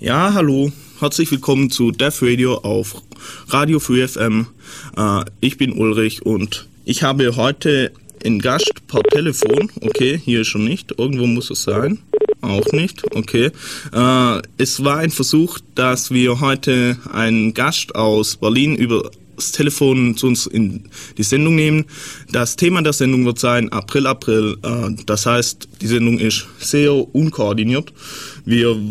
Ja, 0.00 0.32
hallo. 0.32 0.72
Herzlich 0.98 1.30
willkommen 1.30 1.70
zu 1.70 1.90
Death 1.90 2.22
Radio 2.22 2.54
auf 2.54 3.02
Radio 3.48 3.78
Free 3.78 4.08
FM. 4.08 4.46
Äh, 4.96 5.24
ich 5.42 5.58
bin 5.58 5.74
Ulrich 5.74 6.24
und 6.24 6.66
ich 6.86 7.02
habe 7.02 7.36
heute 7.36 7.92
einen 8.24 8.38
Gast 8.38 8.72
per 8.86 9.02
Telefon. 9.02 9.70
Okay, 9.82 10.18
hier 10.24 10.46
schon 10.46 10.64
nicht. 10.64 10.94
Irgendwo 10.98 11.26
muss 11.26 11.50
es 11.50 11.64
sein. 11.64 11.98
Auch 12.40 12.64
nicht. 12.72 13.14
Okay. 13.14 13.50
Äh, 13.92 14.42
es 14.56 14.82
war 14.82 14.96
ein 14.96 15.10
Versuch, 15.10 15.58
dass 15.74 16.10
wir 16.10 16.40
heute 16.40 16.96
einen 17.12 17.52
Gast 17.52 17.94
aus 17.94 18.38
Berlin 18.38 18.76
über 18.76 19.10
das 19.36 19.52
Telefon 19.52 20.16
zu 20.16 20.28
uns 20.28 20.46
in 20.46 20.84
die 21.18 21.22
Sendung 21.24 21.56
nehmen. 21.56 21.84
Das 22.32 22.56
Thema 22.56 22.80
der 22.80 22.94
Sendung 22.94 23.26
wird 23.26 23.38
sein 23.38 23.70
April, 23.70 24.06
April. 24.06 24.56
Äh, 24.62 25.02
das 25.04 25.26
heißt, 25.26 25.68
die 25.82 25.86
Sendung 25.86 26.18
ist 26.18 26.46
sehr 26.58 26.94
unkoordiniert. 27.14 27.92
Wir 28.46 28.90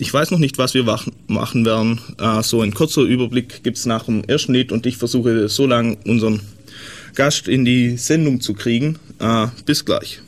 ich 0.00 0.12
weiß 0.12 0.30
noch 0.30 0.38
nicht, 0.38 0.56
was 0.56 0.72
wir 0.72 0.84
machen 1.28 1.64
werden. 1.64 2.00
Äh, 2.18 2.42
so 2.42 2.62
ein 2.62 2.72
kurzer 2.72 3.02
Überblick 3.02 3.62
gibt 3.62 3.76
es 3.76 3.84
nach 3.84 4.04
dem 4.04 4.24
ersten 4.24 4.54
Lied 4.54 4.72
und 4.72 4.86
ich 4.86 4.96
versuche 4.96 5.48
so 5.48 5.66
lange 5.66 5.98
unseren 6.06 6.40
Gast 7.14 7.48
in 7.48 7.66
die 7.66 7.98
Sendung 7.98 8.40
zu 8.40 8.54
kriegen. 8.54 8.98
Äh, 9.18 9.48
bis 9.66 9.84
gleich. 9.84 10.20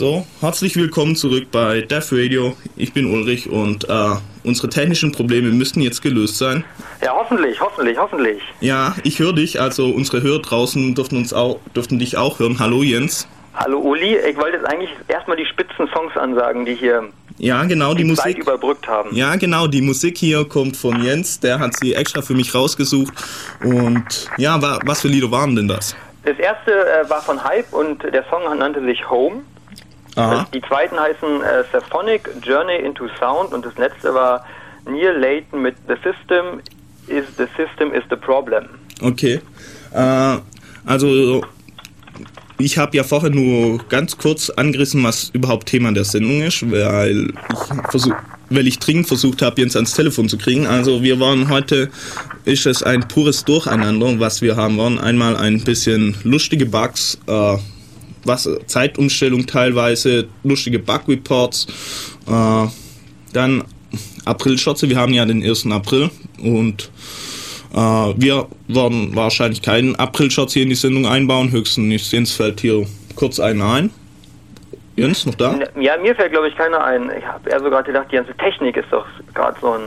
So, 0.00 0.24
herzlich 0.40 0.76
willkommen 0.76 1.14
zurück 1.14 1.48
bei 1.52 1.82
Def 1.82 2.10
Radio. 2.10 2.56
Ich 2.74 2.94
bin 2.94 3.12
Ulrich 3.12 3.50
und 3.50 3.86
äh, 3.86 4.12
unsere 4.44 4.70
technischen 4.70 5.12
Probleme 5.12 5.50
müssten 5.50 5.82
jetzt 5.82 6.00
gelöst 6.00 6.38
sein. 6.38 6.64
Ja, 7.04 7.12
hoffentlich, 7.14 7.60
hoffentlich, 7.60 7.98
hoffentlich. 7.98 8.40
Ja, 8.60 8.96
ich 9.04 9.18
höre 9.18 9.34
dich, 9.34 9.60
also 9.60 9.90
unsere 9.90 10.22
Hörer 10.22 10.40
draußen 10.40 10.94
dürften 10.94 11.18
uns 11.18 11.34
auch, 11.34 11.58
dürften 11.76 11.98
dich 11.98 12.16
auch 12.16 12.38
hören. 12.38 12.58
Hallo 12.58 12.82
Jens. 12.82 13.28
Hallo 13.52 13.78
Uli, 13.78 14.16
ich 14.16 14.38
wollte 14.38 14.56
jetzt 14.56 14.66
eigentlich 14.66 14.88
erstmal 15.08 15.36
die 15.36 15.44
spitzen 15.44 15.86
Songs 15.94 16.16
ansagen, 16.16 16.64
die 16.64 16.76
hier 16.76 17.06
Ja, 17.36 17.62
genau, 17.64 17.92
die 17.92 18.04
die 18.04 18.14
Zeit 18.14 18.38
Musik. 18.38 18.42
überbrückt 18.44 18.88
haben. 18.88 19.14
Ja, 19.14 19.36
genau, 19.36 19.66
die 19.66 19.82
Musik 19.82 20.16
hier 20.16 20.46
kommt 20.46 20.78
von 20.78 21.02
Jens, 21.04 21.40
der 21.40 21.58
hat 21.58 21.76
sie 21.78 21.92
extra 21.92 22.22
für 22.22 22.32
mich 22.32 22.54
rausgesucht. 22.54 23.12
Und 23.62 24.30
ja, 24.38 24.62
wa 24.62 24.78
was 24.86 25.02
für 25.02 25.08
Lieder 25.08 25.30
waren 25.30 25.54
denn 25.54 25.68
das? 25.68 25.94
Das 26.24 26.38
erste 26.38 26.70
äh, 26.72 27.10
war 27.10 27.20
von 27.20 27.44
Hype 27.44 27.70
und 27.74 28.02
der 28.02 28.24
Song 28.30 28.44
nannte 28.56 28.82
sich 28.82 29.10
Home. 29.10 29.42
Aha, 30.16 30.46
Die 30.52 30.60
zweiten 30.62 30.98
heißen 30.98 31.42
äh, 31.42 31.64
Symphonic 31.72 32.28
Journey 32.42 32.76
into 32.76 33.06
Sound 33.18 33.52
und 33.52 33.64
das 33.64 33.76
letzte 33.78 34.12
war 34.14 34.44
Neil 34.86 35.18
Layton 35.18 35.62
mit 35.62 35.76
The 35.88 35.94
System 36.02 36.60
is 37.06 37.24
the 37.36 37.46
System 37.56 37.92
is 37.92 38.02
the 38.10 38.16
Problem. 38.16 38.64
okay. 39.02 39.40
Äh, 39.92 40.38
also, 40.86 41.42
ich 42.58 42.78
habe 42.78 42.96
ja 42.96 43.04
vorher 43.04 43.30
nur 43.30 43.78
ganz 43.88 44.16
kurz 44.16 44.50
angerissen, 44.50 45.02
was 45.04 45.30
überhaupt 45.30 45.66
Thema 45.68 45.92
der 45.92 46.04
Sendung 46.04 46.42
ist, 46.42 46.70
weil 46.70 47.28
ich, 47.28 47.90
versuch, 47.90 48.14
weil 48.48 48.66
ich 48.66 48.78
dringend 48.78 49.06
versucht 49.08 49.42
habe, 49.42 49.60
Jens 49.60 49.76
ans 49.76 49.94
Telefon 49.94 50.28
zu 50.28 50.38
kriegen. 50.38 50.66
Also, 50.66 51.02
wir 51.02 51.20
waren 51.20 51.48
heute, 51.50 51.90
ist 52.44 52.66
es 52.66 52.82
ein 52.82 53.06
pures 53.08 53.44
Durcheinander, 53.44 54.18
was 54.20 54.42
wir 54.42 54.56
haben 54.56 54.76
wollen. 54.78 54.98
Einmal 54.98 55.36
ein 55.36 55.62
bisschen 55.64 56.16
lustige 56.24 56.66
Bugs, 56.66 57.18
äh, 57.26 57.56
was 58.24 58.48
Zeitumstellung 58.66 59.46
teilweise, 59.46 60.28
lustige 60.44 60.78
Bug-Reports, 60.78 61.66
äh, 62.26 62.66
dann 63.32 63.64
April-Schotze, 64.24 64.88
wir 64.88 64.96
haben 64.96 65.12
ja 65.12 65.24
den 65.24 65.42
1. 65.42 65.66
April 65.70 66.10
und 66.42 66.90
äh, 67.72 67.76
wir 67.76 68.46
werden 68.68 69.14
wahrscheinlich 69.14 69.62
keinen 69.62 69.96
April-Schotz 69.96 70.52
hier 70.52 70.64
in 70.64 70.68
die 70.70 70.74
Sendung 70.74 71.06
einbauen, 71.06 71.50
höchstens 71.50 72.10
Jens 72.10 72.32
fällt 72.32 72.60
hier 72.60 72.86
kurz 73.16 73.40
einen 73.40 73.62
ein. 73.62 73.90
Jens, 74.96 75.24
noch 75.24 75.34
da? 75.34 75.58
Ja, 75.80 75.96
mir 75.96 76.14
fällt 76.14 76.32
glaube 76.32 76.48
ich 76.48 76.56
keiner 76.56 76.84
ein. 76.84 77.10
Ich 77.16 77.24
habe 77.24 77.48
eher 77.48 77.60
so 77.60 77.70
gerade 77.70 77.84
gedacht, 77.84 78.08
die 78.10 78.16
ganze 78.16 78.36
Technik 78.36 78.76
ist 78.76 78.88
doch 78.90 79.06
gerade 79.34 79.56
so 79.60 79.72
ein 79.72 79.80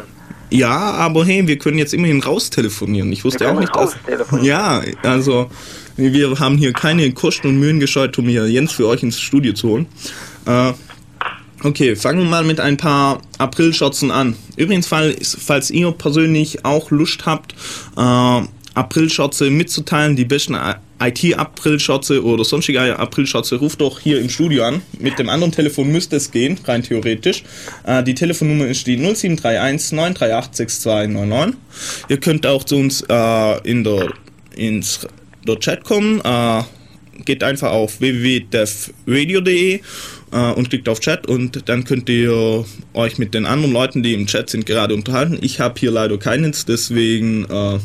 Ja, 0.50 0.72
aber 0.72 1.26
hey, 1.26 1.48
wir 1.48 1.58
können 1.60 1.78
jetzt 1.78 1.94
immerhin 1.94 2.22
raustelefonieren. 2.22 3.12
Ich 3.12 3.24
wusste 3.24 3.52
auch 3.52 3.60
nicht, 3.60 3.76
dass. 3.76 3.96
Ja, 4.42 4.82
also 5.04 5.50
wir 5.98 6.40
haben 6.40 6.58
hier 6.58 6.74
keine 6.74 7.12
Kosten 7.14 7.48
und 7.48 7.60
Mühen 7.60 7.80
gescheut, 7.80 8.18
um 8.18 8.28
hier 8.28 8.48
Jens 8.48 8.72
für 8.72 8.88
euch 8.88 9.04
ins 9.04 9.20
Studio 9.20 9.54
zu 9.54 9.70
holen. 9.70 9.86
Äh, 10.46 10.74
okay, 11.64 11.96
fangen 11.96 12.20
wir 12.20 12.30
mal 12.30 12.44
mit 12.44 12.60
ein 12.60 12.78
paar 12.78 13.22
April-Schotzen 13.38 14.12
an. 14.12 14.36
Übrigens, 14.56 14.88
falls, 14.88 15.38
falls 15.40 15.70
ihr 15.72 15.92
persönlich 15.92 16.66
auch 16.66 16.92
Lust 16.92 17.26
habt, 17.26 17.54
äh, 17.98 18.42
April-Schotze 18.76 19.52
mitzuteilen, 19.52 20.16
die 20.16 20.26
besten 20.26 20.58
IT-April-Schotze 21.00 22.24
oder 22.24 22.44
sonstige 22.44 22.98
April-Schotze, 22.98 23.58
ruft 23.58 23.82
doch 23.82 24.00
hier 24.00 24.20
im 24.20 24.30
Studio 24.30 24.64
an. 24.64 24.82
Mit 25.00 25.20
dem 25.20 25.30
anderen 25.30 25.52
Telefon 25.52 25.92
müsste 25.92 26.16
es 26.16 26.32
gehen, 26.32 26.60
rein 26.66 26.82
theoretisch. 26.82 27.44
Äh, 27.86 28.04
die 28.04 28.16
Telefonnummer 28.16 28.66
ist 28.66 28.88
die 28.88 28.98
0731 28.98 29.92
938 29.92 30.56
6299. 30.56 31.60
Ihr 32.10 32.20
könnt 32.20 32.48
auch 32.48 32.64
zu 32.64 32.78
uns 32.78 33.02
äh, 33.08 33.70
in 33.70 33.84
der, 33.84 34.14
ins, 34.56 35.08
Chat 35.60 35.84
kommen. 35.84 36.22
Äh, 36.24 36.64
geht 37.26 37.44
einfach 37.44 37.72
auf 37.72 38.00
www.devradio.de 38.02 39.80
äh, 40.32 40.52
und 40.54 40.70
klickt 40.70 40.90
auf 40.90 41.00
Chat 41.00 41.28
und 41.28 41.68
dann 41.70 41.84
könnt 41.84 42.10
ihr 42.10 42.66
euch 42.94 43.18
mit 43.20 43.34
den 43.34 43.46
anderen 43.46 43.74
Leuten, 43.74 44.04
die 44.04 44.14
im 44.14 44.26
Chat 44.28 44.50
sind, 44.50 44.66
gerade 44.66 44.94
unterhalten. 44.96 45.38
Ich 45.42 45.60
habe 45.60 45.80
hier 45.80 45.92
leider 45.92 46.18
keinen, 46.18 46.54
deswegen 46.68 47.46
äh, 47.46 47.80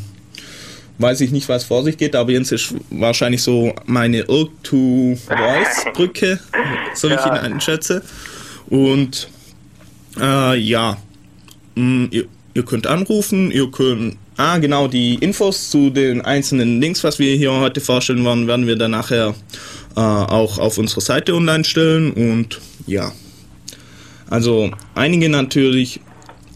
weiß 0.99 1.21
ich 1.21 1.31
nicht, 1.31 1.49
was 1.49 1.65
vor 1.65 1.85
sich 1.85 1.97
geht, 1.99 2.17
aber 2.17 2.33
Jens 2.33 2.51
ist 2.53 2.75
wahrscheinlich 2.91 3.43
so 3.43 3.75
meine 3.87 4.21
Irk-to-Voice-Brücke, 4.23 6.39
so 6.95 7.09
wie 7.11 7.15
ich 7.15 7.21
ihn 7.21 7.27
Ja. 7.27 7.33
einschätze. 7.43 8.03
Und 8.69 9.29
äh, 10.21 10.57
ja, 10.59 10.97
Mm, 11.79 12.07
ihr, 12.11 12.25
ihr 12.55 12.65
könnt 12.65 12.89
anrufen, 12.89 13.53
ihr 13.53 13.71
könnt. 13.71 14.17
Ah, 14.41 14.59
genau, 14.59 14.87
die 14.87 15.17
Infos 15.17 15.69
zu 15.69 15.91
den 15.91 16.21
einzelnen 16.23 16.81
Links, 16.81 17.03
was 17.03 17.19
wir 17.19 17.35
hier 17.35 17.53
heute 17.53 17.81
vorstellen 17.81 18.25
wollen, 18.25 18.47
werden 18.47 18.69
wir 18.69 18.77
dann 18.77 18.93
nachher 18.93 19.35
äh, 19.97 20.01
auch 20.01 20.59
auf 20.59 20.79
unserer 20.79 21.01
Seite 21.01 21.35
online 21.35 21.65
stellen. 21.65 22.13
Und 22.13 22.61
ja. 22.87 23.11
Also 24.31 24.71
einige 24.95 25.29
natürlich 25.29 25.99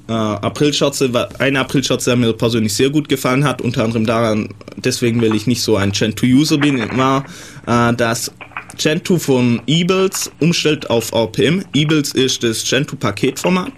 äh, 0.09 0.13
Aprilschürze, 0.13 1.13
wa- 1.13 1.29
eine 1.41 1.59
Aprilschürze, 1.59 2.11
der 2.11 2.17
mir 2.19 2.33
persönlich 2.35 2.73
sehr 2.73 2.89
gut 2.91 3.09
gefallen 3.09 3.43
hat, 3.43 3.61
unter 3.61 3.83
anderem 3.83 4.07
daran, 4.07 4.51
deswegen, 4.77 5.21
weil 5.21 5.35
ich 5.35 5.49
nicht 5.49 5.63
so 5.63 5.77
ein 5.77 5.91
Gen2-User 5.91 6.59
bin, 6.59 6.79
war, 6.97 7.25
äh, 7.67 7.93
dass 7.97 8.31
Gentoo 8.79 9.19
von 9.19 9.61
Ebles 9.67 10.31
umstellt 10.39 10.89
auf 10.89 11.13
RPM. 11.13 11.65
Ebles 11.75 12.13
ist 12.13 12.45
das 12.45 12.63
Gentoo-Paketformat 12.63 13.73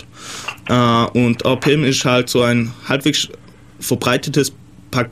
äh, 0.68 1.18
und 1.18 1.42
RPM 1.44 1.84
ist 1.84 2.04
halt 2.04 2.28
so 2.28 2.42
ein 2.42 2.70
halbwegs 2.87 3.28
verbreitetes 3.84 4.52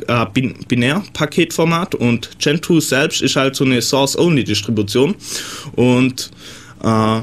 äh, 0.07 0.27
Bin 0.33 0.55
Binär-Paketformat 0.69 1.95
und 1.95 2.31
Gentoo 2.39 2.81
selbst 2.81 3.21
ist 3.23 3.37
halt 3.37 3.57
so 3.57 3.65
eine 3.65 3.83
Source-Only-Distribution 3.83 5.15
und 5.75 6.31
äh, 6.83 7.21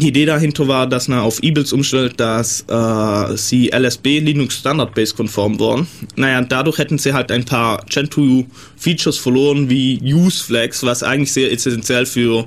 die 0.00 0.08
Idee 0.08 0.26
dahinter 0.26 0.66
war, 0.66 0.88
dass 0.88 1.06
man 1.06 1.20
auf 1.20 1.40
E-Bills 1.42 1.72
umstellt, 1.72 2.18
dass 2.18 2.64
äh, 2.68 3.36
sie 3.36 3.70
LSB 3.72 4.18
Linux 4.18 4.56
Standard 4.56 4.92
Base 4.92 5.14
konform 5.14 5.60
waren. 5.60 5.86
Naja, 6.16 6.40
dadurch 6.40 6.78
hätten 6.78 6.98
sie 6.98 7.12
halt 7.12 7.30
ein 7.30 7.44
paar 7.44 7.80
Gentoo 7.88 8.44
Features 8.76 9.16
verloren, 9.18 9.70
wie 9.70 10.00
Use 10.02 10.42
Flags, 10.42 10.82
was 10.82 11.04
eigentlich 11.04 11.32
sehr 11.32 11.52
essentiell 11.52 12.06
für 12.06 12.44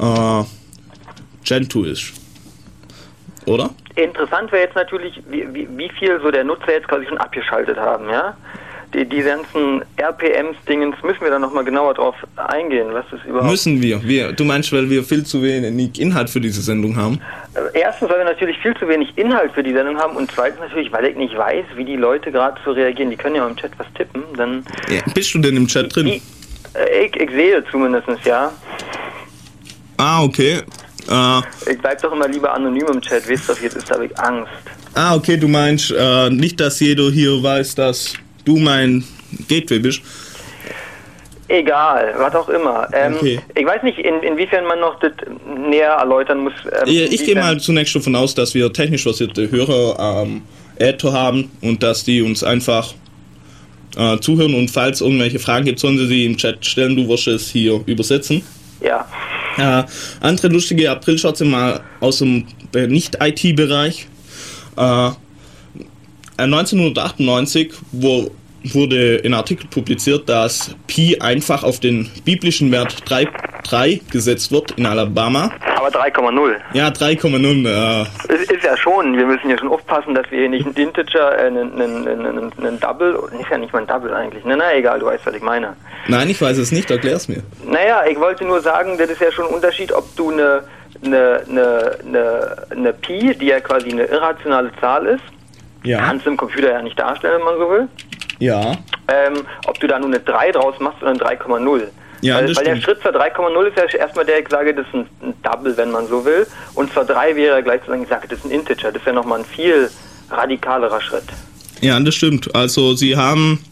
äh, 0.00 0.42
Gentoo 1.44 1.84
ist. 1.84 2.12
Oder? 3.46 3.70
Interessant 4.04 4.52
wäre 4.52 4.64
jetzt 4.64 4.76
natürlich, 4.76 5.20
wie, 5.28 5.46
wie, 5.52 5.68
wie 5.76 5.90
viel 5.98 6.20
so 6.20 6.30
der 6.30 6.44
Nutzer 6.44 6.72
jetzt 6.72 6.88
quasi 6.88 7.06
schon 7.06 7.18
abgeschaltet 7.18 7.76
haben, 7.78 8.08
ja? 8.08 8.36
Die, 8.92 9.04
die 9.04 9.22
ganzen 9.22 9.82
RPMs-Dingens, 9.98 10.96
müssen 11.04 11.20
wir 11.20 11.30
da 11.30 11.38
nochmal 11.38 11.62
genauer 11.64 11.94
drauf 11.94 12.16
eingehen, 12.36 12.88
was 12.90 13.04
das 13.12 13.20
überhaupt 13.24 13.48
Müssen 13.48 13.80
wir. 13.80 14.02
wir. 14.02 14.32
Du 14.32 14.44
meinst, 14.44 14.72
weil 14.72 14.90
wir 14.90 15.04
viel 15.04 15.24
zu 15.24 15.44
wenig 15.44 16.00
Inhalt 16.00 16.28
für 16.28 16.40
diese 16.40 16.60
Sendung 16.60 16.96
haben? 16.96 17.20
Äh, 17.54 17.78
Erstens, 17.78 18.10
weil 18.10 18.18
wir 18.18 18.24
natürlich 18.24 18.58
viel 18.58 18.76
zu 18.76 18.88
wenig 18.88 19.16
Inhalt 19.16 19.52
für 19.52 19.62
die 19.62 19.72
Sendung 19.72 19.96
haben 19.96 20.16
und 20.16 20.28
zweitens 20.32 20.58
natürlich, 20.60 20.90
weil 20.90 21.04
ich 21.06 21.16
nicht 21.16 21.36
weiß, 21.38 21.66
wie 21.76 21.84
die 21.84 21.94
Leute 21.94 22.32
gerade 22.32 22.60
so 22.64 22.72
reagieren. 22.72 23.10
Die 23.10 23.16
können 23.16 23.36
ja 23.36 23.46
im 23.46 23.56
Chat 23.56 23.70
was 23.78 23.86
tippen, 23.94 24.24
dann... 24.36 24.64
Ja. 24.88 25.02
Bist 25.14 25.32
du 25.34 25.38
denn 25.38 25.56
im 25.56 25.68
Chat 25.68 25.94
drin? 25.94 26.08
Ich, 26.08 26.22
äh, 26.74 27.06
ich, 27.06 27.14
ich 27.14 27.30
sehe 27.30 27.62
zumindest, 27.70 28.08
ja. 28.24 28.50
Ah, 29.98 30.24
okay. 30.24 30.62
Äh, 31.10 31.40
Ich 31.72 31.78
bleib 31.78 32.00
doch 32.02 32.12
immer 32.12 32.28
lieber 32.28 32.52
anonym 32.54 32.86
im 32.92 33.00
Chat, 33.00 33.26
wisst 33.28 33.48
doch, 33.48 33.60
jetzt 33.60 33.76
ist 33.76 33.90
da 33.90 34.00
ich 34.00 34.16
Angst. 34.18 34.50
ah, 34.94 35.14
okay, 35.16 35.36
du 35.36 35.48
meinst 35.48 35.90
äh, 35.96 36.30
nicht, 36.30 36.60
dass 36.60 36.78
jeder 36.80 37.10
hier 37.10 37.42
weiß, 37.42 37.74
dass 37.74 38.14
du 38.44 38.56
mein 38.58 39.04
Gateway 39.48 39.78
bist. 39.80 40.00
Egal, 41.48 42.14
was 42.16 42.32
auch 42.36 42.48
immer. 42.48 42.86
Ähm, 42.92 43.14
Okay. 43.16 43.40
Ich 43.56 43.66
weiß 43.66 43.82
nicht, 43.82 43.98
in, 43.98 44.20
inwiefern 44.22 44.64
man 44.66 44.78
noch 44.78 45.00
das 45.00 45.12
näher 45.68 45.90
erläutern 45.94 46.38
muss. 46.44 46.52
Ähm, 46.66 46.86
Ja, 46.92 47.02
Ich 47.10 47.24
gehe 47.24 47.34
mal 47.34 47.58
zunächst 47.58 47.94
davon 47.96 48.14
aus, 48.14 48.34
dass 48.36 48.54
wir 48.54 48.72
technisch 48.72 49.02
versierte 49.02 49.50
Hörer 49.50 49.98
am 49.98 50.42
Äther 50.78 51.12
haben 51.12 51.50
und 51.60 51.82
dass 51.82 52.04
die 52.04 52.22
uns 52.22 52.44
einfach 52.44 52.94
äh, 53.96 54.18
zuhören 54.20 54.54
und 54.54 54.70
falls 54.70 55.00
irgendwelche 55.00 55.40
Fragen 55.40 55.64
gibt, 55.64 55.80
sollen 55.80 55.98
sie 55.98 56.06
sie 56.06 56.24
im 56.24 56.36
Chat 56.36 56.64
stellen. 56.64 56.94
Du 56.94 57.08
wirst 57.08 57.26
es 57.26 57.50
hier 57.50 57.80
übersetzen. 57.86 58.42
Ja, 58.80 59.04
Äh, 59.56 59.84
andere 60.20 60.48
lustige 60.48 60.90
Aprilschatze 60.90 61.44
mal 61.44 61.80
aus 62.00 62.18
dem 62.18 62.46
äh, 62.74 62.86
Nicht-IT-Bereich. 62.86 64.06
Äh, 64.76 65.10
1998 66.36 67.72
wo, 67.92 68.30
wurde 68.64 69.20
ein 69.24 69.34
Artikel 69.34 69.66
publiziert, 69.68 70.28
dass 70.28 70.74
Pi 70.86 71.18
einfach 71.20 71.62
auf 71.62 71.80
den 71.80 72.08
biblischen 72.24 72.70
Wert 72.70 72.96
3, 73.04 73.26
3 73.64 74.00
gesetzt 74.10 74.50
wird 74.52 74.72
in 74.72 74.86
Alabama. 74.86 75.50
aber 75.76 75.88
3,0. 75.88 76.56
Ja, 76.72 76.88
3,0. 76.88 77.66
Äh, 77.66 78.06
Es 78.32 78.50
ist 78.50 78.64
ja 78.64 78.76
schon, 78.76 79.16
wir 79.16 79.26
müssen 79.26 79.48
ja 79.50 79.58
schon 79.58 79.68
aufpassen, 79.68 80.14
dass 80.14 80.30
wir 80.30 80.40
hier 80.40 80.48
nicht 80.48 80.66
einen 80.66 80.74
Integer, 80.74 81.38
äh, 81.38 81.46
einen, 81.46 81.80
einen, 81.80 82.08
einen, 82.08 82.52
einen 82.58 82.80
Double, 82.80 83.18
ist 83.38 83.50
ja 83.50 83.58
nicht 83.58 83.72
mal 83.72 83.80
ein 83.80 83.86
Double 83.86 84.12
eigentlich. 84.14 84.44
Na, 84.44 84.56
na, 84.56 84.74
egal, 84.74 84.98
du 85.00 85.06
weißt, 85.06 85.24
was 85.26 85.34
ich 85.34 85.42
meine. 85.42 85.74
nein, 86.08 86.28
ich 86.28 86.40
weiß 86.40 86.58
es 86.58 86.72
nicht, 86.72 86.90
erklär's 86.90 87.28
mir. 87.28 87.42
Naja, 87.66 88.02
ich 88.08 88.18
wollte 88.18 88.44
nur 88.44 88.60
sagen, 88.60 88.96
das 88.98 89.10
ist 89.10 89.20
ja 89.20 89.30
schon 89.32 89.46
ein 89.46 89.54
Unterschied, 89.54 89.92
ob 89.92 90.04
du 90.16 90.30
eine, 90.30 90.62
eine, 91.04 91.42
eine, 91.48 91.98
eine, 92.06 92.56
eine 92.70 92.92
Pi, 92.94 93.34
die 93.34 93.46
ja 93.46 93.60
quasi 93.60 93.90
eine 93.90 94.04
irrationale 94.04 94.70
Zahl 94.80 95.06
ist, 95.06 95.22
Ja, 95.84 95.98
kannst 96.00 96.26
du 96.26 96.30
im 96.30 96.36
Computer 96.36 96.70
ja 96.72 96.82
nicht 96.82 96.98
darstellen, 96.98 97.38
wenn 97.38 97.44
man 97.44 97.58
so 97.58 97.70
will, 97.70 97.88
ja, 98.38 98.72
ähm, 99.08 99.44
ob 99.66 99.78
du 99.80 99.86
da 99.86 99.98
nur 99.98 100.08
eine 100.08 100.20
3 100.20 100.52
draus 100.52 100.74
machst 100.80 101.02
oder 101.02 101.10
eine 101.10 101.18
3,0. 101.20 101.82
Ja, 102.22 102.36
weil, 102.36 102.54
weil 102.56 102.64
der. 102.64 102.76
Schritt 102.76 103.00
zur 103.02 103.12
3,0 103.12 103.66
ist 103.66 103.76
ja 103.76 103.98
erstmal 103.98 104.24
der, 104.24 104.40
ich 104.40 104.48
sage, 104.48 104.74
das 104.74 104.86
ist 104.86 104.94
ein, 104.94 105.06
ein 105.22 105.34
Double, 105.42 105.76
wenn 105.76 105.90
man 105.90 106.06
so 106.06 106.24
will. 106.24 106.46
Und 106.74 106.92
zur 106.92 107.04
3 107.04 107.36
wäre 107.36 107.62
gleich 107.62 107.82
zu 107.82 107.88
sagen, 107.88 108.02
ich 108.02 108.08
sage, 108.08 108.28
das 108.28 108.38
ist 108.38 108.44
ein 108.44 108.50
Integer. 108.50 108.92
Das 108.92 109.00
ist 109.00 109.06
ja 109.06 109.12
nochmal 109.12 109.40
ein 109.40 109.44
viel 109.44 109.90
radikalerer 110.30 111.00
Schritt. 111.00 111.24
ja, 111.80 111.98
das 111.98 112.14
stimmt. 112.14 112.54
Also, 112.54 112.94
sie 112.94 113.16
haben 113.16 113.64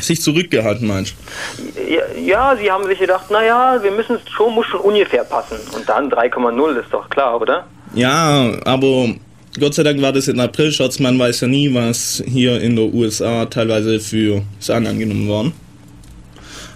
sich 0.00 0.20
zurückgehalten, 0.20 0.88
meinst 0.88 1.14
du? 1.58 1.92
Ja, 1.92 2.02
ja, 2.18 2.56
sie 2.56 2.70
haben 2.70 2.86
sich 2.86 2.98
gedacht, 2.98 3.30
naja, 3.30 3.78
wir 3.80 3.90
müssen 3.90 4.16
es 4.16 4.30
schon, 4.32 4.54
muss 4.54 4.66
schon 4.66 4.80
ungefähr 4.80 5.24
passen. 5.24 5.56
Und 5.74 5.88
dann 5.88 6.10
3,0 6.10 6.80
ist 6.80 6.92
doch 6.92 7.08
klar, 7.08 7.40
oder? 7.40 7.66
Ja, 7.94 8.52
aber 8.64 9.14
Gott 9.60 9.74
sei 9.74 9.82
Dank 9.82 10.00
war 10.00 10.12
das 10.12 10.28
in 10.28 10.40
April, 10.40 10.72
Schatz. 10.72 10.98
Man 10.98 11.18
weiß 11.18 11.42
ja 11.42 11.48
nie, 11.48 11.72
was 11.74 12.22
hier 12.26 12.60
in 12.60 12.74
der 12.74 12.86
USA 12.86 13.44
teilweise 13.46 14.00
für 14.00 14.42
Sachen 14.58 14.86
angenommen 14.86 15.28
worden. 15.28 15.52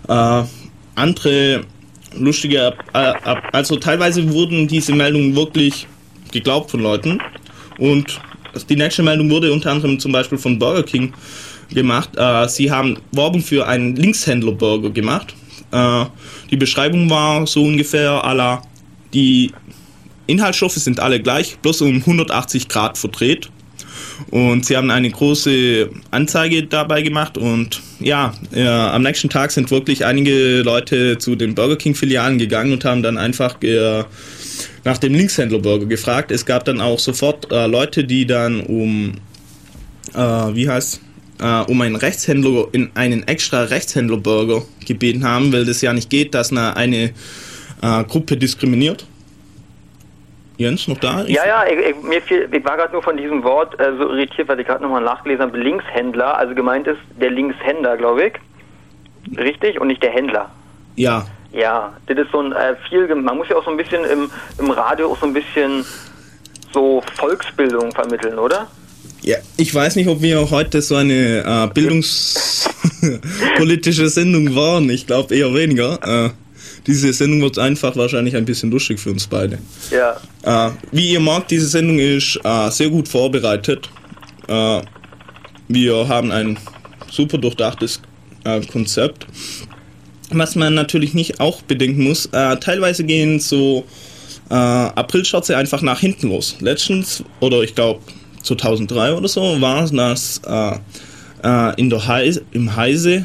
Äh, 0.09 0.45
andere 0.96 1.64
lustige, 2.18 2.74
äh, 2.92 2.98
ab- 2.98 3.48
also 3.52 3.76
teilweise 3.76 4.30
wurden 4.32 4.66
diese 4.68 4.92
Meldungen 4.94 5.36
wirklich 5.36 5.86
geglaubt 6.32 6.70
von 6.70 6.80
Leuten. 6.80 7.20
Und 7.78 8.20
die 8.68 8.76
nächste 8.76 9.02
Meldung 9.02 9.30
wurde 9.30 9.52
unter 9.52 9.70
anderem 9.70 9.98
zum 9.98 10.12
Beispiel 10.12 10.38
von 10.38 10.58
Burger 10.58 10.82
King 10.82 11.12
gemacht. 11.72 12.10
Äh, 12.16 12.48
sie 12.48 12.70
haben 12.70 12.98
Werbung 13.12 13.42
für 13.42 13.66
einen 13.66 13.94
Linkshändler-Burger 13.96 14.90
gemacht. 14.90 15.34
Äh, 15.72 16.04
die 16.50 16.56
Beschreibung 16.56 17.08
war 17.10 17.46
so 17.46 17.62
ungefähr 17.62 18.10
à 18.24 18.32
la, 18.34 18.62
die 19.12 19.52
Inhaltsstoffe 20.26 20.74
sind 20.74 20.98
alle 21.00 21.20
gleich, 21.20 21.58
bloß 21.58 21.82
um 21.82 21.96
180 21.96 22.68
Grad 22.68 22.98
verdreht. 22.98 23.50
Und 24.30 24.66
sie 24.66 24.76
haben 24.76 24.90
eine 24.90 25.10
große 25.10 25.90
Anzeige 26.10 26.64
dabei 26.64 27.02
gemacht 27.02 27.38
und 27.38 27.80
ja, 28.00 28.34
äh, 28.52 28.66
am 28.66 29.02
nächsten 29.02 29.28
Tag 29.28 29.50
sind 29.50 29.70
wirklich 29.70 30.04
einige 30.04 30.62
Leute 30.62 31.18
zu 31.18 31.36
den 31.36 31.54
Burger 31.54 31.76
King 31.76 31.94
Filialen 31.94 32.38
gegangen 32.38 32.72
und 32.72 32.84
haben 32.84 33.02
dann 33.02 33.18
einfach 33.18 33.60
äh, 33.62 34.04
nach 34.84 34.98
dem 34.98 35.14
Linkshändler-Burger 35.14 35.86
gefragt. 35.86 36.30
Es 36.30 36.46
gab 36.46 36.64
dann 36.64 36.80
auch 36.80 36.98
sofort 36.98 37.50
äh, 37.50 37.66
Leute, 37.66 38.04
die 38.04 38.26
dann 38.26 38.60
um, 38.60 39.14
äh, 40.14 40.18
wie 40.18 40.68
heißt 40.68 41.00
äh, 41.40 41.60
um 41.62 41.80
einen 41.80 41.96
Rechtshändler, 41.96 42.68
in 42.72 42.90
einen 42.94 43.26
extra 43.26 43.64
Rechtshändler-Burger 43.64 44.62
gebeten 44.86 45.24
haben, 45.24 45.52
weil 45.52 45.64
das 45.64 45.80
ja 45.80 45.92
nicht 45.92 46.10
geht, 46.10 46.34
dass 46.34 46.50
eine, 46.50 46.76
eine 46.76 47.10
äh, 47.82 48.04
Gruppe 48.04 48.36
diskriminiert. 48.36 49.06
Jens, 50.56 50.88
noch 50.88 50.98
da? 50.98 51.25
Ja, 51.26 51.46
ja, 51.46 51.64
ich, 51.66 51.90
ich, 51.90 52.02
mir 52.02 52.22
fiel, 52.22 52.48
ich 52.50 52.64
war 52.64 52.76
gerade 52.76 52.92
nur 52.92 53.02
von 53.02 53.16
diesem 53.16 53.44
Wort 53.44 53.78
äh, 53.78 53.92
so 53.98 54.10
irritiert, 54.10 54.48
weil 54.48 54.58
ich 54.60 54.66
gerade 54.66 54.82
nochmal 54.82 55.02
nachgelesen 55.02 55.42
habe. 55.42 55.58
Linkshändler, 55.58 56.36
also 56.36 56.54
gemeint 56.54 56.86
ist 56.86 56.98
der 57.20 57.30
Linkshänder, 57.30 57.96
glaube 57.96 58.28
ich. 58.28 58.34
Richtig? 59.38 59.80
Und 59.80 59.88
nicht 59.88 60.02
der 60.02 60.12
Händler. 60.12 60.50
Ja. 60.96 61.26
Ja, 61.52 61.92
das 62.06 62.18
ist 62.18 62.32
so 62.32 62.40
ein 62.40 62.52
äh, 62.52 62.76
viel, 62.88 63.14
man 63.14 63.36
muss 63.36 63.48
ja 63.48 63.56
auch 63.56 63.64
so 63.64 63.70
ein 63.70 63.76
bisschen 63.76 64.04
im, 64.04 64.30
im 64.58 64.70
Radio 64.70 65.12
auch 65.12 65.18
so 65.18 65.26
ein 65.26 65.32
bisschen 65.32 65.84
so 66.72 67.02
Volksbildung 67.14 67.92
vermitteln, 67.92 68.38
oder? 68.38 68.66
Ja, 69.22 69.36
ich 69.56 69.75
weiß 69.75 69.96
nicht, 69.96 70.08
ob 70.08 70.20
wir 70.20 70.50
heute 70.50 70.82
so 70.82 70.96
eine 70.96 71.42
äh, 71.44 71.68
bildungspolitische 71.72 74.08
Sendung 74.08 74.54
waren. 74.54 74.90
Ich 74.90 75.06
glaube 75.06 75.34
eher 75.34 75.54
weniger. 75.54 76.26
Äh, 76.26 76.30
diese 76.87 77.12
Sendung 77.12 77.42
wird 77.42 77.59
einfach 77.59 77.96
wahrscheinlich 77.96 78.37
ein 78.37 78.44
bisschen 78.44 78.70
lustig 78.70 79.01
für 79.01 79.11
uns 79.11 79.27
beide. 79.27 79.59
Ja. 79.90 80.68
Äh, 80.68 80.72
wie 80.92 81.12
ihr 81.12 81.20
merkt, 81.20 81.51
diese 81.51 81.66
Sendung 81.66 81.99
ist 81.99 82.38
äh, 82.44 82.70
sehr 82.70 82.90
gut 82.90 83.09
vorbereitet. 83.09 83.88
Äh, 84.49 84.83
wir 85.68 86.09
haben 86.09 86.31
ein 86.31 86.59
super 87.11 87.38
durchdachtes 87.38 88.01
äh, 88.44 88.61
Konzept. 88.61 89.27
Was 90.31 90.55
man 90.55 90.75
natürlich 90.75 91.14
nicht 91.14 91.40
auch 91.40 91.62
bedenken 91.62 92.05
muss, 92.05 92.27
äh, 92.27 92.57
teilweise 92.57 93.05
gehen 93.05 93.40
so 93.40 93.85
äh, 94.51 94.55
Aprilscherze 94.55 95.57
einfach 95.57 95.83
nach 95.83 96.01
hinten 96.01 96.29
los. 96.29 96.57
Letztens, 96.61 97.25
oder 97.40 97.62
ich 97.62 97.75
glaube 97.75 98.01
2003 98.42 99.14
oder 99.14 99.29
so, 99.29 99.61
war 99.61 99.85
es, 99.85 99.92
dass 99.92 100.40
äh, 100.46 100.79
äh, 101.42 101.81
in 101.81 101.90
der 101.90 102.07
Heise, 102.07 102.42
im 102.53 102.75
Heise, 102.77 103.25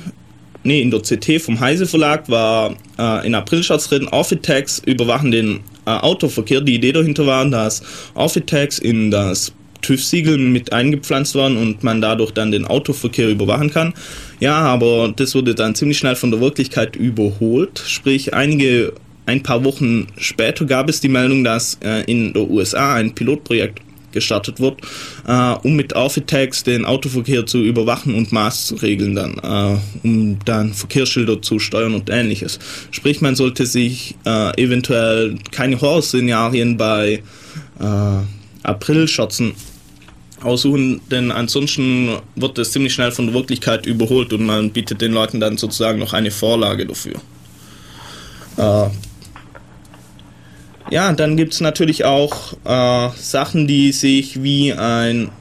nee, 0.63 0.81
in 0.81 0.91
der 0.91 1.01
CT 1.01 1.41
vom 1.41 1.59
Heise 1.59 1.85
Verlag 1.85 2.29
war 2.29 2.75
äh, 2.97 3.25
in 3.25 3.35
Aprilscherz 3.35 3.87
drin, 3.87 4.07
Offitags 4.07 4.81
überwachen 4.85 5.31
den 5.31 5.61
äh, 5.85 5.91
Autoverkehr. 5.91 6.61
Die 6.61 6.75
Idee 6.75 6.91
dahinter 6.91 7.25
war, 7.25 7.45
dass 7.45 7.81
Offitags 8.13 8.79
in 8.79 9.11
das 9.11 9.53
TÜV-Siegel 9.81 10.37
mit 10.37 10.71
eingepflanzt 10.71 11.35
waren 11.35 11.57
und 11.57 11.83
man 11.83 12.01
dadurch 12.01 12.31
dann 12.31 12.51
den 12.51 12.65
Autoverkehr 12.65 13.29
überwachen 13.29 13.71
kann. 13.71 13.93
Ja, 14.39 14.57
aber 14.57 15.13
das 15.15 15.35
wurde 15.35 15.55
dann 15.55 15.75
ziemlich 15.75 15.97
schnell 15.97 16.15
von 16.15 16.31
der 16.31 16.39
Wirklichkeit 16.39 16.95
überholt. 16.95 17.83
Sprich, 17.85 18.33
einige, 18.33 18.93
ein 19.25 19.43
paar 19.43 19.63
Wochen 19.63 20.07
später 20.17 20.65
gab 20.65 20.89
es 20.89 20.99
die 20.99 21.09
Meldung, 21.09 21.43
dass 21.43 21.79
äh, 21.83 22.03
in 22.05 22.33
der 22.33 22.49
USA 22.49 22.95
ein 22.95 23.13
Pilotprojekt 23.13 23.79
gestartet 24.11 24.59
wird, 24.59 24.81
äh, 25.27 25.53
um 25.63 25.75
mit 25.75 25.93
Offitags 25.93 26.63
den 26.63 26.85
Autoverkehr 26.85 27.45
zu 27.45 27.59
überwachen 27.59 28.15
und 28.15 28.31
Maßregeln 28.31 29.15
dann, 29.15 29.37
äh, 29.43 30.07
um 30.07 30.39
dann 30.45 30.73
Verkehrsschilder 30.73 31.41
zu 31.41 31.59
steuern 31.59 31.93
und 31.93 32.09
ähnliches. 32.09 32.59
Sprich, 32.91 33.21
man 33.21 33.35
sollte 33.35 33.65
sich 33.65 34.15
äh, 34.25 34.61
eventuell 34.61 35.37
keine 35.51 35.79
Horrorszenarien 35.79 36.77
bei 36.77 37.23
äh, 37.79 38.63
Aprilscherzen 38.63 39.53
aussuchen, 40.43 41.01
denn 41.09 41.31
ansonsten 41.31 42.17
wird 42.35 42.57
es 42.57 42.71
ziemlich 42.71 42.93
schnell 42.93 43.11
von 43.11 43.27
der 43.27 43.35
Wirklichkeit 43.35 43.85
überholt 43.85 44.33
und 44.33 44.45
man 44.45 44.71
bietet 44.71 45.01
den 45.01 45.13
Leuten 45.13 45.39
dann 45.39 45.57
sozusagen 45.57 45.99
noch 45.99 46.13
eine 46.13 46.31
Vorlage 46.31 46.85
dafür. 46.85 47.15
Äh, 48.57 48.89
Ja, 50.89 51.13
dann 51.13 51.37
gibt 51.37 51.53
es 51.53 51.61
natürlich 51.61 52.05
auch 52.05 52.53
äh, 52.65 53.09
Sachen, 53.17 53.67
die 53.67 53.91
sich 53.91 54.43
wie 54.43 54.73
ein 54.73 55.31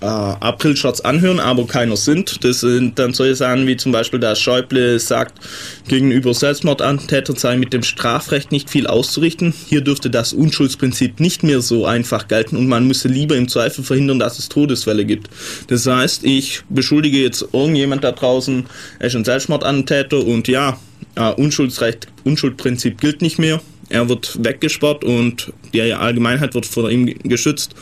äh, 0.00 0.06
April-Shots 0.06 1.00
anhören, 1.02 1.40
aber 1.40 1.66
keiner 1.66 1.96
sind. 1.96 2.44
Das 2.44 2.60
sind 2.60 2.98
dann 2.98 3.12
solche 3.12 3.36
Sachen 3.36 3.66
wie 3.66 3.76
zum 3.76 3.92
Beispiel, 3.92 4.20
dass 4.20 4.38
Schäuble 4.38 4.98
sagt, 4.98 5.40
gegenüber 5.88 6.34
Selbstmordattentätern 6.34 7.36
sei 7.36 7.56
mit 7.56 7.72
dem 7.72 7.82
Strafrecht 7.82 8.52
nicht 8.52 8.70
viel 8.70 8.86
auszurichten. 8.86 9.54
Hier 9.68 9.80
dürfte 9.80 10.10
das 10.10 10.32
Unschuldsprinzip 10.32 11.20
nicht 11.20 11.42
mehr 11.42 11.60
so 11.60 11.86
einfach 11.86 12.28
gelten 12.28 12.56
und 12.56 12.68
man 12.68 12.86
müsse 12.86 13.08
lieber 13.08 13.36
im 13.36 13.48
Zweifel 13.48 13.84
verhindern, 13.84 14.18
dass 14.18 14.38
es 14.38 14.48
Todesfälle 14.48 15.04
gibt. 15.04 15.30
Das 15.68 15.86
heißt, 15.86 16.24
ich 16.24 16.62
beschuldige 16.68 17.18
jetzt 17.18 17.46
irgendjemand 17.52 18.04
da 18.04 18.12
draußen, 18.12 18.66
er 18.98 19.06
ist 19.06 19.16
ein 19.16 19.24
Selbstmordattentäter 19.24 20.24
und 20.24 20.48
ja, 20.48 20.78
äh, 21.14 21.30
Unschuldsrecht, 21.32 22.08
Unschuldprinzip 22.24 23.00
gilt 23.00 23.22
nicht 23.22 23.38
mehr. 23.38 23.60
Er 23.88 24.08
wird 24.08 24.36
weggesperrt 24.42 25.04
und 25.04 25.52
die 25.72 25.92
Allgemeinheit 25.92 26.54
wird 26.54 26.66
vor 26.66 26.90
ihm 26.90 27.06
geschützt. 27.22 27.74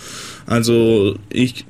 Also 0.47 1.17
ich 1.31 1.65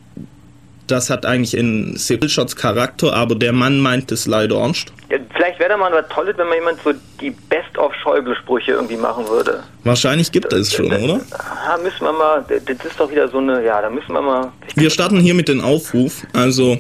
das 0.87 1.09
hat 1.09 1.25
eigentlich 1.25 1.59
einen 1.59 1.99
Shots 1.99 2.57
Charakter, 2.57 3.15
aber 3.15 3.35
der 3.35 3.53
Mann 3.53 3.81
meint 3.81 4.13
es 4.13 4.27
leider 4.27 4.57
ernst. 4.57 4.93
Ja, 5.11 5.17
vielleicht 5.35 5.59
wäre 5.59 5.71
da 5.71 5.77
mal 5.77 5.93
was 5.93 6.07
Tolles, 6.09 6.37
wenn 6.37 6.49
man 6.49 6.59
jemand 6.59 6.79
so 6.83 6.93
die 7.21 7.31
Best-of-Schäuble-Sprüche 7.31 8.73
irgendwie 8.73 8.97
machen 8.97 9.27
würde. 9.29 9.63
Wahrscheinlich 9.85 10.31
gibt 10.31 10.53
es 10.53 10.75
schon, 10.75 10.93
oder? 10.93 11.21
Ah, 11.33 11.79
müssen 11.79 12.05
wir 12.05 12.13
mal, 12.13 12.45
das 12.49 12.85
ist 12.85 13.01
doch 13.01 13.11
wieder 13.11 13.29
so 13.29 13.39
eine, 13.39 13.65
ja, 13.65 13.81
da 13.81 13.89
müssen 13.89 14.13
wir 14.13 14.21
mal. 14.21 14.53
Wir 14.75 14.91
starten 14.91 15.21
hier 15.21 15.35
mit 15.35 15.49
dem 15.49 15.63
Aufruf. 15.63 16.27
Also, 16.33 16.79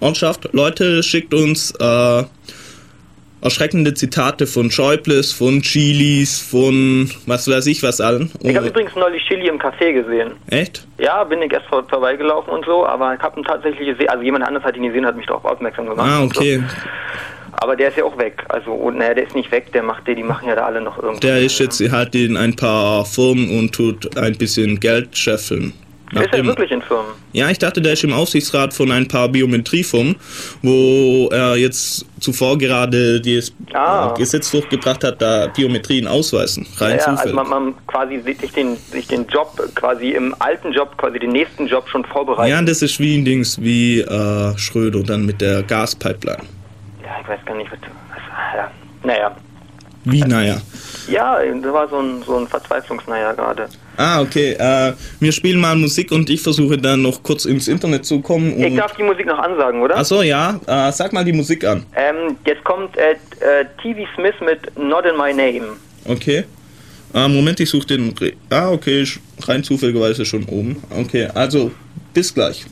Ortschaft, 0.00 0.48
Leute, 0.52 1.02
schickt 1.02 1.32
uns 1.32 1.70
äh, 1.80 2.24
erschreckende 3.40 3.94
Zitate 3.94 4.46
von 4.46 4.70
Schäubles, 4.70 5.32
von 5.32 5.62
Chilis, 5.62 6.40
von 6.40 7.10
was 7.26 7.48
weiß 7.48 7.66
ich 7.66 7.82
was 7.82 8.00
allen. 8.00 8.30
Ich 8.42 8.56
habe 8.56 8.66
Oh, 8.66 8.70
übrigens 8.70 8.94
neulich 8.96 9.22
Chili 9.26 9.48
im 9.48 9.58
Café 9.58 9.92
gesehen. 9.92 10.32
echt? 10.48 10.86
Ja, 10.98 11.22
bin 11.24 11.40
ich 11.42 11.52
erst 11.52 11.66
vor, 11.66 11.84
vorbeigelaufen 11.88 12.52
und 12.52 12.64
so, 12.64 12.84
aber 12.86 13.14
ich 13.14 13.20
habe 13.20 13.38
ihn 13.40 13.44
tatsächlich 13.44 13.88
gesehen, 13.88 14.08
also 14.08 14.22
jemand 14.22 14.44
anderes 14.44 14.64
hat 14.66 14.76
ihn 14.76 14.82
gesehen, 14.82 15.06
hat 15.06 15.16
mich 15.16 15.26
darauf 15.26 15.44
aufmerksam 15.44 15.86
gemacht. 15.88 16.08
Ah, 16.10 16.18
so. 16.18 16.24
okay. 16.24 16.62
Aber 17.60 17.74
der 17.74 17.88
ist 17.88 17.96
ja 17.96 18.04
auch 18.04 18.16
weg. 18.18 18.44
Also, 18.50 18.72
und 18.72 18.98
naja, 18.98 19.14
der 19.14 19.24
ist 19.26 19.34
nicht 19.34 19.50
weg, 19.50 19.72
der 19.72 19.82
macht, 19.82 20.06
die, 20.06 20.14
die 20.14 20.22
machen 20.22 20.46
ja 20.48 20.54
da 20.54 20.64
alle 20.66 20.80
noch 20.80 20.96
irgendwie. 21.02 21.20
Der 21.26 21.40
ist 21.40 21.58
jetzt 21.58 21.80
halt 21.90 22.14
in 22.14 22.36
ein 22.36 22.54
paar 22.54 23.04
Firmen 23.04 23.58
und 23.58 23.74
tut 23.74 24.16
ein 24.16 24.36
bisschen 24.36 24.78
Geld 24.78 25.16
scheffeln. 25.16 25.72
Der 26.12 26.22
ist 26.22 26.26
ja 26.26 26.38
Nachdem- 26.38 26.46
wirklich 26.46 26.70
in 26.70 26.80
Firmen. 26.82 27.12
Ja, 27.32 27.50
ich 27.50 27.58
dachte, 27.58 27.82
der 27.82 27.92
ist 27.92 28.02
im 28.04 28.12
Aufsichtsrat 28.14 28.72
von 28.72 28.90
ein 28.90 29.06
paar 29.08 29.28
Biometriefirmen, 29.28 30.16
wo 30.62 31.28
er 31.30 31.56
jetzt 31.56 32.06
zuvor 32.20 32.56
gerade 32.56 33.20
das 33.20 33.52
Ah. 33.74 34.14
Gesetz 34.16 34.50
durchgebracht 34.50 35.04
hat, 35.04 35.20
da 35.20 35.48
Biometrien 35.48 36.06
ausweisen. 36.06 36.66
Rein 36.78 36.92
Ja, 36.96 36.98
zufällig. 36.98 37.20
also 37.20 37.34
man, 37.34 37.48
man 37.48 37.74
quasi 37.86 38.20
sich 38.22 38.50
den, 38.52 38.76
sich 38.90 39.06
den 39.06 39.26
Job, 39.26 39.60
quasi 39.74 40.10
im 40.12 40.34
alten 40.38 40.72
Job, 40.72 40.96
quasi 40.96 41.18
den 41.18 41.30
nächsten 41.32 41.66
Job 41.66 41.88
schon 41.88 42.04
vorbereitet. 42.06 42.50
ja, 42.52 42.62
das 42.62 42.80
ist 42.82 42.98
wie 42.98 43.18
ein 43.18 43.24
Dings 43.24 43.60
wie 43.60 44.00
äh, 44.00 44.56
Schröder 44.56 45.02
dann 45.02 45.26
mit 45.26 45.40
der 45.42 45.62
Gaspipeline. 45.62 46.42
Ja, 47.02 47.08
ich 47.22 47.28
weiß 47.28 47.40
gar 47.44 47.54
nicht, 47.56 47.70
was. 47.70 47.78
was 47.80 48.56
ja. 48.56 48.70
Naja. 49.04 49.36
Wie, 50.04 50.20
naja. 50.22 50.56
Ja, 51.08 51.38
da 51.62 51.72
war 51.72 51.88
so 51.88 51.98
ein, 51.98 52.22
so 52.22 52.36
ein 52.36 52.46
Verzweiflungsnaja 52.46 53.32
gerade. 53.32 53.68
Ah, 53.96 54.20
okay. 54.20 54.52
Äh, 54.52 54.92
wir 55.20 55.32
spielen 55.32 55.60
mal 55.60 55.74
Musik 55.74 56.12
und 56.12 56.30
ich 56.30 56.40
versuche 56.40 56.78
dann 56.78 57.02
noch 57.02 57.22
kurz 57.22 57.44
ins 57.44 57.66
Internet 57.66 58.04
zu 58.04 58.20
kommen. 58.20 58.58
Ich 58.62 58.76
darf 58.76 58.94
die 58.94 59.02
Musik 59.02 59.26
noch 59.26 59.38
ansagen, 59.38 59.80
oder? 59.80 59.96
Achso, 59.96 60.22
ja. 60.22 60.60
Äh, 60.66 60.92
sag 60.92 61.12
mal 61.12 61.24
die 61.24 61.32
Musik 61.32 61.64
an. 61.64 61.84
Ähm, 61.96 62.36
jetzt 62.46 62.62
kommt 62.64 62.96
äh, 62.96 63.12
äh, 63.12 63.64
TV 63.82 64.08
Smith 64.14 64.34
mit 64.44 64.78
Not 64.78 65.04
in 65.06 65.16
My 65.16 65.32
Name. 65.32 65.76
Okay. 66.06 66.44
Äh, 67.14 67.28
Moment, 67.28 67.58
ich 67.60 67.70
suche 67.70 67.86
den. 67.86 68.14
Re 68.20 68.34
ah, 68.50 68.70
okay, 68.70 69.04
rein 69.46 69.64
zufälligerweise 69.64 70.24
schon 70.24 70.44
oben. 70.44 70.82
Okay, 70.90 71.28
also 71.34 71.70
bis 72.12 72.32
gleich. 72.34 72.66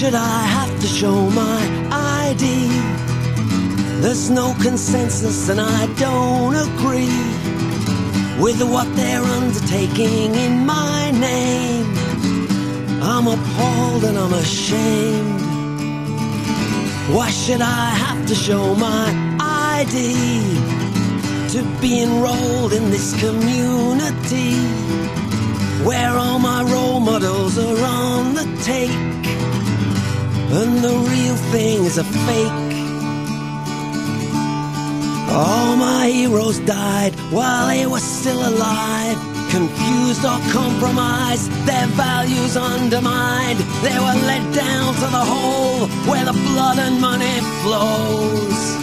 Should 0.00 0.14
I 0.14 0.42
have 0.56 0.80
to 0.80 0.86
show 0.86 1.28
my 1.28 1.60
ID? 2.30 2.68
There's 4.00 4.30
no 4.30 4.54
consensus 4.62 5.50
and 5.50 5.60
I 5.60 5.86
don't 6.06 6.54
agree 6.54 7.20
with 8.42 8.62
what 8.62 8.88
they're 8.96 9.26
undertaking 9.38 10.34
in 10.36 10.64
my 10.64 11.10
name. 11.10 11.84
I'm 13.02 13.26
appalled 13.26 14.04
and 14.04 14.16
I'm 14.16 14.32
ashamed. 14.32 15.42
Why 17.14 17.28
should 17.28 17.60
I 17.60 17.90
have 18.04 18.26
to 18.28 18.34
show 18.34 18.74
my 18.74 19.04
ID 19.38 19.96
to 21.52 21.60
be 21.82 22.02
enrolled 22.02 22.72
in 22.72 22.90
this 22.90 23.12
community 23.20 24.54
where 25.84 26.16
all 26.16 26.38
my 26.38 26.62
role 26.62 27.00
models 27.00 27.58
are 27.58 27.84
on 27.84 28.32
the 28.32 28.46
take 28.64 29.20
and 30.52 30.78
the 30.78 30.94
real 31.10 31.36
thing 31.52 31.84
is 31.84 31.98
a 31.98 32.04
fake? 32.04 32.70
All 35.32 35.76
my 35.76 36.08
heroes 36.08 36.58
died 36.60 37.14
while 37.30 37.68
they 37.68 37.86
were 37.86 38.00
still 38.00 38.40
alive. 38.40 39.16
Confused 39.50 40.24
or 40.24 40.38
compromised, 40.50 41.50
their 41.66 41.86
values 41.88 42.56
undermined. 42.56 43.60
They 43.82 43.98
were 43.98 44.18
led 44.26 44.54
down 44.54 44.94
to 44.94 45.06
the 45.16 45.24
hole 45.32 45.86
where 46.08 46.24
the 46.24 46.32
blood 46.32 46.78
and 46.78 47.00
money 47.00 47.40
flows. 47.62 48.79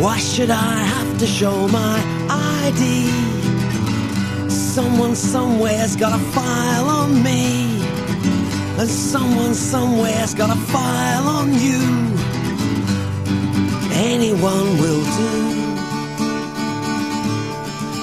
Why 0.00 0.16
should 0.16 0.48
I 0.48 0.78
have 0.94 1.18
to 1.18 1.26
show 1.26 1.68
my 1.68 2.00
ID? 2.64 2.80
Someone 4.48 5.14
somewhere's 5.14 5.94
got 5.94 6.18
a 6.18 6.22
file 6.32 6.88
on 6.88 7.22
me, 7.22 7.82
and 8.78 8.88
someone 8.88 9.52
somewhere's 9.54 10.32
got 10.32 10.48
a 10.48 10.58
file 10.72 11.28
on 11.28 11.52
you. 11.52 11.80
Anyone 13.92 14.78
will 14.80 15.04
do. 15.20 15.60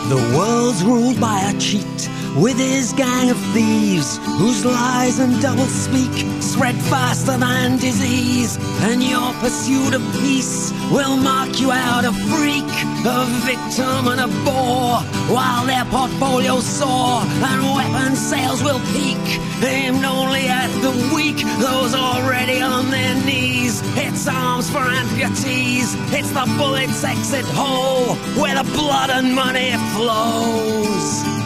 The 0.09 0.37
world's 0.37 0.83
ruled 0.83 1.19
by 1.19 1.49
a 1.49 1.59
cheat 1.59 2.09
with 2.37 2.57
his 2.57 2.93
gang 2.93 3.31
of 3.31 3.37
thieves 3.53 4.17
whose 4.37 4.63
lies 4.63 5.19
and 5.19 5.41
double 5.41 5.65
speak 5.65 6.13
spread 6.41 6.75
faster 6.75 7.37
than 7.37 7.77
disease. 7.77 8.57
And 8.81 9.03
your 9.03 9.33
pursuit 9.33 9.93
of 9.93 10.01
peace 10.13 10.71
will 10.91 11.17
mark 11.17 11.59
you 11.59 11.71
out 11.71 12.05
a 12.05 12.11
freak, 12.11 12.69
a 13.05 13.25
victim 13.45 14.07
and 14.07 14.21
a 14.21 14.27
bore, 14.45 15.01
while 15.33 15.65
their 15.65 15.85
portfolios 15.85 16.65
soar 16.65 17.21
and 17.23 17.61
weapon 17.75 18.15
sales 18.15 18.63
will 18.63 18.81
peak, 18.93 19.25
aimed 19.63 20.05
only 20.05 20.47
at 20.47 20.69
the 20.81 20.93
weak, 21.15 21.37
those 21.59 21.93
already 21.95 22.61
on 22.61 22.89
their 22.91 23.15
knees. 23.25 23.81
It's 23.97 24.27
arms 24.27 24.69
for 24.69 24.79
amputees, 24.79 25.95
it's 26.13 26.31
the 26.31 26.45
bullet's 26.57 27.03
exit 27.03 27.45
hole 27.45 28.15
where 28.41 28.61
the 28.61 28.69
blood 28.71 29.09
and 29.09 29.33
money 29.33 29.73
flows. 29.95 31.36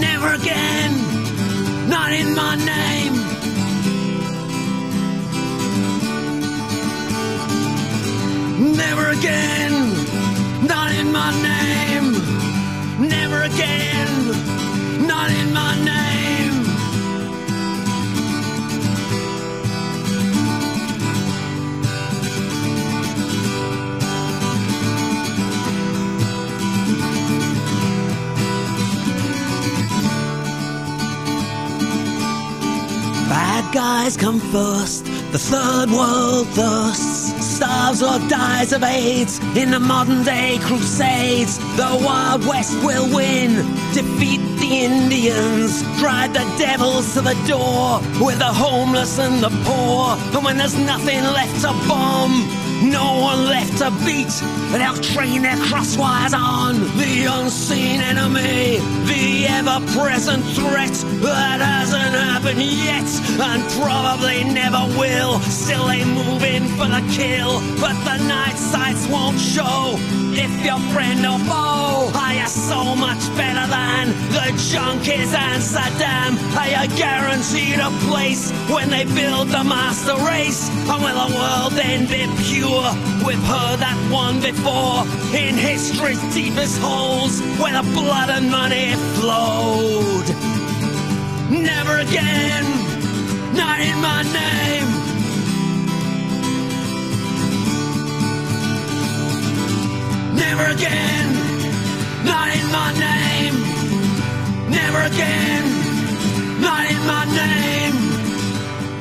Never 0.00 0.32
again, 0.34 0.92
not 1.88 2.10
in 2.12 2.34
my 2.34 2.54
name. 2.56 3.14
Never 8.76 9.10
again, 9.10 9.72
not 10.66 10.90
in 10.92 11.12
my 11.12 11.30
name. 11.42 12.12
Never 13.08 13.42
again, 13.42 15.06
not 15.06 15.30
in 15.30 15.52
my 15.52 15.74
name. 15.84 16.39
Guys 33.72 34.16
come 34.16 34.40
first, 34.40 35.04
the 35.32 35.38
third 35.38 35.90
world 35.90 36.46
thirsts. 36.48 37.30
starves 37.56 38.02
or 38.02 38.18
dies 38.28 38.72
of 38.72 38.82
AIDS 38.82 39.38
in 39.56 39.70
the 39.70 39.78
modern 39.78 40.24
day 40.24 40.58
crusades. 40.62 41.58
The 41.76 42.02
Wild 42.04 42.44
West 42.46 42.74
will 42.82 43.14
win, 43.14 43.54
defeat 43.92 44.40
the 44.58 44.84
Indians, 44.84 45.82
drive 45.98 46.32
the 46.32 46.44
devils 46.58 47.14
to 47.14 47.20
the 47.20 47.34
door 47.46 48.00
with 48.24 48.38
the 48.38 48.52
homeless 48.52 49.18
and 49.18 49.42
the 49.42 49.50
poor. 49.64 50.16
And 50.34 50.44
when 50.44 50.56
there's 50.56 50.76
nothing 50.76 51.22
left 51.22 51.60
to 51.62 51.72
bomb, 51.88 52.32
no 52.90 53.20
one 53.20 53.46
left 53.46 53.78
to 53.78 53.90
beat, 54.04 54.32
they'll 54.72 55.00
train 55.14 55.42
their 55.42 55.56
crosswires 55.56 56.34
on 56.34 56.74
the 56.98 57.26
unseen 57.30 58.00
enemy, 58.00 58.78
the 59.06 59.46
ever 59.48 59.78
present 59.98 60.44
threat 60.58 60.92
that 61.22 61.60
hasn't 61.60 62.14
happened 62.14 62.60
yet 62.60 63.08
and 63.40 63.62
probably 63.80 64.44
never 64.44 64.82
will. 64.98 65.38
Still, 65.40 65.86
they 65.86 66.04
move 66.04 66.42
in 66.42 66.66
for 66.76 66.86
the 66.86 67.04
kill, 67.12 67.60
but 67.80 67.94
the 68.04 68.18
night 68.26 68.56
sights 68.56 69.06
won't 69.08 69.38
show. 69.38 70.19
If 70.42 70.64
your 70.64 70.80
friend 70.94 71.20
or 71.26 71.38
foe, 71.40 72.10
are 72.18 72.32
you 72.32 72.46
so 72.46 72.96
much 72.96 73.20
better 73.36 73.66
than 73.68 74.08
the 74.32 74.46
junkies 74.56 75.34
and 75.36 75.60
Saddam? 75.62 76.32
Are 76.56 76.70
you 76.76 76.96
guaranteed 76.96 77.78
a 77.78 77.90
place 78.08 78.50
when 78.72 78.88
they 78.88 79.04
build 79.04 79.48
the 79.48 79.62
master 79.62 80.16
race? 80.24 80.70
And 80.88 81.02
will 81.04 81.28
the 81.28 81.34
world 81.36 81.72
then 81.72 82.06
be 82.06 82.24
pure? 82.42 82.88
We've 83.26 83.46
heard 83.54 83.80
that 83.84 83.98
one 84.10 84.40
before 84.40 85.04
in 85.38 85.56
history's 85.56 86.22
deepest 86.32 86.80
holes 86.80 87.42
where 87.60 87.74
the 87.76 87.86
blood 87.92 88.30
and 88.30 88.50
money 88.50 88.94
flowed. 89.20 90.28
Never 91.50 91.98
again, 91.98 92.64
not 93.54 93.78
in 93.80 94.00
my 94.00 94.22
name. 94.22 95.09
Never 100.40 100.64
again, 100.72 101.26
not 102.24 102.48
in 102.48 102.66
my 102.72 102.90
name. 102.98 103.54
Never 104.70 105.00
again, 105.12 105.64
not 106.60 106.90
in 106.90 107.00
my 107.06 107.24
name. 107.26 107.94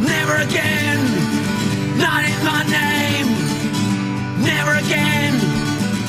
Never 0.02 0.36
again, 0.47 0.99
not 1.97 2.23
in 2.25 2.39
my 2.43 2.63
name. 2.80 3.28
Never 4.43 4.73
again. 4.84 5.34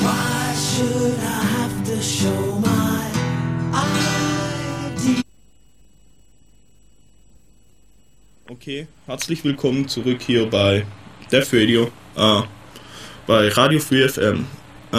Why 0.03 0.53
should 0.53 1.17
I 1.19 1.43
have 1.55 1.75
to 1.85 2.01
show 2.01 2.59
my 2.59 3.11
ID? 3.73 5.23
Okay, 8.49 8.87
herzlich 9.07 9.43
willkommen 9.45 9.87
zurück 9.87 10.21
hier 10.21 10.49
bei 10.49 10.85
Def 11.31 11.53
Radio, 11.53 11.89
äh, 12.17 12.41
bei 13.25 13.47
Radio 13.47 13.79
Free 13.79 14.07
FM. 14.07 14.45
Äh, 14.93 14.97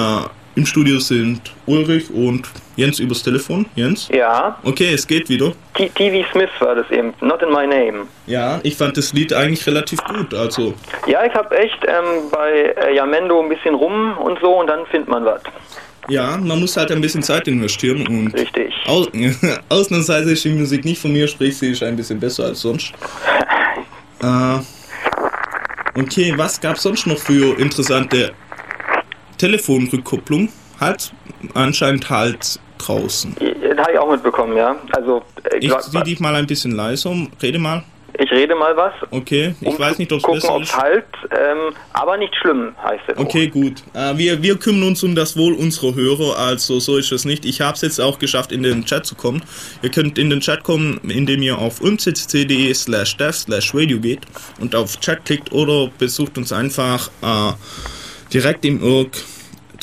Im 0.55 0.66
Studio 0.66 0.98
sind 0.98 1.40
Ulrich 1.66 2.11
und 2.11 2.46
Jens 2.76 2.98
übers 2.98 3.22
Telefon. 3.22 3.64
Jens? 3.74 4.09
Ja, 4.12 4.59
Okay, 4.64 4.92
es 4.92 5.07
geht 5.07 5.28
wieder. 5.31 5.52
T- 5.74 5.88
TV 5.94 6.28
Smith 6.31 6.50
war 6.61 6.74
das 6.74 6.90
eben, 6.90 7.14
Not 7.20 7.40
in 7.42 7.48
My 7.48 7.66
Name. 7.66 8.07
Ja, 8.26 8.61
ich 8.62 8.76
fand 8.76 8.96
das 8.98 9.12
Lied 9.14 9.33
eigentlich 9.33 9.66
relativ 9.66 10.02
gut. 10.05 10.35
Also, 10.35 10.74
Ja, 11.07 11.24
ich 11.24 11.33
habe 11.35 11.57
echt 11.57 11.78
ähm, 11.87 12.28
bei 12.31 12.74
äh, 12.76 12.94
Yamendo 12.94 13.42
ein 13.42 13.48
bisschen 13.48 13.74
rum 13.74 14.16
und 14.18 14.38
so 14.40 14.61
und 14.61 14.66
dann 14.66 14.85
findet 14.87 15.09
man 15.09 15.24
was. 15.24 15.40
ja, 16.09 16.37
man 16.37 16.61
muss 16.61 16.76
halt 16.76 16.90
ein 16.92 17.00
bisschen 17.00 17.22
Zeit 17.22 17.48
investieren 17.48 18.07
und 18.07 18.35
Richtig. 18.35 18.74
Au 18.87 19.07
Ausnahmsweise 19.70 20.33
ist 20.33 20.44
die 20.44 20.50
Musik 20.50 20.85
nicht 20.85 21.00
von 21.00 21.12
mir, 21.12 21.26
sprich 21.28 21.57
sie 21.57 21.70
ist 21.70 21.83
ein 21.83 21.96
bisschen 21.96 22.20
besser 22.20 22.44
als 22.44 22.61
sonst. 22.61 22.92
Äh, 24.22 24.59
okay, 26.00 26.33
was 26.37 26.61
gab 26.61 26.76
es 26.76 26.83
sonst 26.83 27.07
noch 27.09 27.18
für 27.18 27.59
interessante 27.59 28.33
Telefonrückkopplung? 29.46 30.48
Halt 30.81 31.12
anscheinend 31.55 32.09
halt 32.11 32.59
draußen. 32.78 33.35
Das 33.38 33.78
habe 33.78 33.92
ich 33.92 33.98
auch 33.98 34.11
mitbekommen, 34.11 34.57
ja. 34.57 34.76
Also, 34.92 35.22
äh, 35.50 35.59
Ich 35.59 35.68
grad- 35.68 36.07
dich 36.07 36.20
mal 36.20 36.35
ein 36.35 36.46
bisschen 36.46 36.72
leiser, 36.72 37.14
rede 37.40 37.59
mal. 37.59 37.83
ich 38.18 38.31
rede 38.31 38.55
mal 38.55 38.76
was. 38.76 38.92
Okay, 39.11 39.55
ich 39.61 39.66
um 39.68 39.78
weiß 39.78 39.98
nicht, 39.98 40.12
ob 40.12 40.18
es 40.18 40.26
besser 40.26 40.55
ob's 40.57 40.68
ist. 40.68 40.76
halt, 40.76 41.05
ähm, 41.31 41.74
aber 41.92 42.16
nicht 42.18 42.35
schlimm, 42.37 42.72
heißt 42.83 43.02
es. 43.09 43.16
Okay, 43.18 43.46
gut. 43.48 43.83
Äh, 43.94 44.16
wir, 44.18 44.42
wir 44.42 44.57
kümmern 44.57 44.88
uns 44.88 45.02
um 45.05 45.14
das 45.14 45.37
Wohl 45.37 45.55
unserer 45.55 45.94
Hörer, 45.94 46.37
also 46.38 46.78
so 46.81 46.96
ist 46.96 47.11
es 47.12 47.24
nicht. 47.24 47.44
Ich 47.44 47.61
habe 47.61 47.74
es 47.74 47.83
jetzt 47.83 48.00
auch 48.00 48.18
geschafft, 48.18 48.50
in 48.52 48.62
den 48.64 48.85
Chat 48.85 49.07
zu 49.07 49.14
kommen. 49.14 49.42
Ihr 49.83 49.90
könnt 49.90 50.18
in 50.18 50.31
den 50.31 50.40
Chat 50.40 50.62
kommen, 50.64 50.98
indem 51.09 51.42
ihr 51.42 51.59
auf 51.59 51.81
umccc.de 51.81 52.74
slash 52.74 53.16
dev 53.16 53.33
slash 53.37 53.72
radio 53.74 53.98
geht 53.98 54.20
und 54.61 54.74
auf 54.74 54.98
Chat 55.00 55.24
klickt 55.24 55.52
oder 55.52 55.90
besucht 55.98 56.37
uns 56.38 56.52
einfach 56.52 57.09
äh, 57.22 57.52
direkt 58.33 58.64
im 58.64 58.83
IRC. 58.83 59.25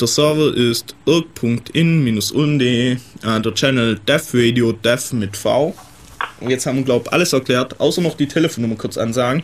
Der 0.00 0.06
Server 0.08 0.56
ist 0.56 0.96
irk.in-ulm.de, 1.04 2.92
äh, 2.92 2.98
der 3.22 3.54
Channel 3.54 3.98
dev 4.08 4.24
radio, 4.32 4.72
dev 4.72 5.12
mit 5.12 5.36
V. 5.36 5.74
Und 6.40 6.50
jetzt 6.50 6.64
haben 6.64 6.78
wir, 6.78 6.84
glaube 6.84 7.04
ich, 7.06 7.12
alles 7.12 7.34
erklärt, 7.34 7.78
außer 7.78 8.00
noch 8.00 8.16
die 8.16 8.26
Telefonnummer 8.26 8.76
kurz 8.76 8.96
ansagen. 8.96 9.42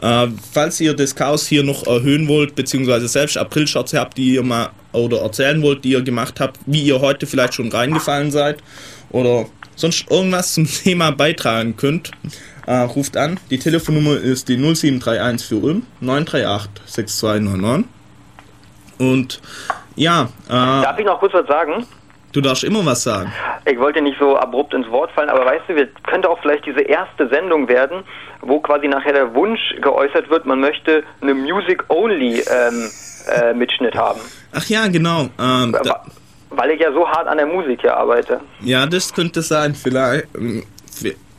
Äh, 0.00 0.28
falls 0.52 0.80
ihr 0.80 0.94
das 0.94 1.14
Chaos 1.14 1.46
hier 1.46 1.62
noch 1.62 1.86
erhöhen 1.86 2.26
wollt, 2.26 2.54
beziehungsweise 2.54 3.06
selbst 3.06 3.36
Aprilscherze 3.36 4.00
habt, 4.00 4.16
die 4.16 4.34
ihr 4.34 4.42
mal 4.42 4.70
oder 4.92 5.20
erzählen 5.20 5.60
wollt, 5.60 5.84
die 5.84 5.90
ihr 5.90 6.02
gemacht 6.02 6.40
habt, 6.40 6.58
wie 6.64 6.82
ihr 6.82 7.00
heute 7.00 7.26
vielleicht 7.26 7.54
schon 7.54 7.70
reingefallen 7.70 8.30
seid 8.30 8.58
oder 9.10 9.46
sonst 9.76 10.10
irgendwas 10.10 10.54
zum 10.54 10.66
Thema 10.84 11.10
beitragen 11.10 11.76
könnt, 11.76 12.12
äh, 12.66 12.76
ruft 12.78 13.18
an. 13.18 13.38
Die 13.50 13.58
Telefonnummer 13.58 14.16
ist 14.16 14.48
die 14.48 14.56
0731 14.56 15.46
für 15.46 15.56
Ulm 15.56 15.82
938 16.00 16.70
6299. 16.86 17.97
Und 18.98 19.40
ja, 19.96 20.28
äh, 20.48 20.52
Darf 20.52 20.98
ich 20.98 21.06
noch 21.06 21.18
kurz 21.20 21.32
was 21.34 21.46
sagen? 21.46 21.86
du 22.32 22.40
darfst 22.42 22.62
immer 22.62 22.84
was 22.84 23.02
sagen. 23.02 23.32
Ich 23.64 23.78
wollte 23.78 24.02
nicht 24.02 24.18
so 24.20 24.36
abrupt 24.36 24.74
ins 24.74 24.86
Wort 24.90 25.10
fallen, 25.12 25.30
aber 25.30 25.46
weißt 25.46 25.62
du, 25.68 25.76
wir 25.76 25.86
könnte 26.06 26.28
auch 26.28 26.38
vielleicht 26.40 26.66
diese 26.66 26.82
erste 26.82 27.26
Sendung 27.28 27.66
werden, 27.68 28.02
wo 28.42 28.60
quasi 28.60 28.86
nachher 28.86 29.14
der 29.14 29.34
Wunsch 29.34 29.60
geäußert 29.80 30.28
wird, 30.30 30.44
man 30.46 30.60
möchte 30.60 31.02
eine 31.20 31.34
Music-Only-Mitschnitt 31.34 33.96
haben. 33.96 34.20
Ach 34.52 34.64
ja, 34.66 34.86
genau. 34.88 35.28
Ähm, 35.40 35.74
Weil 36.50 36.70
ich 36.70 36.80
ja 36.80 36.92
so 36.92 37.08
hart 37.08 37.26
an 37.28 37.38
der 37.38 37.46
Musik 37.46 37.80
hier 37.80 37.96
arbeite. 37.96 38.40
Ja, 38.60 38.86
das 38.86 39.12
könnte 39.12 39.42
sein, 39.42 39.74
vielleicht. 39.74 40.28
ähm, 40.36 40.62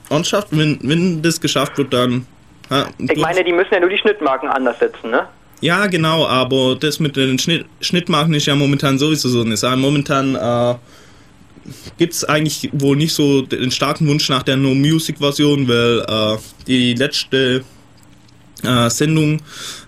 Ernsthaft, 0.09 0.47
wenn, 0.51 0.79
wenn 0.81 1.21
das 1.21 1.39
geschafft 1.39 1.77
wird, 1.77 1.93
dann. 1.93 2.25
Ja, 2.71 2.85
Ich 2.97 3.21
meine, 3.21 3.43
die 3.43 3.51
müssen 3.53 3.73
ja 3.73 3.79
nur 3.79 3.89
die 3.89 3.97
Schnittmarken 3.97 4.49
anders 4.49 4.79
setzen, 4.79 5.11
ne? 5.11 5.27
Ja, 5.61 5.87
genau, 5.87 6.25
aber 6.25 6.75
das 6.75 6.99
mit 6.99 7.15
den 7.15 7.37
Schnitt, 7.39 7.65
Schnittmarken 7.81 8.33
ist 8.33 8.45
ja 8.45 8.55
momentan 8.55 8.97
sowieso 8.97 9.29
so 9.29 9.41
eine 9.41 9.57
Sache. 9.57 9.77
Momentan 9.77 10.35
äh, 10.35 10.75
gibt 11.97 12.13
es 12.13 12.23
eigentlich 12.23 12.69
wohl 12.73 12.95
nicht 12.95 13.13
so 13.13 13.41
den 13.41 13.71
starken 13.71 14.07
Wunsch 14.07 14.29
nach 14.29 14.43
der 14.43 14.57
No-Music-Version, 14.57 15.67
weil 15.67 16.05
äh, 16.07 16.37
die 16.67 16.93
letzte 16.93 17.63
äh, 18.63 18.89
Sendung 18.89 19.41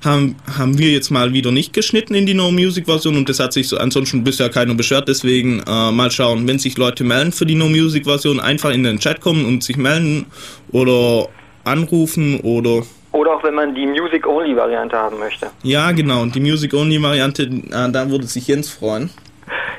haben, 0.03 0.35
haben 0.57 0.77
wir 0.77 0.91
jetzt 0.91 1.09
mal 1.09 1.33
wieder 1.33 1.51
nicht 1.51 1.73
geschnitten 1.73 2.15
in 2.15 2.25
die 2.25 2.33
No-Music-Version 2.33 3.15
und 3.17 3.29
das 3.29 3.39
hat 3.39 3.53
sich 3.53 3.67
so 3.67 3.77
ansonsten 3.77 4.23
bisher 4.23 4.49
keiner 4.49 4.75
beschwert. 4.75 5.07
Deswegen 5.07 5.61
äh, 5.67 5.91
mal 5.91 6.11
schauen, 6.11 6.47
wenn 6.47 6.59
sich 6.59 6.77
Leute 6.77 7.03
melden 7.03 7.31
für 7.31 7.45
die 7.45 7.55
No-Music-Version, 7.55 8.39
einfach 8.39 8.71
in 8.71 8.83
den 8.83 8.99
Chat 8.99 9.21
kommen 9.21 9.45
und 9.45 9.63
sich 9.63 9.77
melden 9.77 10.25
oder 10.71 11.29
anrufen 11.63 12.39
oder 12.41 12.83
Oder 13.11 13.31
auch 13.35 13.43
wenn 13.43 13.55
man 13.55 13.75
die 13.75 13.85
Music-Only-Variante 13.85 14.95
haben 14.95 15.19
möchte. 15.19 15.47
ja, 15.63 15.91
genau. 15.91 16.21
Und 16.21 16.33
die 16.35 16.39
Music-Only-Variante, 16.39 17.43
äh, 17.43 17.91
da 17.91 18.09
würde 18.09 18.25
sich 18.25 18.47
Jens 18.47 18.69
freuen. 18.69 19.09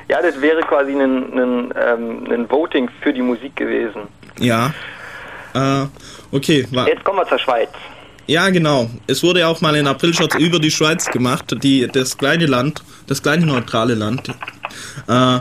Ja, 0.09 0.21
das 0.21 0.39
wäre 0.41 0.61
quasi 0.61 0.91
ein, 0.91 1.01
ein, 1.01 1.73
ähm, 1.81 2.27
ein 2.31 2.49
Voting 2.49 2.89
für 3.01 3.11
die 3.13 3.21
Musik 3.21 3.55
gewesen. 3.55 4.01
Ja. 4.39 4.71
Äh, 5.55 5.85
okay, 6.31 6.67
Jetzt 6.87 7.03
kommen 7.03 7.19
wir 7.19 7.27
zur 7.27 7.39
Schweiz. 7.39 7.69
ja, 8.27 8.49
genau. 8.49 8.89
Es 9.07 9.23
wurde 9.23 9.47
auch 9.47 9.61
mal 9.61 9.75
in 9.75 9.87
Aprilshots 9.87 10.35
über 10.35 10.59
die 10.59 10.71
Schweiz 10.71 11.05
gemacht, 11.09 11.55
die, 11.63 11.87
das 11.91 12.17
kleine 12.17 12.45
Land, 12.45 12.83
das 13.07 13.21
kleine 13.23 13.45
neutrale 13.45 13.95
Land. 13.95 14.29
Äh, 15.07 15.39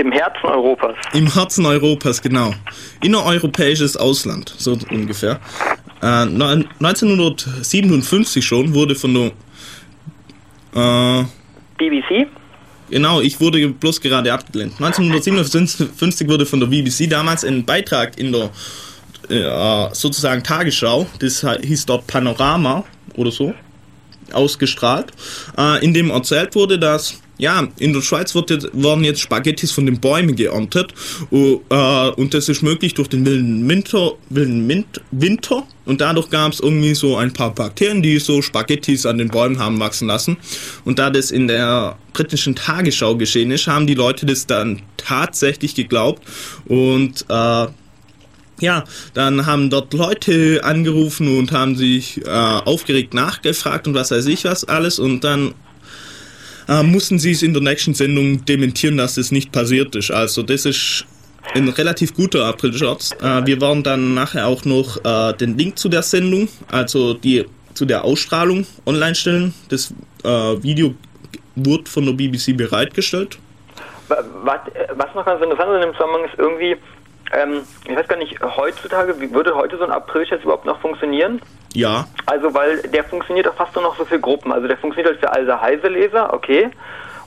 Im 0.00 0.12
Herzen 0.12 0.46
Europas. 0.46 0.94
Im 1.12 1.32
Herzen 1.32 1.66
Europas, 1.66 2.22
genau. 2.22 2.52
Innereuropäisches 3.02 3.96
Ausland, 3.96 4.54
so 4.56 4.76
ungefähr. 4.90 5.40
Äh, 6.02 6.24
neun- 6.26 6.66
1957 6.78 8.44
schon 8.44 8.74
wurde 8.74 8.94
von 8.94 9.14
der. 9.14 9.32
Äh, 10.74 11.24
BBC? 11.78 12.26
genau, 12.90 13.20
ich 13.20 13.40
wurde 13.40 13.68
bloß 13.68 14.00
gerade 14.00 14.32
abgelehnt. 14.32 14.74
1957 14.80 16.28
wurde 16.28 16.44
von 16.46 16.60
der 16.60 16.66
BBC 16.68 17.08
damals 17.08 17.44
ein 17.44 17.64
Beitrag 17.64 18.18
in 18.18 18.32
der 18.32 18.50
äh, 19.28 19.94
sozusagen 19.94 20.42
Tagesschau, 20.42 21.06
das 21.20 21.46
hieß 21.62 21.86
dort 21.86 22.06
Panorama 22.06 22.84
oder 23.14 23.30
so, 23.30 23.54
ausgestrahlt, 24.32 25.12
äh, 25.56 25.84
in 25.84 25.94
dem 25.94 26.10
erzählt 26.10 26.54
wurde, 26.54 26.78
dass 26.78 27.20
ja, 27.40 27.66
in 27.78 27.94
der 27.94 28.02
Schweiz 28.02 28.34
wird 28.34 28.50
jetzt, 28.50 28.68
werden 28.72 29.02
jetzt 29.02 29.20
Spaghettis 29.20 29.72
von 29.72 29.86
den 29.86 29.98
Bäumen 29.98 30.36
geerntet 30.36 30.92
uh, 31.32 31.60
äh, 31.70 32.10
und 32.10 32.34
das 32.34 32.48
ist 32.50 32.62
möglich 32.62 32.92
durch 32.94 33.08
den 33.08 33.24
wilden 33.24 33.66
Winter, 33.68 34.12
wilden 34.28 34.66
Mint, 34.66 35.00
Winter. 35.10 35.66
Und 35.86 36.02
dadurch 36.02 36.28
gab 36.28 36.52
es 36.52 36.60
irgendwie 36.60 36.94
so 36.94 37.16
ein 37.16 37.32
paar 37.32 37.54
Bakterien, 37.54 38.02
die 38.02 38.18
so 38.18 38.42
Spaghettis 38.42 39.06
an 39.06 39.18
den 39.18 39.28
Bäumen 39.28 39.58
haben 39.58 39.80
wachsen 39.80 40.06
lassen. 40.06 40.36
Und 40.84 40.98
da 40.98 41.08
das 41.10 41.30
in 41.30 41.48
der 41.48 41.96
britischen 42.12 42.54
Tagesschau 42.54 43.16
geschehen 43.16 43.50
ist, 43.50 43.66
haben 43.66 43.86
die 43.86 43.94
Leute 43.94 44.26
das 44.26 44.46
dann 44.46 44.82
tatsächlich 44.98 45.74
geglaubt. 45.74 46.22
Und 46.66 47.24
äh, 47.28 47.66
ja, 48.60 48.84
dann 49.14 49.46
haben 49.46 49.70
dort 49.70 49.94
Leute 49.94 50.60
angerufen 50.62 51.38
und 51.38 51.52
haben 51.52 51.74
sich 51.74 52.24
äh, 52.24 52.28
aufgeregt 52.28 53.14
nachgefragt 53.14 53.88
und 53.88 53.94
was 53.94 54.10
weiß 54.10 54.26
ich 54.26 54.44
was 54.44 54.64
alles. 54.64 54.98
Und 54.98 55.24
dann 55.24 55.54
äh, 56.70 56.82
mussten 56.82 57.18
sie 57.18 57.32
es 57.32 57.42
in 57.42 57.52
der 57.52 57.62
nächsten 57.62 57.92
Sendung 57.94 58.44
dementieren, 58.46 58.96
dass 58.96 59.16
das 59.16 59.30
nicht 59.32 59.52
passiert 59.52 59.94
ist. 59.96 60.10
Also 60.10 60.42
das 60.42 60.64
ist 60.64 61.04
ein 61.54 61.68
relativ 61.68 62.14
guter 62.14 62.46
April-Scherz. 62.46 63.12
Äh, 63.20 63.44
wir 63.46 63.60
werden 63.60 63.82
dann 63.82 64.14
nachher 64.14 64.46
auch 64.46 64.64
noch 64.64 64.96
äh, 65.04 65.34
den 65.34 65.58
Link 65.58 65.78
zu 65.78 65.88
der 65.88 66.02
Sendung, 66.02 66.48
also 66.70 67.12
die 67.14 67.44
zu 67.74 67.84
der 67.84 68.04
Ausstrahlung 68.04 68.66
online 68.86 69.14
stellen. 69.14 69.52
Das 69.68 69.92
Video 70.22 70.94
wurde 71.56 71.88
von 71.88 72.04
der 72.04 72.12
BBC 72.12 72.54
bereitgestellt. 72.56 73.38
Wa- 74.08 74.22
Was, 74.42 75.14
noch 75.14 75.24
ganz 75.24 75.42
interessant 75.42 75.70
in 75.76 75.80
dem 75.82 75.92
Zusammenhang 75.92 76.24
ist 76.26 76.38
irgendwie, 76.38 76.76
ähm, 77.32 77.62
ich 77.88 77.96
weiß 77.96 78.06
gar 78.06 78.18
nicht, 78.18 78.34
heutzutage, 78.42 79.18
wie 79.18 79.32
würde 79.32 79.54
heute 79.54 79.78
so 79.78 79.84
ein 79.84 79.90
Aprilscherz 79.90 80.42
überhaupt 80.42 80.66
noch 80.66 80.78
funktionieren? 80.82 81.40
Ja, 81.74 82.06
Also, 82.26 82.52
weil 82.52 82.82
der 82.82 83.04
funktioniert 83.04 83.46
doch 83.46 83.54
fast 83.54 83.74
nur 83.74 83.84
noch 83.84 83.96
so 83.96 84.04
für 84.04 84.18
Gruppen. 84.18 84.52
Also, 84.52 84.66
der 84.66 84.76
funktioniert 84.76 85.12
halt 85.14 85.20
für 85.20 85.32
alle 85.32 85.60
Heise-Leser, 85.60 86.32
okay. 86.32 86.70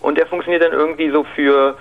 Und 0.02 0.18
der 0.18 0.28
funktioniert 0.28 0.62
dann 0.62 0.74
irgendwie 0.74 1.10
so 1.10 1.24
für, 1.36 1.78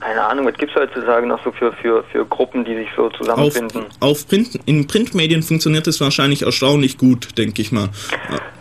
keine 0.00 0.22
Ahnung, 0.22 0.46
was 0.46 0.54
gibt's 0.54 0.74
heutzutage 0.74 1.26
noch 1.26 1.42
so 1.42 1.52
für, 1.52 1.72
für, 1.72 2.04
für 2.12 2.26
Gruppen, 2.26 2.64
die 2.64 2.74
sich 2.76 2.88
so 2.96 3.06
auf, 3.06 3.12
zusammenfinden? 3.14 3.86
auf 4.00 4.28
Print, 4.28 4.58
in 4.66 4.86
Printmedien 4.86 5.42
funktioniert 5.42 5.86
es 5.86 6.00
wahrscheinlich 6.00 6.42
erstaunlich 6.42 6.98
gut, 6.98 7.36
denke 7.38 7.62
ich 7.62 7.72
mal. 7.72 7.88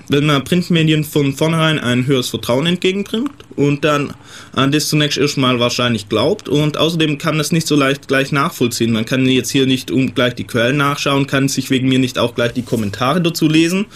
Wenn 0.07 0.27
man 0.27 0.43
Printmedien 0.43 1.03
von 1.03 1.33
vornherein 1.33 1.79
ein 1.79 2.05
höheres 2.05 2.29
Vertrauen 2.29 2.67
entgegenbringt 2.67 3.31
und 3.55 3.83
dann 3.83 4.13
an 4.53 4.71
das 4.71 4.87
zunächst 4.87 5.17
erstmal 5.17 5.59
wahrscheinlich 5.59 6.09
glaubt 6.09 6.47
und 6.47 6.77
außerdem 6.77 7.17
kann 7.17 7.37
das 7.37 7.51
nicht 7.51 7.67
so 7.67 7.75
leicht 7.75 8.07
gleich 8.07 8.31
nachvollziehen. 8.31 8.93
Man 8.93 9.05
kann 9.05 9.25
jetzt 9.25 9.49
hier 9.49 9.65
nicht 9.65 9.91
um 9.91 10.13
gleich 10.13 10.35
die 10.35 10.45
Quellen 10.45 10.77
nachschauen, 10.77 11.27
kann 11.27 11.49
sich 11.49 11.69
wegen 11.69 11.89
mir 11.89 11.99
nicht 11.99 12.19
auch 12.19 12.35
gleich 12.35 12.53
die 12.53 12.63
Kommentare 12.63 13.19
dazu 13.19 13.47
lesen 13.49 13.87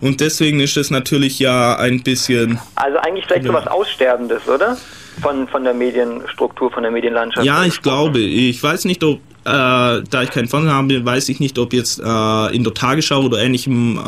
und 0.00 0.20
deswegen 0.20 0.60
ist 0.60 0.76
es 0.76 0.90
natürlich 0.90 1.40
ja 1.40 1.76
ein 1.76 2.02
bisschen 2.02 2.58
Also, 2.76 2.98
eigentlich 2.98 3.26
vielleicht 3.26 3.44
so 3.44 3.52
Ja. 3.52 3.58
was 3.58 3.66
Aussterbendes, 3.66 4.46
oder? 4.48 4.76
Von, 5.20 5.48
von 5.48 5.64
der 5.64 5.74
Medienstruktur, 5.74 6.70
von 6.70 6.82
der 6.82 6.92
Medienlandschaft. 6.92 7.46
Ja, 7.46 7.64
ich 7.64 7.80
glaube. 7.80 8.18
Ich 8.18 8.62
weiß 8.62 8.84
nicht, 8.84 9.02
ob, 9.02 9.16
äh, 9.16 9.20
da 9.44 10.22
ich 10.22 10.30
keinen 10.30 10.48
Fernseher 10.48 10.74
habe, 10.74 11.04
weiß 11.04 11.28
ich 11.30 11.40
nicht, 11.40 11.58
ob 11.58 11.72
jetzt 11.72 12.00
äh, 12.00 12.54
in 12.54 12.64
der 12.64 12.74
Tagesschau 12.74 13.22
oder 13.22 13.38
ähnlichem 13.38 13.98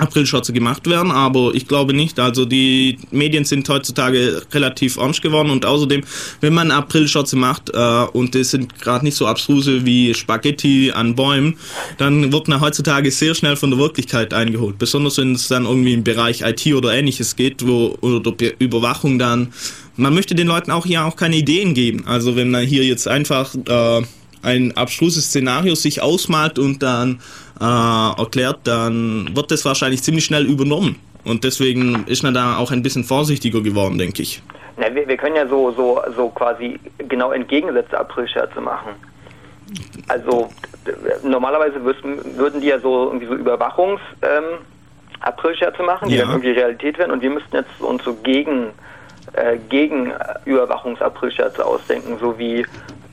Aprilschotze 0.00 0.52
gemacht 0.52 0.88
werden, 0.88 1.10
aber 1.10 1.52
ich 1.54 1.68
glaube 1.68 1.92
nicht. 1.92 2.18
Also 2.18 2.44
die 2.44 2.98
Medien 3.10 3.44
sind 3.44 3.68
heutzutage 3.68 4.42
relativ 4.52 4.96
ernst 4.96 5.22
geworden 5.22 5.50
und 5.50 5.66
außerdem, 5.66 6.02
wenn 6.40 6.54
man 6.54 6.70
Aprilschotze 6.70 7.36
macht 7.36 7.70
äh, 7.70 7.76
und 8.12 8.34
das 8.34 8.50
sind 8.50 8.78
gerade 8.80 9.04
nicht 9.04 9.16
so 9.16 9.26
abstruse 9.26 9.84
wie 9.84 10.14
Spaghetti 10.14 10.90
an 10.92 11.14
Bäumen, 11.14 11.56
dann 11.98 12.32
wird 12.32 12.48
man 12.48 12.60
heutzutage 12.60 13.10
sehr 13.10 13.34
schnell 13.34 13.56
von 13.56 13.70
der 13.70 13.78
Wirklichkeit 13.78 14.34
eingeholt. 14.34 14.78
Besonders 14.78 15.18
wenn 15.18 15.34
es 15.34 15.48
dann 15.48 15.66
irgendwie 15.66 15.94
im 15.94 16.04
Bereich 16.04 16.42
IT 16.42 16.66
oder 16.74 16.92
ähnliches 16.94 17.36
geht, 17.36 17.66
wo 17.66 17.96
oder 18.00 18.32
Be- 18.32 18.54
Überwachung 18.58 19.18
dann 19.18 19.52
man 19.96 20.14
möchte 20.14 20.34
den 20.34 20.46
Leuten 20.46 20.70
auch 20.70 20.86
ja 20.86 21.04
auch 21.04 21.16
keine 21.16 21.36
Ideen 21.36 21.74
geben. 21.74 22.04
Also 22.06 22.34
wenn 22.34 22.50
man 22.50 22.64
hier 22.64 22.84
jetzt 22.84 23.06
einfach 23.06 23.54
äh, 23.54 24.02
ein 24.42 24.74
abstruses 24.76 25.26
Szenario 25.26 25.74
sich 25.74 26.00
ausmalt 26.00 26.58
und 26.58 26.82
dann 26.82 27.20
äh, 27.60 27.64
erklärt, 28.20 28.60
dann 28.64 29.30
wird 29.34 29.50
das 29.50 29.64
wahrscheinlich 29.64 30.02
ziemlich 30.02 30.24
schnell 30.24 30.46
übernommen. 30.46 30.96
Und 31.24 31.44
deswegen 31.44 32.04
ist 32.06 32.22
man 32.22 32.32
da 32.34 32.56
auch 32.56 32.70
ein 32.70 32.82
bisschen 32.82 33.04
vorsichtiger 33.04 33.60
geworden, 33.60 33.98
denke 33.98 34.22
ich. 34.22 34.42
Na, 34.78 34.94
wir, 34.94 35.06
wir 35.06 35.16
können 35.18 35.36
ja 35.36 35.46
so, 35.46 35.70
so, 35.72 36.00
so 36.16 36.28
quasi 36.30 36.80
genau 37.08 37.32
entgegengesetzte 37.32 37.98
Aprilscherze 37.98 38.60
machen. 38.60 38.92
Also 40.08 40.48
normalerweise 41.22 41.84
wüssten, 41.84 42.18
würden 42.36 42.60
die 42.60 42.68
ja 42.68 42.80
so 42.80 43.06
irgendwie 43.06 43.26
so 43.26 43.34
Überwachungs 43.34 44.00
ähm, 44.22 44.58
Aprilscherze 45.20 45.82
machen, 45.82 46.08
die 46.08 46.14
Ja. 46.16 46.22
dann 46.22 46.30
irgendwie 46.32 46.50
Realität 46.52 46.98
werden 46.98 47.10
und 47.12 47.20
wir 47.22 47.30
müssten 47.30 47.54
jetzt 47.54 47.80
uns 47.80 48.02
so 48.02 48.14
gegen 48.14 48.70
äh, 49.34 49.58
gegen 49.68 50.10
äh, 50.10 50.14
Überwachungs-Aprilscherze 50.46 51.64
ausdenken, 51.64 52.16
so 52.20 52.36
wie 52.38 52.66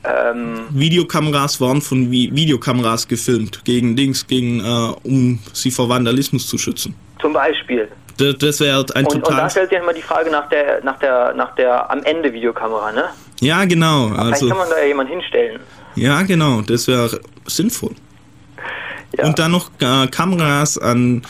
ähm, 0.04 0.60
Videokameras 0.70 1.60
waren 1.60 1.80
von 1.82 2.10
Vi 2.10 2.30
Videokameras 2.34 3.08
gefilmt 3.08 3.64
gegen 3.64 3.96
Dings, 3.96 4.26
gegen 4.26 4.60
äh, 4.60 4.92
um 5.02 5.38
sie 5.52 5.70
vor 5.70 5.88
Vandalismus 5.88 6.46
zu 6.46 6.58
schützen. 6.58 6.94
zum 7.20 7.32
Beispiel. 7.32 7.88
Das, 8.16 8.36
das 8.38 8.58
wäre 8.60 8.84
ein 8.94 9.06
Und, 9.06 9.14
und 9.16 9.26
da 9.26 9.30
total. 9.30 9.50
stellt 9.50 9.70
sich 9.70 9.78
immer 9.78 9.92
die 9.92 10.02
Frage 10.02 10.30
nach 10.30 10.48
der 10.48 10.82
nach 10.84 10.98
der 10.98 11.34
nach 11.34 11.54
der 11.54 11.90
am 11.90 12.02
Ende 12.02 12.32
Videokamera, 12.32 12.90
ne? 12.92 13.04
Ja, 13.40 13.64
genau. 13.64 14.08
Vielleicht 14.08 14.20
Also 14.32 14.48
kann 14.48 14.58
man 14.58 14.68
da 14.70 14.78
ja 14.80 14.86
jemanden 14.86 15.12
hinstellen. 15.12 15.60
ja, 15.94 16.22
genau. 16.22 16.60
Das 16.62 16.88
wäre 16.88 17.20
sinnvoll. 17.46 17.92
Ja. 19.16 19.24
Und 19.26 19.38
dann 19.38 19.52
noch 19.52 19.70
äh, 19.80 20.06
Kameras 20.08 20.76
an 20.78 21.22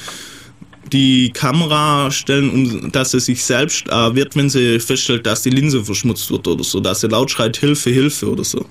die 0.93 1.31
Kamera 1.33 2.11
stellen, 2.11 2.51
um 2.51 2.93
dass 2.93 3.13
sie 3.13 3.21
sich 3.21 3.45
selbst 3.45 3.89
äh, 3.89 4.15
wird, 4.15 4.37
wenn 4.37 4.49
sie 4.49 4.81
feststellt, 4.81 5.27
dass 5.27 5.43
die 5.43 5.51
Linse 5.51 5.85
verschmutzt 5.85 6.31
wird 6.31 6.47
oder 6.47 6.65
so, 6.65 6.81
dass 6.81 7.01
sie 7.01 7.09
laut 7.09 7.31
schreit 7.31 7.57
Hilfe, 7.57 7.91
Hilfe 7.91 8.31
oder 8.31 8.45
so. 8.45 8.65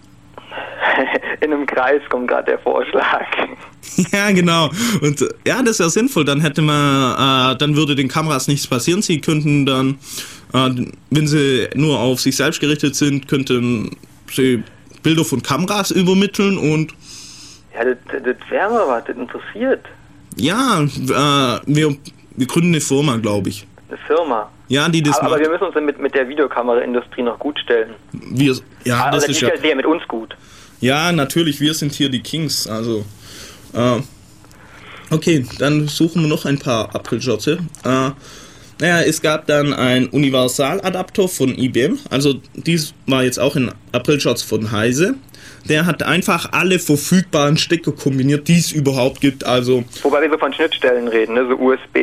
In 1.42 1.54
einem 1.54 1.66
Kreis 1.66 2.02
kommt 2.10 2.28
gerade 2.28 2.52
der 2.52 2.60
Vorschlag. 2.60 3.26
ja, 4.12 4.32
genau. 4.32 4.70
Und 5.02 5.24
ja, 5.46 5.62
das 5.62 5.80
wäre 5.80 5.90
sinnvoll. 5.90 6.26
Dann 6.26 6.42
hätte 6.42 6.62
man, 6.62 7.54
äh, 7.54 7.58
dann 7.58 7.76
würde 7.76 7.96
den 7.96 8.08
Kameras 8.08 8.48
nichts 8.48 8.68
passieren. 8.68 9.02
Sie 9.02 9.22
könnten 9.22 9.66
dann, 9.66 9.98
äh, 10.54 10.70
wenn 11.10 11.28
sie 11.28 11.68
nur 11.76 12.00
auf 12.00 12.20
sich 12.20 12.36
selbst 12.36 12.60
gerichtet 12.60 12.96
sind, 12.96 13.28
könnten 13.28 13.96
sie 14.32 14.64
Bilder 15.04 15.24
von 15.24 15.42
Kameras 15.42 15.92
übermitteln 15.92 16.58
und 16.58 16.94
Ja, 17.74 17.86
das, 17.86 17.98
das 18.24 18.36
wäre 18.50 18.70
mal 18.70 18.88
was, 18.88 19.06
das 19.06 19.16
interessiert. 19.16 19.86
Ja, 20.38 20.82
äh, 20.84 21.62
wir, 21.66 21.96
wir 22.36 22.48
gründen 22.48 22.70
eine 22.70 22.82
Firma, 22.82 23.18
glaube 23.18 23.50
ich. 23.50 23.68
Eine 23.90 23.98
Firma. 24.00 24.50
Ja, 24.70 24.90
die 24.90 25.02
das 25.02 25.18
Aber, 25.20 25.28
aber 25.28 25.40
wir 25.40 25.50
müssen 25.50 25.64
uns 25.64 25.74
dann 25.74 25.86
mit, 25.86 26.00
mit 26.00 26.14
der 26.14 26.28
Videokameraindustrie 26.28 27.24
noch 27.24 27.40
gut 27.40 27.60
stellen. 27.60 27.96
Wir, 28.12 28.56
ja, 28.84 29.06
also 29.06 29.28
das 29.28 29.30
ist 29.30 29.42
ja. 29.42 29.50
se, 29.58 29.76
mit 29.76 29.86
uns 29.86 30.06
gut. 30.08 30.36
Ja, 30.80 31.12
natürlich, 31.12 31.60
wir 31.60 31.74
sind 31.74 31.94
hier 31.94 32.10
die 32.10 32.22
Kings. 32.22 32.68
Also, 32.68 33.06
äh, 33.74 34.02
okay, 35.10 35.46
dann 35.60 35.88
suchen 35.88 36.24
wir 36.24 36.30
noch 36.30 36.46
ein 36.46 36.60
paar 36.60 36.94
Aprilschotze. 36.94 37.60
Äh, 37.84 38.12
naja, 38.80 39.02
es 39.02 39.22
gab 39.22 39.48
dann 39.48 39.74
einen 39.74 40.08
Universaladapter 40.08 41.28
von 41.28 41.58
IBM. 41.58 41.98
Also, 42.12 42.36
dies 42.54 42.94
war 43.08 43.24
jetzt 43.24 43.40
auch 43.40 43.56
ein 43.56 43.72
Aprilschotz 43.92 44.44
von 44.44 44.72
Heise. 44.72 45.16
Der 45.68 45.86
hat 45.86 46.04
einfach 46.04 46.52
alle 46.52 46.80
verfügbaren 46.80 47.58
Stecker 47.58 47.92
kombiniert, 47.92 48.48
die 48.48 48.58
es 48.58 48.72
überhaupt 48.72 49.22
gibt. 49.22 49.46
Also 49.46 49.84
Wobei 50.04 50.22
wir 50.22 50.30
so 50.30 50.38
von 50.38 50.54
Schnittstellen 50.54 51.08
reden, 51.08 51.36
ne? 51.36 51.48
so 51.50 51.56
USB, 51.56 51.98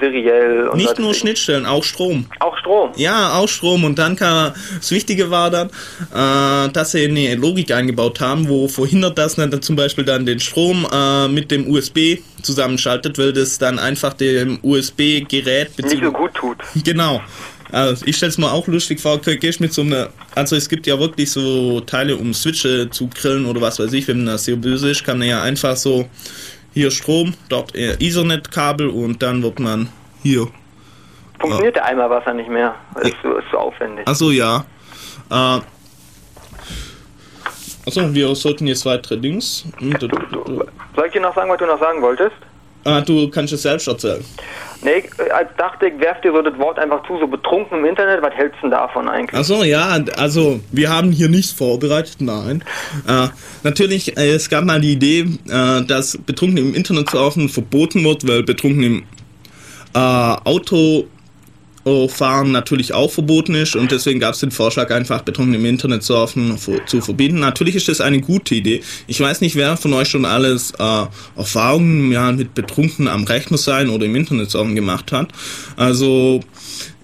seriell 0.00 0.68
und 0.68 0.78
nicht 0.78 0.98
nur. 0.98 1.12
Schnittstellen, 1.14 1.66
auch 1.66 1.84
Strom. 1.84 2.26
Auch 2.40 2.56
Strom. 2.58 2.90
Ja, 2.96 3.34
auch 3.34 3.48
Strom. 3.48 3.84
Und 3.84 3.98
dann 3.98 4.16
kam, 4.16 4.52
das 4.76 4.90
Wichtige 4.90 5.30
war 5.30 5.50
dann, 5.50 5.68
äh, 5.68 6.72
dass 6.72 6.92
sie 6.92 7.04
eine 7.04 7.34
Logik 7.34 7.70
eingebaut 7.70 8.20
haben, 8.20 8.48
wo 8.48 8.68
verhindert 8.68 9.18
das 9.18 9.36
dann 9.36 9.62
zum 9.62 9.76
Beispiel 9.76 10.04
dann 10.04 10.26
den 10.26 10.40
Strom 10.40 10.86
äh, 10.92 11.28
mit 11.28 11.50
dem 11.50 11.68
USB 11.68 12.18
zusammenschaltet, 12.42 13.18
weil 13.18 13.32
das 13.32 13.58
dann 13.58 13.78
einfach 13.78 14.14
dem 14.14 14.58
USB-Gerät 14.62 15.78
Nicht 15.78 16.02
so 16.02 16.12
gut 16.12 16.34
tut. 16.34 16.58
Genau. 16.84 17.20
Also 17.72 18.04
ich 18.06 18.16
stelle 18.16 18.30
es 18.30 18.38
mir 18.38 18.52
auch 18.52 18.66
lustig 18.68 19.00
vor, 19.00 19.18
gehst 19.18 19.60
mit 19.60 19.72
so 19.72 19.82
einer, 19.82 20.10
also 20.34 20.56
es 20.56 20.68
gibt 20.68 20.86
ja 20.86 20.98
wirklich 20.98 21.30
so 21.30 21.80
Teile, 21.80 22.16
um 22.16 22.34
Switche 22.34 22.90
zu 22.90 23.08
grillen 23.08 23.46
oder 23.46 23.62
was 23.62 23.78
weiß 23.78 23.92
ich, 23.94 24.06
wenn 24.08 24.18
man 24.18 24.26
das 24.26 24.44
sehr 24.44 24.56
böse 24.56 24.90
ist, 24.90 25.04
kann 25.04 25.18
man 25.18 25.28
ja 25.28 25.42
einfach 25.42 25.76
so 25.76 26.06
hier 26.74 26.90
Strom, 26.90 27.34
dort 27.48 27.74
äh, 27.74 27.94
Ethernet-Kabel 27.94 28.88
und 28.88 29.22
dann 29.22 29.42
wird 29.42 29.58
man 29.58 29.88
hier 30.22 30.48
Funktioniert 31.40 31.74
der 31.74 31.86
Eimerwasser 31.86 32.34
nicht 32.34 32.48
mehr. 32.48 32.74
Ist 33.00 33.16
so, 33.22 33.36
ist 33.36 33.46
so 33.50 33.58
aufwendig. 33.58 34.06
Achso, 34.06 34.30
ja. 34.30 34.64
Äh, 35.28 35.60
Achso, 37.84 38.14
wir 38.14 38.32
sollten 38.36 38.68
jetzt 38.68 38.86
weitere 38.86 39.18
Dings. 39.18 39.66
Soll 39.80 41.06
ich 41.06 41.12
dir 41.12 41.20
noch 41.20 41.34
sagen, 41.34 41.50
was 41.50 41.58
du 41.58 41.66
noch 41.66 41.80
sagen 41.80 42.00
wolltest? 42.00 42.36
Ah, 42.84 43.00
du 43.00 43.28
kannst 43.30 43.52
es 43.52 43.62
selbst 43.62 43.86
erzählen. 43.86 44.24
Nee, 44.84 44.98
ich 44.98 45.56
dachte, 45.56 45.86
ich 45.86 46.00
werf 46.00 46.20
dir 46.22 46.32
so 46.32 46.42
das 46.42 46.58
Wort 46.58 46.78
einfach 46.78 47.06
zu, 47.06 47.16
so 47.18 47.26
betrunken 47.28 47.78
im 47.78 47.84
Internet. 47.84 48.20
Was 48.20 48.34
hältst 48.34 48.56
du 48.58 48.62
denn 48.62 48.72
davon 48.72 49.08
eigentlich? 49.08 49.38
Achso, 49.38 49.62
ja, 49.62 49.98
also 50.16 50.58
wir 50.72 50.90
haben 50.90 51.12
hier 51.12 51.28
nichts 51.28 51.52
vorbereitet, 51.52 52.16
nein. 52.18 52.64
Äh, 53.06 53.28
natürlich, 53.62 54.16
äh, 54.16 54.30
es 54.30 54.50
gab 54.50 54.64
mal 54.64 54.80
die 54.80 54.92
Idee, 54.92 55.20
äh, 55.48 55.82
dass 55.86 56.18
betrunken 56.18 56.58
im 56.58 56.74
Internet 56.74 57.10
surfen 57.10 57.48
verboten 57.48 58.02
wird, 58.02 58.26
weil 58.26 58.42
betrunken 58.42 58.82
im 58.82 59.02
äh, 59.94 59.98
Auto 59.98 61.04
fahren 62.08 62.52
natürlich 62.52 62.94
auch 62.94 63.10
verboten 63.10 63.54
ist 63.54 63.74
und 63.74 63.90
deswegen 63.90 64.20
gab 64.20 64.34
es 64.34 64.40
den 64.40 64.52
Vorschlag, 64.52 64.90
einfach 64.90 65.22
betrunken 65.22 65.54
im 65.54 65.64
Internet 65.64 66.04
surfen 66.04 66.56
zu 66.86 67.00
verbieten. 67.00 67.40
Natürlich 67.40 67.74
ist 67.74 67.88
das 67.88 68.00
eine 68.00 68.20
gute 68.20 68.54
Idee. 68.54 68.82
Ich 69.08 69.18
weiß 69.18 69.40
nicht, 69.40 69.56
wer 69.56 69.76
von 69.76 69.92
euch 69.92 70.08
schon 70.08 70.24
alles 70.24 70.72
äh, 70.78 71.04
Erfahrungen 71.36 72.12
ja, 72.12 72.30
mit 72.30 72.54
betrunken 72.54 73.08
am 73.08 73.24
Rechner 73.24 73.58
sein 73.58 73.88
oder 73.88 74.06
im 74.06 74.14
Internet 74.14 74.50
surfen 74.50 74.76
gemacht 74.76 75.10
hat. 75.10 75.32
Also 75.76 76.40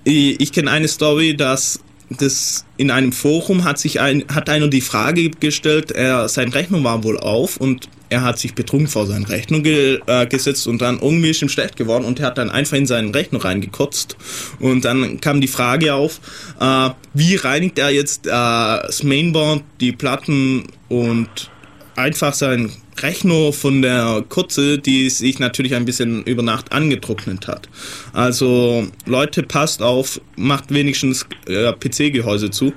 ich, 0.05 0.41
ich 0.41 0.53
kenne 0.53 0.71
eine 0.71 0.87
Story, 0.87 1.37
dass 1.37 1.81
das 2.11 2.65
in 2.77 2.91
einem 2.91 3.13
Forum 3.13 3.65
hat 3.65 3.79
sich 3.79 4.01
ein, 4.01 4.25
hat 4.33 4.49
einer 4.49 4.69
die 4.69 4.81
Frage 4.81 5.31
gestellt, 5.31 5.91
er, 5.91 6.29
sein 6.29 6.49
Rechner 6.51 6.83
war 6.85 7.05
wohl 7.05 7.19
auf 7.19 7.59
und 7.59 7.89
er 8.11 8.23
hat 8.23 8.39
sich 8.39 8.55
betrunken 8.55 8.89
vor 8.89 9.07
seinen 9.07 9.25
Rechner 9.25 9.61
ge, 9.61 10.01
äh, 10.07 10.27
gesetzt 10.27 10.67
und 10.67 10.81
dann 10.81 10.99
irgendwie 11.01 11.31
ist 11.31 11.43
ihm 11.43 11.49
schlecht 11.49 11.77
geworden 11.77 12.05
und 12.05 12.21
er 12.21 12.27
hat 12.27 12.39
dann 12.39 12.51
einfach 12.51 12.77
in 12.77 12.87
seinen 12.87 13.11
Rechner 13.11 13.45
reingekotzt 13.45 14.17
und 14.61 14.85
dann 14.85 15.21
kam 15.21 15.41
die 15.41 15.49
Frage 15.49 15.95
auf, 15.95 16.21
äh, 16.61 16.91
wie 17.15 17.37
reinigt 17.37 17.79
er 17.79 17.91
jetzt 17.91 18.27
äh, 18.27 18.31
das 18.31 19.03
Mainboard, 19.03 19.63
die 19.81 19.93
Platten 19.93 20.65
und 20.89 21.51
einfach 21.97 22.33
seinen 22.33 22.73
Rechner 23.03 23.53
von 23.53 23.83
der 23.83 24.25
Kotze, 24.29 24.79
die 24.79 25.11
sich 25.11 25.39
natürlich 25.39 25.75
ein 25.75 25.85
bisschen 25.85 26.23
über 26.25 26.43
Nacht 26.43 26.73
angetrocknet 26.73 27.47
hat. 27.47 27.69
Also 28.13 28.87
Leute, 29.07 29.43
passt 29.43 29.83
auf, 29.83 30.21
macht 30.37 30.73
wenigstens 30.73 31.27
äh, 31.47 31.73
PC-Gehäuse 31.73 32.51
zu. 32.51 32.73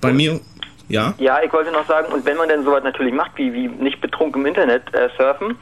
Bei 0.00 0.12
mir, 0.12 0.40
ja. 0.88 1.14
Ja, 1.18 1.40
ich 1.44 1.52
wollte 1.52 1.72
noch 1.72 1.86
sagen, 1.86 2.12
und 2.12 2.24
wenn 2.24 2.36
man 2.36 2.48
denn 2.48 2.64
sowas 2.64 2.82
natürlich 2.84 3.12
macht, 3.14 3.32
wie, 3.36 3.52
wie 3.52 3.68
nicht 3.68 4.00
betrunken 4.00 4.42
im 4.42 4.46
Internet 4.46 4.82
äh, 4.94 5.08
surfen, 5.16 5.56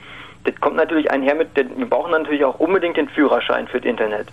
das 0.44 0.54
kommt 0.60 0.76
natürlich 0.76 1.10
einher 1.10 1.34
mit, 1.34 1.56
denn 1.56 1.70
wir 1.76 1.86
brauchen 1.86 2.10
natürlich 2.12 2.44
auch 2.44 2.60
unbedingt 2.60 2.96
den 2.96 3.08
Führerschein 3.08 3.66
für 3.66 3.80
das 3.80 3.88
Internet. 3.88 4.28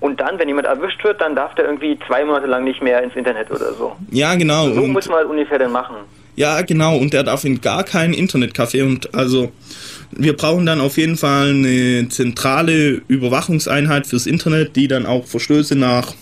Und 0.00 0.18
dann, 0.18 0.38
wenn 0.38 0.48
jemand 0.48 0.66
erwischt 0.66 1.04
wird, 1.04 1.20
dann 1.20 1.36
darf 1.36 1.54
der 1.56 1.66
irgendwie 1.66 1.98
zwei 2.06 2.24
Monate 2.24 2.46
lang 2.46 2.64
nicht 2.64 2.82
mehr 2.82 3.02
ins 3.02 3.14
Internet 3.14 3.50
oder 3.50 3.74
so. 3.74 3.94
Ja, 4.10 4.34
genau. 4.34 4.70
So 4.70 4.80
Und, 4.80 4.92
muss 4.92 5.06
man 5.08 5.18
das 5.22 5.30
ungefähr 5.30 5.58
dann 5.58 5.72
machen. 5.72 5.96
ja, 6.36 6.62
genau. 6.62 6.96
Und 6.96 7.12
er 7.12 7.22
darf 7.22 7.44
in 7.44 7.60
gar 7.60 7.84
kein 7.84 8.14
Internetcafé. 8.14 8.82
Und 8.82 9.14
also, 9.14 9.52
wir 10.10 10.34
brauchen 10.34 10.64
dann 10.64 10.80
auf 10.80 10.96
jeden 10.96 11.18
Fall 11.18 11.50
eine 11.50 12.08
zentrale 12.08 13.02
Überwachungseinheit 13.08 14.06
fürs 14.06 14.26
Internet, 14.26 14.74
die 14.74 14.88
dann 14.88 15.04
auch 15.04 15.26
Verstöße 15.26 15.76
nach 15.76 16.14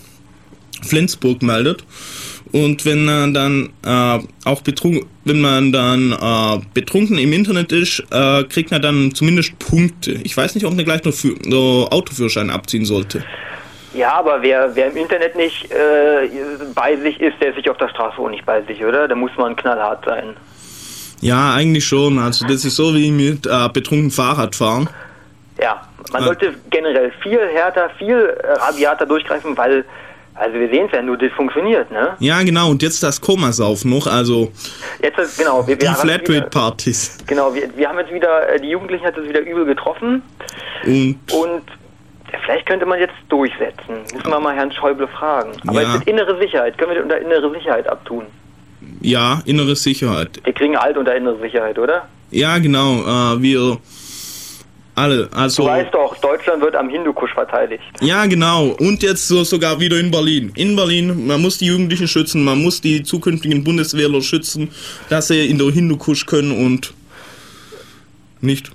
Flensburg 0.81 1.41
meldet. 1.41 1.85
Und 2.51 2.83
wenn 2.85 3.05
man 3.05 3.33
dann 3.33 3.69
äh, 3.85 4.19
auch 4.45 4.61
betrunken, 4.61 5.05
wenn 5.23 5.39
man 5.39 5.71
dann 5.71 6.11
äh, 6.11 6.65
betrunken 6.73 7.17
im 7.19 7.31
Internet 7.31 7.71
ist, 7.71 8.03
äh, 8.11 8.43
kriegt 8.45 8.71
man 8.71 8.81
dann 8.81 9.13
zumindest 9.13 9.57
Punkte. 9.59 10.13
Ich 10.23 10.35
weiß 10.35 10.55
nicht, 10.55 10.65
ob 10.65 10.73
man 10.75 10.83
gleich 10.83 11.03
noch 11.03 11.13
für, 11.13 11.35
noch 11.47 11.89
Autoführerschein 11.91 12.49
abziehen 12.49 12.85
sollte. 12.85 13.23
Ja, 13.93 14.13
aber 14.13 14.41
wer, 14.41 14.75
wer 14.75 14.87
im 14.91 14.97
Internet 14.97 15.35
nicht 15.35 15.71
äh, 15.71 16.29
bei 16.73 16.95
sich 16.97 17.19
ist, 17.19 17.35
der 17.41 17.49
ist 17.49 17.55
sich 17.55 17.69
auf 17.69 17.77
der 17.77 17.89
Straße 17.89 18.17
auch 18.19 18.29
nicht 18.29 18.45
bei 18.45 18.61
sich, 18.63 18.83
oder? 18.83 19.07
Da 19.07 19.15
muss 19.15 19.31
man 19.37 19.55
knallhart 19.55 20.05
sein. 20.05 20.35
Ja, 21.21 21.53
eigentlich 21.53 21.85
schon. 21.85 22.17
Also 22.17 22.47
das 22.47 22.65
ist 22.65 22.75
so 22.75 22.95
wie 22.95 23.11
mit 23.11 23.45
äh, 23.45 23.69
betrunken 23.73 24.09
Fahrrad 24.09 24.55
fahren. 24.55 24.89
Ja, 25.61 25.81
man 26.13 26.21
Ah. 26.23 26.25
sollte 26.27 26.53
generell 26.69 27.11
viel 27.21 27.39
härter, 27.53 27.89
viel 27.97 28.15
äh, 28.41 28.51
rabiater 28.53 29.05
durchgreifen, 29.05 29.57
weil, 29.57 29.83
also 30.39 30.57
wir 30.59 30.69
sehen 30.69 30.85
es 30.87 30.91
ja 30.93 31.01
nur, 31.01 31.17
das 31.17 31.31
funktioniert, 31.33 31.91
ne? 31.91 32.15
Ja, 32.19 32.41
genau. 32.43 32.69
Und 32.71 32.81
jetzt 32.81 33.03
das 33.03 33.19
Komasauf 33.21 33.85
noch, 33.85 34.07
also 34.07 34.51
Jetzt 35.03 35.37
genau, 35.37 35.67
wir, 35.67 35.75
die 35.75 35.81
wir 35.83 35.89
wieder, 35.91 35.95
Flatrate-Partys. 35.95 37.17
genau, 37.27 37.53
wir, 37.53 37.69
wir 37.75 37.87
haben 37.89 37.99
jetzt 37.99 38.11
wieder, 38.13 38.49
äh, 38.49 38.59
die 38.59 38.69
Jugendlichen 38.69 39.05
hat 39.05 39.17
es 39.17 39.27
wieder 39.27 39.41
übel 39.41 39.65
getroffen 39.65 40.21
Und 40.85 41.17
und 41.33 41.61
vielleicht 42.45 42.65
könnte 42.67 42.85
man 42.85 42.99
jetzt 42.99 43.13
durchsetzen. 43.29 44.01
Müssen 44.13 44.29
wir 44.29 44.39
mal 44.39 44.55
Herrn 44.55 44.71
Schäuble 44.71 45.07
fragen. 45.07 45.51
Aber 45.67 45.81
Ja. 45.81 45.89
jetzt 45.93 45.99
mit 45.99 46.07
innere 46.09 46.37
Sicherheit, 46.39 46.77
können 46.77 46.91
wir 46.91 46.95
das 46.95 47.03
unter 47.03 47.19
innere 47.19 47.51
Sicherheit 47.53 47.87
abtun? 47.87 48.25
ja, 49.01 49.41
innere 49.45 49.75
Sicherheit. 49.75 50.39
Wir 50.43 50.53
kriegen 50.53 50.75
alt 50.77 50.97
unter 50.97 51.15
innere 51.15 51.37
Sicherheit, 51.39 51.77
oder? 51.77 52.07
Ja, 52.31 52.57
genau. 52.59 53.01
Äh, 53.35 53.41
wir 53.41 53.77
alle, 54.99 55.29
also 55.33 55.63
Du 55.63 55.69
weißt 55.69 55.93
doch, 55.93 56.15
Deutschland 56.21 56.61
wird 56.61 56.75
am 56.75 56.89
Hindukusch 56.89 57.33
verteidigt. 57.33 57.83
ja, 58.01 58.25
genau. 58.25 58.67
Und 58.79 59.01
jetzt 59.03 59.27
so 59.27 59.43
sogar 59.43 59.79
wieder 59.79 59.97
in 59.99 60.11
Berlin. 60.11 60.51
In 60.55 60.75
Berlin, 60.75 61.25
man 61.27 61.41
muss 61.41 61.57
die 61.57 61.65
Jugendlichen 61.67 62.07
schützen, 62.07 62.43
man 62.43 62.61
muss 62.61 62.81
die 62.81 63.03
zukünftigen 63.03 63.63
Bundeswehrler 63.63 64.21
schützen, 64.21 64.69
dass 65.09 65.27
sie 65.29 65.45
in 65.47 65.57
der 65.57 65.71
Hindukusch 65.71 66.25
können 66.25 66.51
und 66.65 66.93
nicht 68.41 68.71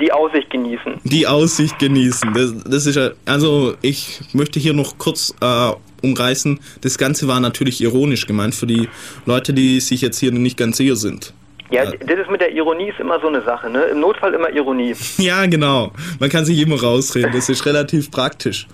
Die 0.00 0.12
Aussicht 0.12 0.50
genießen. 0.50 0.94
die 1.04 1.26
Aussicht 1.26 1.78
genießen. 1.78 2.32
Das, 2.34 2.54
das 2.64 2.86
ist 2.86 2.96
ja, 2.96 3.10
also 3.24 3.74
ich 3.82 4.20
möchte 4.32 4.58
hier 4.60 4.72
noch 4.74 4.98
kurz 4.98 5.34
äh, 5.40 5.70
umreißen. 6.02 6.60
Das 6.82 6.98
Ganze 6.98 7.26
war 7.28 7.40
natürlich 7.40 7.80
ironisch 7.80 8.26
gemeint 8.26 8.54
für 8.54 8.66
die 8.66 8.88
Leute, 9.24 9.52
die 9.54 9.80
sich 9.80 10.00
jetzt 10.02 10.18
hier 10.18 10.32
nicht 10.32 10.56
ganz 10.56 10.76
sicher 10.76 10.96
sind. 10.96 11.32
Ja, 11.70 11.84
das 11.84 12.18
ist 12.20 12.30
mit 12.30 12.40
der 12.40 12.52
Ironie 12.52 12.90
ist 12.90 13.00
immer 13.00 13.20
so 13.20 13.26
eine 13.26 13.42
Sache, 13.42 13.68
ne? 13.68 13.82
Im 13.84 14.00
Notfall 14.00 14.34
immer 14.34 14.50
Ironie. 14.50 14.94
Ja, 15.18 15.46
genau. 15.46 15.92
Man 16.20 16.30
kann 16.30 16.44
sich 16.44 16.60
immer 16.60 16.80
rausreden. 16.80 17.32
Das 17.32 17.48
ist 17.48 17.66
relativ 17.66 18.10
praktisch. 18.10 18.68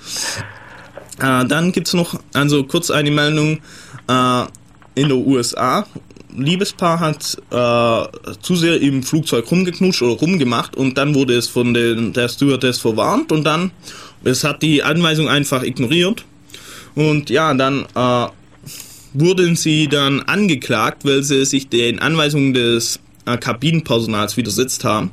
Äh, 1.19 1.47
dann 1.47 1.73
gibt's 1.73 1.95
noch, 1.95 2.21
also 2.35 2.65
kurz 2.65 2.91
eine 2.91 3.11
Meldung. 3.11 3.61
Äh, 4.09 4.45
in 4.95 5.09
der 5.09 5.17
USA, 5.17 5.87
Liebespaar 6.37 7.01
hat 7.01 7.37
äh, 7.51 8.37
zu 8.41 8.57
sehr 8.57 8.81
im 8.81 9.03
Flugzeug 9.03 9.51
rumgeknutscht 9.51 10.03
oder 10.03 10.19
rumgemacht 10.19 10.77
und 10.77 10.99
dann 10.99 11.15
wurde 11.15 11.35
es 11.35 11.49
von 11.49 11.75
den, 11.75 12.13
der 12.13 12.29
Stewardess 12.29 12.79
verwarnt 12.79 13.33
und 13.33 13.45
dann, 13.45 13.71
es 14.25 14.45
hat 14.45 14.63
die 14.63 14.83
Anweisung 14.83 15.29
einfach 15.29 15.63
ignoriert. 15.63 16.25
Und 16.95 17.31
ja, 17.31 17.55
dann 17.55 17.87
äh, 17.95 18.27
wurden 19.15 19.57
sie 19.57 19.89
dann 19.89 20.21
angeklagt, 20.23 21.05
weil 21.05 21.23
sie 21.23 21.45
sich 21.45 21.69
den 21.69 21.99
Anweisungen 21.99 22.55
des 22.55 23.01
äh, 23.27 23.37
Kabinenpersonals 23.37 24.37
widersetzt 24.37 24.85
haben 24.85 25.11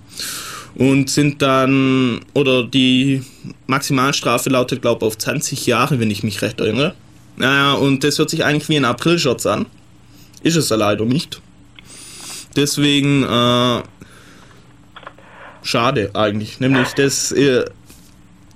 und 0.75 1.09
sind 1.09 1.41
dann, 1.41 2.21
oder 2.33 2.63
die 2.63 3.21
Maximalstrafe 3.67 4.49
lautet, 4.49 4.81
glaube 4.81 5.05
ich, 5.05 5.07
auf 5.07 5.17
20 5.17 5.65
Jahre, 5.65 5.99
wenn 5.99 6.11
ich 6.11 6.23
mich 6.23 6.41
recht 6.41 6.59
erinnere. 6.59 6.95
Naja, 7.37 7.73
und 7.73 8.03
das 8.03 8.17
hört 8.19 8.29
sich 8.29 8.43
eigentlich 8.43 8.69
wie 8.69 8.77
ein 8.77 8.85
Aprilscherz 8.85 9.45
an. 9.45 9.65
Ist 10.43 10.55
es 10.55 10.69
ja 10.69 10.75
leider 10.75 11.05
nicht. 11.05 11.41
Deswegen, 12.55 13.23
äh, 13.23 13.81
schade 15.63 16.11
eigentlich. 16.13 16.59
Nämlich, 16.59 16.89
das, 16.93 17.31
äh, 17.31 17.65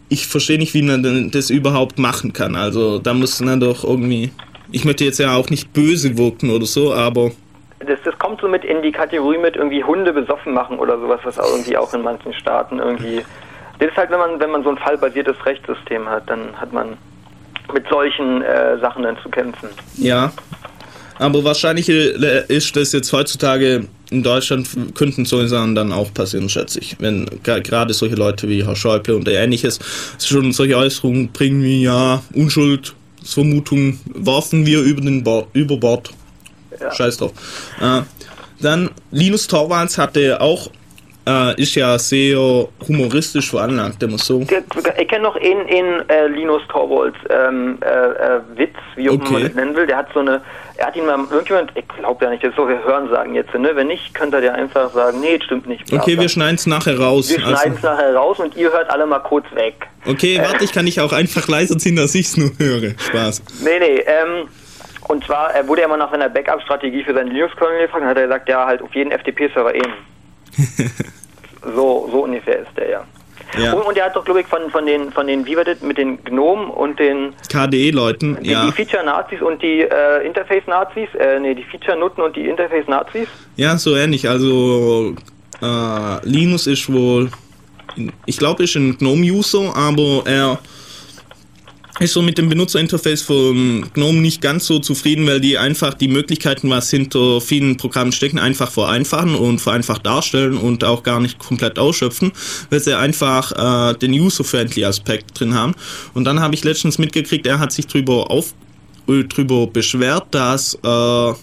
ich 0.09 0.27
verstehe 0.27 0.57
nicht, 0.57 0.73
wie 0.73 0.81
man 0.81 1.31
das 1.31 1.49
überhaupt 1.49 1.99
machen 1.99 2.33
kann. 2.33 2.55
Also, 2.55 2.99
da 2.99 3.13
muss 3.13 3.39
man 3.39 3.59
doch 3.59 3.83
irgendwie, 3.83 4.31
ich 4.74 4.84
möchte 4.84 5.05
jetzt 5.05 5.19
ja 5.19 5.36
auch 5.36 5.49
nicht 5.49 5.71
böse 5.71 6.17
wirken 6.17 6.49
oder 6.49 6.65
so, 6.65 6.93
aber 6.93 7.32
Das, 7.80 7.99
das 8.03 8.17
kommt 8.17 8.41
so 8.41 8.47
mit 8.47 8.65
in 8.65 8.82
die 8.82 8.91
Kategorie 8.91 9.38
mit 9.38 9.55
irgendwie 9.55 9.84
Hunde 9.84 10.11
besoffen 10.11 10.53
machen 10.53 10.80
oder 10.80 10.99
sowas, 10.99 11.19
was 11.24 11.39
auch 11.39 11.51
irgendwie 11.51 11.78
auch 11.78 11.93
in 11.93 12.01
manchen 12.01 12.34
Staaten 12.34 12.80
irgendwie. 12.80 13.21
Das 13.80 13.89
ist 13.89 13.97
halt, 13.97 14.09
wenn 14.09 14.19
man, 14.19 14.39
wenn 14.39 14.51
man 14.51 14.63
so 14.63 14.69
ein 14.69 14.78
fallbasiertes 14.78 15.36
Rechtssystem 15.45 16.07
hat, 16.09 16.30
dann 16.30 16.59
hat 16.59 16.74
man 16.74 16.97
mit 17.74 17.86
solchen 17.89 18.41
äh, 18.41 18.80
Sachen 18.80 19.03
dann 19.03 19.17
zu 19.21 19.30
kämpfen. 19.30 19.69
Ja. 19.97 20.32
Aber 21.19 21.43
wahrscheinlich 21.43 21.89
äh, 21.89 22.45
ist 22.47 22.76
das 22.76 22.91
jetzt 22.91 23.13
heutzutage 23.13 23.86
in 24.09 24.24
Deutschland, 24.24 24.67
könnten 24.95 25.26
solche 25.26 25.49
Sachen 25.49 25.76
dann 25.76 25.91
auch 25.91 26.13
passieren, 26.13 26.49
schätze 26.49 26.80
ich. 26.80 26.95
Wenn 26.99 27.26
gerade 27.43 27.93
solche 27.93 28.15
Leute 28.15 28.47
wie 28.47 28.65
Herr 28.65 28.76
Schäuble 28.76 29.15
und 29.15 29.28
ähnliches 29.28 29.80
schon 30.19 30.51
solche 30.51 30.78
Äußerungen 30.78 31.32
bringen 31.32 31.63
wie, 31.63 31.84
ja, 31.84 32.21
Unschuldsvermutung 33.24 33.99
werfen 34.13 34.65
wir 34.65 34.82
über 34.82 35.01
den 35.01 35.24
Bord, 35.24 35.47
über 35.53 35.78
Bord. 35.78 36.11
Scheiß 36.91 37.17
drauf. 37.17 37.32
Äh, 37.80 38.01
dann 38.59 38.91
Linus 39.11 39.47
Torvalds 39.47 39.97
hatte 39.97 40.41
auch, 40.41 40.69
äh, 41.28 41.61
ist 41.61 41.76
ja 41.76 41.97
sehr 41.97 42.38
humoristisch 42.88 43.49
veranlagt, 43.49 44.01
immer 44.03 44.17
so. 44.17 44.41
Ich 44.41 45.07
kenne 45.07 45.24
noch 45.24 45.36
einen, 45.36 45.67
einen 45.67 46.09
äh, 46.09 46.28
Linus 46.28 46.61
Torvalds 46.69 47.17
ähm, 47.30 47.78
äh, 47.82 47.88
äh, 47.88 48.39
Witz, 48.55 48.76
wie 48.95 49.09
auch 49.09 49.13
immer 49.13 49.24
man 49.24 49.36
Okay. 49.36 49.43
das 49.47 49.55
nennen 49.55 49.76
will. 49.76 49.88
Der 49.88 49.97
hat 49.97 50.07
so 50.13 50.19
eine, 50.19 50.41
er 50.78 50.88
hat 50.88 50.95
ihn 50.95 51.05
mal, 51.05 51.17
irgendjemand, 51.32 51.71
ich 51.76 51.88
glaube 51.88 52.26
ja 52.26 52.32
nicht, 52.32 52.43
das 52.43 52.49
ist 52.51 52.57
so, 52.57 52.67
wir 52.67 52.84
hören 52.84 53.09
sagen 53.09 53.36
jetzt, 53.36 53.53
ne? 53.53 53.71
Wenn 53.76 53.88
nicht, 53.88 54.13
könnt 54.13 54.34
ihr 54.34 54.41
dir 54.41 54.53
einfach 54.53 54.91
sagen, 54.91 55.19
nee, 55.21 55.38
das 55.38 55.45
stimmt 55.45 55.67
nicht. 55.67 55.86
bla, 55.86 55.99
Okay, 55.99 56.19
wir 56.19 56.28
schneiden 56.30 56.55
es 56.55 56.67
nachher 56.67 56.99
raus. 56.99 57.30
wir 57.30 57.39
schneiden 57.39 57.76
es 57.78 57.86
Also, 57.86 57.88
nachher 57.88 58.15
raus 58.15 58.39
und 58.39 58.55
ihr 58.57 58.71
hört 58.71 58.89
alle 58.89 59.05
mal 59.05 59.19
kurz 59.19 59.45
weg. 59.55 59.76
okay, 60.05 60.39
warte, 60.43 60.63
ich 60.65 60.74
kann 60.74 60.86
dich 60.86 60.99
auch 60.99 61.13
einfach 61.13 61.47
leiser 61.47 61.78
ziehen, 61.78 61.95
dass 61.95 62.15
ich 62.15 62.26
es 62.28 62.38
nur 62.38 62.51
höre. 62.59 62.95
Spaß. 62.99 63.43
Nee, 63.63 63.80
nee, 63.80 64.03
ähm, 64.05 64.47
und 65.07 65.24
zwar, 65.26 65.53
er 65.53 65.67
wurde 65.67 65.82
ja 65.82 65.88
mal 65.88 65.97
nach 65.97 66.11
seiner 66.11 66.30
Backup-Strategie 66.30 67.03
für 67.03 67.13
seinen 67.13 67.28
Linux-Kernel 67.32 67.82
gefragt 67.82 68.03
und 68.03 68.09
hat 68.09 68.17
er 68.17 68.24
gesagt, 68.24 68.49
ja, 68.49 68.65
halt 68.65 68.82
auf 68.82 68.93
jeden 68.95 69.11
FTP-Server 69.11 69.74
eben. 69.76 69.93
so, 71.76 72.10
so 72.12 72.24
ungefähr 72.24 72.60
ist 72.60 72.78
der, 72.78 72.89
ja. 72.89 73.04
Ja. 73.58 73.74
Und, 73.74 73.84
und 73.84 73.97
er 73.97 74.06
hat 74.06 74.16
doch, 74.16 74.26
glaube 74.26 74.41
ich, 74.41 74.47
von, 74.47 74.70
von 74.72 74.86
den, 74.86 75.12
von 75.12 75.28
den, 75.28 75.45
wie 75.45 75.56
war 75.56 75.64
das, 75.64 75.82
mit 75.82 75.97
den 75.97 76.24
Gnomen 76.24 76.70
und 76.70 76.97
den, 76.99 77.34
KDE-Leuten, 77.49 78.38
die, 78.41 78.51
ja. 78.51 78.66
die 78.66 78.72
Feature-Nazis 78.72 79.41
und 79.41 79.62
die 79.62 79.82
äh, 79.82 80.26
Interface-Nazis, 80.26 81.10
äh, 81.20 81.39
nee, 81.39 81.54
die 81.54 81.64
Feature-Nutten 81.64 82.24
und 82.24 82.36
die 82.36 82.47
Interface-Nazis. 82.47 83.28
Ja, 83.56 83.78
so 83.78 83.95
ähnlich. 83.95 84.28
Also, 84.28 85.16
äh, 85.62 86.28
Linus 86.28 86.68
ist 86.68 86.91
wohl, 86.91 87.30
ich 88.26 88.38
glaube, 88.38 88.64
ist 88.64 88.76
ein 88.76 88.97
GNOME-User, 88.97 89.76
aber 89.76 90.24
er 90.26 90.60
ist 91.99 92.13
so 92.13 92.23
mit 92.23 92.39
dem 92.39 92.49
Benutzerinterface 92.49 93.21
von 93.21 93.85
GNOME 93.93 94.19
nicht 94.19 94.41
ganz 94.41 94.65
so 94.65 94.79
zufrieden, 94.79 95.27
weil 95.27 95.39
die 95.39 95.59
einfach 95.59 95.93
die 95.93 96.07
Möglichkeiten, 96.07 96.69
was 96.69 96.89
hinter 96.89 97.39
vielen 97.39 97.77
Programmen 97.77 98.11
stecken, 98.11 98.39
einfach 98.39 98.71
vereinfachen 98.71 99.35
und 99.35 99.59
vereinfacht 99.59 100.05
darstellen 100.05 100.57
und 100.57 100.83
auch 100.83 101.03
gar 101.03 101.19
nicht 101.19 101.37
komplett 101.37 101.77
ausschöpfen, 101.77 102.31
weil 102.71 102.79
sie 102.79 102.97
einfach 102.97 103.91
äh, 103.91 103.97
den 103.97 104.11
user-friendly 104.11 104.85
Aspekt 104.85 105.39
drin 105.39 105.53
haben. 105.53 105.75
Und 106.15 106.25
dann 106.25 106.39
habe 106.39 106.55
ich 106.55 106.63
letztens 106.63 106.97
mitgekriegt, 106.97 107.45
er 107.45 107.59
hat 107.59 107.71
sich 107.71 107.85
drüber 107.85 108.31
auf 108.31 108.55
äh, 109.07 109.23
drüber 109.25 109.67
beschwert, 109.67 110.27
dass 110.31 110.75
äh, 110.83 111.33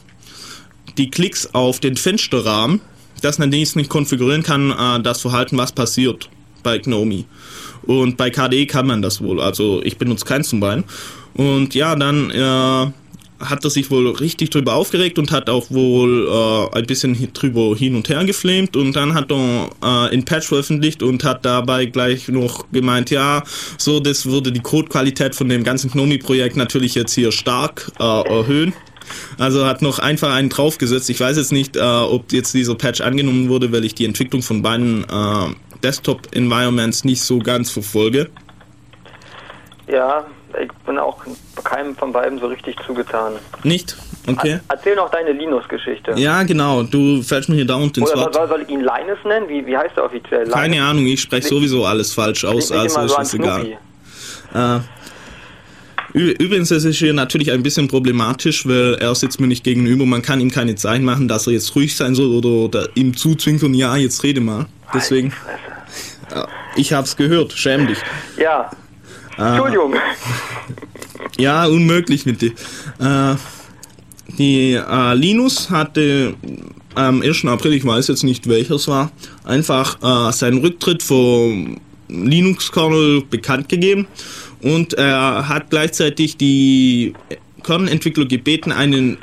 die 0.98 1.10
Klicks 1.10 1.48
auf 1.54 1.78
den 1.78 1.96
Fensterrahmen, 1.96 2.80
dass 3.22 3.38
man 3.38 3.52
dies 3.52 3.76
nicht 3.76 3.88
konfigurieren 3.88 4.42
kann, 4.42 4.72
äh, 4.72 5.00
das 5.00 5.20
Verhalten, 5.20 5.56
was 5.58 5.70
passiert 5.70 6.28
bei 6.62 6.78
GNOME. 6.78 7.24
Und 7.86 8.16
bei 8.16 8.30
KDE 8.30 8.66
kann 8.66 8.86
man 8.86 9.02
das 9.02 9.22
wohl. 9.22 9.40
Also 9.40 9.80
ich 9.82 9.98
benutze 9.98 10.24
keins 10.24 10.48
zum 10.48 10.60
Bein. 10.60 10.84
Und 11.34 11.74
ja, 11.74 11.94
dann 11.96 12.30
äh, 12.30 12.92
hat 13.40 13.64
er 13.64 13.70
sich 13.70 13.90
wohl 13.90 14.08
richtig 14.08 14.50
drüber 14.50 14.74
aufgeregt 14.74 15.18
und 15.18 15.30
hat 15.30 15.48
auch 15.48 15.70
wohl 15.70 16.28
äh, 16.28 16.78
ein 16.78 16.86
bisschen 16.86 17.16
drüber 17.32 17.74
hin 17.74 17.94
und 17.94 18.08
her 18.08 18.24
geflamed 18.24 18.76
und 18.76 18.94
dann 18.94 19.14
hat 19.14 19.32
er 19.32 19.70
äh, 19.82 20.14
in 20.14 20.24
Patch 20.24 20.48
veröffentlicht 20.48 21.02
und 21.02 21.24
hat 21.24 21.44
dabei 21.44 21.86
gleich 21.86 22.28
noch 22.28 22.66
gemeint, 22.70 23.10
ja, 23.10 23.42
so, 23.78 23.98
das 24.00 24.26
würde 24.26 24.52
die 24.52 24.60
Codequalität 24.60 25.34
von 25.34 25.48
dem 25.48 25.64
ganzen 25.64 25.90
Gnomi-Projekt 25.90 26.56
natürlich 26.56 26.94
jetzt 26.94 27.14
hier 27.14 27.32
stark 27.32 27.90
äh, 27.98 28.02
erhöhen. 28.02 28.74
Also 29.38 29.66
hat 29.66 29.82
noch 29.82 29.98
einfach 29.98 30.32
einen 30.32 30.50
draufgesetzt. 30.50 31.10
Ich 31.10 31.18
weiß 31.18 31.36
jetzt 31.36 31.50
nicht, 31.50 31.76
äh, 31.76 31.80
ob 31.80 32.32
jetzt 32.32 32.54
dieser 32.54 32.76
Patch 32.76 33.00
angenommen 33.00 33.48
wurde, 33.48 33.72
weil 33.72 33.84
ich 33.84 33.94
die 33.94 34.04
Entwicklung 34.04 34.42
von 34.42 34.62
beiden 34.62 35.04
äh, 35.04 35.48
Desktop-Environments 35.82 37.04
nicht 37.04 37.22
so 37.22 37.38
ganz 37.38 37.70
verfolge. 37.70 38.28
Ja, 39.88 40.24
ich 40.60 40.68
bin 40.86 40.98
auch 40.98 41.18
keinem 41.64 41.96
von 41.96 42.12
beiden 42.12 42.38
so 42.38 42.46
richtig 42.46 42.76
zugetan. 42.86 43.32
Nicht? 43.64 43.96
Okay. 44.26 44.60
Erzähl 44.68 44.94
noch 44.96 45.10
deine 45.10 45.32
Linus-Geschichte. 45.32 46.12
Ja, 46.16 46.42
genau. 46.44 46.82
Du 46.82 47.22
fällst 47.22 47.48
mir 47.48 47.56
hier 47.56 47.64
dauernd 47.66 47.96
ins 47.98 48.14
Wort. 48.14 48.34
soll, 48.34 48.48
soll 48.48 48.62
ich 48.62 48.68
ihn 48.68 48.80
Linus 48.80 49.18
nennen? 49.24 49.48
Wie, 49.48 49.64
wie 49.66 49.76
heißt 49.76 49.96
er 49.96 50.04
offiziell? 50.04 50.40
Linus? 50.42 50.54
Keine 50.54 50.82
Ahnung, 50.82 51.06
ich 51.06 51.20
spreche 51.20 51.48
sowieso 51.48 51.84
alles 51.84 52.12
falsch 52.12 52.44
aus, 52.44 52.70
also 52.70 53.00
ist 53.00 53.12
so 53.12 53.20
es 53.20 53.34
egal. 53.34 53.78
Ü- 56.14 56.34
Übrigens, 56.38 56.70
es 56.72 56.84
ist 56.84 56.98
hier 56.98 57.12
natürlich 57.12 57.52
ein 57.52 57.62
bisschen 57.62 57.86
problematisch, 57.88 58.66
weil 58.66 58.94
er 59.00 59.14
sitzt 59.14 59.40
mir 59.40 59.46
nicht 59.46 59.62
gegenüber. 59.62 60.04
Man 60.06 60.22
kann 60.22 60.40
ihm 60.40 60.50
keine 60.50 60.74
Zeichen 60.74 61.04
machen, 61.04 61.28
dass 61.28 61.46
er 61.46 61.52
jetzt 61.52 61.74
ruhig 61.76 61.96
sein 61.96 62.14
soll 62.16 62.34
oder, 62.34 62.48
oder 62.48 62.88
ihm 62.96 63.16
zuzwinkern, 63.16 63.74
ja, 63.74 63.96
jetzt 63.96 64.22
rede 64.24 64.40
mal. 64.40 64.66
Deswegen, 64.94 65.32
ich 66.76 66.92
hab's 66.92 67.16
gehört, 67.16 67.52
schäm 67.52 67.86
dich. 67.86 67.98
Ja. 68.36 68.70
Ah. 69.36 69.50
Entschuldigung. 69.50 69.94
Ja, 71.38 71.66
unmöglich 71.66 72.26
mit 72.26 72.42
dir. 72.42 72.52
Äh, 72.98 73.36
die 74.38 74.74
äh, 74.74 75.14
Linus 75.14 75.70
hatte 75.70 76.34
am 76.94 77.22
1. 77.22 77.44
April, 77.46 77.74
ich 77.74 77.84
weiß 77.84 78.08
jetzt 78.08 78.24
nicht 78.24 78.48
welcher 78.48 78.74
es 78.74 78.88
war, 78.88 79.10
einfach 79.44 79.98
äh, 80.02 80.32
seinen 80.32 80.58
Rücktritt 80.58 81.02
vom 81.02 81.80
Linux-Kernel 82.08 83.22
bekannt 83.30 83.68
gegeben 83.68 84.06
und 84.62 84.94
er 84.94 85.48
hat 85.48 85.70
gleichzeitig 85.70 86.36
die 86.36 87.14
Kernelentwickler 87.62 88.26
gebeten, 88.26 88.72
einen 88.72 89.18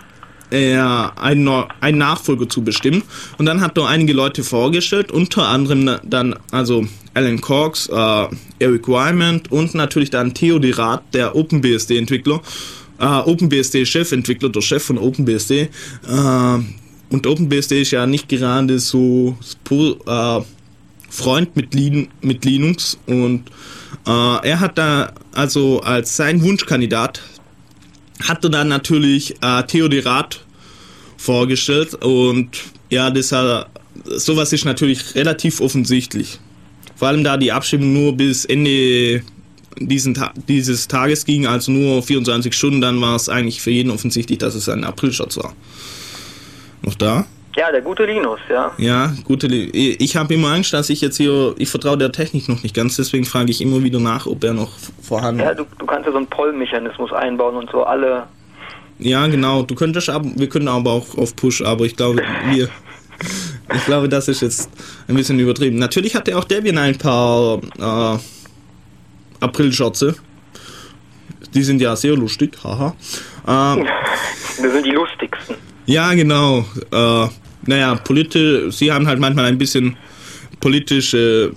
äh, 0.51 0.75
einen, 0.75 1.47
einen 1.81 1.97
Nachfolger 1.97 2.49
zu 2.49 2.63
bestimmen. 2.63 3.03
Und 3.37 3.45
dann 3.45 3.61
hat 3.61 3.77
er 3.77 3.87
einige 3.87 4.13
Leute 4.13 4.43
vorgestellt, 4.43 5.11
unter 5.11 5.47
anderem 5.47 5.97
dann 6.03 6.35
also 6.51 6.87
Alan 7.13 7.41
Cox, 7.41 7.87
äh, 7.87 8.27
Eric 8.59 8.87
Wyman 8.87 9.41
und 9.49 9.73
natürlich 9.73 10.09
dann 10.09 10.33
Theo 10.33 10.59
Rath, 10.63 11.03
der 11.13 11.35
OpenBSD-Entwickler, 11.35 12.41
äh, 12.99 13.05
OpenBSD-Chefentwickler, 13.05 14.49
der 14.49 14.61
Chef 14.61 14.83
von 14.83 14.97
OpenBSD. 14.97 15.61
Äh, 15.61 15.69
und 17.09 17.25
OpenBSD 17.25 17.81
ist 17.81 17.91
ja 17.91 18.05
nicht 18.05 18.27
gerade 18.27 18.79
so 18.79 19.37
äh, 19.69 20.41
Freund 21.09 21.55
mit, 21.55 21.73
Lin 21.73 22.09
mit 22.21 22.43
Linux 22.45 22.97
und 23.05 23.43
äh, 24.05 24.47
er 24.47 24.59
hat 24.59 24.77
da 24.77 25.13
also 25.33 25.81
als 25.81 26.15
sein 26.15 26.41
Wunschkandidat 26.41 27.21
hat 28.23 28.43
er 28.43 28.49
dann 28.49 28.67
natürlich 28.67 29.35
äh, 29.41 29.63
Theodor 29.63 30.05
Rath 30.05 30.45
vorgestellt 31.17 31.95
und 31.95 32.49
ja, 32.89 33.09
das 33.09 33.31
hat, 33.31 33.69
sowas 34.05 34.53
ist 34.53 34.65
natürlich 34.65 35.15
relativ 35.15 35.61
offensichtlich. 35.61 36.39
Vor 36.95 37.09
allem 37.09 37.23
da 37.23 37.37
die 37.37 37.51
Abstimmung 37.51 37.93
nur 37.93 38.15
bis 38.15 38.45
Ende 38.45 39.21
diesen 39.79 40.15
Ta 40.15 40.33
dieses 40.47 40.87
Tages 40.87 41.25
ging, 41.25 41.45
also 41.45 41.71
nur 41.71 42.01
24 42.01 42.53
Stunden, 42.53 42.81
dann 42.81 42.99
war 42.99 43.15
es 43.15 43.29
eigentlich 43.29 43.61
für 43.61 43.71
jeden 43.71 43.91
offensichtlich, 43.91 44.39
dass 44.39 44.55
es 44.55 44.69
ein 44.69 44.83
Aprilscherz 44.83 45.37
war. 45.37 45.53
Noch 46.81 46.95
da? 46.95 47.27
Ja, 47.57 47.71
der 47.71 47.81
gute 47.81 48.05
Linus, 48.05 48.39
ja. 48.49 48.71
Ja, 48.77 49.13
gute. 49.23 49.47
Le 49.47 49.55
ich 49.65 50.15
habe 50.15 50.33
immer 50.35 50.49
Angst, 50.53 50.73
dass 50.73 50.89
ich 50.91 51.01
jetzt 51.01 51.17
hier, 51.17 51.55
ich 51.57 51.69
vertraue 51.69 51.97
der 51.97 52.11
Technik 52.11 52.47
noch 52.49 52.61
nicht 52.61 52.75
ganz, 52.75 52.95
deswegen 52.97 53.25
frage 53.25 53.49
ich 53.49 53.61
immer 53.61 53.83
wieder 53.83 53.99
nach, 53.99 54.27
ob 54.27 54.43
er 54.43 54.53
noch 54.53 54.69
vorhanden 55.01 55.41
Ja, 55.41 55.49
ist. 55.49 55.59
du, 55.59 55.65
du 55.79 55.85
kannst 55.87 56.05
ja 56.05 56.11
so 56.11 56.17
einen 56.19 56.27
Poll-Mechanismus 56.27 57.11
einbauen 57.13 57.55
und 57.55 57.69
so 57.71 57.83
alle. 57.83 58.27
Ja, 58.99 59.25
genau. 59.27 59.63
Du 59.63 59.73
könntest 59.73 60.09
aber, 60.09 60.29
wir 60.35 60.49
können 60.49 60.67
aber 60.67 60.91
auch 60.91 61.17
auf 61.17 61.35
Push, 61.35 61.61
aber 61.63 61.85
ich 61.85 61.95
glaube, 61.95 62.21
wir, 62.51 62.69
ich 63.75 63.85
glaube, 63.85 64.07
das 64.07 64.27
ist 64.27 64.41
jetzt 64.41 64.69
ein 65.07 65.15
bisschen 65.15 65.39
übertrieben. 65.39 65.77
Natürlich 65.79 66.15
hatte 66.15 66.37
auch 66.37 66.43
Debian 66.43 66.77
ein 66.77 66.97
paar 66.97 67.59
äh, 67.79 68.17
Aprilschotze. 69.39 70.15
Die 71.53 71.63
sind 71.63 71.81
ja 71.81 71.95
sehr 71.95 72.15
lustig, 72.15 72.55
haha. 72.63 72.95
Äh, 73.47 73.83
Das 74.61 74.71
sind 74.71 74.85
die 74.85 74.91
lustigsten. 74.91 75.55
ja, 75.85 76.13
genau. 76.15 76.65
Äh, 76.91 77.27
naja, 77.67 77.95
politisch, 77.95 78.75
sie 78.75 78.91
haben 78.91 79.07
halt 79.07 79.19
manchmal 79.19 79.45
ein 79.45 79.57
bisschen 79.57 79.95
politische 80.59 81.51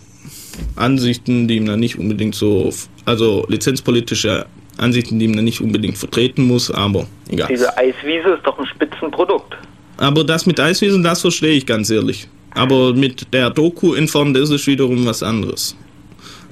Ansichten, 0.76 1.48
die 1.48 1.61
man 1.61 1.80
nicht 1.80 1.98
unbedingt 1.98 2.34
so, 2.34 2.72
also 3.04 3.46
lizenzpolitische 3.48 4.46
Ansichten, 4.76 5.18
die 5.18 5.28
man 5.28 5.44
nicht 5.44 5.61
unbedingt 5.61 5.96
vertreten 5.98 6.44
muss, 6.46 6.70
aber 6.70 7.06
egal. 7.28 7.48
Diese 7.50 7.76
Eiswiese 7.76 8.30
ist 8.30 8.44
doch 8.46 8.58
ein 8.58 8.66
Spitzenprodukt. 8.66 9.54
Aber 9.96 10.24
das 10.24 10.46
mit 10.46 10.58
Eiswiesen, 10.58 11.02
das 11.02 11.20
verstehe 11.20 11.52
ich 11.52 11.66
ganz 11.66 11.90
ehrlich. 11.90 12.26
Aber 12.54 12.92
mit 12.94 13.32
der 13.32 13.50
Doku 13.50 13.94
in 13.94 14.08
Form, 14.08 14.34
das 14.34 14.50
ist 14.50 14.66
wiederum 14.66 15.04
was 15.06 15.22
anderes. 15.22 15.76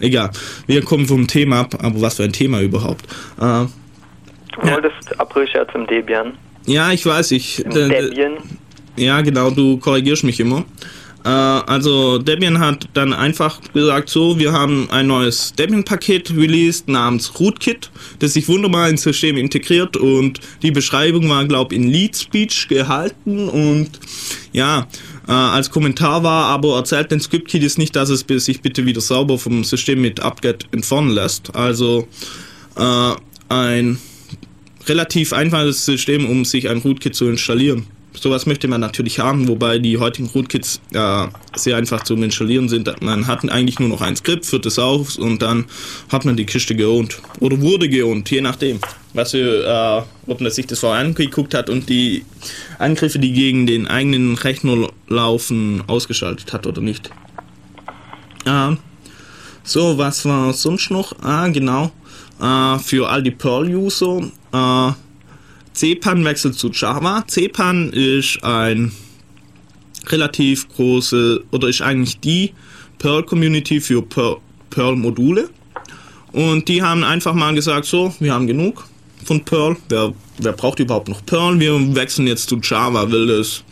Egal, 0.01 0.31
wir 0.67 0.83
kommen 0.83 1.07
vom 1.07 1.27
Thema 1.27 1.61
ab, 1.61 1.75
aber 1.83 2.01
was 2.01 2.17
für 2.17 2.25
ein 2.25 2.33
Thema 2.33 2.61
überhaupt. 2.61 3.05
Äh, 3.41 3.65
Du 4.61 4.69
wolltest 4.71 5.19
Aprilscherz 5.21 5.69
im 5.75 5.87
Debian. 5.87 6.33
ja, 6.67 6.91
ich 6.93 7.07
weiß, 7.07 7.31
ich. 7.31 7.65
Im 7.65 7.71
d- 7.71 7.89
Debian. 7.89 8.33
Ja, 8.99 9.21
genau, 9.21 9.51
du 9.51 9.79
korrigierst 9.79 10.25
mich 10.25 10.41
immer. 10.41 10.65
Äh, 11.25 11.29
also 11.29 12.19
Debian 12.19 12.59
hat 12.59 12.89
dann 12.95 13.13
einfach 13.13 13.61
gesagt, 13.73 14.09
so, 14.09 14.39
wir 14.39 14.53
haben 14.53 14.89
ein 14.91 15.07
neues 15.07 15.53
Debian-Paket 15.55 16.37
released 16.37 16.89
namens 16.89 17.39
Rootkit, 17.39 17.91
das 18.19 18.35
sich 18.35 18.49
wunderbar 18.49 18.89
ins 18.89 19.03
System 19.03 19.37
integriert 19.37 19.97
und 19.97 20.41
die 20.63 20.71
Beschreibung 20.71 21.29
war, 21.29 21.45
glaube 21.45 21.75
ich, 21.75 21.81
in 21.81 21.89
Lead 21.89 22.17
Speech 22.17 22.69
gehalten 22.69 23.49
und 23.49 23.91
ja, 24.53 24.87
äh, 25.27 25.33
als 25.33 25.71
Kommentar 25.71 26.23
war, 26.23 26.47
aber 26.47 26.77
erzählt 26.77 27.11
den 27.11 27.21
Script-Kiddies 27.21 27.79
nicht, 27.79 27.95
dass 27.95 28.09
es 28.09 28.25
sich 28.45 28.63
bitte 28.63 28.87
wieder 28.87 29.01
sauber 29.01 29.39
vom 29.39 29.65
System 29.65 30.01
mit 30.01 30.21
upget 30.21 30.67
entfernen 30.73 31.11
lässt. 31.11 31.55
Also 31.55 32.09
äh, 32.77 33.13
ein 33.49 33.99
relativ 34.87 35.33
einfaches 35.33 35.85
System, 35.85 36.29
um 36.29 36.45
sich 36.45 36.69
ein 36.69 36.79
Rootkit 36.79 37.15
zu 37.15 37.27
installieren. 37.27 37.87
Sowas 38.15 38.47
möchte 38.47 38.67
man 38.67 38.81
natürlich 38.81 39.21
haben, 39.21 39.47
wobei 39.49 39.79
die 39.79 39.99
heutigen 39.99 40.29
Rootkits 40.29 40.81
äh, 40.93 41.27
sehr 41.55 41.77
einfach 41.77 42.03
zum 42.03 42.23
Installieren 42.23 42.69
sind. 42.69 42.91
Man 43.01 43.27
hat 43.27 43.49
eigentlich 43.49 43.79
nur 43.79 43.89
noch 43.89 44.01
ein 44.01 44.17
Skript, 44.17 44.45
führt 44.47 44.67
es 44.67 44.79
auf 44.79 45.17
und 45.19 45.41
dann 45.41 45.67
hat 46.09 46.25
man 46.25 46.37
die 46.37 46.47
Kiste 46.47 46.75
geohnt. 46.75 47.21
Oder 47.41 47.61
wurde 47.61 47.89
geohnt, 47.89 48.31
je 48.31 48.41
nachdem. 48.41 48.81
Was 49.15 49.33
für, 49.33 50.07
äh, 50.27 50.31
ob 50.31 50.41
man 50.41 50.51
sich 50.51 50.67
das 50.67 50.81
vorher 50.81 51.05
angeguckt 51.05 51.55
hat 51.55 51.71
und 51.71 51.89
die 51.89 52.25
Angriffe, 52.79 53.19
die 53.19 53.33
gegen 53.33 53.67
den 53.67 53.87
eigenen 53.87 54.35
Rechner 54.35 54.89
laufen, 55.07 55.85
ausgeschaltet 55.87 56.53
hat 56.53 56.67
oder 56.67 56.81
nicht. 56.81 57.11
Ähm, 58.47 58.79
so, 59.63 59.99
was 59.99 60.25
war 60.25 60.53
sonst 60.55 60.91
noch? 60.91 61.15
Ah, 61.21 61.49
genau. 61.49 61.93
Äh, 62.41 62.79
für 62.79 63.09
all 63.09 63.23
die 63.23 63.31
Perl-User. 63.31 64.23
CPAN 65.79 66.25
wechselt 66.25 66.57
zu 66.57 66.71
Java. 66.71 67.25
CPAN 67.29 67.93
ist 67.93 68.43
ein 68.43 68.91
relativ 70.09 70.69
große 70.71 71.45
oder 71.53 71.69
ist 71.69 71.83
eigentlich 71.83 72.19
die 72.19 72.53
Perl-Community 72.99 73.81
für 73.81 74.03
Per- 74.03 74.39
Perl-Module. 74.71 75.49
Und 76.33 76.67
die 76.69 76.83
haben 76.83 77.05
einfach 77.05 77.33
mal 77.33 77.55
gesagt, 77.55 77.87
so, 77.87 78.13
wir 78.19 78.35
haben 78.35 78.49
genug 78.49 78.89
von 79.25 79.45
Perl. 79.45 79.77
Wer, 79.89 80.13
wer 80.39 80.53
braucht 80.53 80.81
überhaupt 80.81 81.09
noch 81.09 81.25
Perl? 81.25 81.61
Wir 81.61 81.95
wechseln 81.95 82.27
jetzt 82.27 82.49
zu 82.49 82.59
Java, 82.61 83.11
weil 83.13 83.29
das 83.29 83.63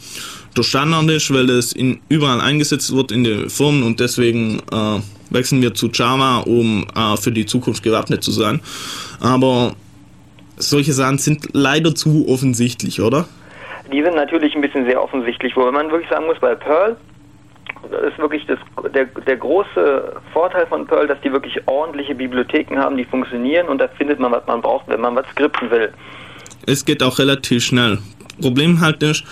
der 0.57 0.63
Standard 0.63 1.11
ist, 1.11 1.33
weil 1.35 1.51
es 1.51 1.73
in, 1.73 1.99
überall 2.09 2.41
eingesetzt 2.41 2.95
wird 2.95 3.11
in 3.11 3.25
den 3.25 3.51
Firmen 3.51 3.83
und 3.83 3.99
deswegen 3.99 4.61
äh, 4.71 5.01
wechseln 5.31 5.61
wir 5.61 5.75
zu 5.75 5.91
Java, 5.93 6.39
um 6.39 6.87
äh, 6.95 7.17
für 7.17 7.33
die 7.33 7.47
Zukunft 7.47 7.83
gewappnet 7.83 8.23
zu 8.23 8.31
sein. 8.31 8.61
Aber 9.19 9.75
solche 10.57 10.93
Sachen 10.93 11.19
sind 11.19 11.49
leider 11.53 11.95
zu 11.95 12.27
offensichtlich, 12.29 13.01
oder? 13.01 13.27
Die 13.93 14.03
sind 14.03 14.17
natürlich 14.17 14.55
ein 14.55 14.63
bisschen 14.63 14.85
sehr 14.85 15.03
offensichtlich, 15.03 15.57
wo 15.57 15.71
man 15.71 15.91
wirklich 15.91 16.11
sagen 16.11 16.27
muss, 16.27 16.39
bei 16.41 16.55
Perl 16.55 16.97
ist 18.09 18.19
wirklich 18.19 18.45
das, 18.47 18.59
der, 18.93 19.05
der 19.05 19.37
große 19.37 20.13
Vorteil 20.33 20.67
von 20.67 20.87
Perl, 20.87 21.07
dass 21.07 21.21
die 21.21 21.33
wirklich 21.33 21.57
ordentliche 21.67 22.15
Bibliotheken 22.15 22.79
haben, 22.79 22.97
die 22.97 23.05
funktionieren 23.05 23.69
und 23.69 23.79
da 23.79 23.89
findet 23.89 24.19
man, 24.19 24.33
was 24.33 24.47
man 24.47 24.61
braucht, 24.61 24.89
wenn 24.89 25.01
man 25.01 25.15
was 25.15 25.27
skripten 25.31 25.71
will. 25.71 25.93
Es 26.67 26.85
geht 26.85 27.03
auch 27.03 27.19
relativ 27.19 27.65
schnell. 27.65 27.99
Problem 28.41 28.81
halt 28.81 29.03
ist, 29.03 29.25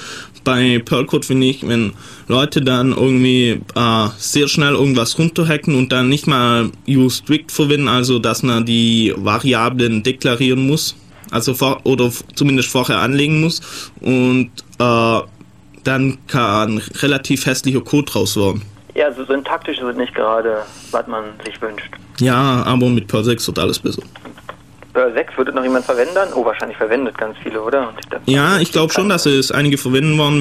bei 0.44 0.80
Perlcode 0.84 1.24
finde 1.24 1.46
ich, 1.46 1.66
wenn 1.66 1.92
Leute 2.28 2.62
dann 2.62 2.92
irgendwie 2.92 3.60
äh, 3.74 4.08
sehr 4.16 4.48
schnell 4.48 4.74
irgendwas 4.74 5.18
runterhacken 5.18 5.74
und 5.74 5.92
dann 5.92 6.08
nicht 6.08 6.26
mal 6.26 6.70
use 6.88 7.22
strict 7.22 7.52
verwenden, 7.52 7.88
also 7.88 8.18
dass 8.18 8.42
man 8.42 8.64
die 8.64 9.12
Variablen 9.16 10.02
deklarieren 10.02 10.66
muss, 10.66 10.96
also 11.34 11.52
vor, 11.54 11.80
oder 11.84 12.10
zumindest 12.34 12.70
vorher 12.70 12.98
anlegen 12.98 13.40
muss 13.42 13.60
und 14.00 14.50
äh, 14.78 15.20
dann 15.84 16.18
kann 16.28 16.78
relativ 17.02 17.44
hässlicher 17.46 17.80
Code 17.82 18.10
draus 18.10 18.36
werden. 18.36 18.62
Ja, 18.94 19.12
so 19.12 19.24
syntaktisch 19.24 19.78
ist 19.78 19.84
es 19.84 19.96
nicht 19.96 20.14
gerade, 20.14 20.62
was 20.92 21.06
man 21.08 21.24
sich 21.44 21.60
wünscht. 21.60 21.90
Ja, 22.20 22.62
aber 22.64 22.88
mit 22.88 23.08
Perl 23.08 23.24
6 23.24 23.46
wird 23.48 23.58
alles 23.58 23.78
besser. 23.80 24.02
Perl 24.92 25.12
6 25.12 25.36
würde 25.36 25.52
noch 25.52 25.64
jemand 25.64 25.84
verwenden? 25.84 26.32
Oh, 26.36 26.44
wahrscheinlich 26.44 26.78
verwendet 26.78 27.18
ganz 27.18 27.36
viele, 27.42 27.60
oder? 27.60 27.92
Da- 28.08 28.20
Ja, 28.26 28.60
ich 28.60 28.70
glaube 28.70 28.92
schon, 28.92 29.08
dass 29.08 29.26
es 29.26 29.50
einige 29.50 29.76
verwenden 29.76 30.16
wollen, 30.16 30.40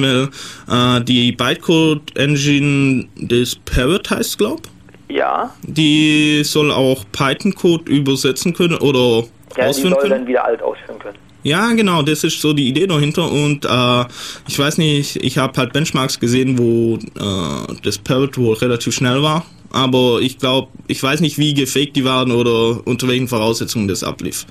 weil 0.68 0.98
äh, 0.98 1.04
die 1.04 1.32
Bytecode-Engine 1.32 3.06
des 3.16 3.56
Parrot 3.56 4.10
heißt, 4.10 4.38
glaube 4.38 4.62
Ja, 5.08 5.52
die 5.62 6.42
soll 6.44 6.70
auch 6.70 7.04
Python-Code 7.12 7.90
übersetzen 7.90 8.54
können 8.54 8.76
oder 8.76 9.24
ja 9.56 9.64
die 9.64 9.70
ausführen 9.70 9.90
soll 9.92 10.00
können. 10.02 10.10
dann 10.10 10.26
wieder 10.26 10.44
alt 10.44 10.62
ausführen 10.62 10.98
können. 10.98 11.18
Ja, 11.44 11.72
genau, 11.74 12.00
das 12.00 12.24
ist 12.24 12.40
so 12.40 12.54
die 12.54 12.68
Idee 12.68 12.86
dahinter 12.86 13.30
und 13.30 13.66
äh, 13.66 14.04
ich 14.48 14.58
weiß 14.58 14.78
nicht, 14.78 15.16
ich 15.16 15.36
habe 15.36 15.52
halt 15.58 15.74
Benchmarks 15.74 16.18
gesehen, 16.18 16.58
wo 16.58 16.96
äh, 16.96 17.74
das 17.82 17.98
Parrot 17.98 18.38
wohl 18.38 18.54
relativ 18.54 18.94
schnell 18.94 19.22
war, 19.22 19.44
aber 19.70 20.20
ich 20.22 20.38
glaube, 20.38 20.68
ich 20.86 21.02
weiß 21.02 21.20
nicht, 21.20 21.36
wie 21.36 21.52
gefaked 21.52 21.96
die 21.96 22.04
waren 22.04 22.30
oder 22.30 22.80
unter 22.86 23.08
welchen 23.08 23.28
Voraussetzungen 23.28 23.88
das 23.88 24.02
ablief. 24.02 24.46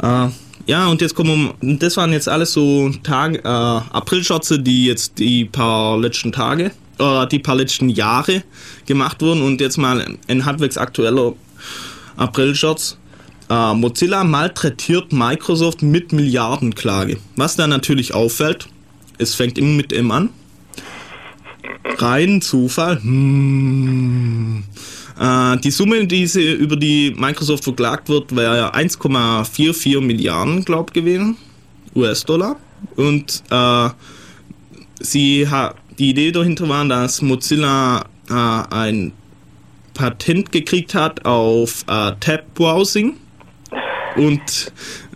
Äh, 0.00 0.28
ja, 0.66 0.86
und 0.86 1.00
jetzt 1.00 1.16
kommen 1.16 1.54
wir, 1.60 1.78
das 1.78 1.96
waren 1.96 2.12
jetzt 2.12 2.28
alles 2.28 2.52
so 2.52 2.90
Tage, 3.02 3.38
äh, 3.38 3.48
Aprilschotze, 3.48 4.60
die 4.60 4.86
jetzt 4.86 5.18
die 5.18 5.46
paar 5.46 5.98
letzten 5.98 6.30
Tage, 6.30 6.70
äh, 7.00 7.26
die 7.26 7.40
paar 7.40 7.56
letzten 7.56 7.88
Jahre 7.88 8.44
gemacht 8.86 9.20
wurden 9.22 9.42
und 9.42 9.60
jetzt 9.60 9.78
mal 9.78 10.06
ein 10.28 10.44
halbwegs 10.46 10.78
aktueller 10.78 11.32
Aprilschotz. 12.16 12.99
Äh, 13.50 13.74
Mozilla 13.74 14.22
malträtiert 14.22 15.12
Microsoft 15.12 15.82
mit 15.82 16.12
Milliardenklage. 16.12 17.16
Was 17.34 17.56
da 17.56 17.66
natürlich 17.66 18.14
auffällt, 18.14 18.68
es 19.18 19.34
fängt 19.34 19.58
immer 19.58 19.76
mit 19.76 19.92
M 19.92 20.12
an. 20.12 20.30
Rein 21.98 22.40
Zufall. 22.40 23.02
Hm. 23.02 24.62
Äh, 25.18 25.56
die 25.58 25.72
Summe, 25.72 26.06
die 26.06 26.28
sie 26.28 26.52
über 26.52 26.76
die 26.76 27.12
Microsoft 27.18 27.64
verklagt 27.64 28.08
wird, 28.08 28.34
wäre 28.34 28.72
1,44 28.72 30.00
Milliarden, 30.00 30.64
glaub 30.64 30.94
gewesen, 30.94 31.36
US-Dollar. 31.96 32.54
Und 32.94 33.42
äh, 33.50 33.88
sie 35.00 35.48
ha 35.48 35.74
die 35.98 36.10
Idee 36.10 36.30
dahinter 36.30 36.68
war, 36.68 36.84
dass 36.86 37.20
Mozilla 37.20 38.06
äh, 38.30 38.32
ein 38.32 39.12
Patent 39.92 40.52
gekriegt 40.52 40.94
hat 40.94 41.26
auf 41.26 41.82
äh, 41.88 42.12
Tab-Browsing. 42.20 43.16
Und 44.20 44.72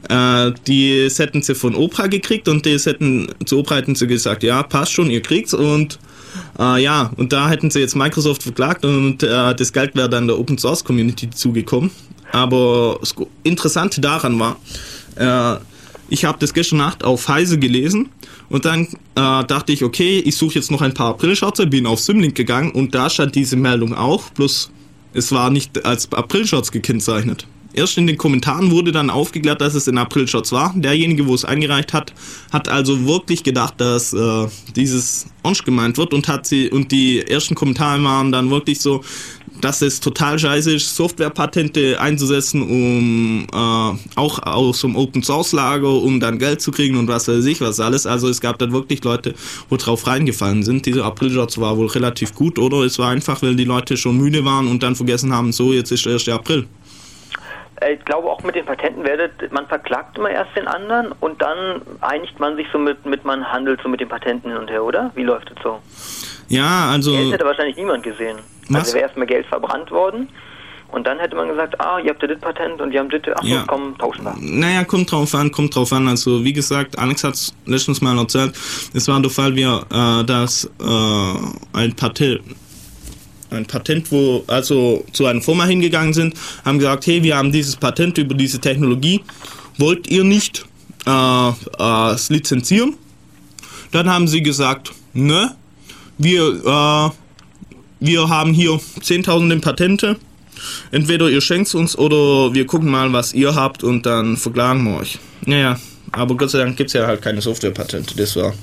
äh, 0.08 0.52
die 0.66 1.08
hätten 1.14 1.42
sie 1.42 1.54
von 1.54 1.74
Opera 1.74 2.06
gekriegt 2.06 2.48
und 2.48 2.64
das 2.66 2.86
hätten, 2.86 3.28
zu 3.44 3.58
Opera 3.58 3.76
hätten 3.76 3.94
sie 3.94 4.06
gesagt, 4.06 4.42
ja, 4.42 4.62
passt 4.62 4.92
schon, 4.92 5.10
ihr 5.10 5.20
kriegt's. 5.20 5.54
Und 5.54 5.98
äh, 6.58 6.82
ja, 6.82 7.10
und 7.16 7.32
da 7.32 7.48
hätten 7.48 7.70
sie 7.70 7.80
jetzt 7.80 7.96
Microsoft 7.96 8.42
verklagt 8.42 8.84
und 8.84 9.22
äh, 9.22 9.54
das 9.54 9.72
Geld 9.72 9.94
wäre 9.94 10.08
dann 10.08 10.26
der 10.26 10.38
Open 10.38 10.58
Source 10.58 10.84
Community 10.84 11.30
zugekommen. 11.30 11.90
Aber 12.32 12.98
das 13.00 13.14
Interessante 13.42 14.00
daran 14.00 14.38
war, 14.38 14.56
äh, 15.16 15.60
ich 16.08 16.24
habe 16.24 16.38
das 16.38 16.52
gestern 16.52 16.78
Nacht 16.78 17.04
auf 17.04 17.28
Heise 17.28 17.58
gelesen 17.58 18.08
und 18.48 18.64
dann 18.64 18.86
äh, 19.14 19.44
dachte 19.44 19.72
ich, 19.72 19.84
okay, 19.84 20.18
ich 20.18 20.36
suche 20.36 20.56
jetzt 20.56 20.70
noch 20.70 20.82
ein 20.82 20.94
paar 20.94 21.10
Aprilschotze, 21.10 21.66
bin 21.66 21.86
auf 21.86 22.00
Symlink 22.00 22.34
gegangen 22.34 22.72
und 22.72 22.94
da 22.94 23.08
stand 23.08 23.34
diese 23.34 23.56
Meldung 23.56 23.94
auch, 23.94 24.30
bloß 24.30 24.70
es 25.14 25.30
war 25.30 25.50
nicht 25.50 25.84
als 25.86 26.12
Aprilshots 26.12 26.72
gekennzeichnet. 26.72 27.46
Erst 27.74 27.98
in 27.98 28.06
den 28.06 28.16
Kommentaren 28.16 28.70
wurde 28.70 28.92
dann 28.92 29.10
aufgeklärt, 29.10 29.60
dass 29.60 29.74
es 29.74 29.88
ein 29.88 29.98
Aprilshots 29.98 30.52
war. 30.52 30.72
Derjenige, 30.76 31.26
wo 31.26 31.34
es 31.34 31.44
eingereicht 31.44 31.92
hat, 31.92 32.12
hat 32.52 32.68
also 32.68 33.06
wirklich 33.06 33.42
gedacht, 33.42 33.74
dass 33.78 34.12
äh, 34.12 34.46
dieses 34.76 35.26
Onsch 35.42 35.64
gemeint 35.64 35.98
wird 35.98 36.14
und 36.14 36.28
hat 36.28 36.46
sie 36.46 36.70
und 36.70 36.92
die 36.92 37.20
ersten 37.20 37.54
Kommentare 37.54 38.02
waren 38.04 38.30
dann 38.30 38.50
wirklich 38.50 38.80
so, 38.80 39.02
dass 39.60 39.82
es 39.82 40.00
total 40.00 40.38
scheiße 40.38 40.74
ist, 40.74 40.94
Softwarepatente 40.94 42.00
einzusetzen, 42.00 42.62
um 42.62 43.46
äh, 43.52 43.98
auch 44.16 44.38
aus 44.42 44.80
dem 44.82 44.94
Open 44.94 45.22
Source 45.22 45.52
Lager, 45.52 45.90
um 45.90 46.20
dann 46.20 46.38
Geld 46.38 46.60
zu 46.60 46.70
kriegen 46.70 46.96
und 46.96 47.08
was 47.08 47.28
weiß 47.28 47.44
ich 47.44 47.60
was 47.60 47.80
alles. 47.80 48.06
Also 48.06 48.28
es 48.28 48.40
gab 48.40 48.58
dann 48.58 48.72
wirklich 48.72 49.02
Leute, 49.02 49.34
wo 49.68 49.76
drauf 49.76 50.06
reingefallen 50.06 50.62
sind. 50.62 50.86
Dieser 50.86 51.04
Aprilshots 51.04 51.58
war 51.58 51.76
wohl 51.76 51.86
relativ 51.86 52.34
gut, 52.34 52.58
oder? 52.58 52.78
Es 52.78 52.98
war 52.98 53.10
einfach, 53.10 53.42
weil 53.42 53.56
die 53.56 53.64
Leute 53.64 53.96
schon 53.96 54.16
müde 54.16 54.44
waren 54.44 54.68
und 54.68 54.82
dann 54.82 54.96
vergessen 54.96 55.32
haben, 55.32 55.52
so 55.52 55.72
jetzt 55.72 55.90
ist 55.92 56.06
der 56.06 56.14
1. 56.14 56.28
April. 56.28 56.66
Äh, 57.80 57.94
Ich 57.94 58.04
glaube 58.04 58.28
auch 58.30 58.42
mit 58.42 58.54
den 58.54 58.64
Patenten 58.64 59.04
werdet, 59.04 59.52
man 59.52 59.66
verklagt 59.66 60.18
immer 60.18 60.30
erst 60.30 60.54
den 60.56 60.66
anderen 60.68 61.12
und 61.20 61.40
dann 61.42 61.82
einigt 62.00 62.38
man 62.40 62.56
sich 62.56 62.66
so 62.72 62.78
mit, 62.78 63.04
mit 63.06 63.24
man 63.24 63.44
handelt 63.50 63.80
so 63.82 63.88
mit 63.88 64.00
den 64.00 64.08
Patenten 64.08 64.50
hin 64.50 64.58
und 64.58 64.70
her, 64.70 64.82
oder? 64.84 65.10
Wie 65.14 65.22
läuft 65.24 65.50
es 65.50 65.62
so? 65.62 65.80
Ja, 66.48 66.90
also 66.90 67.12
Geld 67.12 67.32
hätte 67.32 67.44
wahrscheinlich 67.44 67.76
niemand 67.76 68.02
gesehen. 68.02 68.38
Was? 68.68 68.80
Also 68.82 68.94
wäre 68.94 69.04
erstmal 69.04 69.26
Geld 69.26 69.46
verbrannt 69.46 69.90
worden 69.90 70.28
und 70.92 71.06
dann 71.06 71.18
hätte 71.18 71.34
man 71.36 71.48
gesagt, 71.48 71.80
ah, 71.80 71.98
ihr 71.98 72.10
habt 72.10 72.22
ja 72.22 72.28
das 72.28 72.38
Patent 72.38 72.80
und 72.80 72.90
die 72.92 72.98
haben 72.98 73.08
das, 73.10 73.22
ach 73.34 73.42
so, 73.42 73.48
Ja. 73.48 73.64
komm, 73.66 73.96
tauschen 73.98 74.24
wir. 74.24 74.34
Naja, 74.38 74.84
kommt 74.84 75.10
drauf 75.10 75.34
an, 75.34 75.50
kommt 75.50 75.74
drauf 75.74 75.92
an. 75.92 76.06
Also 76.06 76.44
wie 76.44 76.52
gesagt, 76.52 76.98
Alex 76.98 77.24
hat 77.24 77.34
es 77.34 77.54
letztens 77.66 78.00
mal 78.00 78.16
erzählt, 78.18 78.54
es 78.94 79.08
war 79.08 79.20
der 79.20 79.30
Fall, 79.30 79.54
wir, 79.56 79.84
äh, 79.90 80.24
dass 80.24 80.66
äh, 80.80 81.78
ein 81.78 81.96
Patent 81.96 82.42
ein 83.54 83.66
Patent, 83.66 84.10
wo 84.10 84.44
also 84.46 85.04
zu 85.12 85.26
einer 85.26 85.40
Firma 85.40 85.64
hingegangen 85.64 86.12
sind, 86.12 86.34
haben 86.64 86.78
gesagt, 86.78 87.06
hey, 87.06 87.22
wir 87.22 87.36
haben 87.36 87.52
dieses 87.52 87.76
Patent 87.76 88.18
über 88.18 88.34
diese 88.34 88.60
Technologie, 88.60 89.22
wollt 89.78 90.06
ihr 90.08 90.24
nicht 90.24 90.64
äh, 91.06 91.48
äh, 91.48 92.14
es 92.14 92.30
lizenzieren? 92.30 92.94
Dann 93.92 94.08
haben 94.08 94.26
sie 94.28 94.42
gesagt, 94.42 94.92
ne, 95.12 95.54
wir, 96.18 96.42
äh, 96.42 97.10
wir 98.00 98.28
haben 98.28 98.52
hier 98.52 98.72
10.000 98.72 99.60
Patente, 99.60 100.16
entweder 100.90 101.28
ihr 101.28 101.40
schenkt 101.40 101.74
uns 101.74 101.96
oder 101.96 102.54
wir 102.54 102.66
gucken 102.66 102.90
mal, 102.90 103.12
was 103.12 103.32
ihr 103.32 103.54
habt 103.54 103.84
und 103.84 104.06
dann 104.06 104.36
verklagen 104.36 104.84
wir 104.84 105.00
euch. 105.00 105.18
Naja, 105.46 105.78
aber 106.12 106.36
Gott 106.36 106.50
sei 106.50 106.58
Dank 106.58 106.76
gibt 106.76 106.88
es 106.88 106.94
ja 106.94 107.06
halt 107.06 107.22
keine 107.22 107.40
Softwarepatente, 107.40 108.16
das 108.16 108.36
war. 108.36 108.54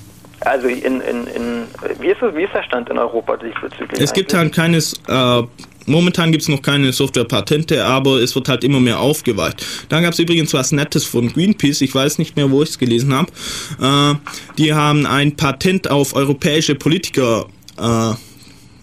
Also 0.42 0.68
in, 0.68 1.02
in, 1.02 1.28
in 1.28 1.68
wie 2.00 2.08
ist 2.08 2.22
es, 2.22 2.36
wie 2.36 2.44
ist 2.44 2.54
der 2.54 2.64
Stand 2.64 2.90
in 2.90 2.98
Europa 2.98 3.38
diesbezüglich? 3.38 4.00
Es 4.02 4.12
gibt 4.12 4.34
eigentlich? 4.34 4.58
halt 4.58 4.74
keines, 4.74 4.94
äh, 5.08 5.44
momentan 5.86 6.32
gibt 6.32 6.42
es 6.42 6.50
noch 6.50 6.62
keine 6.62 6.92
Softwarepatente, 6.92 7.86
aber 7.86 8.22
es 8.22 8.34
wird 8.36 8.50
halt 8.50 8.64
immer 8.64 8.80
mehr 8.80 9.00
aufgeweicht. 9.00 9.64
Dann 9.90 10.04
gab 10.04 10.14
es 10.14 10.20
übrigens 10.20 10.54
was 10.54 10.72
Nettes 10.72 11.06
von 11.06 11.32
Greenpeace, 11.32 11.82
ich 11.82 11.94
weiß 11.94 12.18
nicht 12.18 12.36
mehr, 12.36 12.50
wo 12.50 12.64
ich 12.64 12.70
es 12.70 12.80
gelesen 12.80 13.14
habe. 13.14 13.32
Äh, 13.80 14.16
die 14.58 14.74
haben 14.74 15.06
ein 15.06 15.36
Patent 15.36 15.90
auf 15.90 16.16
europäische 16.16 16.74
Politiker 16.74 17.46
äh, 17.78 18.14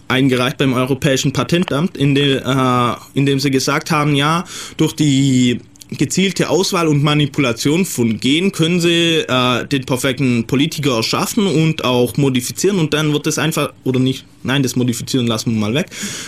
eingereicht 0.07 0.57
beim 0.57 0.73
Europäischen 0.73 1.33
Patentamt, 1.33 1.97
in, 1.97 2.15
de, 2.15 2.37
äh, 2.37 2.95
in 3.13 3.25
dem 3.25 3.39
sie 3.39 3.51
gesagt 3.51 3.91
haben, 3.91 4.15
ja, 4.15 4.43
durch 4.77 4.93
die 4.93 5.59
gezielte 5.97 6.49
Auswahl 6.49 6.87
und 6.87 7.03
Manipulation 7.03 7.85
von 7.85 8.19
Gen 8.19 8.51
können 8.51 8.79
sie 8.79 9.25
äh, 9.27 9.65
den 9.65 9.85
perfekten 9.85 10.45
Politiker 10.45 10.97
erschaffen 10.97 11.47
und 11.47 11.83
auch 11.83 12.15
modifizieren 12.17 12.79
und 12.79 12.93
dann 12.93 13.11
wird 13.13 13.27
es 13.27 13.39
einfach, 13.39 13.73
oder 13.83 13.99
nicht, 13.99 14.25
nein, 14.43 14.61
das 14.63 14.75
modifizieren 14.75 15.27
lassen 15.27 15.53
wir 15.53 15.59
mal 15.59 15.73
weg, 15.73 15.87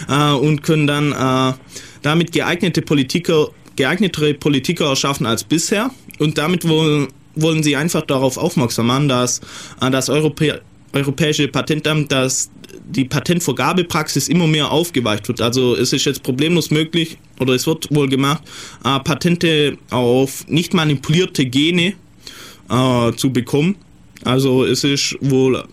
äh, 0.10 0.32
und 0.32 0.64
können 0.64 0.88
dann 0.88 1.12
äh, 1.12 1.54
damit 2.02 2.32
geeignete 2.32 2.82
Politiker, 2.82 3.50
geeignetere 3.76 4.34
Politiker 4.34 4.88
erschaffen 4.88 5.26
als 5.26 5.44
bisher. 5.44 5.92
Und 6.20 6.38
damit 6.38 6.68
wollen, 6.68 7.08
wollen 7.36 7.64
sie 7.64 7.76
einfach 7.76 8.02
darauf 8.02 8.38
aufmerksam 8.38 8.88
machen, 8.88 9.08
dass 9.08 9.42
äh, 9.80 9.92
das 9.92 10.10
Europä 10.10 10.62
Europäische 10.94 11.48
Patentamt, 11.48 12.12
dass 12.12 12.50
die 12.86 13.06
Patentvergabepraxis 13.06 14.28
immer 14.28 14.48
mehr 14.48 14.72
aufgeweicht 14.72 15.28
wird. 15.28 15.42
Also 15.42 15.76
es 15.76 15.94
ist 15.94 16.06
jetzt 16.06 16.24
problemlos 16.24 16.72
möglich, 16.72 17.18
oder 17.40 17.54
es 17.54 17.66
wird 17.68 17.94
wohl 17.94 18.10
gemacht, 18.10 18.44
äh, 18.84 19.00
Patente 19.00 19.78
auf 19.90 20.48
nicht 20.48 20.74
manipulierte 20.74 21.46
Gene 21.46 21.94
äh, 22.70 23.12
zu 23.14 23.32
bekommen. 23.32 23.76
Also 24.24 24.66
es 24.66 24.84
ist 24.84 25.18
wohl 25.22 25.64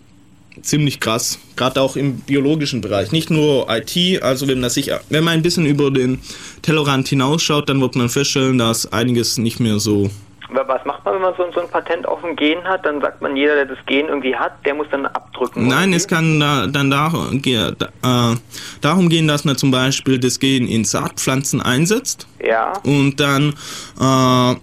ziemlich 0.61 0.99
krass. 0.99 1.39
Gerade 1.55 1.81
auch 1.81 1.95
im 1.95 2.17
biologischen 2.17 2.81
Bereich. 2.81 3.11
Nicht 3.11 3.29
nur 3.29 3.67
IT, 3.69 4.21
also 4.21 4.47
wenn, 4.47 4.61
das 4.61 4.73
sich, 4.73 4.91
wenn 5.09 5.23
man 5.23 5.35
ein 5.35 5.41
bisschen 5.41 5.65
über 5.65 5.91
den 5.91 6.19
Tellerrand 6.61 7.07
hinausschaut, 7.07 7.69
dann 7.69 7.81
wird 7.81 7.95
man 7.95 8.09
feststellen, 8.09 8.57
dass 8.57 8.91
einiges 8.91 9.37
nicht 9.37 9.59
mehr 9.59 9.79
so. 9.79 10.09
Was 10.51 10.83
macht 10.83 11.05
man, 11.05 11.13
wenn 11.15 11.21
man 11.21 11.33
so, 11.37 11.43
so 11.53 11.61
ein 11.61 11.69
Patent 11.69 12.07
auf 12.07 12.23
ein 12.23 12.35
Gen 12.35 12.63
hat? 12.63 12.83
Dann 12.85 13.01
sagt 13.01 13.21
man, 13.21 13.35
jeder, 13.35 13.53
der 13.55 13.65
das 13.65 13.77
Gen 13.85 14.07
irgendwie 14.07 14.35
hat, 14.35 14.53
der 14.65 14.73
muss 14.73 14.87
dann 14.89 15.05
abdrücken. 15.05 15.67
Nein, 15.67 15.93
es 15.93 16.07
kann 16.07 16.39
da, 16.39 16.65
dann 16.65 16.89
dar, 16.89 17.13
äh, 17.33 18.35
darum 18.81 19.09
gehen, 19.09 19.27
dass 19.27 19.45
man 19.45 19.55
zum 19.57 19.69
Beispiel 19.69 20.17
das 20.17 20.39
Gen 20.39 20.67
in 20.67 20.85
Saatpflanzen 20.85 21.61
einsetzt 21.61 22.25
Ja. 22.43 22.73
und 22.83 23.19
dann 23.19 23.53
äh, 23.99 24.55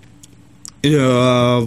ja, 0.88 1.60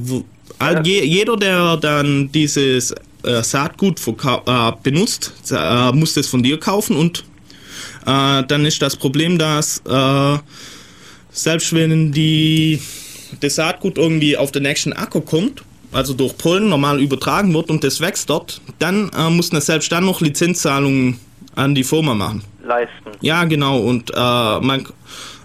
je, 0.83 1.03
jeder, 1.05 1.37
der 1.37 1.77
dann 1.77 2.29
dieses 2.31 2.91
äh, 3.23 3.41
Saatgut 3.41 3.99
äh, 4.07 4.71
benutzt, 4.83 5.33
äh, 5.51 5.91
muss 5.93 6.13
das 6.13 6.27
von 6.27 6.43
dir 6.43 6.59
kaufen 6.59 6.95
und 6.97 7.23
äh, 8.05 8.43
dann 8.47 8.65
ist 8.65 8.81
das 8.81 8.95
Problem, 8.95 9.37
dass 9.37 9.81
selbst 11.31 11.73
wenn 11.73 12.11
die, 12.11 12.81
das 13.39 13.55
Saatgut 13.55 13.97
irgendwie 13.97 14.37
auf 14.37 14.51
den 14.51 14.63
nächsten 14.63 14.93
Acker 14.93 15.21
kommt, 15.21 15.63
also 15.91 16.13
durch 16.13 16.37
Pollen 16.37 16.69
normal 16.69 16.99
übertragen 17.01 17.53
wird 17.53 17.69
und 17.69 17.83
das 17.83 17.99
wächst 18.01 18.29
dort, 18.29 18.61
dann 18.79 19.09
äh, 19.17 19.29
muss 19.29 19.51
man 19.51 19.61
selbst 19.61 19.91
dann 19.91 20.05
noch 20.05 20.21
Lizenzzahlungen 20.21 21.19
an 21.55 21.73
die 21.75 21.83
Firma 21.83 22.13
machen. 22.13 22.43
Leisten. 22.63 22.93
Ja, 23.21 23.43
genau. 23.45 23.79
Und 23.79 24.11
äh, 24.11 24.13
man, 24.15 24.85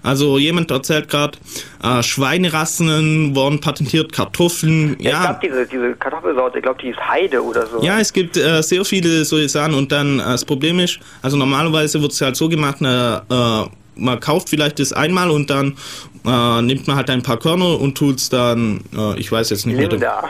also 0.03 0.37
jemand 0.39 0.71
erzählt 0.71 1.09
gerade, 1.09 1.39
äh, 1.83 2.03
Schweinerassen 2.03 3.35
wurden 3.35 3.61
patentiert, 3.61 4.13
Kartoffeln. 4.13 4.91
Ja. 4.91 4.95
Ich 4.99 5.05
Ja, 5.07 5.21
glaube, 5.25 5.39
diese, 5.43 5.67
diese 5.67 5.93
Kartoffelsorte, 5.95 6.59
ich 6.59 6.63
glaube, 6.63 6.79
die 6.83 6.89
ist 6.91 6.99
Heide 7.01 7.43
oder 7.43 7.67
so. 7.67 7.83
ja, 7.83 7.99
es 7.99 8.13
gibt 8.13 8.37
äh, 8.37 8.63
sehr 8.63 8.85
viele 8.85 9.25
solche 9.25 9.49
Sachen. 9.49 9.75
Und 9.75 9.91
dann 9.93 10.19
äh, 10.21 10.25
das 10.25 10.45
Problem 10.45 10.79
ist, 10.81 10.99
also 11.23 11.37
normalerweise 11.39 12.01
wird 12.03 12.13
es 12.13 12.21
halt 12.21 12.37
so 12.37 12.49
gemacht, 12.49 12.77
na, 12.81 13.23
äh, 13.65 13.69
man 13.97 14.21
kauft 14.21 14.49
vielleicht 14.51 14.79
das 14.81 14.93
einmal 14.93 15.31
und 15.31 15.49
dann 15.49 15.77
äh, 16.25 16.63
nimmt 16.63 16.87
man 16.87 16.97
halt 16.97 17.11
ein 17.11 17.23
paar 17.23 17.39
Körner 17.39 17.81
und 17.81 17.97
tut 17.97 18.19
es 18.19 18.29
dann, 18.29 18.83
äh, 18.97 19.19
ich 19.19 19.31
weiß 19.31 19.51
jetzt 19.51 19.67
nicht 19.67 19.77
mehr. 19.77 19.89
Linda. 19.89 20.25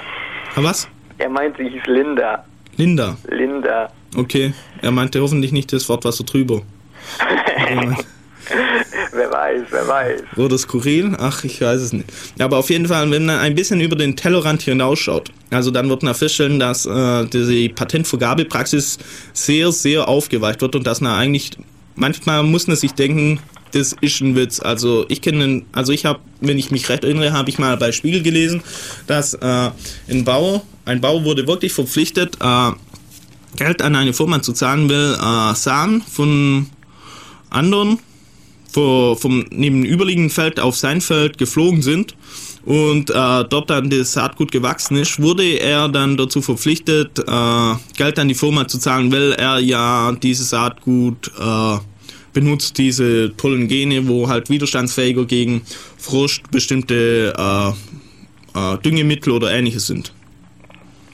Ah, 0.57 0.63
was? 0.63 0.89
Er 1.19 1.29
meint, 1.29 1.57
sie 1.57 1.69
hieß 1.69 1.83
Linda. 1.87 2.45
Linda. 2.77 3.17
Linda. 3.29 3.91
Okay. 4.17 4.53
Er 4.83 4.91
meinte 4.91 5.21
hoffentlich 5.21 5.53
nicht 5.53 5.73
das 5.73 5.89
Wort 5.89 6.05
Wasser 6.05 6.25
drüber. 6.25 6.63
Wer 9.13 9.31
weiß, 9.31 9.63
wer 9.71 9.89
weiß. 9.89 10.23
Oder 10.37 10.59
skurril? 10.59 11.17
Ach, 11.19 11.45
ich 11.45 11.61
weiß 11.61 11.81
es 11.81 11.93
nicht. 11.93 12.13
Aber 12.39 12.59
auf 12.59 12.69
jeden 12.69 12.87
Fall, 12.87 13.11
wenn 13.11 13.27
man 13.27 13.39
ein 13.39 13.55
bisschen 13.55 13.81
über 13.81 13.97
den 13.97 14.17
Tellerrand 14.17 14.63
hinausschaut, 14.63 15.31
also 15.51 15.71
dann 15.71 15.89
wird 15.89 16.03
man 16.03 16.15
feststellen, 16.15 16.59
dass 16.59 16.85
äh, 16.85 17.25
die 17.27 17.69
Patentvergabepraxis 17.69 18.99
sehr, 19.33 19.73
sehr 19.73 20.09
aufgeweicht 20.09 20.61
wird 20.61 20.77
und 20.77 20.87
dass 20.87 21.01
man 21.01 21.13
eigentlich, 21.13 21.53
manchmal 21.95 22.43
muss 22.43 22.67
man 22.67 22.77
sich 22.77 22.93
denken, 22.93 23.41
das 23.75 23.95
ist 24.01 24.21
ein 24.21 24.37
Witz. 24.37 24.61
Also 24.61 25.05
ich 25.09 25.21
kenne, 25.21 25.63
also 25.73 25.93
ich 25.93 26.05
habe, 26.05 26.21
wenn 26.41 26.59
ich 26.59 26.71
mich 26.71 26.89
recht 26.89 27.05
erinnere, 27.05 27.33
habe 27.33 27.51
ich 27.51 27.59
mal 27.59 27.77
bei 27.77 27.93
Spiegel 27.93 28.23
gelesen, 28.23 28.63
dass 29.07 29.35
äh, 29.35 29.71
ein 30.09 30.25
Bauer, 30.25 30.63
ein 30.85 31.01
Bauer 31.01 31.25
wurde 31.25 31.47
wirklich 31.47 31.73
verpflichtet, 31.73 32.39
äh, 32.41 32.71
Geld 33.57 33.83
an 33.83 33.97
eine 33.97 34.13
Firma 34.13 34.43
zu 34.43 34.53
zahlen, 34.53 34.89
will 34.89 35.17
äh, 35.21 35.55
Samen 35.55 36.03
von 36.03 36.67
anderen 37.51 37.99
vor, 38.73 39.17
vom 39.17 39.47
nebenüberliegenden 39.51 40.31
Feld 40.31 40.59
auf 40.59 40.77
sein 40.77 41.01
Feld 41.01 41.39
geflogen 41.39 41.83
sind 41.83 42.17
und 42.65 43.11
äh, 43.11 43.45
dort 43.45 43.71
dann 43.71 43.91
das 43.91 44.13
Saatgut 44.13 44.51
gewachsen 44.51 44.97
ist, 44.97 45.21
wurde 45.21 45.45
er 45.45 45.89
dann 45.89 46.17
dazu 46.17 46.43
verpflichtet, 46.43 47.19
äh, 47.19 47.75
Geld 47.97 48.19
an 48.19 48.29
die 48.29 48.35
Firma 48.35 48.67
zu 48.67 48.79
zahlen, 48.79 49.13
weil 49.13 49.33
er 49.33 49.59
ja 49.59 50.13
dieses 50.13 50.51
Saatgut 50.51 51.31
äh, 51.39 51.79
benutzt, 52.35 52.77
diese 52.77 53.35
tollen 53.37 53.69
Gene, 53.69 54.07
wo 54.07 54.29
halt 54.29 54.51
widerstandsfähiger 54.51 55.25
gegen 55.25 55.63
Frost 55.97 56.51
bestimmte 56.51 57.33
äh, 57.39 57.69
äh, 58.75 58.79
Düngemittel 58.79 59.33
oder 59.33 59.51
ähnliches 59.53 59.87
sind. 59.87 60.13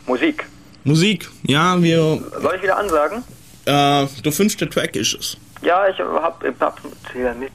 Musik. 0.07 0.47
Musik, 0.83 1.29
ja, 1.45 1.81
wir, 1.83 1.99
Soll 2.43 2.55
ich 2.57 2.63
wieder 2.63 2.79
ansagen? 2.79 3.23
äh, 3.67 4.07
der 4.25 4.33
fünfte 4.33 4.69
Track 4.69 4.97
ist 4.97 5.15
es. 5.15 5.37
Ja, 5.63 5.87
ich 5.89 5.99
hab, 5.99 6.43
ich 6.43 6.55
hab 6.59 6.81
zähl 7.13 7.35
mit. 7.35 7.53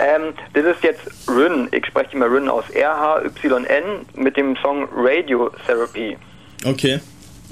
Ähm, 0.00 0.34
das 0.54 0.64
ist 0.64 0.82
jetzt 0.82 1.02
Ryn, 1.28 1.68
ich 1.72 1.86
spreche 1.86 2.16
immer 2.16 2.26
Ryn 2.26 2.48
aus, 2.48 2.64
R-H-Y-N 2.70 3.84
mit 4.16 4.36
dem 4.36 4.56
Song 4.56 4.88
Radio 4.94 5.50
Therapy. 5.66 6.16
Okay, 6.64 7.00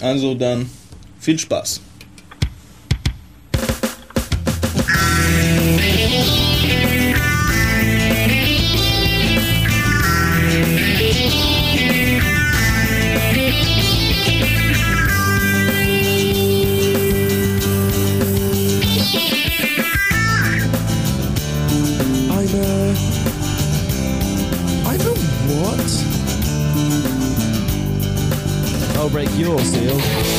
also 0.01 0.35
dann 0.35 0.69
viel 1.21 1.39
Spaß. 1.39 1.81
Break 29.17 29.39
your 29.39 29.59
seal. 29.61 30.36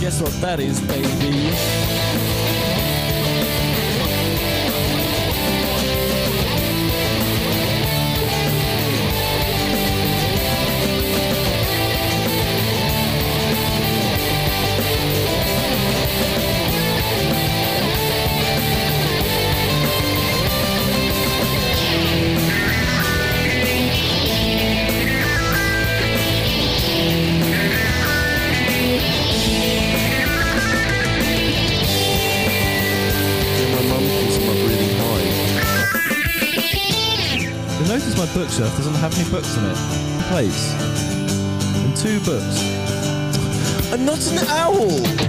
Guess 0.00 0.20
what 0.20 0.32
that 0.40 0.58
is, 0.58 0.80
baby? 0.80 1.99
Books 39.40 39.56
in 39.56 39.64
it. 39.64 39.76
Place. 40.28 40.74
And 41.84 41.96
two 41.96 42.20
books. 42.20 42.60
I'm 43.92 44.04
not 44.04 44.20
an 44.30 44.38
owl. 44.48 45.19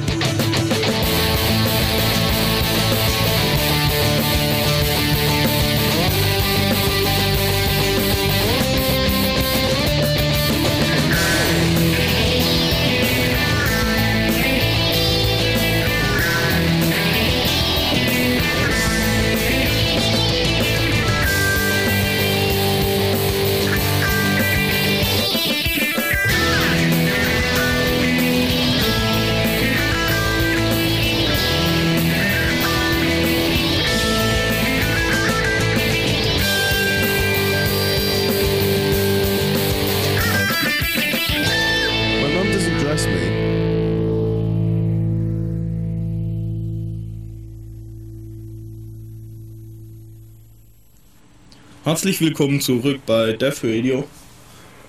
Herzlich 51.91 52.21
willkommen 52.21 52.61
zurück 52.61 53.01
bei 53.05 53.33
Def 53.33 53.65
Radio. 53.65 54.07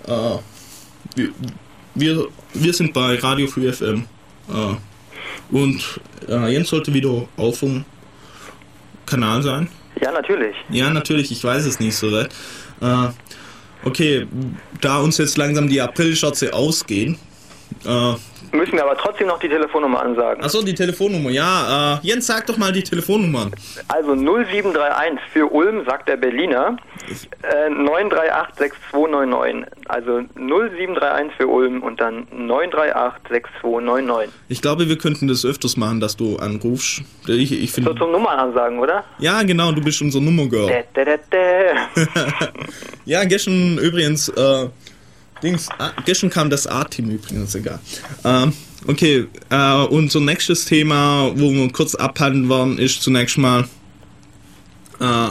Äh, 0.06 0.38
wir, 1.16 1.28
wir, 1.96 2.28
wir 2.54 2.72
sind 2.72 2.92
bei 2.92 3.16
Radio 3.16 3.48
Free 3.48 3.72
FM. 3.72 4.04
Äh, 4.48 5.52
und 5.52 6.00
äh, 6.28 6.52
Jens 6.52 6.68
sollte 6.68 6.94
wieder 6.94 7.26
auf 7.36 7.58
dem 7.58 7.84
Kanal 9.04 9.42
sein. 9.42 9.68
Ja, 10.00 10.12
natürlich. 10.12 10.54
Ja, 10.70 10.90
natürlich, 10.90 11.32
ich 11.32 11.42
weiß 11.42 11.66
es 11.66 11.80
nicht 11.80 11.96
so 11.96 12.08
recht. 12.08 12.30
Äh, 12.80 13.08
okay, 13.84 14.28
da 14.80 15.00
uns 15.00 15.18
jetzt 15.18 15.36
langsam 15.36 15.68
die 15.68 15.80
Aprilschürze 15.80 16.54
ausgehen. 16.54 17.18
Müssen 18.52 18.72
wir 18.74 18.84
aber 18.84 18.96
trotzdem 18.96 19.26
noch 19.28 19.38
die 19.38 19.48
Telefonnummer 19.48 20.02
ansagen. 20.02 20.42
achso, 20.44 20.62
die 20.62 20.74
Telefonnummer. 20.74 21.30
Ja, 21.30 21.94
äh, 22.02 22.06
Jens, 22.06 22.26
sag 22.26 22.46
doch 22.46 22.58
mal 22.58 22.70
die 22.72 22.82
Telefonnummer. 22.82 23.50
Also 23.88 24.14
0731 24.14 25.18
für 25.32 25.46
Ulm, 25.46 25.84
sagt 25.86 26.08
der 26.08 26.16
Berliner. 26.18 26.76
Äh, 27.42 27.70
938 27.70 28.54
6299. 28.58 29.66
Also 29.88 30.20
0731 30.36 31.32
für 31.36 31.46
Ulm 31.48 31.82
und 31.82 32.00
dann 32.00 32.26
938 32.30 33.22
6299. 33.30 34.30
Ich 34.48 34.60
glaube, 34.62 34.88
wir 34.88 34.98
könnten 34.98 35.28
das 35.28 35.44
öfters 35.44 35.76
machen, 35.76 36.00
dass 36.00 36.16
du 36.16 36.36
anrufst. 36.36 37.02
Ich, 37.26 37.52
ich 37.52 37.72
So 37.72 37.94
zum 37.94 38.12
Nummern 38.12 38.38
ansagen, 38.38 38.78
oder? 38.78 39.04
Ja, 39.18 39.42
genau, 39.42 39.72
du 39.72 39.80
bist 39.82 40.00
unser 40.02 40.20
Nummergirl. 40.20 40.84
Ja, 43.04 43.24
gestern 43.24 43.78
übrigens, 43.78 44.28
äh, 44.28 44.68
Dings, 45.42 45.68
ah, 45.78 45.92
gestern 46.04 46.30
kam 46.30 46.50
das 46.50 46.66
A-Team 46.66 47.10
übrigens, 47.10 47.54
egal. 47.54 47.80
Ähm, 48.24 48.52
okay, 48.86 49.26
äh, 49.50 49.74
unser 49.86 50.20
nächstes 50.20 50.64
Thema, 50.64 51.32
wo 51.34 51.50
wir 51.50 51.72
kurz 51.72 51.94
abhandeln 51.94 52.48
werden, 52.48 52.78
ist 52.78 53.02
zunächst 53.02 53.38
mal 53.38 53.66
äh, 55.00 55.28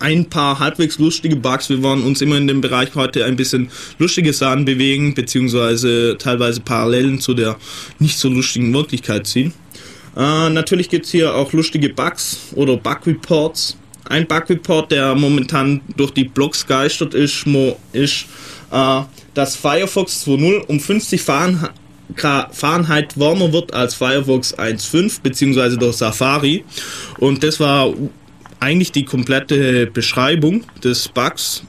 ein 0.00 0.28
paar 0.28 0.58
halbwegs 0.58 0.98
lustige 0.98 1.36
Bugs. 1.36 1.68
Wir 1.68 1.82
wollen 1.82 2.02
uns 2.02 2.20
immer 2.20 2.36
in 2.36 2.48
dem 2.48 2.60
Bereich 2.60 2.94
heute 2.94 3.24
ein 3.24 3.36
bisschen 3.36 3.70
lustige 3.98 4.32
Sachen 4.32 4.64
bewegen, 4.64 5.14
beziehungsweise 5.14 6.16
teilweise 6.18 6.60
Parallelen 6.60 7.20
zu 7.20 7.34
der 7.34 7.56
nicht 7.98 8.18
so 8.18 8.28
lustigen 8.28 8.72
Wirklichkeit 8.72 9.26
ziehen. 9.26 9.52
Äh, 10.16 10.50
natürlich 10.50 10.88
gibt 10.88 11.04
es 11.06 11.12
hier 11.12 11.34
auch 11.34 11.52
lustige 11.52 11.90
Bugs 11.90 12.38
oder 12.54 12.76
Bug-Reports. 12.76 13.76
Ein 14.08 14.26
Bug-Report, 14.26 14.90
der 14.90 15.14
momentan 15.14 15.82
durch 15.96 16.12
die 16.12 16.24
Blogs 16.24 16.66
geistert 16.66 17.14
ist, 17.14 17.44
ist 17.92 18.26
äh, 18.72 19.02
dass 19.38 19.54
Firefox 19.54 20.26
2.0 20.26 20.66
um 20.66 20.80
50 20.80 21.22
Fahrenheit, 21.22 21.70
wärmer 23.16 23.52
wird 23.52 23.72
als 23.72 23.94
Firefox 23.94 24.58
1.5 24.58 25.22
beziehungsweise 25.22 25.78
durch 25.78 25.94
Safari. 25.94 26.64
Und 27.20 27.44
das 27.44 27.60
war 27.60 27.94
eigentlich 28.58 28.90
die 28.90 29.04
komplette 29.04 29.86
Beschreibung 29.86 30.64
des 30.82 31.06
Bugs, 31.06 31.62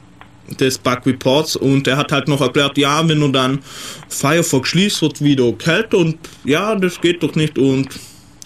des 0.60 0.80
Bug 0.80 1.06
Reports. 1.06 1.58
Und 1.58 1.88
er 1.88 1.98
hat 1.98 2.12
halt 2.12 2.28
noch 2.28 2.42
erklärt, 2.42 2.76
ja, 2.80 3.08
wenn 3.08 3.20
du 3.20 3.28
dann 3.28 3.60
Firefox 4.08 4.70
schließt, 4.70 5.04
wird 5.04 5.24
wieder 5.24 5.54
kälter 5.54 6.00
und 6.00 6.18
ja, 6.46 6.74
das 6.74 7.00
geht 7.00 7.22
doch 7.22 7.36
nicht 7.36 7.60
und 7.60 7.88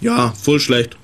ja, 0.02 0.34
voll 0.38 0.60
schlecht. 0.60 0.98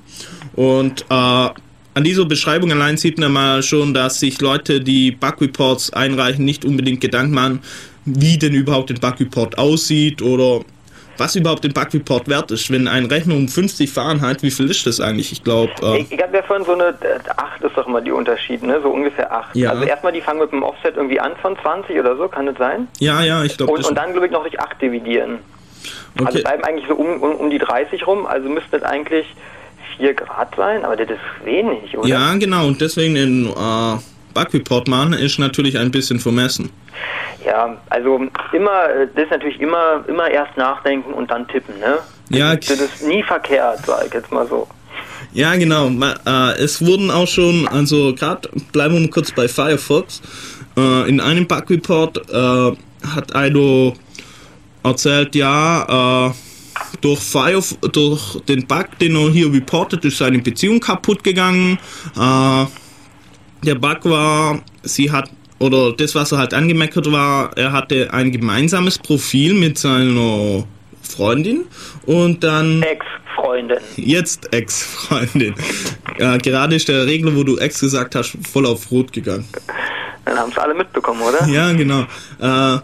Und 0.57 1.07
äh, 1.09 1.49
an 1.95 2.05
dieser 2.05 2.27
Beschreibung 2.27 2.71
allein 2.71 2.97
sieht 2.97 3.18
man 3.18 3.33
mal 3.33 3.62
schon, 3.62 3.95
dass 3.95 4.21
sich 4.21 4.41
Leute, 4.41 4.81
die 4.81 5.11
Bug 5.11 5.41
Reports 5.41 5.91
einreichen, 5.93 6.45
nicht 6.45 6.66
unbedingt 6.66 7.01
Gedanken 7.01 7.35
machen, 7.35 7.61
wie 8.05 8.38
denn 8.38 8.55
überhaupt 8.55 8.90
ein 8.90 9.01
Bug 9.01 9.20
Report 9.20 9.59
aussieht 9.59 10.22
oder 10.22 10.61
was 11.18 11.36
überhaupt 11.36 11.64
ein 11.66 11.72
Bug 11.74 11.92
Report 11.92 12.28
wert 12.28 12.51
ist. 12.51 12.70
Wenn 12.70 12.88
ein 12.88 13.05
Rechner 13.05 13.34
um 13.34 13.46
50 13.46 13.90
Fahrenheit, 13.90 14.42
wie 14.42 14.51
viel 14.51 14.70
ist 14.70 14.86
das 14.86 15.01
eigentlich? 15.01 15.32
Ich 15.32 15.44
glaube, 15.44 15.70
äh, 15.82 16.01
Ich, 16.01 16.12
ich 16.12 16.22
habe 16.22 16.34
ja 16.36 16.42
vorhin 16.42 16.64
so 16.64 16.72
eine, 16.72 16.88
äh, 16.88 17.18
8 17.36 17.62
ist 17.62 17.76
doch 17.76 17.86
immer 17.86 18.01
die 18.01 18.11
Unterschied, 18.11 18.62
ne? 18.62 18.80
So 18.82 18.88
ungefähr 18.88 19.30
8. 19.30 19.55
Ja. 19.55 19.70
Also 19.70 19.84
erstmal, 19.84 20.12
die 20.12 20.22
fangen 20.22 20.40
mit 20.40 20.51
dem 20.51 20.62
Offset 20.62 20.96
irgendwie 20.96 21.20
an 21.20 21.32
von 21.42 21.59
20 21.61 21.98
oder 21.98 22.16
so, 22.16 22.26
kann 22.28 22.46
das 22.46 22.57
sein? 22.57 22.88
ja, 23.01 23.22
ja, 23.22 23.44
ich 23.44 23.57
glaube, 23.59 23.72
Und, 23.72 23.84
und 23.86 23.94
dann, 23.94 24.12
glaube 24.12 24.26
ich, 24.26 24.32
noch 24.32 24.42
durch 24.42 24.59
8 24.59 24.80
dividieren. 24.80 25.38
Also 26.18 26.30
Okay. 26.38 26.42
bleiben 26.42 26.64
eigentlich 26.64 26.86
so 26.88 26.94
um, 26.94 27.22
um, 27.22 27.34
um 27.36 27.51
die 27.51 27.59
30 27.59 28.07
rum, 28.07 28.26
also 28.26 28.48
müsste 28.48 28.76
es 28.78 28.82
eigentlich 28.82 29.26
4 29.98 30.14
Grad 30.14 30.55
sein, 30.57 30.84
aber 30.84 30.96
das 30.96 31.09
ist 31.11 31.44
wenig, 31.44 31.96
oder? 31.98 32.09
Ja, 32.09 32.34
genau. 32.34 32.66
Und 32.66 32.80
deswegen 32.80 33.14
den 33.14 33.46
äh, 33.46 33.96
Bug 34.35 34.55
Report 34.55 34.89
machen 34.89 35.12
ist 35.12 35.39
natürlich 35.39 35.78
ein 35.78 35.91
bisschen 35.91 36.20
vermessen. 36.20 36.70
Ja, 37.45 37.76
also 37.89 38.20
immer, 38.53 38.89
das 39.14 39.24
ist 39.24 39.31
natürlich 39.31 39.61
immer, 39.61 40.05
immer 40.07 40.31
erst 40.31 40.57
nachdenken 40.57 41.12
und 41.14 41.31
dann 41.31 41.49
tippen, 41.49 41.78
ne? 41.78 41.99
Ja, 42.28 42.55
Das 42.55 42.70
ist 42.70 43.03
nie 43.03 43.22
verkehrt, 43.22 43.81
sag 43.87 44.07
ich 44.07 44.14
jetzt 44.14 44.31
mal 44.31 44.47
so. 44.47 44.68
Ja, 45.33 45.55
genau. 45.57 45.89
Äh, 45.89 46.59
es 46.59 46.85
wurden 46.85 47.11
auch 47.11 47.26
schon, 47.26 47.66
also 47.68 48.14
gerade 48.14 48.49
bleiben 48.72 48.95
wir 48.95 49.01
mal 49.01 49.11
kurz 49.11 49.33
bei 49.33 49.49
Firefox. 49.49 50.20
Äh, 50.76 51.09
in 51.09 51.20
einem 51.20 51.47
Bug 51.47 51.70
Report 51.70 52.18
äh, 52.28 52.76
hat 53.07 53.35
einer 53.35 53.93
erzählt, 54.83 55.35
ja, 55.35 56.33
durch, 57.01 57.20
Fire, 57.20 57.62
durch 57.93 58.41
den 58.49 58.66
Bug, 58.66 58.99
den 59.01 59.16
er 59.16 59.31
hier 59.31 59.53
reportet, 59.53 60.05
ist 60.05 60.18
seine 60.18 60.39
Beziehung 60.39 60.81
kaputt 60.81 61.22
gegangen. 61.22 61.78
Äh, 62.16 62.66
der 63.62 63.74
Bug 63.74 64.04
war, 64.04 64.62
sie 64.82 65.11
hat, 65.11 65.30
oder 65.58 65.92
das, 65.92 66.14
was 66.14 66.32
er 66.32 66.38
halt 66.38 66.54
angemeckert 66.54 67.11
war, 67.11 67.56
er 67.56 67.72
hatte 67.72 68.12
ein 68.12 68.32
gemeinsames 68.32 68.98
Profil 68.98 69.54
mit 69.54 69.78
seiner 69.78 70.64
Freundin 71.02 71.64
und 72.06 72.42
dann 72.42 72.82
Ex-Freundin. 72.82 73.78
Jetzt 73.96 74.52
Ex-Freundin. 74.54 75.54
Ja, 76.18 76.36
gerade 76.36 76.76
ist 76.76 76.88
der 76.88 77.06
Regler, 77.06 77.34
wo 77.34 77.44
du 77.44 77.58
Ex 77.58 77.80
gesagt 77.80 78.14
hast, 78.14 78.36
voll 78.50 78.66
auf 78.66 78.90
Rot 78.90 79.12
gegangen. 79.12 79.46
Dann 80.24 80.38
haben 80.38 80.50
es 80.50 80.58
alle 80.58 80.74
mitbekommen, 80.74 81.20
oder? 81.22 81.46
Ja, 81.48 81.72
genau. 81.72 82.06
Äh, 82.40 82.78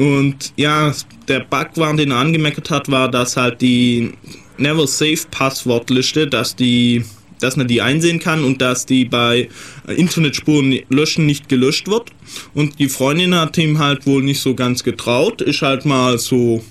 und 0.00 0.52
ja, 0.56 0.92
der 1.28 1.40
Bug 1.40 1.68
war, 1.76 1.94
den 1.94 2.10
er 2.10 2.18
angemeckert 2.18 2.70
hat, 2.70 2.90
war, 2.90 3.10
dass 3.10 3.36
halt 3.36 3.60
die 3.60 4.12
Never 4.58 4.86
Safe 4.86 5.18
Passwortliste, 5.30 6.26
dass 6.26 6.54
die, 6.56 7.04
dass 7.40 7.56
man 7.56 7.66
die 7.68 7.82
einsehen 7.82 8.18
kann 8.18 8.44
und 8.44 8.60
dass 8.62 8.86
die 8.86 9.04
bei 9.04 9.48
äh, 9.86 9.94
Internetspuren 9.94 10.80
löschen 10.88 11.26
nicht 11.26 11.48
gelöscht 11.48 11.88
wird. 11.88 12.10
Und 12.54 12.78
die 12.78 12.88
Freundin 12.88 13.34
hat 13.34 13.58
ihm 13.58 13.78
halt 13.78 14.06
wohl 14.06 14.22
nicht 14.22 14.40
so 14.40 14.54
ganz 14.54 14.82
getraut, 14.84 15.42
ist 15.42 15.62
halt 15.62 15.84
mal 15.84 16.18
so 16.18 16.62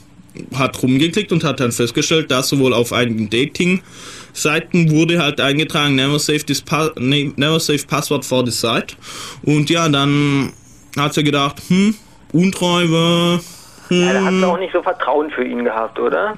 hat 0.53 0.81
rumgeklickt 0.83 1.31
und 1.31 1.45
hat 1.45 1.61
dann 1.61 1.71
festgestellt, 1.71 2.29
dass 2.29 2.49
sowohl 2.49 2.73
auf 2.73 2.91
einigen 2.91 3.29
Dating-Seiten 3.29 4.91
wurde 4.91 5.19
halt 5.21 5.39
eingetragen, 5.39 5.95
never 5.95 6.19
save, 6.19 6.39
this 6.39 6.61
pa 6.61 6.91
ne- 6.99 7.31
never 7.37 7.59
save 7.59 7.85
password 7.87 8.25
for 8.25 8.43
this 8.43 8.59
site. 8.59 8.95
Und 9.43 9.69
ja, 9.69 9.87
dann 9.87 10.51
hat 10.97 11.13
sie 11.13 11.23
gedacht, 11.23 11.61
hm, 11.69 11.95
Untreue, 12.33 13.39
Ja, 13.89 14.13
da 14.13 14.23
hat 14.25 14.31
hm, 14.31 14.39
sie 14.39 14.45
auch 14.45 14.59
nicht 14.59 14.73
so 14.73 14.83
Vertrauen 14.83 15.31
für 15.31 15.45
ihn 15.45 15.63
gehabt, 15.63 15.97
oder? 15.99 16.35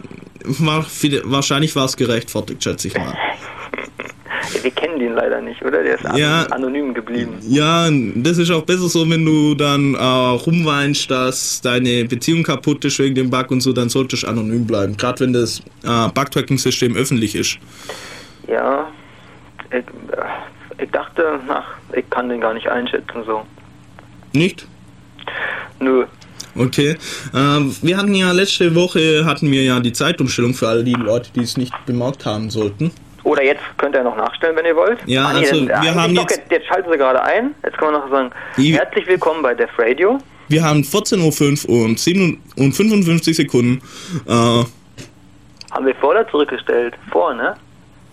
war, 0.47 0.85
wahrscheinlich 1.23 1.75
war 1.75 1.85
es 1.85 1.97
gerechtfertigt, 1.97 2.63
schätze 2.63 2.87
ich 2.87 2.97
mal. 2.97 3.13
Wir 4.61 4.71
kennen 4.71 4.99
den 4.99 5.13
leider 5.13 5.41
nicht, 5.41 5.61
oder? 5.63 5.83
Der 5.83 5.95
ist 5.95 6.05
Ja. 6.17 6.43
anonym 6.47 6.93
geblieben. 6.93 7.37
Ja, 7.47 7.89
das 8.15 8.37
ist 8.37 8.51
auch 8.51 8.63
besser 8.63 8.87
so, 8.87 9.09
wenn 9.09 9.25
du 9.25 9.55
dann 9.55 9.93
äh, 9.95 9.97
rumweinst, 9.97 11.09
dass 11.11 11.61
deine 11.61 12.05
Beziehung 12.05 12.43
kaputt 12.43 12.83
ist 12.85 12.99
wegen 12.99 13.15
dem 13.15 13.29
Bug 13.29 13.51
und 13.51 13.61
so, 13.61 13.73
dann 13.73 13.89
solltest 13.89 14.23
du 14.23 14.27
anonym 14.27 14.65
bleiben. 14.65 14.95
Gerade 14.97 15.21
wenn 15.21 15.33
das 15.33 15.59
äh, 15.83 16.09
Bug-Tracking-System 16.13 16.95
öffentlich 16.95 17.35
ist. 17.35 17.57
Ja, 18.47 18.87
ich, 19.69 19.77
äh, 19.77 20.83
ich 20.83 20.89
dachte, 20.91 21.39
ach, 21.49 21.65
ich 21.95 22.09
kann 22.09 22.29
den 22.29 22.41
gar 22.41 22.53
nicht 22.53 22.67
einschätzen, 22.67 23.23
so. 23.25 23.43
Nicht? 24.33 24.67
Nö. 25.79 26.05
Okay. 26.55 26.95
Ähm, 27.35 27.75
wir 27.81 27.97
hatten 27.97 28.15
ja 28.15 28.31
letzte 28.31 28.73
Woche 28.73 29.25
hatten 29.25 29.51
wir 29.51 29.63
ja 29.63 29.79
die 29.79 29.93
Zeitumstellung 29.93 30.53
für 30.53 30.67
alle 30.67 30.83
die 30.83 30.93
Leute, 30.93 31.29
die 31.35 31.41
es 31.41 31.55
nicht 31.57 31.73
bemerkt 31.85 32.25
haben 32.25 32.49
sollten. 32.49 32.91
Oder 33.27 33.43
jetzt 33.43 33.61
könnt 33.77 33.93
ihr 33.93 34.03
noch 34.03 34.15
nachstellen, 34.15 34.55
wenn 34.55 34.65
ihr 34.65 34.75
wollt. 34.77 34.99
Ja, 35.05 35.33
nee, 35.33 35.39
also 35.39 35.55
dann- 35.65 35.67
wir 35.67 35.75
eigentlich 35.75 35.95
haben 35.95 36.15
jetzt- 36.15 36.37
jetzt... 36.37 36.49
Jetzt 36.51 36.67
schalten 36.67 36.89
Sie 36.89 36.97
gerade 36.97 37.21
ein. 37.21 37.53
Jetzt 37.61 37.77
können 37.77 37.91
wir 37.91 37.99
noch 37.99 38.09
sagen, 38.09 38.31
Die- 38.55 38.73
herzlich 38.73 39.05
willkommen 39.05 39.41
bei 39.41 39.53
Def 39.53 39.69
Radio. 39.77 40.17
Wir 40.47 40.63
haben 40.63 40.81
14.05 40.81 41.67
Uhr 41.67 41.83
und, 41.83 41.99
7 41.99 42.41
und 42.55 42.71
55 42.71 43.35
Sekunden. 43.35 43.81
Äh, 44.25 44.31
Haben 44.31 45.85
wir 45.85 45.93
vor 45.95 46.11
oder 46.11 46.25
zurückgestellt? 46.29 46.93
Vor, 47.11 47.33
ne? 47.33 47.55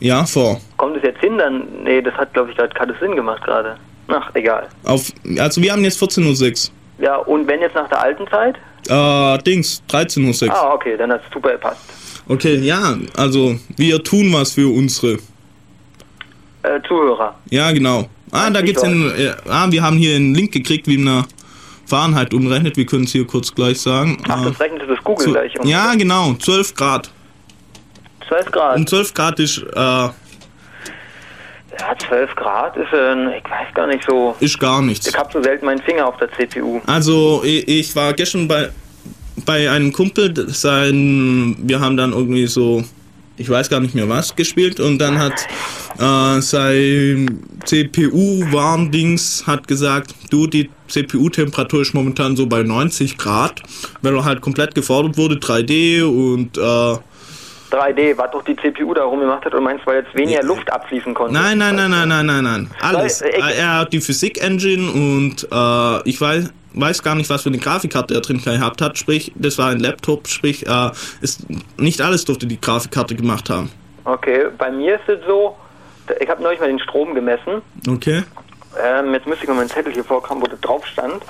ja, 0.01 0.25
vor. 0.27 0.61
Kommt 0.79 0.97
es 0.97 1.05
jetzt 1.05 1.21
hin, 1.21 1.39
dann... 1.39 1.63
Nee, 1.85 2.03
das 2.03 2.15
hat, 2.15 2.35
glaube 2.35 2.51
ich, 2.51 2.57
gerade 2.57 2.75
keinen 2.75 2.97
Sinn 2.99 3.15
gemacht 3.15 3.45
gerade. 3.45 3.77
Ach, 4.09 4.31
egal. 4.35 4.67
Auf, 4.85 5.13
also 5.39 5.63
wir 5.63 5.71
haben 5.73 5.85
jetzt 5.85 6.03
14.06 6.03 6.73
Ja, 6.99 7.17
und 7.19 7.47
wenn 7.47 7.61
jetzt 7.61 7.77
nach 7.77 7.89
der 7.89 8.03
alten 8.03 8.27
Zeit? 8.27 8.57
Uhr. 8.91 9.37
Äh, 9.39 9.43
Dings, 9.45 9.81
13.06 9.89 10.49
Uhr. 10.49 10.55
Ah, 10.55 10.75
okay, 10.75 10.97
dann 10.97 11.13
hat 11.13 11.23
es 11.25 11.33
super 11.33 11.53
gepasst. 11.53 11.81
Okay, 12.29 12.57
ja, 12.59 12.97
also 13.17 13.57
wir 13.77 14.03
tun 14.03 14.33
was 14.33 14.53
für 14.53 14.73
unsere. 14.73 15.19
Äh, 16.63 16.81
Zuhörer. 16.89 17.35
Ja, 17.51 17.71
genau. 17.73 18.09
Ah, 18.33 18.49
da 18.51 18.63
gibt's 18.63 18.83
einen, 18.83 19.11
äh, 19.11 19.35
ah, 19.49 19.67
wir 19.71 19.83
haben 19.83 19.99
hier 19.99 20.17
einen 20.17 20.35
Link 20.35 20.53
gekriegt, 20.53 20.87
wie 20.89 20.97
man 20.99 21.27
Fahrenheit 21.87 22.33
umrechnet. 22.33 22.77
Wir 22.79 22.87
können 22.87 23.05
es 23.05 23.13
hier 23.13 23.27
kurz 23.27 23.55
gleich 23.55 23.81
sagen. 23.81 24.17
Ach, 24.29 24.41
Äh, 24.43 24.49
das 24.51 24.61
rechnet 24.61 24.83
das 24.89 24.99
Google 25.05 25.27
zu, 25.27 25.33
gleich 25.33 25.61
um. 25.61 25.67
ja, 25.69 25.95
genau, 25.95 26.33
12 26.35 26.75
Grad. 26.75 27.11
12 28.27 28.51
Grad. 28.51 28.77
Um 28.79 28.87
12 28.87 29.13
Grad 29.15 29.39
ist, 29.41 29.59
äh, 29.59 29.71
Ja, 29.77 30.13
12 32.09 32.35
Grad 32.37 32.77
ist, 32.77 32.93
äh, 32.93 33.37
ich 33.39 33.45
weiß 33.45 33.75
gar 33.75 33.87
nicht 33.87 34.05
so. 34.09 34.35
Ist 34.41 34.59
gar 34.59 34.81
nichts. 34.81 35.07
Ich 35.07 35.17
hab 35.17 35.31
so 35.33 35.43
selten 35.43 35.67
meinen 35.67 35.83
Finger 35.83 36.07
auf 36.09 36.17
der 36.17 36.31
CPU. 36.33 36.81
Also 36.87 37.43
ich, 37.45 37.69
ich 37.69 37.95
war 37.97 38.13
gestern 38.15 38.49
bei, 38.49 38.71
bei 39.45 39.71
einem 39.71 39.93
Kumpel, 39.93 40.49
sein, 40.51 41.57
wir 41.63 41.81
haben 41.81 41.97
dann 41.97 42.13
irgendwie 42.13 42.47
so, 42.47 42.83
ich 43.37 43.49
weiß 43.49 43.69
gar 43.71 43.81
nicht 43.81 43.95
mehr 43.95 44.09
was 44.09 44.35
gespielt 44.37 44.81
und 44.81 44.99
dann 44.99 45.19
hat 45.19 45.47
äh, 45.99 46.41
sein 46.41 47.41
CPU-Warndings 47.65 49.45
hat 49.47 49.67
gesagt, 49.69 50.15
du, 50.31 50.47
die 50.47 50.71
CPU-Temperatur 50.89 51.83
ist 51.83 51.95
momentan 51.95 52.37
so 52.37 52.47
bei 52.47 52.63
90 52.63 53.17
Grad, 53.19 53.63
weil 54.03 54.15
er 54.17 54.25
halt 54.25 54.41
komplett 54.41 54.75
gefordert 54.75 55.17
wurde, 55.17 55.37
3D 55.37 56.03
und 56.05 56.57
äh, 56.59 56.99
3D, 57.75 58.17
was 58.17 58.31
doch 58.31 58.45
die 58.45 58.55
CPU 58.57 58.95
da 58.95 59.03
rumgemacht 59.03 59.45
hat 59.45 59.55
und 59.55 59.65
meinst, 59.65 59.85
weil 59.87 60.05
jetzt 60.05 60.15
weniger. 60.15 60.43
Luft 60.45 60.71
abfließen 60.73 61.13
konnte. 61.13 61.35
Nein, 61.35 61.59
nein, 61.59 61.75
nein, 61.75 61.91
nein, 61.91 62.09
nein, 62.09 62.27
nein, 62.27 62.45
nein. 62.45 62.71
Alles. 62.81 63.21
Äh, 63.23 63.31
ich- 63.31 63.59
er 63.59 63.79
hat 63.81 63.93
die 63.93 64.01
Physik-Engine 64.01 64.91
und 64.93 65.49
äh, 65.51 66.09
ich 66.09 66.21
weiß, 66.21 66.51
weiß 66.75 67.03
gar 67.03 67.15
nicht, 67.15 67.31
was 67.31 67.43
für 67.43 67.49
eine 67.49 67.59
Grafikkarte 67.59 68.15
er 68.15 68.21
drin 68.21 68.43
gehabt 68.43 68.83
hat. 68.83 68.99
Sprich, 68.99 69.33
das 69.35 69.59
war 69.59 69.71
ein 69.71 69.81
Laptop, 69.81 70.29
sprich, 70.29 70.67
äh, 70.67 70.91
ist, 71.21 71.47
nicht 71.79 72.01
alles 72.01 72.25
durfte 72.25 72.47
die 72.47 72.61
Grafikkarte 72.61 73.15
gemacht 73.15 73.51
haben. 73.51 73.71
Okay, 74.05 74.47
bei 74.59 74.71
mir 74.71 74.97
ist 74.97 75.09
es 75.09 75.19
so, 75.27 75.57
ich 76.21 76.29
habe 76.29 76.43
neulich 76.43 76.61
mal 76.61 76.69
den 76.69 76.79
Strom 76.79 77.15
gemessen. 77.15 77.63
Okay. 77.89 78.23
Ähm, 78.83 79.15
jetzt 79.15 79.27
müsste 79.27 79.45
ich 79.45 79.49
mal 79.49 79.57
meinen 79.57 79.69
Zettel 79.69 79.93
hier 79.93 80.05
vorkommen, 80.05 80.43
wo 80.43 80.47
das 80.47 80.61
drauf 80.61 80.85
stand. 80.87 81.23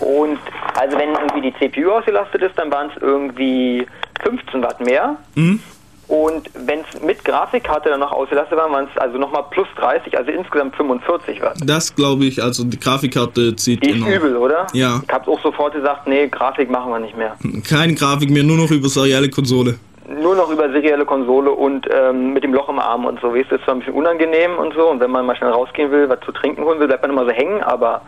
Und 0.00 0.38
also 0.74 0.98
wenn 0.98 1.10
irgendwie 1.10 1.50
die 1.50 1.54
CPU 1.58 1.90
ausgelastet 1.92 2.42
ist, 2.42 2.58
dann 2.58 2.70
waren 2.70 2.90
es 2.94 3.00
irgendwie 3.00 3.86
15 4.24 4.62
Watt 4.62 4.80
mehr. 4.80 5.16
Mhm. 5.34 5.60
Und 6.06 6.50
wenn 6.54 6.80
es 6.80 7.00
mit 7.02 7.24
Grafikkarte 7.24 7.88
dann 7.88 8.00
noch 8.00 8.12
ausgelastet 8.12 8.58
war, 8.58 8.70
waren 8.70 8.86
es 8.92 9.00
also 9.00 9.16
nochmal 9.18 9.44
plus 9.50 9.66
30, 9.76 10.16
also 10.18 10.30
insgesamt 10.30 10.76
45 10.76 11.40
Watt. 11.40 11.56
Das 11.64 11.94
glaube 11.94 12.26
ich, 12.26 12.42
also 12.42 12.62
die 12.64 12.78
Grafikkarte 12.78 13.56
zieht 13.56 13.82
Die 13.82 13.90
ist 13.90 13.96
enorm. 13.96 14.12
übel, 14.12 14.36
oder? 14.36 14.66
Ja. 14.74 15.00
Ich 15.06 15.12
habe 15.12 15.30
auch 15.30 15.40
sofort 15.42 15.74
gesagt, 15.74 16.06
nee, 16.06 16.28
Grafik 16.28 16.70
machen 16.70 16.90
wir 16.92 16.98
nicht 16.98 17.16
mehr. 17.16 17.36
Keine 17.68 17.94
Grafik 17.94 18.28
mehr, 18.30 18.42
nur 18.44 18.56
noch 18.58 18.70
über 18.70 18.88
serielle 18.88 19.30
Konsole. 19.30 19.78
Nur 20.20 20.36
noch 20.36 20.50
über 20.50 20.70
serielle 20.70 21.06
Konsole 21.06 21.50
und 21.50 21.88
ähm, 21.90 22.34
mit 22.34 22.44
dem 22.44 22.52
Loch 22.52 22.68
im 22.68 22.78
Arm 22.78 23.06
und 23.06 23.18
so. 23.22 23.34
Weißt 23.34 23.50
du, 23.50 23.54
ist 23.56 23.64
zwar 23.64 23.74
ein 23.74 23.78
bisschen 23.78 23.94
unangenehm 23.94 24.58
und 24.58 24.74
so. 24.74 24.90
Und 24.90 25.00
wenn 25.00 25.10
man 25.10 25.24
mal 25.24 25.34
schnell 25.34 25.50
rausgehen 25.50 25.90
will, 25.90 26.06
was 26.10 26.20
zu 26.26 26.32
trinken 26.32 26.62
holen 26.62 26.78
will, 26.78 26.86
bleibt 26.88 27.00
man 27.02 27.10
immer 27.12 27.24
so 27.24 27.30
hängen, 27.30 27.62
aber. 27.62 28.02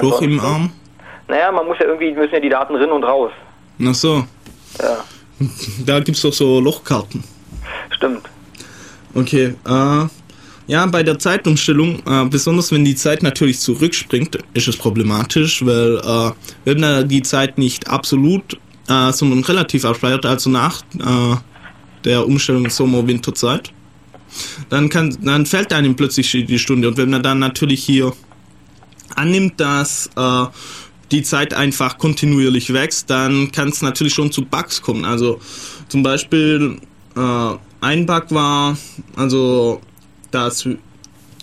Loch 0.00 0.22
im 0.22 0.38
Arm. 0.38 0.70
Naja, 1.26 1.50
man 1.50 1.66
muss 1.66 1.78
ja 1.80 1.86
irgendwie, 1.86 2.12
müssen 2.12 2.34
ja 2.34 2.40
die 2.40 2.48
Daten 2.48 2.76
rein 2.76 2.90
und 2.92 3.02
raus. 3.02 3.32
Ach 3.84 3.94
so. 3.94 4.24
Ja, 4.78 4.98
Da 5.86 5.98
gibt's 6.00 6.22
doch 6.22 6.32
so 6.32 6.60
Lochkarten. 6.60 7.24
Stimmt. 8.00 8.28
Okay, 9.14 9.54
äh, 9.66 10.06
ja, 10.66 10.86
bei 10.86 11.02
der 11.02 11.18
Zeitumstellung, 11.18 12.02
äh, 12.06 12.24
besonders 12.26 12.72
wenn 12.72 12.84
die 12.84 12.94
Zeit 12.94 13.22
natürlich 13.22 13.60
zurückspringt, 13.60 14.38
ist 14.54 14.68
es 14.68 14.76
problematisch, 14.76 15.64
weil 15.64 15.98
äh, 15.98 16.30
wenn 16.64 16.82
er 16.82 17.04
die 17.04 17.22
Zeit 17.22 17.58
nicht 17.58 17.88
absolut, 17.88 18.54
äh, 18.88 19.12
sondern 19.12 19.42
relativ 19.44 19.84
abspeichert, 19.84 20.24
also 20.24 20.48
nach 20.48 20.82
äh, 20.98 21.36
der 22.04 22.26
Umstellung 22.26 22.70
Sommer-Winterzeit, 22.70 23.72
dann 24.68 24.88
kann, 24.88 25.16
dann 25.22 25.44
fällt 25.44 25.72
einem 25.72 25.96
plötzlich 25.96 26.30
die 26.30 26.58
Stunde 26.58 26.88
und 26.88 26.96
wenn 26.96 27.10
man 27.10 27.22
dann 27.22 27.40
natürlich 27.40 27.82
hier 27.84 28.12
annimmt, 29.16 29.58
dass 29.58 30.08
äh, 30.16 30.46
die 31.10 31.22
Zeit 31.22 31.52
einfach 31.52 31.98
kontinuierlich 31.98 32.72
wächst, 32.72 33.10
dann 33.10 33.50
kann 33.50 33.68
es 33.68 33.82
natürlich 33.82 34.14
schon 34.14 34.30
zu 34.30 34.44
Bugs 34.44 34.80
kommen. 34.80 35.04
Also 35.04 35.40
zum 35.88 36.04
Beispiel 36.04 36.78
äh, 37.16 37.56
ein 37.80 38.06
Bug 38.06 38.26
war, 38.30 38.76
also 39.16 39.80
das, 40.30 40.68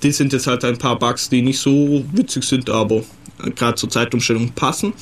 die 0.04 0.12
sind 0.12 0.34
jetzt 0.34 0.48
halt 0.48 0.64
ein 0.64 0.78
paar 0.78 0.98
Bugs, 0.98 1.30
die 1.30 1.42
nicht 1.42 1.60
so 1.60 2.04
witzig 2.14 2.44
sind, 2.44 2.70
aber 2.70 3.04
gerade 3.56 3.76
zur 3.76 3.90
Zeitumstellung 3.90 4.52
passen. 4.52 4.94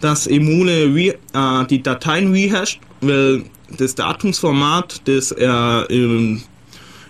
Dass 0.00 0.26
Emule 0.26 0.94
re, 0.94 1.18
äh, 1.32 1.66
die 1.68 1.82
Dateien 1.82 2.32
rehasht, 2.32 2.80
weil 3.00 3.44
das 3.76 3.94
Datumsformat, 3.94 5.02
das 5.04 5.32
er 5.32 5.86
in, 5.90 6.42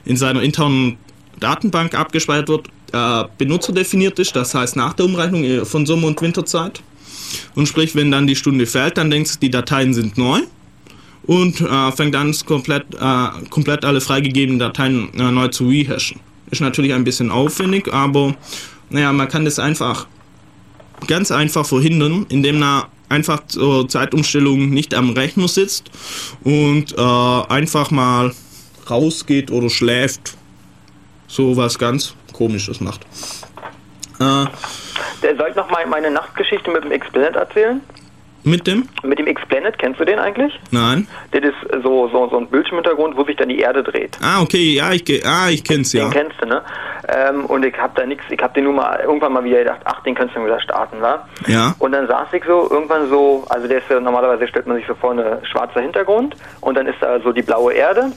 in 0.04 0.16
seiner 0.16 0.42
internen 0.42 0.96
Datenbank 1.40 1.94
abgespeichert 1.94 2.48
wird, 2.48 2.68
äh, 2.92 3.24
benutzerdefiniert 3.38 4.18
ist, 4.18 4.34
das 4.34 4.54
heißt 4.54 4.76
nach 4.76 4.94
der 4.94 5.06
Umrechnung 5.06 5.44
äh, 5.44 5.64
von 5.64 5.86
Sommer- 5.86 6.08
und 6.08 6.20
Winterzeit. 6.20 6.82
Und 7.54 7.66
sprich, 7.68 7.94
wenn 7.94 8.10
dann 8.10 8.26
die 8.26 8.36
Stunde 8.36 8.66
fällt, 8.66 8.96
dann 8.96 9.10
denkst 9.10 9.34
du, 9.34 9.38
die 9.40 9.50
Dateien 9.50 9.92
sind 9.92 10.16
neu 10.16 10.40
und 11.28 11.60
äh, 11.60 11.92
fängt 11.92 12.16
an, 12.16 12.34
komplett, 12.46 12.94
äh, 12.94 13.28
komplett 13.50 13.84
alle 13.84 14.00
freigegebenen 14.00 14.58
Dateien 14.58 15.12
äh, 15.14 15.30
neu 15.30 15.48
zu 15.48 15.68
rehashen. 15.68 16.20
Ist 16.50 16.62
natürlich 16.62 16.94
ein 16.94 17.04
bisschen 17.04 17.30
aufwendig, 17.30 17.92
aber 17.92 18.34
naja, 18.88 19.12
man 19.12 19.28
kann 19.28 19.44
das 19.44 19.58
einfach 19.58 20.06
ganz 21.06 21.30
einfach 21.30 21.66
verhindern, 21.66 22.24
indem 22.30 22.60
man 22.60 22.84
einfach 23.10 23.46
zur 23.46 23.88
Zeitumstellung 23.88 24.70
nicht 24.70 24.94
am 24.94 25.10
Rechner 25.10 25.48
sitzt 25.48 25.90
und 26.44 26.96
äh, 26.96 27.42
einfach 27.52 27.90
mal 27.90 28.32
rausgeht 28.88 29.50
oder 29.50 29.68
schläft. 29.68 30.34
So 31.26 31.58
was 31.58 31.78
ganz 31.78 32.14
komisches 32.32 32.80
macht. 32.80 33.02
Äh, 34.18 34.46
soll 35.20 35.50
ich 35.50 35.56
noch 35.56 35.70
mal 35.70 35.86
meine 35.86 36.10
Nachtgeschichte 36.10 36.70
mit 36.70 36.84
dem 36.84 36.92
X-Planet 36.92 37.36
erzählen? 37.36 37.82
Mit 38.48 38.66
dem? 38.66 38.88
Mit 39.02 39.18
dem 39.18 39.26
X-Planet, 39.26 39.78
kennst 39.78 40.00
du 40.00 40.04
den 40.04 40.18
eigentlich? 40.18 40.58
Nein. 40.70 41.06
Das 41.30 41.42
ist 41.42 41.82
so, 41.82 42.08
so, 42.08 42.28
so 42.28 42.38
ein 42.38 42.46
Bildschirmhintergrund, 42.48 43.16
wo 43.16 43.24
sich 43.24 43.36
dann 43.36 43.48
die 43.48 43.60
Erde 43.60 43.82
dreht. 43.82 44.18
Ah, 44.22 44.42
okay, 44.42 44.74
ja, 44.74 44.92
ich, 44.92 45.04
ah, 45.26 45.48
ich 45.50 45.64
kenn's 45.64 45.92
ja. 45.92 46.04
Den 46.04 46.12
kennst 46.12 46.36
du, 46.40 46.46
ne? 46.46 46.62
Ähm, 47.08 47.46
und 47.46 47.64
ich 47.64 47.76
hab 47.78 47.94
da 47.94 48.04
nichts, 48.04 48.24
ich 48.28 48.40
hab 48.40 48.54
den 48.54 48.64
nur 48.64 48.74
mal 48.74 49.00
irgendwann 49.00 49.32
mal 49.32 49.44
wieder 49.44 49.58
gedacht, 49.58 49.80
ach, 49.84 50.02
den 50.02 50.14
kannst 50.14 50.36
du 50.36 50.44
wieder 50.44 50.60
starten, 50.60 51.00
wa? 51.00 51.26
Ja. 51.46 51.74
Und 51.78 51.92
dann 51.92 52.06
saß 52.06 52.28
ich 52.32 52.44
so 52.44 52.68
irgendwann 52.70 53.08
so, 53.08 53.44
also 53.48 53.66
der 53.66 53.78
ist 53.78 53.88
ja 53.88 54.00
normalerweise 54.00 54.46
stellt 54.48 54.66
man 54.66 54.76
sich 54.76 54.86
so 54.86 54.94
vor, 54.94 55.12
eine 55.12 55.40
schwarzer 55.50 55.80
Hintergrund 55.80 56.36
und 56.60 56.76
dann 56.76 56.86
ist 56.86 56.98
da 57.00 57.18
so 57.20 57.32
die 57.32 57.42
blaue 57.42 57.72
Erde. 57.72 58.12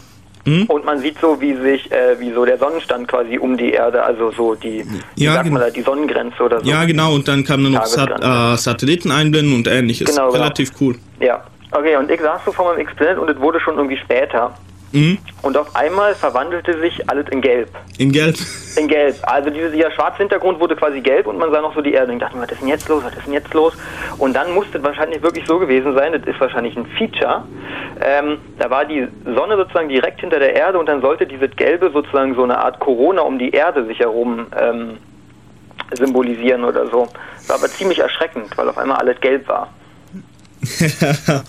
Mhm. 0.45 0.63
Und 0.65 0.85
man 0.85 0.99
sieht 0.99 1.19
so, 1.19 1.39
wie 1.39 1.55
sich, 1.55 1.91
äh, 1.91 2.19
wie 2.19 2.31
so 2.31 2.45
der 2.45 2.57
Sonnenstand 2.57 3.07
quasi 3.07 3.37
um 3.37 3.57
die 3.57 3.71
Erde, 3.71 4.03
also 4.03 4.31
so 4.31 4.55
die, 4.55 4.83
Ja, 5.15 5.33
sagt 5.33 5.45
man 5.45 5.55
genau. 5.55 5.65
da, 5.65 5.69
die 5.71 5.81
Sonnengrenze 5.81 6.43
oder 6.43 6.59
so. 6.61 6.69
Ja, 6.69 6.85
genau, 6.85 7.13
und 7.13 7.27
dann 7.27 7.43
kann 7.43 7.61
man 7.61 7.73
noch 7.73 7.85
Sat 7.85 8.09
äh, 8.09 8.57
Satelliten 8.57 9.11
einblenden 9.11 9.53
und 9.55 9.67
ähnliches. 9.67 10.09
Genau, 10.09 10.27
genau. 10.27 10.43
Relativ 10.43 10.71
cool. 10.81 10.95
Ja. 11.19 11.43
Okay, 11.71 11.95
und 11.95 12.11
ich 12.11 12.19
saß 12.19 12.41
so 12.45 12.51
vor 12.51 12.71
meinem 12.73 12.81
X-Planet 12.81 13.17
und 13.17 13.29
es 13.29 13.39
wurde 13.39 13.59
schon 13.59 13.75
irgendwie 13.77 13.97
später. 13.97 14.53
Mhm. 14.91 15.19
Und 15.41 15.57
auf 15.57 15.75
einmal 15.75 16.15
verwandelte 16.15 16.79
sich 16.79 17.09
alles 17.09 17.27
in 17.29 17.41
Gelb. 17.41 17.69
In 17.97 18.11
Gelb. 18.11 18.35
In 18.77 18.87
Gelb. 18.87 19.15
Also 19.23 19.49
dieser, 19.49 19.69
dieser 19.69 19.91
schwarze 19.91 20.17
Hintergrund 20.17 20.59
wurde 20.59 20.75
quasi 20.75 21.01
gelb 21.01 21.27
und 21.27 21.37
man 21.37 21.51
sah 21.51 21.61
noch 21.61 21.73
so 21.73 21.81
die 21.81 21.93
Erde. 21.93 22.11
Und 22.11 22.17
ich 22.17 22.21
dachte 22.21 22.35
mir, 22.35 22.43
was 22.43 22.51
ist 22.51 22.61
denn 22.61 22.67
jetzt 22.67 22.89
los? 22.89 23.03
Was 23.03 23.15
ist 23.15 23.25
denn 23.25 23.33
jetzt 23.33 23.53
los? 23.53 23.73
Und 24.17 24.33
dann 24.35 24.53
musste 24.53 24.77
es 24.77 24.83
wahrscheinlich 24.83 25.21
wirklich 25.21 25.45
so 25.47 25.59
gewesen 25.59 25.95
sein, 25.95 26.11
das 26.13 26.23
ist 26.23 26.39
wahrscheinlich 26.39 26.75
ein 26.75 26.85
Feature. 26.97 27.43
Ähm, 28.01 28.37
da 28.59 28.69
war 28.69 28.85
die 28.85 29.07
Sonne 29.25 29.55
sozusagen 29.55 29.89
direkt 29.89 30.19
hinter 30.19 30.39
der 30.39 30.53
Erde 30.55 30.77
und 30.77 30.87
dann 30.87 31.01
sollte 31.01 31.25
dieses 31.25 31.55
Gelbe 31.55 31.91
sozusagen 31.91 32.35
so 32.35 32.43
eine 32.43 32.57
Art 32.57 32.79
Corona 32.79 33.21
um 33.21 33.39
die 33.39 33.51
Erde 33.51 33.85
sich 33.85 33.99
herum 33.99 34.47
ähm, 34.59 34.97
symbolisieren 35.93 36.63
oder 36.63 36.87
so. 36.87 37.07
War 37.47 37.55
aber 37.57 37.67
ziemlich 37.67 37.99
erschreckend, 37.99 38.57
weil 38.57 38.69
auf 38.69 38.77
einmal 38.77 38.97
alles 38.97 39.19
gelb 39.21 39.47
war. 39.47 39.73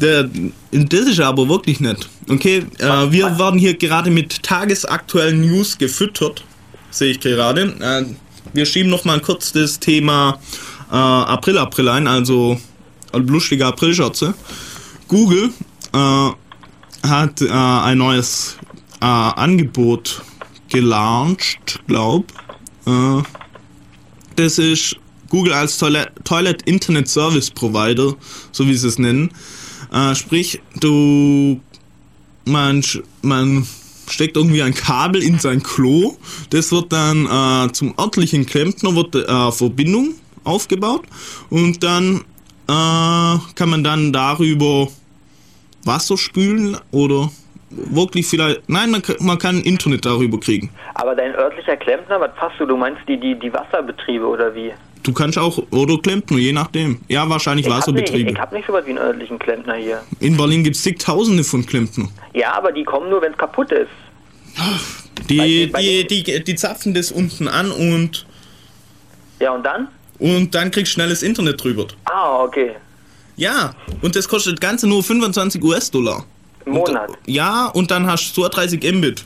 Der, 0.00 0.28
das 0.72 1.00
ist 1.06 1.20
aber 1.20 1.48
wirklich 1.48 1.80
nett. 1.80 2.08
Okay, 2.28 2.66
äh, 2.78 3.10
wir 3.10 3.38
werden 3.38 3.58
hier 3.58 3.74
gerade 3.74 4.10
mit 4.10 4.42
tagesaktuellen 4.42 5.40
News 5.40 5.78
gefüttert, 5.78 6.44
sehe 6.90 7.12
ich 7.12 7.20
gerade. 7.20 7.74
Äh, 7.80 8.04
wir 8.52 8.66
schieben 8.66 8.90
noch 8.90 9.04
mal 9.04 9.20
kurz 9.20 9.52
das 9.52 9.80
Thema 9.80 10.38
äh, 10.90 10.94
April 10.94 11.58
April 11.58 11.88
ein, 11.88 12.06
also 12.06 12.60
lustige 13.14 13.66
Aprilschürze. 13.66 14.34
Google 15.08 15.50
äh, 15.94 16.30
hat 17.08 17.40
äh, 17.40 17.48
ein 17.50 17.98
neues 17.98 18.58
äh, 19.00 19.04
Angebot 19.04 20.22
gelauncht, 20.68 21.80
glaub. 21.86 22.32
Das 24.36 24.58
ist 24.58 24.96
Google 25.28 25.52
als 25.52 25.76
Toilet, 25.78 26.08
Toilet 26.24 26.62
Internet 26.62 27.08
Service 27.08 27.50
Provider, 27.50 28.14
so 28.52 28.66
wie 28.66 28.74
sie 28.74 28.86
es 28.86 28.98
nennen. 28.98 29.30
Äh, 29.92 30.14
sprich, 30.14 30.60
du 30.80 31.60
man, 32.46 32.82
man 33.22 33.66
steckt 34.08 34.36
irgendwie 34.36 34.62
ein 34.62 34.74
Kabel 34.74 35.22
in 35.22 35.38
sein 35.38 35.62
Klo. 35.62 36.16
Das 36.50 36.72
wird 36.72 36.92
dann 36.92 37.26
äh, 37.26 37.72
zum 37.72 37.94
örtlichen 37.98 38.46
Klempner 38.46 38.94
wird 38.94 39.14
äh, 39.14 39.52
Verbindung 39.52 40.14
aufgebaut 40.44 41.02
und 41.50 41.82
dann 41.82 42.24
äh, 42.68 43.38
kann 43.54 43.68
man 43.68 43.82
dann 43.82 44.12
darüber 44.12 44.88
Wasser 45.84 46.16
spülen 46.16 46.76
oder 46.92 47.30
wirklich 47.70 48.26
vielleicht. 48.26 48.68
Nein, 48.68 48.90
man, 48.90 49.02
man 49.20 49.38
kann 49.38 49.60
Internet 49.60 50.06
darüber 50.06 50.38
kriegen. 50.38 50.70
Aber 50.94 51.14
dein 51.14 51.34
örtlicher 51.34 51.76
Klempner, 51.76 52.20
was 52.20 52.34
passt 52.36 52.58
du? 52.58 52.66
Du 52.66 52.76
meinst 52.76 53.00
die, 53.08 53.18
die, 53.18 53.38
die 53.38 53.52
Wasserbetriebe 53.52 54.26
oder 54.26 54.54
wie? 54.54 54.72
Du 55.06 55.12
kannst 55.12 55.38
auch, 55.38 55.62
oder 55.70 55.98
Klempner, 55.98 56.36
je 56.36 56.52
nachdem. 56.52 56.98
Ja, 57.06 57.28
wahrscheinlich 57.30 57.64
Ich 57.64 57.72
hab, 57.72 57.78
nicht, 57.78 57.86
Wasserbetriebe. 58.02 58.30
ich 58.32 58.38
hab 58.40 58.52
nicht 58.52 58.66
so 58.66 58.72
was 58.72 58.84
wie 58.86 58.90
einen 58.90 58.98
örtlichen 58.98 59.38
Klempner 59.38 59.76
hier. 59.76 60.02
In 60.18 60.36
Berlin 60.36 60.64
gibt 60.64 60.74
es 60.74 60.82
zigtausende 60.82 61.44
von 61.44 61.64
Klempner. 61.64 62.08
Ja, 62.34 62.54
aber 62.54 62.72
die 62.72 62.82
kommen 62.82 63.08
nur, 63.08 63.22
wenn 63.22 63.30
es 63.30 63.38
kaputt 63.38 63.70
ist. 63.70 63.86
Die, 65.30 65.70
die, 65.72 66.06
den- 66.06 66.24
die, 66.24 66.42
die 66.44 66.54
zapfen 66.56 66.92
das 66.92 67.12
unten 67.12 67.46
an 67.46 67.70
und, 67.70 68.26
Ja, 69.38 69.52
und 69.52 69.64
dann? 69.64 69.86
und 70.18 70.52
dann 70.56 70.72
kriegst 70.72 70.90
du 70.92 70.94
schnelles 70.94 71.22
Internet 71.22 71.62
drüber. 71.62 71.86
Ah, 72.06 72.42
okay. 72.42 72.72
Ja, 73.36 73.74
und 74.02 74.16
das 74.16 74.26
kostet 74.28 74.60
ganze 74.60 74.88
nur 74.88 75.04
25 75.04 75.62
US-Dollar. 75.62 76.24
Im 76.64 76.72
Monat. 76.72 77.10
Ja, 77.26 77.66
und 77.66 77.92
dann 77.92 78.08
hast 78.08 78.36
du 78.36 78.42
32 78.42 78.82
Mbit. 78.92 79.22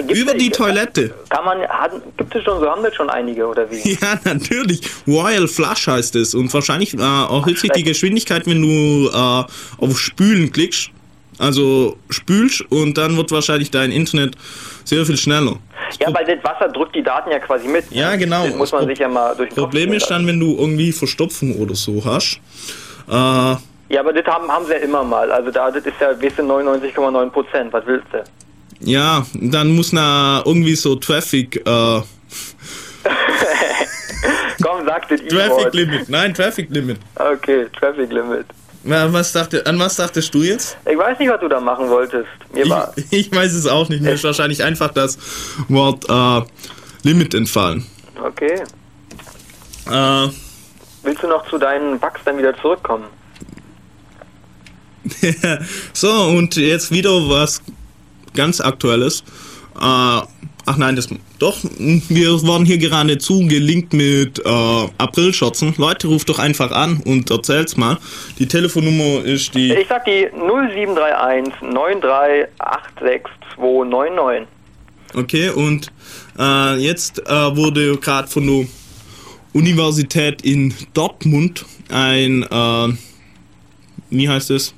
Gibt's- 0.00 0.18
Über 0.20 0.34
die 0.34 0.50
Toilette. 0.50 1.14
Kann 1.28 1.44
man, 1.44 1.60
hat, 1.68 1.92
gibt 2.16 2.34
es 2.34 2.42
schon, 2.44 2.60
so 2.60 2.68
haben 2.70 2.82
das 2.82 2.94
schon 2.94 3.10
einige, 3.10 3.46
oder 3.46 3.70
wie? 3.70 3.92
Ja, 4.00 4.18
natürlich. 4.24 4.80
Royal 5.06 5.46
Flush 5.48 5.86
heißt 5.88 6.16
es. 6.16 6.34
Und 6.34 6.52
wahrscheinlich 6.54 6.94
äh, 6.94 6.98
erhöht 7.00 7.58
sich 7.58 7.70
die 7.72 7.82
Geschwindigkeit, 7.82 8.46
wenn 8.46 8.62
du 8.62 9.08
äh, 9.10 9.84
auf 9.84 9.98
Spülen 9.98 10.50
klickst. 10.52 10.90
Also 11.38 11.96
spülst 12.10 12.60
und 12.70 12.96
dann 12.98 13.16
wird 13.16 13.30
wahrscheinlich 13.32 13.70
dein 13.70 13.90
Internet 13.90 14.36
sehr 14.84 15.04
viel 15.04 15.16
schneller. 15.16 15.56
Ja, 15.98 16.12
weil 16.14 16.24
das 16.24 16.44
Wasser 16.44 16.68
drückt 16.68 16.94
die 16.94 17.02
Daten 17.02 17.30
ja 17.30 17.38
quasi 17.40 17.66
mit. 17.66 17.84
Ja, 17.90 18.14
genau. 18.16 18.46
Das 18.46 18.54
muss 18.54 18.70
man 18.70 18.86
sich 18.86 18.98
ja 18.98 19.08
mal 19.08 19.34
durch 19.34 19.48
den 19.48 19.54
Kopf 19.56 19.64
Problem 19.64 19.90
gehen 19.90 19.96
ist 19.96 20.08
dann, 20.10 20.26
wenn 20.26 20.38
du 20.38 20.56
irgendwie 20.58 20.92
Verstopfung 20.92 21.56
oder 21.56 21.74
so 21.74 22.02
hast. 22.04 22.38
Äh, 23.08 23.12
Ja, 23.12 24.00
aber 24.00 24.12
das 24.12 24.24
haben, 24.26 24.46
haben 24.48 24.64
sie 24.66 24.72
ja 24.72 24.78
immer 24.78 25.02
mal. 25.02 25.32
Also 25.32 25.50
da, 25.50 25.70
das 25.70 25.84
ist 25.84 25.94
ja, 26.00 26.10
weißt 26.10 26.38
du, 26.38 26.42
99,9 26.42 27.30
Prozent. 27.30 27.72
Was 27.72 27.84
willst 27.86 28.06
du? 28.12 28.22
Ja, 28.84 29.26
dann 29.34 29.68
muss 29.74 29.92
na 29.92 30.42
irgendwie 30.44 30.74
so 30.76 30.96
Traffic, 30.96 31.56
äh, 31.56 31.60
Komm, 34.62 34.86
sag 34.86 35.08
das 35.08 35.20
Traffic. 35.28 35.74
Limit. 35.74 36.08
Nein, 36.08 36.34
Traffic 36.34 36.70
Limit. 36.70 36.98
Okay, 37.16 37.66
Traffic 37.78 38.12
Limit. 38.12 38.46
Na, 38.84 39.12
Was 39.12 39.32
dachte, 39.32 39.64
an 39.66 39.78
was 39.78 39.96
dachtest 39.96 40.34
du 40.34 40.42
jetzt? 40.42 40.76
Ich 40.90 40.96
weiß 40.98 41.18
nicht, 41.18 41.30
was 41.30 41.40
du 41.40 41.48
da 41.48 41.60
machen 41.60 41.88
wolltest. 41.88 42.28
Mir 42.52 42.68
war, 42.68 42.92
Ich, 42.96 43.12
ich 43.28 43.34
weiß 43.34 43.52
es 43.54 43.66
auch 43.66 43.88
nicht. 43.88 44.02
Mir 44.02 44.12
ist 44.12 44.24
wahrscheinlich 44.24 44.62
einfach 44.62 44.92
das 44.92 45.18
Wort 45.68 46.04
äh, 46.08 46.42
Limit 47.02 47.34
entfallen. 47.34 47.86
okay. 48.24 48.62
Äh, 49.90 50.28
Willst 51.04 51.22
du 51.22 51.26
noch 51.26 51.48
zu 51.48 51.58
deinen 51.58 51.98
Bugs 51.98 52.20
dann 52.24 52.38
wieder 52.38 52.56
zurückkommen? 52.60 53.06
so, 55.92 56.08
und 56.26 56.54
jetzt 56.56 56.92
wieder 56.92 57.10
was 57.28 57.60
ganz 58.34 58.60
Aktuelles. 58.60 59.24
Äh, 59.76 59.80
ach 59.80 60.76
nein, 60.76 60.96
das 60.96 61.08
doch, 61.38 61.58
wir 61.62 62.42
waren 62.42 62.64
hier 62.64 62.78
gerade 62.78 63.18
zugelinkt 63.18 63.92
mit 63.92 64.38
äh, 64.38 64.88
Aprilschotzen. 64.98 65.74
Leute, 65.76 66.06
ruft 66.08 66.28
doch 66.28 66.38
einfach 66.38 66.70
an 66.70 67.02
und 67.04 67.30
erzählt's 67.30 67.76
mal. 67.76 67.98
Die 68.38 68.46
Telefonnummer 68.46 69.24
ist 69.24 69.54
die. 69.54 69.72
Ich 69.72 69.88
sag 69.88 70.04
die 70.04 70.28
0731 70.36 71.54
9386299. 73.58 74.46
Okay, 75.14 75.50
und 75.50 75.92
äh, 76.38 76.76
jetzt 76.76 77.18
äh, 77.26 77.56
wurde 77.56 77.96
gerade 77.98 78.28
von 78.28 78.46
der 78.46 78.66
Universität 79.52 80.42
in 80.42 80.72
Dortmund 80.94 81.66
ein, 81.90 82.44
äh, 82.44 82.88
wie 84.10 84.28
heißt 84.28 84.50
es, 84.52 84.74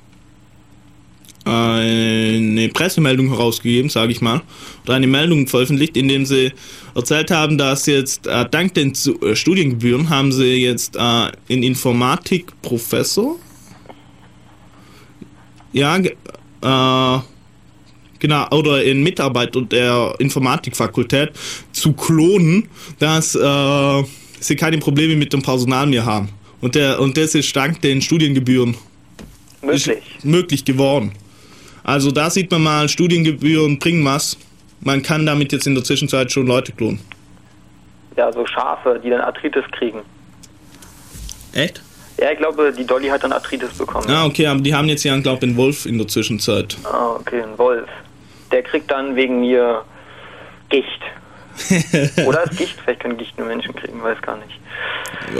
eine 1.45 2.69
Pressemeldung 2.69 3.29
herausgegeben, 3.29 3.89
sage 3.89 4.11
ich 4.11 4.21
mal, 4.21 4.41
oder 4.83 4.95
eine 4.95 5.07
Meldung 5.07 5.47
veröffentlicht, 5.47 5.95
in 5.95 6.07
dem 6.07 6.25
sie 6.25 6.51
erzählt 6.95 7.31
haben, 7.31 7.57
dass 7.57 7.85
jetzt 7.85 8.27
äh, 8.27 8.45
dank 8.49 8.73
den 8.73 8.95
Zu- 8.95 9.21
äh, 9.21 9.35
Studiengebühren 9.35 10.09
haben 10.09 10.31
sie 10.31 10.55
jetzt 10.55 10.95
äh, 10.95 10.99
einen 10.99 11.31
Informatikprofessor, 11.63 13.37
ja, 15.71 15.97
äh, 15.97 17.21
Genau, 18.19 18.47
oder 18.49 18.83
in 18.83 19.03
Mitarbeiter 19.03 19.61
der 19.61 20.15
Informatikfakultät 20.19 21.31
zu 21.73 21.93
klonen, 21.93 22.67
dass 22.97 23.35
äh, 23.35 24.03
sie 24.39 24.55
keine 24.55 24.77
Probleme 24.79 25.15
mit 25.15 25.33
dem 25.33 25.41
Personal 25.41 25.85
mehr 25.85 26.05
haben. 26.05 26.29
Und, 26.61 26.75
der, 26.75 26.99
und 26.99 27.17
das 27.17 27.35
ist 27.35 27.55
dank 27.55 27.81
den 27.81 28.01
Studiengebühren 28.01 28.75
Möglich. 29.61 29.97
möglich 30.23 30.65
geworden. 30.65 31.11
Also 31.85 32.11
da 32.11 32.31
sieht 32.31 32.51
man 32.51 32.63
mal, 32.63 32.89
Studiengebühren 32.89 33.77
bringen 33.77 34.03
was. 34.03 34.37
Man 34.81 35.03
kann 35.03 35.25
damit 35.25 35.51
jetzt 35.53 35.67
in 35.67 35.75
der 35.75 35.83
Zwischenzeit 35.83 36.31
schon 36.31 36.47
Leute 36.47 36.71
klonen. 36.71 36.99
Ja, 38.17 38.31
so 38.33 38.45
Schafe, 38.45 38.99
die 39.03 39.09
dann 39.09 39.21
Arthritis 39.21 39.63
kriegen. 39.71 40.01
Echt? 41.53 41.81
Ja, 42.17 42.31
ich 42.31 42.37
glaube, 42.37 42.73
die 42.75 42.85
Dolly 42.85 43.07
hat 43.07 43.23
dann 43.23 43.31
Arthritis 43.31 43.73
bekommen. 43.77 44.09
Ah, 44.09 44.25
okay, 44.25 44.47
aber 44.47 44.61
die 44.61 44.73
haben 44.73 44.87
jetzt 44.87 45.03
ja, 45.03 45.17
glaube 45.19 45.37
ich, 45.37 45.43
einen 45.43 45.57
Wolf 45.57 45.85
in 45.85 45.97
der 45.97 46.07
Zwischenzeit. 46.07 46.75
Ah, 46.85 47.17
okay, 47.19 47.43
ein 47.43 47.57
Wolf. 47.57 47.87
Der 48.51 48.63
kriegt 48.63 48.89
dann 48.89 49.15
wegen 49.15 49.41
mir 49.41 49.83
Gicht. 50.69 51.01
Oder 52.25 52.43
ist 52.43 52.57
Gicht? 52.57 52.75
Vielleicht 52.83 52.99
können 53.01 53.17
Gicht 53.17 53.37
nur 53.37 53.47
Menschen 53.47 53.73
kriegen, 53.75 54.01
weiß 54.03 54.21
gar 54.21 54.37
nicht. 54.37 54.59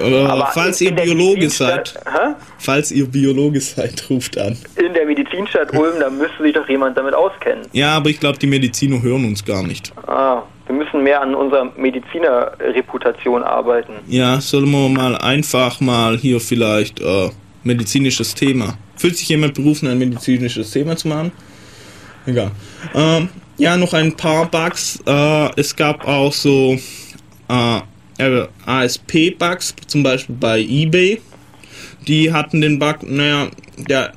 Aber, 0.03 0.29
Aber 0.29 0.49
falls 0.53 0.79
in- 0.81 0.87
ihr 0.87 0.91
in 0.91 0.95
Biologe 1.17 1.49
seid, 1.49 1.93
Hä? 2.05 2.33
falls 2.57 2.91
ihr 2.91 3.05
Biologe 3.07 3.59
seid, 3.61 4.03
ruft 4.09 4.37
an. 4.37 4.57
In 4.77 4.93
der 4.93 5.05
Medizinstadt 5.05 5.73
Ulm, 5.73 5.99
da 5.99 6.09
müsste 6.09 6.41
sich 6.43 6.53
doch 6.53 6.67
jemand 6.69 6.97
damit 6.97 7.13
auskennen. 7.13 7.65
Ja, 7.73 7.95
aber 7.97 8.09
ich 8.09 8.19
glaube, 8.19 8.37
die 8.39 8.47
Mediziner 8.47 9.01
hören 9.01 9.25
uns 9.25 9.43
gar 9.43 9.61
nicht. 9.63 9.91
Ah, 10.07 10.43
wir 10.67 10.75
müssen 10.75 11.03
mehr 11.03 11.21
an 11.21 11.35
unserer 11.35 11.71
Medizinerreputation 11.77 13.43
arbeiten. 13.43 13.93
Ja, 14.07 14.39
sollen 14.41 14.69
wir 14.71 14.89
mal 14.89 15.15
einfach 15.17 15.79
mal 15.81 16.17
hier 16.17 16.39
vielleicht 16.39 16.99
äh, 17.01 17.29
medizinisches 17.63 18.33
Thema. 18.35 18.77
Fühlt 18.95 19.17
sich 19.17 19.27
jemand 19.29 19.53
berufen, 19.53 19.87
ein 19.89 19.97
medizinisches 19.99 20.71
Thema 20.71 20.95
zu 20.95 21.07
machen? 21.09 21.31
Egal. 22.25 22.51
Ähm, 22.95 23.29
ja, 23.57 23.77
noch 23.77 23.93
ein 23.93 24.15
paar 24.15 24.49
Bugs. 24.49 24.99
Äh, 25.05 25.59
es 25.59 25.75
gab 25.75 26.07
auch 26.07 26.33
so 26.33 26.77
äh, 27.47 27.81
ASP-Bugs, 28.65 29.75
zum 29.87 30.03
Beispiel 30.03 30.35
bei 30.39 30.59
eBay. 30.59 31.21
Die 32.07 32.31
hatten 32.31 32.61
den 32.61 32.79
Bug, 32.79 33.03
naja, 33.03 33.49
der 33.77 34.13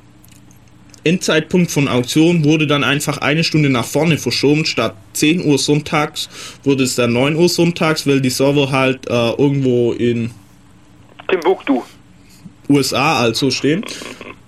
Endzeitpunkt 1.03 1.71
von 1.71 1.87
Auktion 1.87 2.43
wurde 2.43 2.67
dann 2.67 2.83
einfach 2.83 3.19
eine 3.19 3.43
Stunde 3.43 3.69
nach 3.69 3.85
vorne 3.85 4.17
verschoben. 4.17 4.65
Statt 4.65 4.95
10 5.13 5.45
Uhr 5.45 5.57
sonntags 5.57 6.29
wurde 6.63 6.83
es 6.83 6.95
dann 6.95 7.13
9 7.13 7.35
Uhr 7.35 7.49
sonntags, 7.49 8.05
weil 8.05 8.21
die 8.21 8.29
Server 8.29 8.71
halt 8.71 9.07
äh, 9.07 9.31
irgendwo 9.31 9.93
in 9.93 10.31
Timbuktu. 11.29 11.81
USA 12.69 13.19
also 13.19 13.49
stehen. 13.49 13.83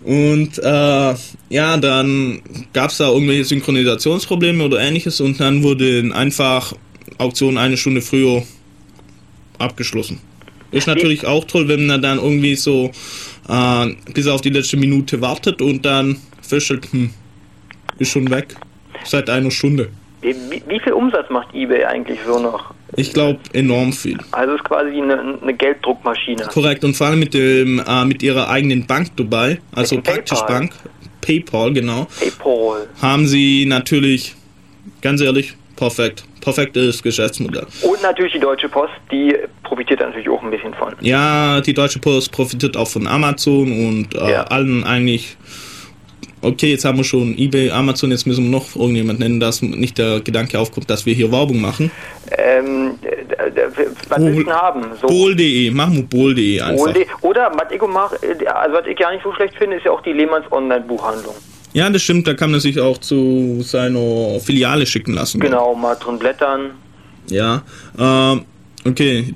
Und 0.03 0.57
äh, 0.57 1.13
ja, 1.49 1.77
dann 1.77 2.41
gab 2.73 2.89
es 2.89 2.97
da 2.97 3.09
irgendwelche 3.09 3.45
Synchronisationsprobleme 3.45 4.63
oder 4.63 4.79
ähnliches 4.79 5.21
und 5.21 5.39
dann 5.39 5.63
wurde 5.63 6.09
einfach 6.13 6.73
Auktion 7.17 7.57
eine 7.57 7.77
Stunde 7.77 8.01
früher 8.01 8.43
abgeschlossen. 9.59 10.19
Ist 10.71 10.87
natürlich 10.87 11.25
auch 11.27 11.45
toll, 11.45 11.67
wenn 11.67 11.85
man 11.85 12.01
dann 12.01 12.17
irgendwie 12.17 12.55
so 12.55 12.91
äh, 13.47 13.87
bis 14.13 14.27
auf 14.27 14.41
die 14.41 14.49
letzte 14.49 14.77
Minute 14.77 15.21
wartet 15.21 15.61
und 15.61 15.85
dann 15.85 16.17
feststellt, 16.41 16.91
hm, 16.91 17.11
ist 17.99 18.11
schon 18.11 18.29
weg. 18.31 18.55
Seit 19.03 19.29
einer 19.29 19.51
Stunde. 19.51 19.89
Wie, 20.21 20.35
wie, 20.49 20.61
wie 20.67 20.79
viel 20.79 20.93
Umsatz 20.93 21.29
macht 21.29 21.53
eBay 21.53 21.85
eigentlich 21.85 22.19
so 22.25 22.39
noch? 22.39 22.73
Ich 22.95 23.13
glaube 23.13 23.39
enorm 23.53 23.93
viel. 23.93 24.17
Also 24.31 24.53
es 24.53 24.59
ist 24.59 24.65
quasi 24.67 25.01
eine, 25.01 25.37
eine 25.41 25.53
Gelddruckmaschine. 25.53 26.43
Korrekt, 26.45 26.83
und 26.83 26.95
vor 26.95 27.07
allem 27.07 27.19
mit, 27.19 27.33
dem, 27.33 27.79
äh, 27.79 28.05
mit 28.05 28.21
ihrer 28.21 28.49
eigenen 28.49 28.85
Bank 28.85 29.09
dabei, 29.15 29.59
also 29.73 30.01
praktisch 30.01 30.39
PayPal. 30.39 30.59
Bank, 30.59 30.73
PayPal, 31.21 31.73
genau, 31.73 32.07
PayPal. 32.19 32.87
haben 33.01 33.27
sie 33.27 33.65
natürlich, 33.65 34.35
ganz 35.01 35.21
ehrlich, 35.21 35.55
perfekt. 35.75 36.25
Perfektes 36.41 37.03
Geschäftsmodell. 37.03 37.67
Und 37.83 38.01
natürlich 38.01 38.33
die 38.33 38.39
Deutsche 38.39 38.67
Post, 38.67 38.93
die 39.11 39.35
profitiert 39.61 39.99
natürlich 39.99 40.27
auch 40.27 40.41
ein 40.41 40.49
bisschen 40.49 40.73
von. 40.73 40.95
Ja, 41.01 41.61
die 41.61 41.73
Deutsche 41.73 41.99
Post 41.99 42.31
profitiert 42.31 42.75
auch 42.75 42.87
von 42.87 43.05
Amazon 43.05 43.71
und 43.71 44.15
äh, 44.15 44.31
Ja. 44.31 44.43
allen 44.45 44.83
eigentlich. 44.83 45.37
Okay, 46.43 46.71
jetzt 46.71 46.85
haben 46.85 46.97
wir 46.97 47.03
schon 47.03 47.37
eBay, 47.37 47.69
Amazon, 47.69 48.09
jetzt 48.09 48.25
müssen 48.25 48.45
wir 48.45 48.51
noch 48.51 48.75
irgendjemand 48.75 49.19
nennen, 49.19 49.39
dass 49.39 49.61
nicht 49.61 49.99
der 49.99 50.21
Gedanke 50.21 50.57
aufkommt, 50.57 50.89
dass 50.89 51.05
wir 51.05 51.13
hier 51.13 51.31
Werbung 51.31 51.61
machen. 51.61 51.91
Ähm, 52.35 52.95
was 54.09 54.21
willst 54.21 54.39
du 54.39 54.43
denn 54.43 54.53
haben? 54.53 54.85
So 54.99 55.07
Bol.de, 55.07 55.69
machen 55.69 55.97
wir 55.97 56.03
Bol.de 56.03 56.61
einfach. 56.61 56.85
Bol.de. 56.85 57.05
Oder 57.21 57.51
was 57.53 57.71
ich, 57.71 57.81
mach, 57.81 58.13
äh, 58.23 58.47
also 58.47 58.75
was 58.75 58.87
ich 58.87 58.97
gar 58.97 59.11
nicht 59.11 59.23
so 59.23 59.31
schlecht 59.33 59.53
finde, 59.55 59.77
ist 59.77 59.85
ja 59.85 59.91
auch 59.91 60.01
die 60.01 60.13
Lehmanns 60.13 60.51
Online-Buchhandlung. 60.51 61.35
Ja, 61.73 61.89
das 61.89 62.01
stimmt, 62.01 62.27
da 62.27 62.33
kann 62.33 62.49
man 62.51 62.59
sich 62.59 62.79
auch 62.79 62.97
zu 62.97 63.61
seiner 63.61 64.39
Filiale 64.39 64.85
schicken 64.85 65.13
lassen. 65.13 65.39
Genau, 65.39 65.75
mal 65.75 65.95
drin 65.95 66.17
blättern. 66.17 66.71
Ja, 67.29 67.61
ähm, 67.99 68.45
okay. 68.85 69.33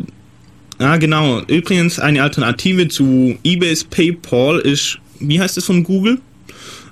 Ah, 0.80 0.98
genau. 0.98 1.42
Übrigens, 1.48 2.00
eine 2.00 2.22
Alternative 2.22 2.88
zu 2.88 3.38
eBays 3.44 3.84
PayPal 3.84 4.60
ist, 4.60 5.00
wie 5.20 5.40
heißt 5.40 5.58
es 5.58 5.66
von 5.66 5.84
Google? 5.84 6.20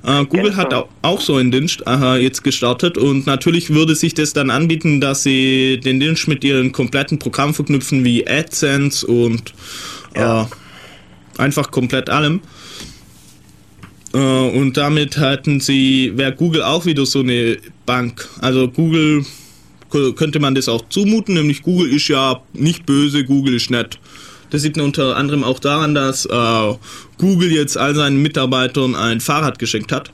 Äh, 0.05 0.25
Google 0.25 0.51
Ja, 0.51 0.55
hat 0.57 0.71
ja. 0.73 0.79
au- 0.79 0.89
auch 1.01 1.21
so 1.21 1.35
einen 1.37 1.51
Dienst 1.51 1.81
äh, 1.87 2.17
jetzt 2.21 2.43
gestartet 2.43 2.97
und 2.97 3.25
natürlich 3.25 3.69
würde 3.69 3.95
sich 3.95 4.13
das 4.13 4.33
dann 4.33 4.49
anbieten, 4.49 4.99
dass 4.99 5.23
sie 5.23 5.79
den 5.79 5.99
Dienst 5.99 6.27
mit 6.27 6.43
ihren 6.43 6.71
kompletten 6.73 7.19
Programmen 7.19 7.53
verknüpfen 7.53 8.03
wie 8.03 8.27
AdSense 8.27 9.07
und 9.07 9.53
Ja. 10.15 10.43
äh, 10.43 11.41
einfach 11.41 11.71
komplett 11.71 12.09
allem. 12.09 12.41
Äh, 14.13 14.17
und 14.17 14.75
damit 14.77 15.17
hatten 15.17 15.59
sie, 15.59 16.11
wäre 16.15 16.33
Google 16.33 16.63
auch 16.63 16.85
wieder 16.85 17.05
so 17.05 17.19
eine 17.21 17.57
Bank. 17.85 18.27
Also 18.41 18.67
Google 18.67 19.25
könnte 20.15 20.39
man 20.39 20.55
das 20.55 20.67
auch 20.67 20.89
zumuten, 20.89 21.35
nämlich 21.35 21.61
Google 21.61 21.91
ist 21.91 22.07
ja 22.07 22.41
nicht 22.53 22.85
böse, 22.85 23.23
Google 23.23 23.53
ist 23.55 23.69
nett. 23.69 23.99
Das 24.53 24.61
sieht 24.61 24.77
man 24.77 24.85
unter 24.85 25.17
anderem 25.17 25.43
auch 25.43 25.57
daran, 25.59 25.95
dass 25.95 26.25
äh, 26.27 26.73
Google 27.17 27.51
jetzt 27.51 27.75
all 27.75 27.95
seinen 27.95 28.21
Mitarbeitern 28.21 28.95
ein 28.95 29.19
Fahrrad 29.19 29.57
geschenkt 29.57 29.91
hat. 29.91 30.11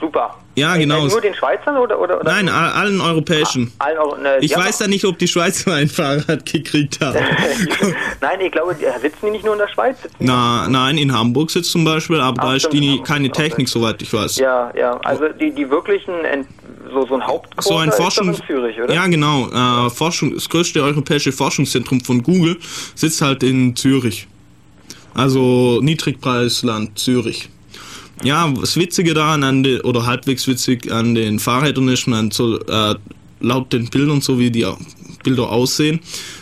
Super. 0.00 0.36
Ja, 0.54 0.76
Äh, 0.76 0.78
genau. 0.80 1.04
Äh, 1.06 1.08
nur 1.08 1.20
den 1.20 1.34
Schweizern 1.34 1.76
oder? 1.76 1.98
oder, 1.98 2.20
oder 2.20 2.30
Nein, 2.30 2.48
all- 2.48 2.70
allen 2.72 3.00
europäischen. 3.00 3.72
Allen 3.78 3.98
Euro, 3.98 4.16
ne, 4.18 4.38
Ich 4.40 4.56
weiß 4.56 4.78
ja 4.78 4.86
nicht, 4.86 5.04
ob 5.04 5.18
die 5.18 5.26
Schweizer 5.26 5.74
ein 5.74 5.88
Fahrrad 5.88 6.46
gekriegt 6.52 7.00
haben. 7.04 7.18
Nein, 8.20 8.40
ich 8.40 8.52
glaube, 8.52 8.74
die, 8.76 8.84
sitzen 9.00 9.26
die 9.26 9.30
nicht 9.32 9.44
nur 9.44 9.54
in 9.54 9.58
der 9.58 9.68
Schweiz? 9.68 9.96
Na, 10.20 10.68
nein, 10.68 10.96
in 10.96 11.12
Hamburg 11.12 11.50
sitzt 11.50 11.72
zum 11.72 11.84
Beispiel, 11.84 12.20
aber 12.20 12.40
Ach, 12.42 12.46
da 12.50 12.54
ist 12.54 12.72
die 12.72 13.00
keine 13.02 13.28
Okay. 13.30 13.42
Technik, 13.48 13.68
soweit 13.68 14.00
ich 14.00 14.12
weiß. 14.12 14.36
Ja, 14.36 14.72
ja. 14.78 14.98
Also 15.02 15.28
die, 15.28 15.50
die 15.50 15.68
wirklichen, 15.68 16.24
Ent, 16.24 16.46
so, 16.92 17.06
so 17.06 17.14
ein 17.14 17.26
Hauptquarter 17.26 17.62
so 17.62 17.76
ein 17.76 17.92
Forschung. 17.92 18.28
in 18.28 18.34
Zürich, 18.34 18.80
oder? 18.80 18.94
Ja, 18.94 19.06
genau. 19.06 19.48
Äh, 19.86 19.90
Forschung, 19.90 20.34
das 20.34 20.48
größte 20.48 20.82
europäische 20.82 21.32
Forschungszentrum 21.32 22.00
von 22.00 22.22
Google 22.22 22.58
sitzt 22.94 23.20
halt 23.22 23.42
in 23.42 23.74
Zürich. 23.76 24.26
Also 25.14 25.80
Niedrigpreisland 25.82 26.98
Zürich. 26.98 27.48
Ja, 28.22 28.48
das 28.48 28.76
Witzige 28.76 29.14
daran, 29.14 29.44
an 29.44 29.62
den, 29.62 29.80
oder 29.82 30.06
halbwegs 30.06 30.46
witzig 30.46 30.90
an 30.90 31.14
den 31.14 31.38
Fahrrädern 31.38 31.88
ist, 31.88 32.06
man 32.06 32.30
soll, 32.30 32.64
äh, 32.68 32.94
laut 33.40 33.72
den 33.72 33.88
Bildern, 33.88 34.20
so 34.20 34.38
wie 34.38 34.50
die 34.50 34.66
Bilder 35.22 35.50
aussehen, 35.50 36.00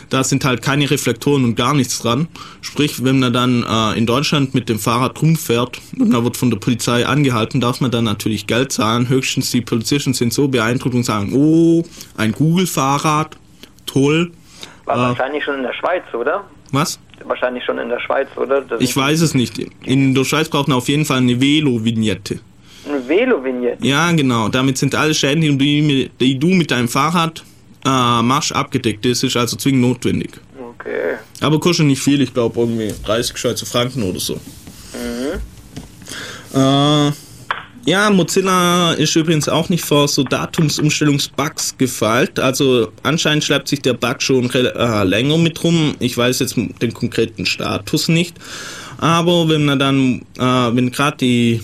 da 0.09 0.23
sind 0.23 0.45
halt 0.45 0.61
keine 0.61 0.89
Reflektoren 0.89 1.43
und 1.43 1.55
gar 1.55 1.73
nichts 1.73 1.99
dran. 1.99 2.27
Sprich, 2.61 3.03
wenn 3.03 3.19
man 3.19 3.33
dann 3.33 3.63
äh, 3.63 3.97
in 3.97 4.05
Deutschland 4.05 4.53
mit 4.53 4.69
dem 4.69 4.79
Fahrrad 4.79 5.21
rumfährt 5.21 5.79
und 5.99 6.09
man 6.09 6.23
wird 6.23 6.37
von 6.37 6.49
der 6.49 6.57
Polizei 6.57 7.05
angehalten, 7.05 7.61
darf 7.61 7.81
man 7.81 7.91
dann 7.91 8.03
natürlich 8.05 8.47
Geld 8.47 8.71
zahlen. 8.71 9.09
Höchstens 9.09 9.51
die 9.51 9.61
Polizisten 9.61 10.13
sind 10.13 10.33
so 10.33 10.47
beeindruckt 10.47 10.95
und 10.95 11.03
sagen, 11.03 11.31
oh, 11.33 11.83
ein 12.17 12.31
Google-Fahrrad, 12.31 13.37
toll. 13.85 14.31
War 14.85 14.97
Ah. 14.97 15.09
wahrscheinlich 15.09 15.43
schon 15.43 15.55
in 15.55 15.63
der 15.63 15.73
Schweiz, 15.73 16.03
oder? 16.13 16.43
Was? 16.71 16.99
Wahrscheinlich 17.23 17.63
schon 17.63 17.77
in 17.79 17.89
der 17.89 17.99
Schweiz, 18.01 18.27
oder? 18.35 18.61
Das 18.61 18.81
Ich 18.81 18.95
weiß 18.95 19.21
es 19.21 19.33
nicht. 19.33 19.57
In 19.83 20.13
der 20.13 20.25
Schweiz 20.25 20.49
braucht 20.49 20.67
man 20.67 20.77
auf 20.77 20.87
jeden 20.89 21.05
Fall 21.05 21.17
eine 21.17 21.39
Velo-Vignette. 21.41 22.39
Eine 22.87 23.07
Velo-Vignette. 23.07 23.83
Ja, 23.85 24.11
genau. 24.11 24.49
Damit 24.49 24.77
sind 24.77 24.93
alle 24.93 25.13
Schäden, 25.15 25.41
die, 25.57 26.11
die 26.19 26.37
du 26.37 26.47
mit 26.47 26.69
deinem 26.69 26.87
Fahrrad 26.87 27.43
äh, 27.85 28.21
machst, 28.21 28.51
abgedeckt. 28.51 29.05
Das 29.05 29.23
ist 29.23 29.37
also 29.37 29.55
zwingend 29.55 29.81
notwendig. 29.81 30.31
Okay. 30.57 31.15
Aber 31.41 31.59
kostet 31.59 31.85
nicht 31.85 32.01
viel, 32.01 32.21
ich 32.21 32.33
glaube 32.33 32.59
irgendwie 32.59 32.93
30 33.05 33.37
Schweizer 33.37 33.65
Franken 33.65 34.03
oder 34.03 34.19
so. 34.19 34.39
Äh, 36.55 37.11
ja, 37.85 38.09
Mozilla 38.09 38.93
ist 38.93 39.15
übrigens 39.15 39.47
auch 39.47 39.69
nicht 39.69 39.83
vor 39.83 40.07
so 40.07 40.23
Datumsumstellungsbugs 40.23 41.77
gefeilt. 41.77 42.39
Also 42.39 42.91
anscheinend 43.03 43.43
schleppt 43.43 43.67
sich 43.67 43.81
der 43.81 43.93
Bug 43.93 44.21
schon 44.21 44.49
äh, 44.49 45.03
länger 45.03 45.37
mit 45.37 45.63
rum. 45.63 45.95
Ich 45.99 46.17
weiß 46.17 46.39
jetzt 46.39 46.55
den 46.55 46.93
konkreten 46.93 47.45
Status 47.45 48.07
nicht. 48.07 48.35
Aber 48.97 49.49
wenn 49.49 49.65
man 49.65 49.77
dann, 49.77 50.21
äh, 50.39 50.75
wenn 50.75 50.91
gerade 50.91 51.17
die 51.17 51.61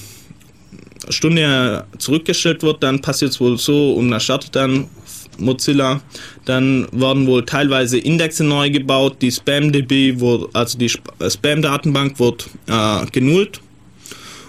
Stunde 1.09 1.85
zurückgestellt 1.97 2.61
wird, 2.61 2.83
dann 2.83 3.01
passiert 3.01 3.31
es 3.31 3.39
wohl 3.39 3.57
so 3.57 3.93
und 3.93 4.11
dann 4.11 4.19
startet 4.19 4.55
dann 4.55 4.89
Mozilla. 5.37 6.01
Dann 6.45 6.87
werden 6.91 7.27
wohl 7.27 7.45
teilweise 7.45 7.97
Indexe 7.97 8.43
neu 8.43 8.69
gebaut. 8.69 9.17
Die 9.21 9.31
SpamDB, 9.31 10.19
wurde, 10.19 10.49
also 10.53 10.77
die 10.77 10.91
äh, 11.19 11.29
Spam-Datenbank, 11.29 12.19
wird 12.19 12.49
äh, 12.67 13.05
genullt. 13.11 13.61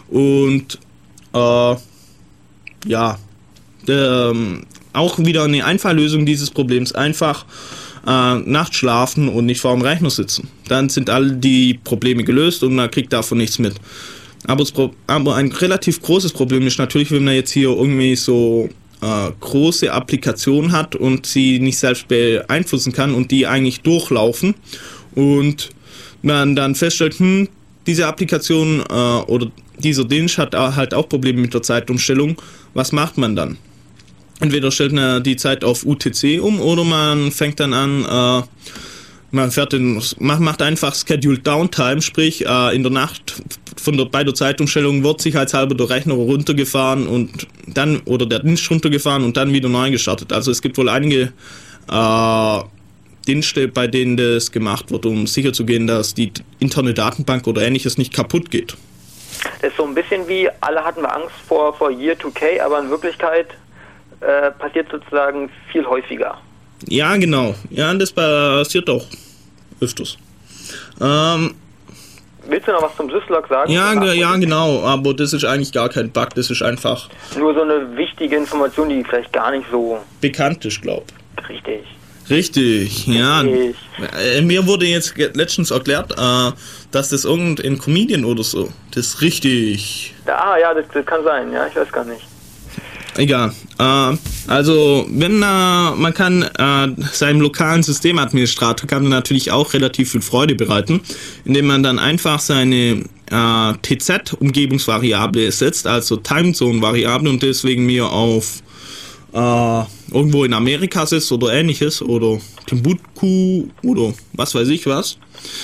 Und 0.08 0.78
äh, 1.32 1.74
ja, 2.86 3.18
der, 3.86 4.30
ähm, 4.32 4.64
auch 4.92 5.18
wieder 5.18 5.44
eine 5.44 5.64
Einfalllösung 5.64 6.26
dieses 6.26 6.50
Problems. 6.50 6.92
Einfach 6.92 7.44
äh, 8.06 8.34
nachts 8.38 8.76
schlafen 8.76 9.28
und 9.28 9.46
nicht 9.46 9.60
vor 9.60 9.72
dem 9.72 9.82
Rechner 9.82 10.10
sitzen. 10.10 10.48
Dann 10.68 10.88
sind 10.88 11.10
all 11.10 11.32
die 11.32 11.74
Probleme 11.74 12.24
gelöst 12.24 12.62
und 12.62 12.74
man 12.74 12.90
kriegt 12.90 13.12
davon 13.12 13.38
nichts 13.38 13.58
mit. 13.58 13.74
Aber, 14.46 14.64
aber 15.06 15.36
ein 15.36 15.52
relativ 15.52 16.02
großes 16.02 16.32
Problem 16.32 16.66
ist 16.66 16.78
natürlich, 16.78 17.10
wenn 17.12 17.24
man 17.24 17.34
jetzt 17.34 17.52
hier 17.52 17.68
irgendwie 17.68 18.16
so 18.16 18.68
äh, 19.02 19.30
große 19.40 19.92
Applikationen 19.92 20.72
hat 20.72 20.94
und 20.96 21.26
sie 21.26 21.58
nicht 21.58 21.78
selbst 21.78 22.08
beeinflussen 22.08 22.92
kann 22.92 23.14
und 23.14 23.30
die 23.30 23.46
eigentlich 23.46 23.80
durchlaufen 23.82 24.54
und 25.14 25.70
man 26.22 26.54
dann 26.56 26.74
feststellt, 26.74 27.18
hm, 27.18 27.48
diese 27.86 28.06
Applikation 28.06 28.80
äh, 28.88 28.92
oder 28.94 29.48
dieser 29.78 30.04
Dienst 30.04 30.38
hat 30.38 30.54
au- 30.54 30.74
halt 30.76 30.94
auch 30.94 31.08
Probleme 31.08 31.40
mit 31.40 31.52
der 31.52 31.62
Zeitumstellung. 31.62 32.40
Was 32.74 32.92
macht 32.92 33.18
man 33.18 33.34
dann? 33.34 33.58
Entweder 34.40 34.70
stellt 34.70 34.92
man 34.92 35.22
die 35.22 35.36
Zeit 35.36 35.64
auf 35.64 35.84
UTC 35.84 36.40
um 36.40 36.60
oder 36.60 36.84
man 36.84 37.30
fängt 37.32 37.58
dann 37.60 37.74
an, 37.74 38.04
äh, 38.04 38.42
man 39.32 39.50
fährt 39.50 39.72
den, 39.72 40.00
macht, 40.18 40.62
einfach 40.62 40.94
Scheduled 40.94 41.46
Downtime, 41.46 42.02
sprich 42.02 42.46
äh, 42.46 42.76
in 42.76 42.82
der 42.82 42.92
Nacht 42.92 43.42
von 43.76 43.96
der, 43.96 44.04
bei 44.04 44.22
der 44.22 44.34
Zeitumstellung 44.34 45.02
wird 45.02 45.22
sicherheitshalber 45.22 45.74
der 45.74 45.88
Rechner 45.88 46.14
runtergefahren 46.14 47.06
und 47.06 47.48
dann 47.66 48.00
oder 48.04 48.26
der 48.26 48.40
Dienst 48.40 48.70
runtergefahren 48.70 49.24
und 49.24 49.36
dann 49.36 49.52
wieder 49.52 49.70
neu 49.70 49.90
gestartet. 49.90 50.32
Also 50.32 50.50
es 50.50 50.60
gibt 50.60 50.76
wohl 50.76 50.90
einige 50.90 51.32
äh, 51.90 52.60
Dienste, 53.26 53.68
bei 53.68 53.86
denen 53.86 54.18
das 54.18 54.52
gemacht 54.52 54.90
wird, 54.90 55.06
um 55.06 55.26
sicherzugehen, 55.26 55.86
dass 55.86 56.12
die 56.12 56.32
interne 56.58 56.92
Datenbank 56.92 57.46
oder 57.46 57.62
ähnliches 57.62 57.96
nicht 57.96 58.12
kaputt 58.12 58.50
geht. 58.50 58.76
Das 59.60 59.70
ist 59.70 59.76
so 59.78 59.86
ein 59.86 59.94
bisschen 59.94 60.28
wie, 60.28 60.48
alle 60.60 60.84
hatten 60.84 61.00
wir 61.00 61.14
Angst 61.14 61.34
vor, 61.48 61.74
vor 61.74 61.90
Year 61.90 62.16
2K, 62.16 62.60
aber 62.60 62.80
in 62.80 62.90
Wirklichkeit 62.90 63.48
äh, 64.20 64.50
passiert 64.50 64.88
sozusagen 64.90 65.48
viel 65.72 65.86
häufiger. 65.86 66.38
Ja, 66.88 67.16
genau. 67.16 67.54
Ja, 67.70 67.92
das 67.94 68.12
passiert 68.12 68.88
auch 68.90 69.04
öfters. 69.80 70.16
Ähm, 71.00 71.54
Willst 72.48 72.66
du 72.66 72.72
noch 72.72 72.82
was 72.82 72.96
zum 72.96 73.08
Syslog 73.10 73.46
sagen? 73.48 73.70
ja, 73.70 73.94
ge- 73.94 74.18
ja, 74.18 74.34
genau. 74.36 74.82
Aber 74.84 75.14
das 75.14 75.32
ist 75.32 75.44
eigentlich 75.44 75.72
gar 75.72 75.88
kein 75.88 76.10
Bug. 76.10 76.30
Das 76.34 76.50
ist 76.50 76.60
einfach 76.62 77.08
Nur 77.38 77.54
so 77.54 77.62
eine 77.62 77.96
wichtige 77.96 78.36
Information, 78.36 78.88
die 78.88 79.04
vielleicht 79.04 79.32
gar 79.32 79.50
nicht 79.52 79.66
so 79.70 79.98
bekannt 80.20 80.64
ist, 80.64 80.82
glaub. 80.82 81.04
richtig 81.48 81.82
Richtig, 82.30 83.06
ja. 83.08 83.42
ist. 83.42 83.76
Äh, 84.36 84.40
mir 84.42 84.64
wurde 84.66 84.86
jetzt 84.86 85.16
letztens 85.34 85.70
erklärt, 85.72 86.12
äh, 86.12 86.52
dass 86.92 87.10
das 87.10 87.24
irgendein 87.24 87.78
Comedian 87.78 88.24
oder 88.24 88.44
so. 88.44 88.70
Das 88.94 89.06
ist 89.08 89.20
richtig. 89.22 90.14
Ah, 90.26 90.56
ja, 90.56 90.72
das, 90.72 90.84
das 90.94 91.04
kann 91.04 91.24
sein, 91.24 91.52
ja, 91.52 91.66
ich 91.66 91.74
weiß 91.76 91.90
gar 91.90 92.04
nicht. 92.04 92.22
Egal. 93.16 93.52
Äh, 93.78 94.16
also, 94.48 95.06
wenn 95.10 95.42
äh, 95.42 95.90
man 95.96 96.14
kann 96.14 96.42
äh, 96.42 96.88
seinem 97.12 97.40
lokalen 97.40 97.82
Systemadministrator 97.82 98.88
kann 98.88 99.02
man 99.02 99.10
natürlich 99.10 99.50
auch 99.50 99.74
relativ 99.74 100.12
viel 100.12 100.22
Freude 100.22 100.54
bereiten, 100.54 101.00
indem 101.44 101.66
man 101.66 101.82
dann 101.82 101.98
einfach 101.98 102.40
seine 102.40 103.04
äh, 103.30 103.72
TZ-Umgebungsvariable 103.82 105.50
setzt, 105.52 105.86
also 105.86 106.16
Timezone-Variable 106.16 107.28
und 107.28 107.42
deswegen 107.42 107.84
mir 107.86 108.06
auf 108.06 108.62
äh, 109.34 109.82
irgendwo 110.12 110.44
in 110.44 110.54
Amerika 110.54 111.04
sitzt 111.06 111.32
oder 111.32 111.52
ähnliches 111.52 112.02
oder 112.02 112.38
Timbuktu 112.66 113.68
oder 113.82 114.14
was 114.32 114.54
weiß 114.54 114.68
ich 114.68 114.86
was. 114.86 115.18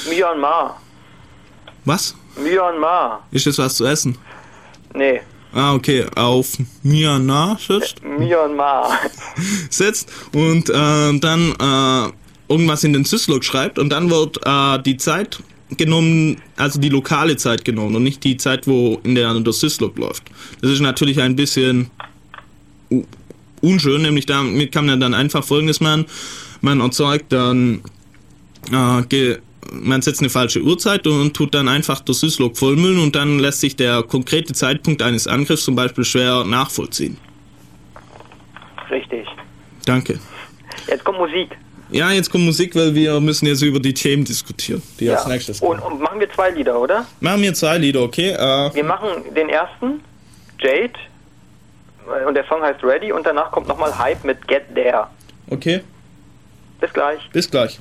Myanmar. 0.09 0.81
Was? 1.85 2.15
Myanmar. 2.43 3.27
Ist 3.31 3.47
das 3.47 3.59
was 3.59 3.77
zu 3.77 3.87
essen? 3.87 4.19
Nee, 4.95 5.21
Ah, 5.59 5.75
okay, 5.75 6.07
auf 6.15 6.57
Myanmar 6.85 7.59
sitzt. 7.59 8.01
Myanmar. 8.05 8.93
setzt 9.71 10.09
und 10.33 10.71
äh, 10.71 11.19
dann 11.19 11.53
äh, 11.61 12.13
irgendwas 12.49 12.85
in 12.85 12.93
den 12.93 13.05
Syslog 13.05 13.43
schreibt 13.43 13.77
und 13.81 13.89
dann 13.91 14.09
wird 14.09 14.39
äh, 14.47 14.81
die 14.81 14.97
Zeit 14.99 15.43
genommen, 15.77 16.41
also 16.55 16.79
die 16.79 16.91
lokale 16.91 17.37
Zeit 17.37 17.65
genommen 17.65 17.97
und 17.97 18.05
nicht 18.05 18.23
die 18.23 18.37
Zeit, 18.37 18.69
wo 18.69 19.01
in 19.03 19.17
der 19.17 19.35
der 19.35 19.53
Syslog 19.53 19.99
läuft. 19.99 20.23
Das 20.61 20.71
ist 20.71 20.79
natürlich 20.79 21.21
ein 21.21 21.35
bisschen 21.35 21.91
unschön, 23.61 24.03
nämlich 24.03 24.27
damit 24.27 24.71
kann 24.71 24.87
man 24.87 25.01
dann 25.01 25.13
einfach 25.13 25.43
folgendes 25.43 25.81
machen. 25.81 26.07
Man 26.61 26.79
erzeugt 26.81 27.33
dann 27.33 27.83
äh, 28.71 29.03
ge 29.09 29.39
man 29.73 30.03
setzt 30.03 30.21
eine 30.21 30.31
falsche 30.31 30.61
Uhrzeit 30.63 31.07
und 31.07 31.35
tut 31.35 31.55
dann 31.55 31.69
einfach 31.69 32.01
das 32.01 32.21
Syslog 32.21 32.57
vollmüllen 32.57 32.99
und 33.01 33.15
dann 33.17 33.39
lässt 33.39 33.61
sich 33.61 33.77
der 33.77 34.03
konkrete 34.03 34.53
Zeitpunkt 34.53 35.03
eines 35.03 35.27
Angriffs 35.27 35.65
zum 35.65 35.75
Beispiel 35.77 36.05
schwer 36.05 36.45
nachvollziehen. 36.45 37.17
Richtig. 38.91 39.27
Danke. 39.85 40.19
Jetzt 40.87 41.05
kommt 41.05 41.19
Musik. 41.19 41.51
Ja, 41.91 42.11
jetzt 42.11 42.31
kommt 42.31 42.45
Musik, 42.45 42.75
weil 42.77 42.95
wir 42.95 43.19
müssen 43.21 43.47
jetzt 43.47 43.63
über 43.63 43.81
die 43.81 43.95
Themen 43.95 44.25
diskutieren, 44.25 44.83
die 45.01 45.09
als 45.11 45.27
nächstes 45.27 45.61
Und, 45.61 45.81
kommen. 45.81 45.95
und 45.95 46.01
machen 46.03 46.21
wir 46.21 46.31
zwei 46.31 46.51
Lieder, 46.51 46.79
oder? 46.79 47.07
Machen 47.21 47.41
wir 47.43 47.55
zwei 47.55 47.79
Lieder, 47.79 48.03
okay? 48.03 48.31
Äh, 48.33 48.75
Wir 48.75 48.85
machen 48.85 49.09
den 49.35 49.49
ersten, 49.49 50.01
Jade, 50.61 50.93
und 52.27 52.35
der 52.35 52.47
Song 52.47 52.61
heißt 52.63 52.83
Ready, 52.85 53.11
und 53.13 53.25
danach 53.27 53.51
kommt 53.51 53.69
nochmal 53.69 53.97
Hype 53.99 54.23
mit 54.25 54.47
Get 54.49 54.63
There. 54.75 55.07
okay, 55.51 55.81
Bis 56.81 56.93
gleich. 56.93 57.21
bis 57.33 57.51
gleich. 57.51 57.79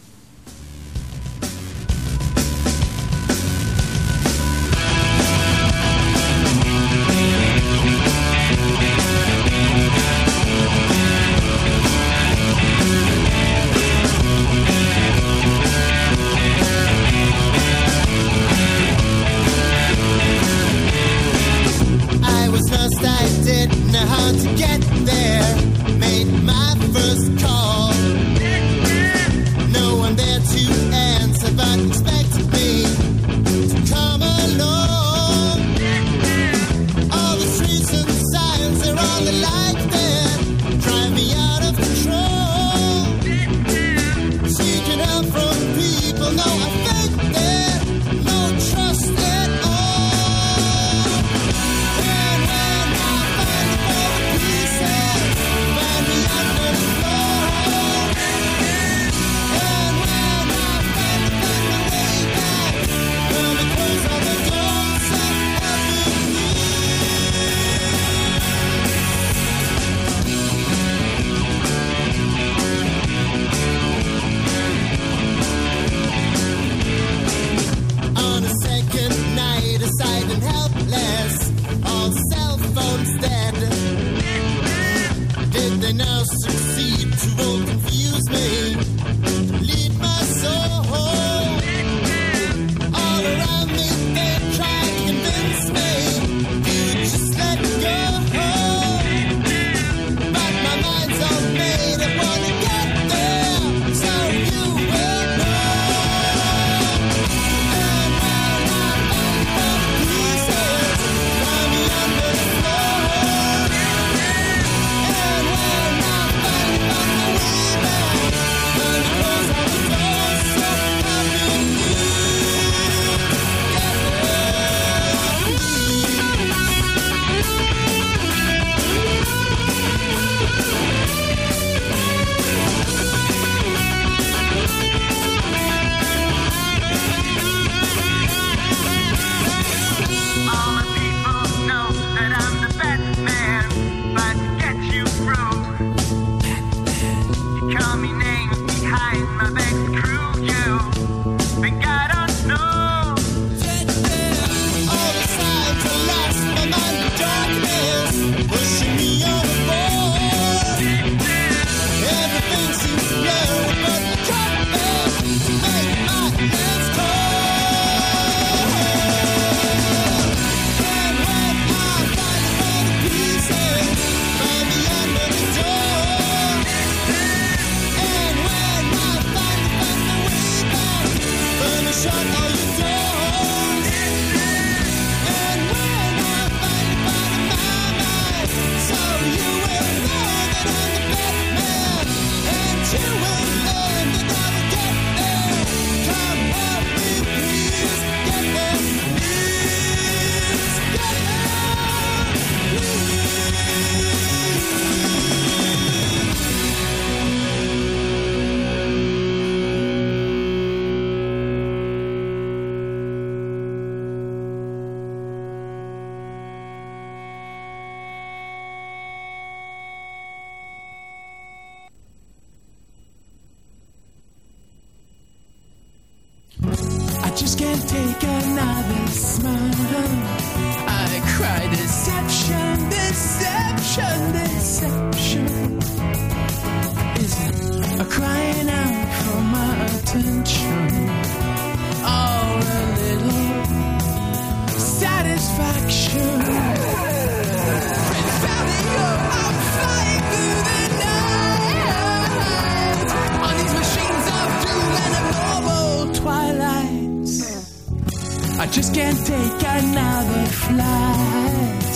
I 258.67 258.69
just 258.69 258.93
can't 258.93 259.17
take 259.25 259.63
another 259.63 260.45
flight. 260.47 261.95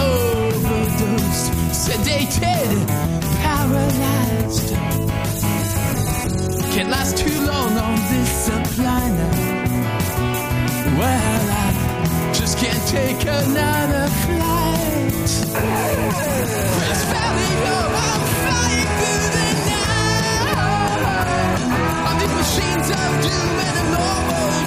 Overdosed, 0.00 1.52
sedated, 1.76 2.88
paralyzed. 3.42 4.68
Can't 6.72 6.88
last 6.88 7.18
too 7.18 7.38
long 7.44 7.76
on 7.76 7.96
this 8.10 8.30
supply 8.46 9.10
now. 9.10 9.36
Well, 10.98 11.50
I 11.50 12.32
just 12.32 12.56
can't 12.56 12.86
take 12.88 13.20
another 13.20 14.08
flight. 14.24 15.28
Press 16.78 17.02
Valley, 17.12 17.52
no, 17.66 17.76
I'm 18.08 18.22
flying 18.40 18.88
through 18.96 19.28
the 19.36 19.48
night. 19.68 20.88
On 22.08 22.14
these 22.20 22.34
machines 22.40 22.88
of 22.88 23.10
doom 23.22 23.58
and 23.68 23.84
normal 23.92 24.59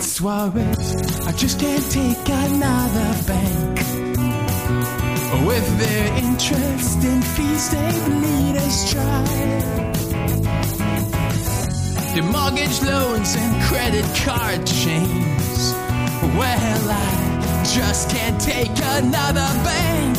Suarez, 0.00 0.94
I 1.26 1.32
just 1.32 1.60
can't 1.60 1.90
take 1.90 2.28
another 2.28 3.14
bank. 3.26 3.78
With 5.46 5.78
their 5.78 6.06
interest 6.18 7.04
in 7.04 7.22
fees, 7.22 7.70
they 7.70 7.90
bleed 8.06 8.56
us 8.56 8.92
dry. 8.92 9.24
Their 12.14 12.24
mortgage 12.24 12.82
loans 12.82 13.36
and 13.36 13.62
credit 13.64 14.04
card 14.24 14.66
chains. 14.66 15.72
Well, 16.36 16.90
I 16.90 17.62
just 17.64 18.10
can't 18.10 18.40
take 18.40 18.76
another 18.98 19.48
bank. 19.64 20.18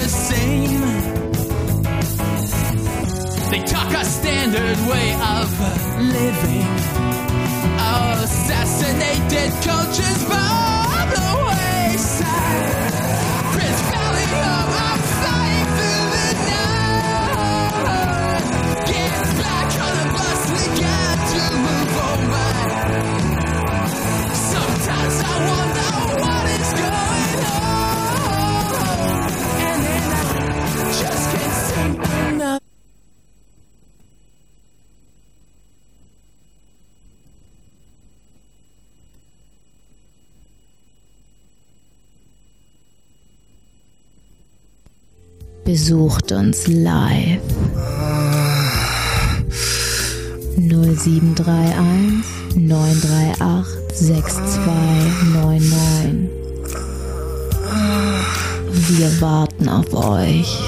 The 0.00 0.08
same. 0.08 0.80
They 3.50 3.60
talk 3.64 3.92
a 3.92 4.04
standard 4.04 4.78
way 4.90 5.14
of 5.36 5.48
living. 5.98 6.66
Our 7.90 8.22
assassinated 8.24 9.52
cultures 9.66 10.24
by 10.28 11.06
the 11.14 11.26
wayside. 11.46 12.82
Prince 13.54 13.80
Valley 13.90 14.26
Home, 14.34 14.72
I'm 14.88 15.00
flying 15.18 15.68
through 15.76 16.06
the 16.14 16.28
night. 16.52 18.44
Get 18.92 19.22
back 19.42 19.68
on 19.86 19.94
the 20.00 20.06
bus, 20.16 20.40
we 20.54 20.64
got 20.84 21.16
to 21.32 21.42
move 21.66 21.94
over. 22.10 22.48
Sometimes 24.52 25.16
I 25.22 25.34
wonder 25.50 25.90
what 26.22 26.44
is 26.60 26.70
going 26.80 27.07
Besucht 45.78 46.32
uns 46.32 46.66
live. 46.66 47.40
0731 50.56 52.24
938 52.56 53.94
6299. 53.94 56.30
Wir 58.98 59.20
warten 59.20 59.68
auf 59.68 59.94
euch. 59.94 60.58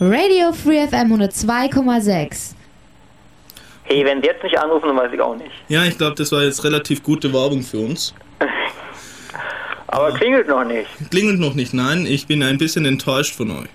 Radio 0.00 0.54
Free 0.54 0.86
FM 0.86 1.12
102,6. 1.12 2.54
Hey, 3.82 4.06
wenn 4.06 4.22
Sie 4.22 4.28
jetzt 4.28 4.42
nicht 4.42 4.58
anrufen, 4.58 4.86
dann 4.86 4.96
weiß 4.96 5.12
ich 5.12 5.20
auch 5.20 5.36
nicht. 5.36 5.52
Ja, 5.68 5.84
ich 5.84 5.98
glaube, 5.98 6.14
das 6.14 6.32
war 6.32 6.44
jetzt 6.44 6.64
relativ 6.64 7.02
gute 7.02 7.30
Werbung 7.34 7.62
für 7.62 7.80
uns. 7.80 8.14
Aber 9.94 10.12
klingelt 10.12 10.48
noch 10.48 10.64
nicht. 10.64 10.88
Klingelt 11.10 11.38
noch 11.40 11.54
nicht, 11.54 11.72
nein. 11.74 12.04
Ich 12.06 12.26
bin 12.26 12.42
ein 12.42 12.58
bisschen 12.58 12.84
enttäuscht 12.84 13.34
von 13.34 13.50
euch. 13.50 13.68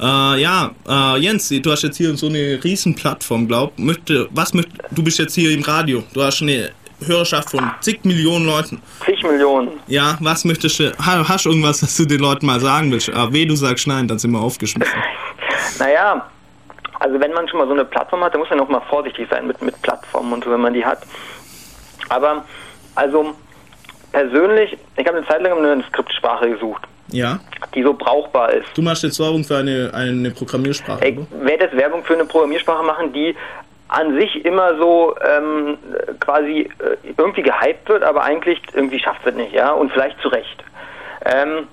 Äh, 0.00 0.40
ja, 0.42 0.70
äh, 0.88 1.18
Jens, 1.18 1.48
du 1.48 1.70
hast 1.70 1.82
jetzt 1.82 1.96
hier 1.96 2.16
so 2.16 2.26
eine 2.28 2.58
riesen 2.62 2.94
Plattform, 2.94 3.46
glaub. 3.46 3.78
Möchte, 3.78 4.28
was 4.32 4.54
möcht, 4.54 4.68
du 4.90 5.02
bist 5.02 5.18
jetzt 5.18 5.34
hier 5.34 5.50
im 5.52 5.62
Radio. 5.62 6.02
Du 6.12 6.22
hast 6.22 6.42
eine 6.42 6.70
Hörerschaft 7.04 7.50
von 7.50 7.70
zig 7.80 8.04
Millionen 8.04 8.46
Leuten. 8.46 8.80
Zig 9.04 9.22
Millionen. 9.22 9.70
Ja, 9.86 10.16
was 10.20 10.44
möchtest 10.44 10.78
du, 10.80 10.92
ha- 10.98 11.26
hast 11.28 11.44
du 11.46 11.50
irgendwas, 11.50 11.82
was 11.82 11.96
du 11.96 12.04
den 12.04 12.20
Leuten 12.20 12.46
mal 12.46 12.60
sagen 12.60 12.90
willst? 12.92 13.10
Aber 13.10 13.32
weh, 13.32 13.46
du 13.46 13.56
sagst 13.56 13.86
nein, 13.86 14.06
dann 14.08 14.18
sind 14.18 14.30
wir 14.32 14.40
aufgeschmissen. 14.40 14.94
Naja, 15.78 16.26
also 16.98 17.18
wenn 17.20 17.32
man 17.32 17.48
schon 17.48 17.58
mal 17.58 17.66
so 17.66 17.72
eine 17.72 17.84
Plattform 17.86 18.22
hat, 18.22 18.32
dann 18.34 18.40
muss 18.40 18.50
man 18.50 18.60
auch 18.60 18.68
mal 18.68 18.82
vorsichtig 18.90 19.26
sein 19.30 19.46
mit, 19.46 19.60
mit 19.62 19.80
Plattformen 19.82 20.32
und 20.34 20.44
so, 20.44 20.50
wenn 20.50 20.60
man 20.60 20.72
die 20.74 20.84
hat. 20.84 21.00
Aber, 22.10 22.44
also, 22.94 23.34
persönlich, 24.12 24.76
ich 24.96 25.06
habe 25.06 25.18
eine 25.18 25.26
Zeit 25.26 25.42
lang 25.42 25.58
eine 25.64 25.82
Skriptsprache 25.84 26.50
gesucht, 26.50 26.82
Ja? 27.08 27.38
die 27.74 27.82
so 27.82 27.94
brauchbar 27.94 28.52
ist. 28.52 28.66
Du 28.74 28.82
machst 28.82 29.02
jetzt 29.02 29.18
Werbung 29.20 29.44
für 29.44 29.58
eine, 29.58 29.90
eine 29.94 30.30
Programmiersprache, 30.30 31.06
Ich 31.06 31.16
werde 31.30 31.64
jetzt 31.64 31.76
Werbung 31.76 32.04
für 32.04 32.14
eine 32.14 32.24
Programmiersprache 32.24 32.82
machen, 32.84 33.12
die 33.12 33.36
an 33.88 34.14
sich 34.18 34.44
immer 34.44 34.76
so 34.78 35.16
ähm, 35.20 35.76
quasi 36.20 36.60
äh, 36.78 36.96
irgendwie 37.16 37.42
gehypt 37.42 37.88
wird, 37.88 38.02
aber 38.04 38.22
eigentlich 38.22 38.60
irgendwie 38.72 39.00
schafft 39.00 39.26
es 39.26 39.34
nicht, 39.34 39.52
ja, 39.52 39.72
und 39.72 39.90
vielleicht 39.92 40.20
zu 40.20 40.28
Recht. 40.28 40.62
Ähm, 41.24 41.66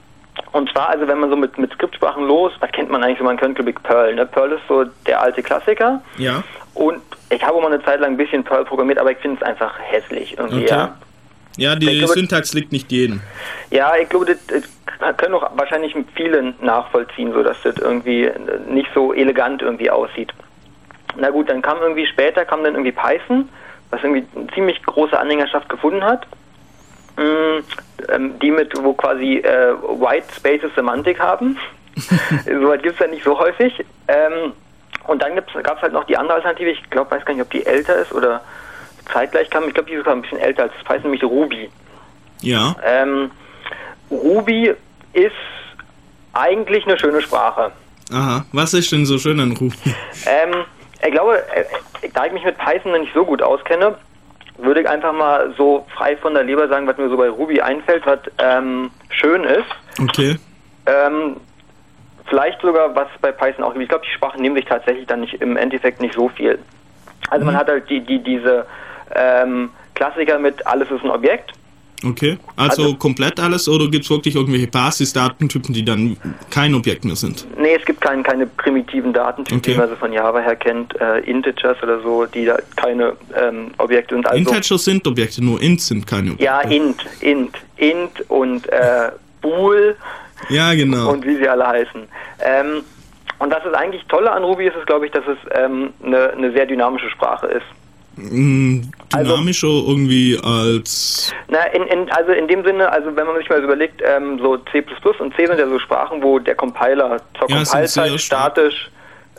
und 0.52 0.70
zwar, 0.72 0.90
also 0.90 1.08
wenn 1.08 1.20
man 1.20 1.30
so 1.30 1.36
mit, 1.36 1.58
mit 1.58 1.72
Skriptsprachen 1.74 2.26
los, 2.26 2.52
was 2.60 2.72
kennt 2.72 2.90
man 2.90 3.04
eigentlich 3.04 3.18
so, 3.20 3.24
man 3.24 3.38
könnte 3.38 3.64
Big 3.64 3.82
Perl, 3.84 4.16
ne? 4.16 4.26
Perl 4.26 4.52
ist 4.54 4.62
so 4.68 4.86
der 5.06 5.22
alte 5.22 5.42
Klassiker 5.44 6.02
Ja? 6.18 6.44
und 6.74 7.02
ich 7.30 7.44
habe 7.44 7.56
auch 7.56 7.62
mal 7.62 7.72
eine 7.74 7.84
Zeit 7.84 8.00
lang 8.00 8.12
ein 8.12 8.18
bisschen 8.18 8.44
Perl 8.44 8.66
programmiert, 8.66 8.98
aber 9.00 9.12
ich 9.12 9.18
finde 9.20 9.38
es 9.40 9.44
einfach 9.44 9.74
hässlich 9.80 10.38
irgendwie, 10.38 10.64
Okay. 10.64 10.70
ja. 10.74 10.96
Ja, 11.58 11.76
die 11.76 12.00
glaube- 12.00 12.14
Syntax 12.14 12.54
liegt 12.54 12.72
nicht 12.72 12.92
jedem. 12.92 13.22
Ja, 13.72 13.94
ich 14.02 14.08
glaube, 14.10 14.26
das, 14.26 14.38
das 14.48 15.18
können 15.18 15.34
auch 15.34 15.50
wahrscheinlich 15.58 15.96
viele 16.16 16.54
nachvollziehen, 16.62 17.34
so 17.34 17.44
dass 17.44 17.58
das 17.64 17.78
irgendwie 17.78 18.30
nicht 18.70 18.90
so 18.94 19.14
elegant 19.14 19.62
irgendwie 19.62 19.90
aussieht. 19.90 20.32
Na 21.18 21.30
gut, 21.30 21.50
dann 21.50 21.62
kam 21.62 21.80
irgendwie 21.82 22.06
später 22.06 22.46
kam 22.46 22.64
dann 22.64 22.76
irgendwie 22.76 22.92
Python, 22.92 23.50
was 23.90 24.04
irgendwie 24.04 24.26
eine 24.36 24.48
ziemlich 24.54 24.82
große 24.84 25.18
Anhängerschaft 25.20 25.68
gefunden 25.68 26.04
hat. 26.04 26.28
Mm, 27.18 27.64
ähm, 28.10 28.40
die 28.40 28.52
mit, 28.52 28.72
wo 28.84 28.94
quasi 28.94 29.38
äh, 29.38 29.74
White 29.82 30.28
Spaces 30.36 30.70
Semantik 30.76 31.20
haben. 31.20 31.58
Soweit 32.46 32.84
gibt 32.84 32.96
es 32.96 33.00
ja 33.00 33.08
nicht 33.08 33.24
so 33.24 33.40
häufig. 33.40 33.84
Ähm, 34.08 34.54
und 35.08 35.22
dann 35.22 35.36
gab 35.36 35.78
es 35.78 35.82
halt 35.82 35.94
noch 35.94 36.04
die 36.04 36.18
andere 36.18 36.36
Alternative, 36.36 36.70
ich 36.70 36.90
glaube, 36.90 37.10
weiß 37.12 37.26
gar 37.26 37.34
nicht, 37.34 37.42
ob 37.42 37.50
die 37.50 37.66
älter 37.66 37.96
ist 37.96 38.14
oder 38.14 38.42
zeitgleich 39.12 39.50
kam. 39.50 39.68
Ich 39.68 39.74
glaube, 39.74 39.90
die 39.90 39.96
ist 39.96 40.00
sogar 40.00 40.16
ein 40.16 40.22
bisschen 40.22 40.40
älter 40.40 40.64
als 40.64 40.74
Python, 40.84 41.04
nämlich 41.04 41.24
Ruby. 41.24 41.70
Ja? 42.42 42.76
Ähm, 42.86 43.32
Ruby 44.12 44.74
ist 45.14 45.32
eigentlich 46.34 46.86
eine 46.86 47.00
schöne 47.00 47.22
Sprache. 47.22 47.72
Aha. 48.12 48.46
Was 48.54 48.74
ist 48.74 48.92
denn 48.92 49.06
so 49.06 49.18
schön 49.18 49.40
an 49.40 49.52
Ruby? 49.52 49.76
Ähm, 50.26 50.64
ich 51.06 51.12
glaube, 51.12 51.44
äh, 51.54 51.64
da 52.14 52.26
ich 52.26 52.32
mich 52.32 52.44
mit 52.44 52.58
Python 52.58 52.92
noch 52.92 53.00
nicht 53.00 53.14
so 53.14 53.26
gut 53.26 53.42
auskenne, 53.42 53.96
würde 54.58 54.82
ich 54.82 54.90
einfach 54.90 55.14
mal 55.14 55.54
so 55.58 55.86
frei 55.96 56.18
von 56.18 56.34
der 56.34 56.44
Leber 56.44 56.68
sagen, 56.68 56.88
was 56.88 56.98
mir 56.98 57.10
so 57.10 57.18
bei 57.18 57.30
Ruby 57.30 57.62
einfällt, 57.62 58.06
was 58.06 58.20
ähm, 58.40 58.90
schön 59.10 59.44
ist. 59.44 59.68
Okay. 60.02 60.38
Ähm, 60.86 61.38
vielleicht 62.26 62.62
sogar 62.62 62.96
was 62.96 63.08
bei 63.22 63.32
Python 63.32 63.64
auch 63.64 63.74
gibt. 63.74 63.84
Ich 63.84 63.90
glaube, 63.90 64.06
die 64.06 64.14
Sprachen 64.14 64.42
nehmen 64.42 64.56
sich 64.56 64.66
tatsächlich 64.66 65.06
dann 65.06 65.22
nicht 65.22 65.36
im 65.36 65.58
Endeffekt 65.58 66.02
nicht 66.02 66.16
so 66.16 66.30
viel. 66.30 66.60
Also 67.30 67.46
man 67.46 67.56
hat 67.58 67.68
halt 67.68 67.90
die, 67.90 68.00
die, 68.00 68.24
diese 68.24 68.66
ähm, 69.16 69.70
Klassiker 69.96 70.40
mit 70.40 70.66
alles 70.68 70.90
ist 70.92 71.04
ein 71.04 71.10
Objekt. 71.12 71.52
Okay. 72.06 72.38
Also, 72.56 72.84
Also- 72.84 72.96
komplett 72.98 73.40
alles 73.40 73.68
oder 73.68 73.88
gibt 73.88 74.04
es 74.04 74.10
wirklich 74.12 74.36
irgendwelche 74.36 74.68
Basisdatentypen, 74.68 75.74
die 75.74 75.84
dann 75.84 76.16
kein 76.52 76.76
Objekt 76.76 77.04
mehr 77.06 77.16
sind? 77.16 77.48
Nee, 77.58 77.74
es 77.74 77.84
gibt 77.86 78.02
kein, 78.02 78.22
keine 78.22 78.46
primitiven 78.46 79.14
Datentypen, 79.14 79.58
Okay. 79.58 79.72
die 79.72 79.78
man 79.80 79.90
so 79.90 79.96
von 79.96 80.14
Java 80.14 80.40
her 80.40 80.56
kennt, 80.56 80.94
äh, 81.02 81.20
Integers 81.22 81.82
oder 81.82 82.00
so, 82.02 82.26
die 82.28 82.46
da 82.46 82.58
keine 82.76 83.14
ähm, 83.36 83.72
Objekte 83.80 84.14
sind. 84.14 84.28
Also, 84.28 84.38
Integers 84.38 84.84
sind 84.86 85.08
Objekte, 85.08 85.44
nur 85.44 85.60
Int 85.60 85.82
sind 85.82 86.06
keine 86.06 86.34
Objekte. 86.34 86.44
ja, 86.46 86.60
int, 86.62 87.04
int, 87.22 87.56
int 87.78 88.30
und 88.30 88.68
äh, 88.70 89.12
bool 89.42 89.96
Ja, 90.50 90.76
genau. 90.76 91.12
und 91.14 91.26
wie 91.26 91.36
sie 91.38 91.50
alle 91.50 91.66
heißen. 91.66 92.04
Ähm, 92.42 92.84
und 93.40 93.52
was 93.52 93.64
das 93.64 93.74
eigentlich 93.74 94.04
Tolle 94.06 94.32
an 94.32 94.44
Ruby 94.44 94.68
ist, 94.68 94.76
ist, 94.76 94.86
glaube 94.86 95.08
ich, 95.08 95.12
dass 95.12 95.24
es 95.26 95.38
ähm, 95.52 95.94
eine, 96.04 96.30
eine 96.32 96.52
sehr 96.52 96.68
dynamische 96.68 97.10
Sprache 97.10 97.48
ist. 97.48 97.66
Mm, 98.18 98.82
Also- 99.14 99.32
Dynamischer 99.32 99.68
irgendwie 99.68 100.40
als. 100.44 101.32
Na, 101.50 101.64
in, 101.68 101.84
in, 101.84 102.12
also 102.12 102.32
in 102.32 102.48
dem 102.48 102.64
Sinne, 102.66 102.92
also 102.92 103.16
wenn 103.16 103.26
man 103.28 103.38
sich 103.38 103.50
mal 103.50 103.60
so 103.60 103.66
überlegt, 103.66 104.02
ähm, 104.04 104.40
so 104.40 104.58
C++ 104.58 104.84
und 105.20 105.36
C 105.36 105.46
sind 105.46 105.60
ja 105.60 105.68
so 105.68 105.80
Sprachen, 105.80 106.22
wo 106.24 106.40
der 106.40 106.56
Compiler 106.56 107.22
zur 107.40 107.50
Ja, 107.50 107.58
Compile-Zeit 107.64 108.20
statisch 108.20 108.90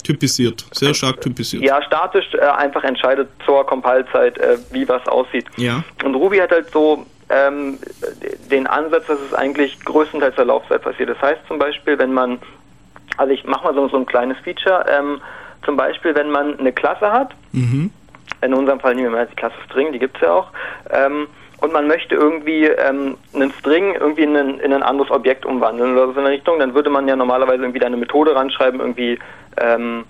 Typisiert, 0.01 0.65
sehr 0.71 0.93
stark 0.93 1.19
typisiert. 1.19 1.61
Ja, 1.61 1.83
statisch 1.83 2.33
äh, 2.33 2.39
einfach 2.39 2.85
entscheidet 2.85 3.27
zur 3.45 3.65
Compile-Zeit, 3.65 4.37
äh, 4.37 4.57
wie 4.71 4.87
was 4.87 5.05
aussieht. 5.09 5.45
Ja. 5.57 5.83
Und 6.05 6.15
Ruby 6.15 6.37
hat 6.37 6.51
halt 6.51 6.71
so 6.71 7.05
ähm, 7.29 7.77
den 8.49 8.65
Ansatz, 8.65 9.07
dass 9.07 9.19
es 9.19 9.33
eigentlich 9.33 9.77
größtenteils 9.83 10.35
der 10.35 10.45
Laufzeit 10.45 10.81
passiert. 10.83 11.09
Das 11.09 11.21
heißt 11.21 11.41
zum 11.49 11.59
Beispiel, 11.59 11.99
wenn 11.99 12.13
man, 12.13 12.39
also 13.17 13.33
ich 13.33 13.43
mache 13.43 13.65
mal 13.65 13.73
so, 13.75 13.89
so 13.89 13.97
ein 13.97 14.05
kleines 14.05 14.37
Feature, 14.39 14.85
ähm, 14.89 15.19
zum 15.65 15.75
Beispiel, 15.75 16.15
wenn 16.15 16.31
man 16.31 16.57
eine 16.57 16.71
Klasse 16.71 17.11
hat, 17.11 17.31
Mhm. 17.51 17.91
In 18.41 18.53
unserem 18.53 18.79
Fall 18.79 18.95
nehmen 18.95 19.11
wir 19.11 19.17
mal 19.17 19.27
die 19.27 19.35
Klasse 19.35 19.55
String, 19.65 19.91
die 19.91 19.99
gibt's 19.99 20.21
ja 20.21 20.31
auch, 20.31 20.47
ähm, 20.91 21.27
und 21.61 21.73
man 21.73 21.87
möchte 21.87 22.15
irgendwie 22.15 22.65
ähm, 22.65 23.17
einen 23.33 23.51
String 23.59 23.93
irgendwie 23.99 24.23
in 24.23 24.35
ein, 24.35 24.59
in 24.59 24.71
ein 24.71 24.83
anderes 24.83 25.11
Objekt 25.11 25.45
umwandeln 25.45 25.93
oder 25.93 26.05
so 26.05 26.19
in 26.19 26.23
der 26.23 26.33
Richtung, 26.33 26.59
dann 26.59 26.73
würde 26.73 26.89
man 26.89 27.07
ja 27.07 27.15
normalerweise 27.15 27.63
irgendwie 27.63 27.79
da 27.79 27.87
eine 27.87 27.97
Methode 27.97 28.33
ranschreiben, 28.33 28.79
irgendwie, 28.79 29.19
ähm, 29.57 30.05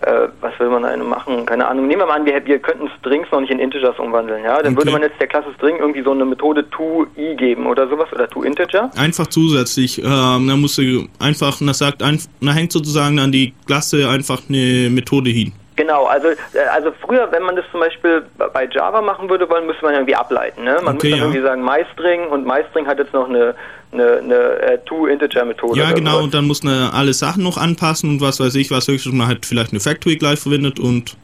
äh, 0.00 0.28
was 0.40 0.58
will 0.58 0.70
man 0.70 0.82
da 0.82 0.96
machen? 0.96 1.44
Keine 1.44 1.68
Ahnung. 1.68 1.86
Nehmen 1.86 2.00
wir 2.00 2.06
mal 2.06 2.20
an, 2.20 2.24
wir, 2.24 2.46
wir 2.46 2.58
könnten 2.60 2.88
Strings 2.98 3.26
noch 3.30 3.40
nicht 3.40 3.50
in 3.50 3.58
Integers 3.58 3.98
umwandeln, 3.98 4.42
ja? 4.42 4.62
Dann 4.62 4.72
Okay. 4.72 4.76
würde 4.78 4.92
man 4.92 5.02
jetzt 5.02 5.20
der 5.20 5.26
Klasse 5.26 5.52
String 5.56 5.76
irgendwie 5.76 6.02
so 6.02 6.12
eine 6.12 6.24
Methode 6.24 6.68
toI 6.70 7.34
geben 7.36 7.66
oder 7.66 7.86
sowas 7.86 8.10
oder 8.12 8.26
toInteger. 8.26 8.90
Einfach 8.96 9.26
zusätzlich, 9.26 9.98
ähm, 9.98 10.48
da 10.48 10.56
musst 10.56 10.78
du 10.78 11.08
einfach, 11.18 11.58
da 11.60 11.74
sagt, 11.74 12.02
ein, 12.02 12.18
da 12.40 12.52
hängt 12.52 12.72
sozusagen 12.72 13.18
an 13.18 13.32
die 13.32 13.52
Klasse 13.66 14.08
einfach 14.08 14.40
eine 14.48 14.88
Methode 14.88 15.28
hin. 15.28 15.52
Genau, 15.80 16.04
also, 16.04 16.28
äh, 16.28 16.34
also 16.70 16.92
früher, 17.00 17.32
wenn 17.32 17.42
man 17.42 17.56
das 17.56 17.64
zum 17.70 17.80
Beispiel 17.80 18.22
bei 18.36 18.68
Java 18.70 19.00
machen 19.00 19.30
würde 19.30 19.48
wollen, 19.48 19.66
müsste 19.66 19.82
man 19.82 19.94
irgendwie 19.94 20.14
ableiten. 20.14 20.62
Ne? 20.62 20.78
Man 20.82 20.96
Okay, 20.96 21.08
müsste 21.08 21.10
dann 21.10 21.18
ja. 21.18 21.24
irgendwie 21.24 21.42
sagen 21.42 21.64
MyString 21.64 22.26
und 22.26 22.46
MyString 22.46 22.86
hat 22.86 22.98
jetzt 22.98 23.14
noch 23.14 23.26
eine, 23.26 23.54
eine, 23.90 24.18
eine 24.18 24.34
äh, 24.34 24.78
To-Integer-Methode. 24.84 25.80
Ja, 25.80 25.92
genau, 25.92 26.22
und 26.22 26.34
dann 26.34 26.46
muss 26.46 26.62
man 26.62 26.90
alle 26.90 27.14
Sachen 27.14 27.42
noch 27.42 27.56
anpassen 27.56 28.10
und 28.10 28.20
was 28.20 28.40
weiß 28.40 28.56
ich, 28.56 28.70
was 28.70 28.88
höchstens 28.88 29.14
man 29.14 29.26
halt 29.26 29.46
vielleicht 29.46 29.70
eine 29.70 29.80
Factory 29.80 30.16
gleich 30.16 30.38
verwendet 30.38 30.78
und 30.78 31.16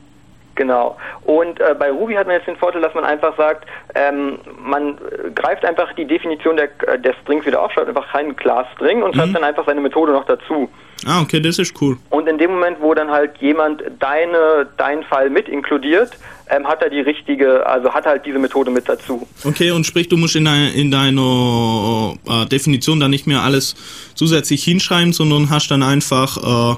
Genau. 0.57 0.97
Und 1.24 1.61
äh, 1.61 1.74
bei 1.78 1.91
Ruby 1.91 2.15
hat 2.15 2.27
man 2.27 2.37
jetzt 2.37 2.47
den 2.49 2.57
Vorteil, 2.57 2.83
dass 2.83 2.95
man 2.95 3.05
einfach 3.05 3.37
sagt, 3.37 3.66
ähm, 3.95 4.39
man 4.59 4.99
äh, 4.99 5.31
greift 5.35 5.65
einfach 5.65 5.93
die 5.95 6.07
Definition 6.07 6.57
der, 6.57 6.69
äh, 6.89 6.99
der 6.99 7.15
Strings 7.23 7.47
wieder 7.47 7.62
auf, 7.62 7.73
schreibt 7.73 7.89
einfach 7.89 8.11
keinen 8.11 8.35
Class-String 8.35 9.03
und 9.03 9.15
Mhm. 9.15 9.20
schreibt 9.20 9.35
dann 9.37 9.45
einfach 9.45 9.65
seine 9.66 9.81
Methode 9.81 10.12
noch 10.12 10.24
dazu. 10.27 10.69
Ah, 11.07 11.20
okay, 11.20 11.41
das 11.41 11.59
ist 11.59 11.74
cool. 11.83 11.99
Und 12.09 12.27
in 12.27 12.39
dem 12.39 12.53
Moment, 12.53 12.78
wo 12.81 12.95
dann 12.95 13.11
halt 13.11 13.37
jemand 13.39 13.83
deine, 13.99 14.66
deinen 14.78 15.05
Fall 15.05 15.28
mit 15.28 15.47
inkludiert, 15.47 16.11
ähm, 16.49 16.66
hat 16.66 16.83
er 16.83 16.89
die 16.89 17.01
richtige, 17.01 17.66
also 17.66 17.93
hat 17.93 18.07
halt 18.07 18.24
diese 18.24 18.39
Methode 18.39 18.70
mit 18.70 18.89
dazu. 18.89 19.28
Okay, 19.45 19.73
und 19.73 19.85
sprich, 19.85 20.09
du 20.09 20.16
musst 20.16 20.37
in, 20.37 20.47
dein, 20.47 20.73
in 20.73 20.91
deiner 20.91 22.15
äh, 22.27 22.47
Definition 22.47 22.99
dann 22.99 23.11
nicht 23.11 23.27
mehr 23.27 23.43
alles 23.43 23.74
zusätzlich 24.15 24.65
hinschreiben, 24.65 25.12
sondern 25.12 25.51
hast 25.51 25.69
dann 25.70 25.83
einfach 25.83 26.39
äh, 26.39 26.77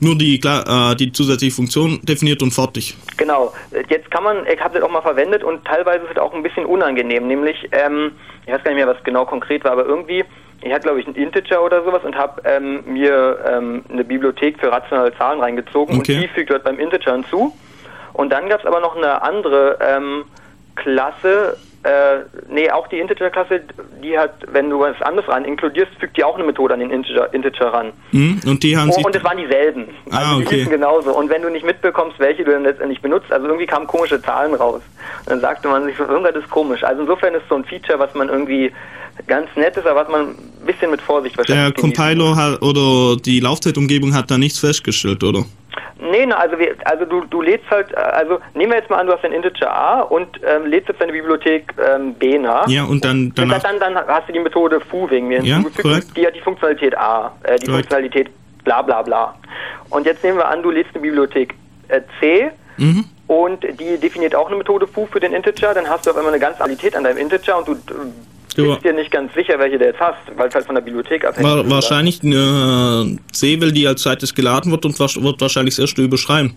nur 0.00 0.16
die, 0.16 0.38
kla- 0.38 0.92
äh, 0.92 0.96
die 0.96 1.12
zusätzliche 1.12 1.54
Funktion 1.54 2.00
definiert 2.02 2.42
und 2.42 2.52
fertig. 2.52 2.96
Genau. 3.16 3.52
Jetzt 3.88 4.10
kann 4.10 4.24
man, 4.24 4.46
ich 4.46 4.60
habe 4.60 4.74
das 4.74 4.82
auch 4.82 4.90
mal 4.90 5.00
verwendet 5.02 5.42
und 5.42 5.64
teilweise 5.64 6.04
ist 6.04 6.12
es 6.12 6.18
auch 6.18 6.34
ein 6.34 6.42
bisschen 6.42 6.66
unangenehm, 6.66 7.26
nämlich, 7.26 7.56
ähm, 7.72 8.12
ich 8.46 8.52
weiß 8.52 8.62
gar 8.62 8.72
nicht 8.72 8.84
mehr, 8.84 8.86
was 8.94 9.02
genau 9.04 9.24
konkret 9.24 9.64
war, 9.64 9.72
aber 9.72 9.86
irgendwie, 9.86 10.24
ich 10.62 10.72
hatte 10.72 10.82
glaube 10.84 11.00
ich 11.00 11.06
einen 11.06 11.16
Integer 11.16 11.62
oder 11.64 11.82
sowas 11.84 12.02
und 12.04 12.14
habe 12.16 12.42
ähm, 12.44 12.82
mir 12.86 13.38
ähm, 13.48 13.84
eine 13.90 14.04
Bibliothek 14.04 14.58
für 14.58 14.70
rationale 14.70 15.16
Zahlen 15.16 15.40
reingezogen 15.40 15.98
Okay. 15.98 16.14
und 16.16 16.22
die 16.22 16.28
fügt 16.28 16.50
dort 16.50 16.64
beim 16.64 16.78
Integer 16.78 17.12
hinzu. 17.12 17.54
Und 18.12 18.30
dann 18.30 18.48
gab 18.48 18.60
es 18.60 18.66
aber 18.66 18.80
noch 18.80 18.96
eine 18.96 19.22
andere 19.22 19.78
ähm, 19.80 20.24
Klasse, 20.74 21.56
äh, 21.86 22.24
nee, 22.48 22.70
auch 22.70 22.88
die 22.88 22.98
Integer-Klasse, 22.98 23.60
die 24.02 24.18
hat, 24.18 24.32
wenn 24.48 24.68
du 24.70 24.80
was 24.80 25.00
anderes 25.02 25.28
rein 25.28 25.44
inkludierst, 25.44 25.92
fügt 26.00 26.16
die 26.16 26.24
auch 26.24 26.34
eine 26.34 26.44
Methode 26.44 26.74
an 26.74 26.80
den 26.80 26.90
Integer, 26.90 27.32
Integer 27.32 27.72
ran. 27.72 27.92
Hm? 28.10 28.40
Und 28.46 28.62
die 28.62 28.76
haben 28.76 28.90
Oh, 28.90 28.92
sich. 28.92 29.04
und 29.06 29.14
es 29.14 29.22
waren 29.24 29.36
dieselben. 29.38 29.88
Ah, 30.10 30.18
Also 30.34 30.40
die 30.40 30.46
okay. 30.46 30.64
genauso. 30.68 31.12
Und 31.16 31.30
wenn 31.30 31.42
du 31.42 31.48
nicht 31.50 31.64
mitbekommst, 31.64 32.18
welche 32.18 32.44
du 32.44 32.50
dann 32.50 32.64
letztendlich 32.64 33.00
benutzt, 33.00 33.30
also 33.32 33.46
irgendwie 33.46 33.66
kamen 33.66 33.86
komische 33.86 34.20
Zahlen 34.20 34.54
raus. 34.54 34.82
Und 35.20 35.30
dann 35.30 35.40
sagte 35.40 35.68
man 35.68 35.84
sich 35.84 35.96
so, 35.96 36.04
irgendwas 36.04 36.34
ist 36.34 36.50
komisch. 36.50 36.82
Also 36.82 37.02
insofern 37.02 37.34
ist 37.34 37.48
so 37.48 37.54
ein 37.54 37.64
Feature, 37.64 37.98
was 37.98 38.12
man 38.14 38.28
irgendwie 38.28 38.72
ganz 39.26 39.48
nett 39.56 39.76
ist, 39.76 39.86
aber 39.86 40.02
was 40.02 40.08
man 40.08 40.28
ein 40.30 40.66
bisschen 40.66 40.90
mit 40.90 41.00
Vorsicht 41.00 41.34
der 41.36 41.48
wahrscheinlich 41.48 41.74
genießen 41.74 41.94
Compiler 41.94 42.36
hat, 42.36 42.62
oder 42.62 43.16
die 43.20 43.40
Laufzeitumgebung 43.40 44.14
hat 44.14 44.30
da 44.30 44.38
nichts 44.38 44.58
festgestellt, 44.58 45.22
oder? 45.24 45.44
Nee, 45.98 46.26
na, 46.26 46.36
also, 46.36 46.58
wir, 46.58 46.74
also 46.84 47.04
du, 47.06 47.24
du 47.24 47.40
lädst 47.40 47.68
halt, 47.70 47.94
also 47.96 48.38
nehmen 48.54 48.72
wir 48.72 48.78
jetzt 48.78 48.90
mal 48.90 48.98
an, 48.98 49.06
du 49.06 49.14
hast 49.14 49.24
ein 49.24 49.32
Integer 49.32 49.74
A 49.74 50.00
und 50.02 50.28
ähm, 50.46 50.66
lädst 50.66 50.88
jetzt 50.88 51.00
deine 51.00 51.12
Bibliothek 51.12 51.72
ähm, 51.94 52.12
B 52.14 52.38
nach. 52.38 52.68
Ja, 52.68 52.84
und 52.84 53.02
dann 53.04 53.26
Und 53.28 53.38
danach. 53.38 53.62
dann, 53.62 53.80
dann 53.80 53.96
hast 53.96 54.28
du 54.28 54.32
die 54.32 54.38
Methode 54.40 54.78
foo 54.80 55.08
wegen 55.10 55.28
mir 55.28 55.42
Ja, 55.42 55.62
korrekt. 55.82 56.08
die 56.16 56.26
hat 56.26 56.34
die 56.34 56.40
Funktionalität 56.40 56.96
A, 56.98 57.32
äh, 57.42 57.56
die 57.56 57.66
Korrekt. 57.66 57.70
Funktionalität 57.90 58.30
bla 58.64 58.82
bla 58.82 59.00
bla. 59.02 59.34
Und 59.90 60.04
jetzt 60.06 60.22
nehmen 60.22 60.36
wir 60.38 60.46
an, 60.48 60.62
du 60.62 60.70
lädst 60.70 60.94
eine 60.94 61.02
Bibliothek 61.02 61.54
äh, 61.88 62.00
C 62.20 62.50
Mhm. 62.78 63.06
und 63.26 63.62
die 63.80 63.96
definiert 63.98 64.34
auch 64.34 64.48
eine 64.48 64.56
Methode 64.56 64.86
foo 64.86 65.06
für 65.10 65.18
den 65.18 65.32
Integer, 65.32 65.72
dann 65.72 65.88
hast 65.88 66.04
du 66.04 66.10
auf 66.10 66.16
einmal 66.18 66.32
eine 66.34 66.40
ganze 66.40 66.58
Qualität 66.58 66.94
an 66.94 67.04
deinem 67.04 67.16
Integer 67.16 67.56
und 67.56 67.68
du 67.68 67.76
bist 68.54 68.84
dir 68.84 68.92
nicht 68.92 69.10
ganz 69.10 69.34
sicher, 69.34 69.58
welche 69.58 69.78
du 69.78 69.84
jetzt 69.84 70.00
hast, 70.00 70.18
weil 70.36 70.48
es 70.48 70.54
halt 70.54 70.66
von 70.66 70.74
der 70.74 70.82
Bibliothek 70.82 71.24
abhängt. 71.24 71.46
War, 71.46 71.68
wahrscheinlich 71.68 72.22
äh, 72.22 73.16
C, 73.32 73.60
weil 73.60 73.72
die 73.72 73.86
als 73.86 74.02
zweites 74.02 74.34
geladen 74.34 74.70
wird 74.70 74.84
und 74.84 74.98
wird 74.98 75.40
wahrscheinlich 75.40 75.74
das 75.74 75.80
erste 75.80 76.02
überschreiben. 76.02 76.54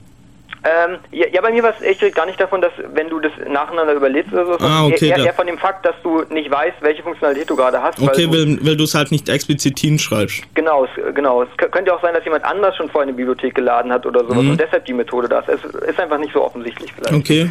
Ähm, 0.69 0.97
ja, 1.11 1.25
ja, 1.31 1.41
bei 1.41 1.51
mir 1.51 1.63
war 1.63 1.73
es 1.75 1.81
echt 1.81 2.01
gar 2.15 2.25
nicht 2.25 2.39
davon, 2.39 2.61
dass 2.61 2.71
wenn 2.93 3.09
du 3.09 3.19
das 3.19 3.31
nacheinander 3.47 3.93
überlädst 3.93 4.31
oder 4.33 4.45
so, 4.45 4.51
Ah, 4.59 4.85
okay, 4.85 5.09
eher, 5.09 5.17
eher 5.17 5.33
von 5.33 5.47
dem 5.47 5.57
Fakt, 5.57 5.85
dass 5.85 5.95
du 6.03 6.23
nicht 6.29 6.51
weißt, 6.51 6.77
welche 6.81 7.01
Funktionalität 7.01 7.49
du 7.49 7.55
gerade 7.55 7.81
hast. 7.81 7.99
Okay, 8.01 8.27
weil, 8.29 8.75
du 8.75 8.83
es 8.83 8.93
halt 8.93 9.11
nicht 9.11 9.27
explizit 9.29 9.79
hinschreibst. 9.79 10.43
Genau, 10.53 10.85
es, 10.85 11.15
genau. 11.15 11.43
Es 11.43 11.49
könnte 11.71 11.93
auch 11.93 12.01
sein, 12.01 12.13
dass 12.13 12.23
jemand 12.23 12.43
anders 12.45 12.75
schon 12.75 12.89
vorher 12.89 13.07
eine 13.07 13.13
Bibliothek 13.13 13.55
geladen 13.55 13.91
hat 13.91 14.05
oder 14.05 14.21
sowas 14.21 14.43
Mhm. 14.43 14.51
und 14.51 14.59
deshalb 14.59 14.85
die 14.85 14.93
Methode 14.93 15.27
da 15.27 15.39
ist. 15.39 15.49
Es 15.49 15.63
ist 15.89 15.99
einfach 15.99 16.17
nicht 16.17 16.33
so 16.33 16.43
offensichtlich 16.43 16.91
vielleicht. 16.93 17.13
Okay. 17.13 17.49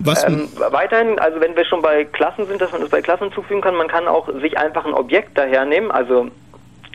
Was? 0.00 0.24
Ähm, 0.24 0.48
weiterhin, 0.70 1.18
also 1.18 1.40
wenn 1.40 1.56
wir 1.56 1.64
schon 1.64 1.82
bei 1.82 2.04
Klassen 2.04 2.46
sind, 2.46 2.60
dass 2.60 2.70
man 2.72 2.82
das 2.82 2.90
bei 2.90 3.00
Klassen 3.02 3.32
zufügen 3.32 3.62
kann, 3.62 3.74
man 3.74 3.88
kann 3.88 4.06
auch 4.06 4.28
sich 4.40 4.56
einfach 4.58 4.84
ein 4.84 4.94
Objekt 4.94 5.36
dahernehmen, 5.36 5.90
also 5.90 6.28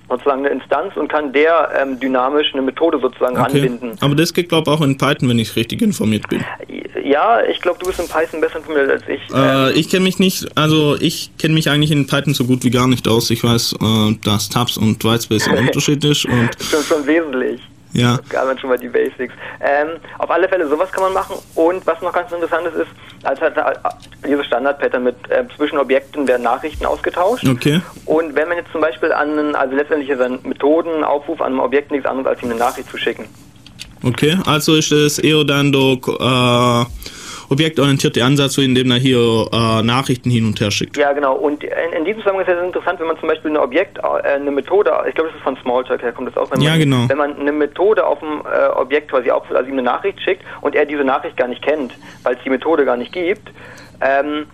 sozusagen 0.10 0.46
eine 0.46 0.50
Instanz 0.50 0.96
und 0.96 1.08
kann 1.08 1.34
der 1.34 1.70
ähm, 1.80 2.00
dynamisch 2.00 2.54
eine 2.54 2.62
Methode 2.62 3.00
sozusagen 3.00 3.38
okay. 3.38 3.56
anbinden. 3.56 3.98
Aber 4.02 4.16
das 4.16 4.34
geht, 4.34 4.50
glaube 4.50 4.70
ich, 4.70 4.78
auch 4.78 4.82
in 4.82 4.98
Python, 4.98 5.30
wenn 5.30 5.40
ich 5.40 5.56
richtig 5.56 5.82
informiert 5.82 6.28
bin. 6.30 6.44
Ja, 7.04 7.44
ich 7.44 7.62
glaube, 7.62 7.80
du 7.80 7.88
bist 7.88 8.00
in 8.00 8.08
Python 8.08 8.42
besser 8.42 8.58
informiert 8.58 8.90
als 8.90 9.04
ich. 9.08 9.22
Äh, 9.34 9.72
ich 9.74 9.90
kenne 9.90 10.04
mich 10.04 10.20
nicht, 10.20 10.58
also 10.58 10.96
ich 11.00 11.32
kenne 11.38 11.54
mich 11.54 11.70
eigentlich 11.70 11.92
in 11.92 12.08
Python 12.08 12.34
so 12.34 12.46
gut 12.46 12.64
wie 12.64 12.70
gar 12.72 12.88
nicht 12.88 13.08
aus. 13.08 13.30
Ich 13.30 13.44
weiß, 13.44 13.74
äh, 13.82 14.16
dass 14.24 14.50
Tabs 14.50 14.78
und 14.78 15.04
Whitespace 15.04 15.48
ein 15.50 15.58
Unterschied 15.68 16.04
ist 16.06 16.26
und 16.26 16.50
schon, 16.60 16.84
schon 16.84 17.08
wesentlich. 17.08 17.62
Ja. 17.96 18.20
Gar 18.30 18.46
nicht 18.52 18.60
schon 18.62 18.70
mal 18.70 18.78
die 18.78 18.88
Basics. 18.90 19.34
Ähm, 19.60 19.88
auf 20.20 20.30
alle 20.30 20.48
Fälle, 20.48 20.68
sowas 20.68 20.92
kann 20.92 21.04
man 21.04 21.14
machen. 21.14 21.36
Und 21.56 21.86
was 21.88 22.02
noch 22.02 22.14
ganz 22.14 22.32
interessant 22.32 22.68
ist, 22.68 22.76
ist, 22.76 22.88
als 23.24 23.40
äh, 23.42 23.52
dieses 24.28 24.46
Standard-Pattern 24.46 25.04
mit 25.04 25.16
äh, 25.30 25.44
zwischen 25.56 25.78
Objekten 25.80 26.28
werden 26.28 26.44
Nachrichten 26.44 26.86
ausgetauscht. 26.86 27.48
Okay. 27.48 27.82
Und 28.06 28.36
wenn 28.36 28.48
man 28.48 28.58
jetzt 28.58 28.72
zum 28.72 28.82
Beispiel 28.82 29.12
an, 29.12 29.32
einen- 29.40 29.56
also 29.56 29.76
letztendlich 29.76 30.10
ist 30.10 30.22
ein 30.22 30.40
Methodenaufruf 30.44 31.42
an 31.42 31.54
einem 31.54 31.60
Objekt 31.62 31.92
nichts 31.92 32.06
anderes, 32.06 32.28
als 32.30 32.44
ihm 32.44 32.50
eine 32.52 32.60
Nachricht 32.60 32.90
zu 32.90 32.98
schicken. 32.98 33.26
Okay, 34.04 34.38
also 34.46 34.76
ist 34.76 34.92
es 34.92 35.18
eher 35.18 35.44
dann 35.46 35.72
der 35.72 35.82
äh, 35.94 36.86
objektorientierte 37.50 38.24
Ansatz, 38.24 38.54
so 38.54 38.62
indem 38.62 38.92
er 38.92 38.98
hier 38.98 39.48
äh, 39.52 39.82
Nachrichten 39.84 40.30
hin 40.30 40.46
und 40.46 40.60
her 40.60 40.72
schickt. 40.72 40.98
Ja, 40.98 41.14
genau. 41.14 41.36
Und 41.36 41.64
in, 41.64 41.70
in 41.98 42.06
diesem 42.06 42.22
Zusammenhang 42.22 42.48
ist 42.48 42.54
es 42.54 42.64
interessant, 42.66 43.00
wenn 43.00 43.08
man 43.08 43.20
zum 43.20 43.30
Beispiel 43.30 43.52
ein 43.52 43.58
Objekt, 43.58 43.98
äh, 43.98 44.28
eine 44.28 44.52
Methode, 44.52 44.92
ich 45.08 45.16
glaube, 45.16 45.30
das 45.30 45.38
ist 45.38 45.44
von 45.44 45.58
Smalltalk 45.62 46.02
her, 46.02 46.12
kommt 46.12 46.30
das 46.30 46.38
auch, 46.38 46.52
wenn 46.52 46.62
Ja, 46.62 46.72
man, 46.72 46.80
genau. 46.80 47.10
wenn 47.10 47.18
man 47.18 47.40
eine 47.40 47.52
Methode 47.52 48.06
auf 48.06 48.20
dem 48.20 48.42
äh, 48.42 48.68
Objekt 48.76 49.10
quasi 49.12 49.32
aufruft, 49.32 49.56
also 49.56 49.68
ihm 49.68 49.74
eine 49.74 49.84
Nachricht 49.84 50.22
schickt 50.22 50.44
und 50.62 50.76
er 50.76 50.86
diese 50.86 51.04
Nachricht 51.04 51.38
gar 51.38 51.48
nicht 51.48 51.62
kennt, 51.62 51.94
weil 52.24 52.36
es 52.36 52.44
die 52.44 52.50
Methode 52.50 52.86
gar 52.86 52.98
nicht 52.98 53.12
gibt, 53.12 53.50
ähm, 54.02 54.48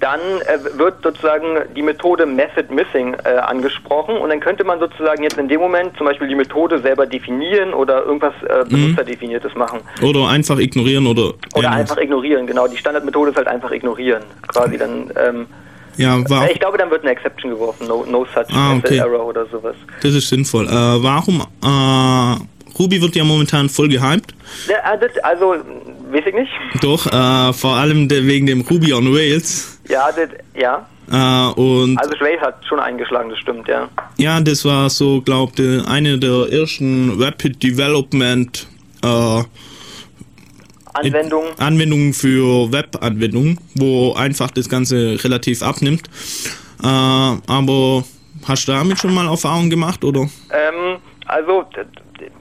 dann 0.00 0.20
äh, 0.20 0.78
wird 0.78 1.02
sozusagen 1.02 1.46
die 1.74 1.82
Methode 1.82 2.26
Method 2.26 2.72
Missing 2.72 3.14
äh, 3.24 3.36
angesprochen 3.38 4.16
und 4.16 4.28
dann 4.28 4.40
könnte 4.40 4.64
man 4.64 4.78
sozusagen 4.78 5.22
jetzt 5.22 5.38
in 5.38 5.48
dem 5.48 5.60
Moment 5.60 5.96
zum 5.96 6.06
Beispiel 6.06 6.28
die 6.28 6.34
Methode 6.34 6.80
selber 6.80 7.06
definieren 7.06 7.72
oder 7.72 8.04
irgendwas 8.04 8.34
äh, 8.48 8.64
Benutzerdefiniertes 8.68 9.54
machen. 9.54 9.80
Oder 10.02 10.28
einfach 10.28 10.58
ignorieren 10.58 11.06
oder. 11.06 11.32
Oder 11.54 11.68
ähnliches. 11.68 11.74
einfach 11.80 11.98
ignorieren, 11.98 12.46
genau. 12.46 12.66
Die 12.68 12.76
Standardmethode 12.76 13.30
ist 13.30 13.36
halt 13.36 13.48
einfach 13.48 13.70
ignorieren. 13.70 14.22
Quasi 14.48 14.76
dann, 14.78 15.10
ähm, 15.16 15.46
Ja, 15.96 16.18
war, 16.28 16.50
ich 16.50 16.58
glaube, 16.58 16.76
dann 16.78 16.90
wird 16.90 17.02
eine 17.02 17.12
Exception 17.12 17.50
geworfen, 17.52 17.86
no, 17.86 18.04
no 18.08 18.24
such 18.26 18.52
Ah, 18.54 18.74
okay. 18.76 18.96
error 18.98 19.24
oder 19.26 19.46
sowas. 19.46 19.76
das 20.02 20.14
ist 20.14 20.28
sinnvoll. 20.28 20.66
Äh, 20.66 20.70
warum? 20.70 21.40
Äh, 21.62 22.36
Ruby 22.78 23.00
wird 23.00 23.14
ja 23.14 23.22
momentan 23.22 23.68
voll 23.68 23.88
gehypt. 23.88 24.34
Ja, 24.68 24.96
das, 24.96 25.12
also, 25.22 25.54
weiß 26.10 26.24
ich 26.26 26.34
nicht. 26.34 26.50
Doch, 26.82 27.06
äh, 27.06 27.52
vor 27.52 27.74
allem 27.76 28.10
wegen 28.10 28.46
dem 28.46 28.62
Ruby 28.62 28.92
on 28.92 29.14
Rails. 29.14 29.73
Ja, 29.88 30.10
das, 30.12 30.28
ja. 30.54 30.86
Äh, 31.10 31.60
und 31.60 31.98
Also 31.98 32.16
Schweiz 32.16 32.40
hat 32.40 32.64
schon 32.66 32.80
eingeschlagen, 32.80 33.28
das 33.30 33.38
stimmt, 33.38 33.68
ja. 33.68 33.88
ja, 34.16 34.40
das 34.40 34.64
war 34.64 34.88
so, 34.88 35.20
glaube 35.20 35.84
eine 35.86 36.18
der 36.18 36.50
ersten 36.50 37.20
Rapid 37.22 37.62
Development 37.62 38.66
äh, 39.02 39.42
Anwendung. 40.94 41.44
Anwendungen 41.58 42.14
für 42.14 42.72
Webanwendungen, 42.72 43.58
wo 43.74 44.14
einfach 44.14 44.50
das 44.52 44.68
Ganze 44.68 45.18
relativ 45.22 45.62
abnimmt. 45.62 46.08
Äh, 46.82 46.86
aber 46.86 48.04
hast 48.46 48.68
du 48.68 48.72
damit 48.72 48.98
schon 48.98 49.12
mal 49.12 49.26
Erfahrung 49.26 49.68
gemacht 49.68 50.04
oder? 50.04 50.20
Ähm, 50.20 50.98
also, 51.26 51.64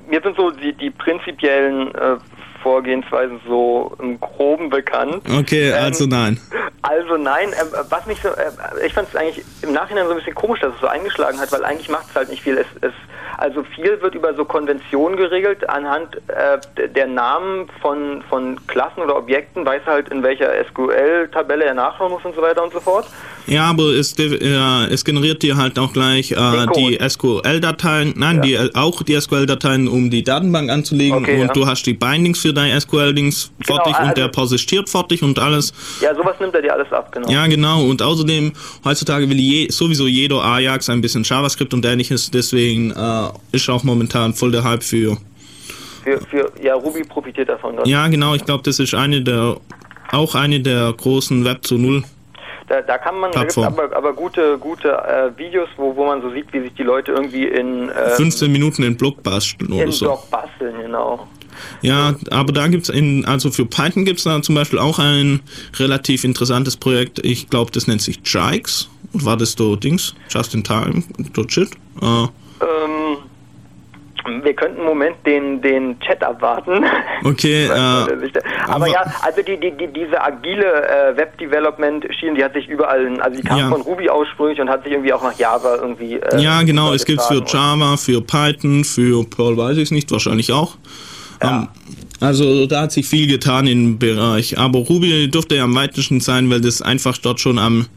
mir 0.10 0.22
sind 0.22 0.38
so 0.38 0.52
die, 0.52 0.74
die 0.74 0.91
prinzipiellen 0.91 1.94
äh, 1.95 2.18
Vorgehensweisen 2.64 3.40
so 3.48 3.91
im 3.99 4.19
Groben 4.19 4.69
bekannt. 4.69 5.23
Okay, 5.40 5.69
Ähm, 5.69 5.84
also 5.84 6.06
nein. 6.07 6.40
Also 6.81 7.18
nein, 7.18 7.49
äh, 7.49 7.65
was 7.90 8.06
mich 8.07 8.19
so, 8.22 8.30
äh, 8.30 8.85
ich 8.85 8.94
fand 8.94 9.07
es 9.10 9.15
eigentlich 9.15 9.45
im 9.61 9.73
Nachhinein 9.73 10.06
so 10.06 10.11
ein 10.11 10.18
bisschen 10.18 10.35
komisch, 10.35 10.61
dass 10.61 10.73
es 10.73 10.81
so 10.81 10.88
eingeschlagen 10.88 11.40
hat, 11.40 11.52
weil 11.52 11.64
eigentlich 11.64 11.90
macht 11.90 12.07
es 12.10 12.15
halt 12.15 12.30
nicht 12.30 12.41
viel. 12.41 12.57
Es, 12.57 12.68
es, 12.81 12.94
also 13.38 13.64
viel 13.64 14.02
wird 14.02 14.15
über 14.15 14.34
so 14.35 14.45
Konventionen 14.45 15.18
geregelt, 15.18 15.68
anhand 15.69 16.15
äh, 16.27 16.88
der 16.90 17.07
Namen 17.07 17.68
von, 17.81 18.22
von 18.30 18.60
Klassen 18.68 19.02
oder 19.02 19.15
Objekten, 19.18 19.65
weiß 19.65 19.81
halt 19.85 20.10
in 20.10 20.23
welcher 20.23 20.49
SQL-Tabelle 20.65 21.65
er 21.65 21.73
nachschauen 21.73 22.11
muss 22.11 22.23
und 22.26 22.35
so 22.35 22.41
weiter 22.41 22.64
und 22.64 22.73
so 22.73 22.80
fort. 22.80 23.07
Ja, 23.45 23.65
aber 23.65 23.84
es, 23.94 24.18
äh, 24.18 24.94
es 24.94 25.03
generiert 25.03 25.44
dir 25.44 25.57
halt 25.57 25.77
auch 25.77 25.91
gleich 25.91 26.31
äh, 26.31 26.35
die 26.76 26.98
SQL-Dateien, 27.06 28.14
nein, 28.15 28.41
die, 28.41 28.53
äh, 28.53 28.69
auch 28.73 29.03
die 29.03 29.19
SQL-Dateien, 29.19 29.88
um 29.88 30.10
die 30.10 30.23
Datenbank 30.23 30.69
anzulegen 30.69 31.23
Okay, 31.23 31.41
und 31.41 31.48
ja. 31.48 31.53
du 31.53 31.68
hast 31.68 31.84
die 31.84 31.94
Bindings 31.94 32.40
für 32.40 32.53
deine 32.54 32.80
SQL-Dings 32.80 33.52
Genau, 33.60 33.76
fertig 33.76 33.96
also- 33.96 34.10
und 34.10 34.18
der 34.18 34.28
persistiert 34.28 34.90
fertig 34.90 35.24
und 35.24 35.40
alles. 35.40 35.74
Ja, 36.02 36.16
sowas 36.16 36.36
nimmt 36.40 36.56
er 36.56 36.62
dir 36.62 36.74
alles 36.74 36.92
ab, 36.92 37.12
genau. 37.12 37.30
Ja, 37.30 37.48
genau. 37.48 37.84
Und 37.86 38.02
außerdem, 38.02 38.54
heutzutage 38.86 39.30
will 39.30 39.40
je, 39.40 39.70
sowieso 39.70 40.08
jeder 40.08 40.44
Ajax 40.44 40.90
ein 40.90 41.02
bisschen 41.02 41.24
JavaScript 41.24 41.74
und 41.74 41.86
ähnliches. 41.86 42.32
Deswegen 42.32 42.92
äh, 42.92 43.30
ist 43.52 43.70
auch 43.70 43.84
momentan 43.84 44.34
voll 44.34 44.52
der 44.52 44.64
Hype 44.64 44.84
für 44.84 45.18
Für, 46.04 46.20
für, 46.30 46.52
ja, 46.62 46.76
Ruby 46.76 47.04
profitiert 47.04 47.50
davon. 47.50 47.76
Ja, 47.86 48.08
genau, 48.08 48.36
ich 48.36 48.46
glaube, 48.46 48.64
das 48.64 48.80
ist 48.80 48.94
eine 48.94 49.22
der, 49.22 49.58
auch 50.12 50.36
eine 50.36 50.60
der 50.60 50.94
großen 50.94 51.46
Web 51.46 51.66
zu 51.66 51.78
Null. 51.78 52.04
Da, 52.68 52.81
da 52.81 52.98
kann 52.98 53.19
man, 53.19 53.31
da 53.31 53.41
gibt's 53.41 53.56
Plattform. 53.56 53.85
aber, 53.85 53.95
aber 53.95 54.14
gute, 54.14 54.57
gute 54.57 54.90
äh, 54.90 55.38
Videos, 55.38 55.69
wo, 55.77 55.95
wo 55.95 56.06
man 56.06 56.22
so 56.22 56.31
sieht, 56.31 56.52
wie 56.53 56.61
sich 56.61 56.73
die 56.73 56.84
Leute 56.84 57.11
irgendwie 57.11 57.45
in, 57.45 57.84
ähm, 57.90 57.90
15 58.15 58.52
Minuten 58.52 58.84
in 58.84 58.95
Blog 58.98 59.22
basteln 59.23 59.72
in 59.73 59.84
oder 59.84 59.91
so. 59.91 60.06
Blog 60.06 60.30
basteln, 60.31 60.76
genau. 60.81 61.27
Ja, 61.81 62.15
aber 62.31 62.52
da 62.52 62.68
gibt's 62.68 62.90
in, 62.90 63.26
also 63.26 63.52
für 63.52 63.65
Python 63.65 64.06
gibt's 64.06 64.23
da 64.23 64.41
zum 64.41 64.56
Beispiel 64.56 64.80
auch 64.80 64.98
ein 64.98 65.41
relativ 65.77 66.23
interessantes 66.23 66.77
Projekt. 66.77 67.19
Ich 67.23 67.49
glaube, 67.49 67.72
das 67.72 67.88
nennt 67.88 68.02
sich 68.02 68.19
Jikes. 68.26 68.90
War 69.14 69.38
das 69.38 69.52
so 69.53 69.76
Dings? 69.76 70.15
Just 70.30 70.56
in 70.56 70.64
time, 70.64 71.03
dot 71.34 71.52
shit? 71.52 71.69
Äh, 72.02 72.06
Ähm, 72.06 72.30
wir 74.44 74.54
könnten 74.54 74.78
einen 74.80 74.88
Moment 74.88 75.16
den, 75.26 75.62
den 75.62 76.00
Chat 76.00 76.24
abwarten. 76.24 76.84
okay, 77.24 77.66
äh, 77.68 77.70
aber, 78.68 78.88
ja, 78.88 79.04
also 79.22 79.41
die, 79.41 79.60
die, 79.60 79.72
die, 79.72 79.88
diese 79.88 80.22
agile 80.22 80.66
äh, 80.88 81.18
Web-Development-Schiene, 81.18 82.36
die 82.36 82.44
hat 82.44 82.54
sich 82.54 82.68
überall, 82.68 83.06
in- 83.06 83.22
also 83.22 83.38
die 83.41 83.44
kam 83.48 83.58
Ja. 83.60 83.70
von 83.70 83.82
Ruby 83.82 84.10
ursprünglich 84.10 84.60
und 84.60 84.70
hat 84.70 84.84
sich 84.84 84.94
irgendwie 84.94 85.14
auch 85.14 85.24
nach 85.24 85.38
Java 85.38 85.76
irgendwie. 85.76 86.16
Äh, 86.16 86.41
ja, 86.41 86.62
genau, 86.64 86.94
es 86.94 87.06
gibt's 87.06 87.28
für 87.28 87.36
übergetragen. 87.36 87.82
Java, 87.82 87.98
für 87.98 88.22
Python, 88.22 88.84
für 88.84 89.24
Perl 89.26 89.58
weiß 89.58 89.78
ich 89.78 89.91
nicht, 89.91 90.12
wahrscheinlich 90.12 90.52
auch. 90.52 90.76
Ähm, 91.41 91.68
also 92.20 92.66
da 92.68 92.84
hat 92.84 92.91
sich 92.94 93.06
viel 93.06 93.28
getan 93.28 93.68
im 93.68 94.00
Bereich. 94.00 94.58
Aber 94.58 94.80
Ruby 94.80 95.30
dürfte 95.30 95.56
ja 95.56 95.66
am 95.66 95.76
weitesten 95.76 96.22
sein, 96.22 96.50
weil 96.50 96.62
das 96.62 96.82
einfach 96.82 97.18
dort 97.18 97.40
schon 97.41 97.60
am 97.60 97.88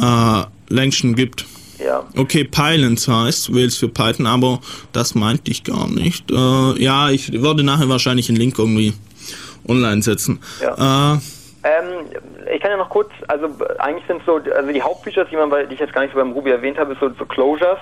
äh, 0.00 0.42
längsten 0.74 1.14
gibt. 1.14 1.44
Ja. 1.84 2.04
Okay, 2.16 2.44
Pylons 2.44 3.08
heißt, 3.08 3.54
wählst 3.54 3.78
für 3.78 3.88
Python, 3.88 4.26
aber 4.26 4.60
das 4.92 5.14
meinte 5.14 5.50
ich 5.50 5.64
gar 5.64 5.88
nicht. 5.88 6.30
Äh, 6.30 6.82
ja, 6.82 7.10
ich 7.10 7.32
würde 7.42 7.62
nachher 7.64 7.88
wahrscheinlich 7.88 8.28
einen 8.28 8.38
Link 8.38 8.58
irgendwie 8.58 8.92
online 9.68 10.02
setzen. 10.02 10.40
Ja. 10.60 11.14
Äh, 11.14 11.18
Ähm, 11.64 12.06
ich 12.52 12.60
kann 12.60 12.72
ja 12.72 12.76
noch 12.76 12.90
kurz, 12.90 13.08
also 13.28 13.46
eigentlich 13.78 14.04
sind 14.08 14.20
so, 14.26 14.40
also 14.52 14.72
die 14.72 14.82
Hauptfeatures, 14.82 15.28
die 15.30 15.36
man 15.36 15.48
bei, 15.48 15.64
die 15.64 15.74
ich 15.74 15.80
jetzt 15.80 15.92
gar 15.92 16.02
nicht 16.02 16.12
so 16.12 16.18
beim 16.18 16.32
Ruby 16.32 16.50
erwähnt 16.50 16.76
habe, 16.76 16.92
ist 16.92 16.98
so, 17.00 17.08
so 17.16 17.24
Closures. 17.24 17.78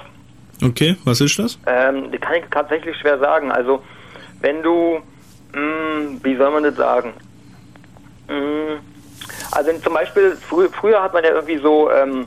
okay, 0.62 0.96
was 1.04 1.22
ist 1.22 1.38
das? 1.38 1.58
Ähm, 1.66 2.12
die 2.12 2.18
kann 2.18 2.34
ich 2.34 2.44
tatsächlich 2.50 2.94
schwer 2.98 3.18
sagen. 3.18 3.50
Also 3.50 3.82
wenn 4.42 4.62
du, 4.62 5.00
mh, 5.54 6.18
wie 6.22 6.36
soll 6.36 6.50
man 6.50 6.62
das 6.64 6.76
sagen? 6.76 7.14
Mh, 8.28 8.80
also 9.52 9.70
zum 9.82 9.94
Beispiel, 9.94 10.36
frü 10.48 10.68
früher 10.78 11.02
hat 11.02 11.14
man 11.14 11.24
ja 11.24 11.30
irgendwie 11.30 11.58
so 11.58 11.90
ähm, 11.90 12.26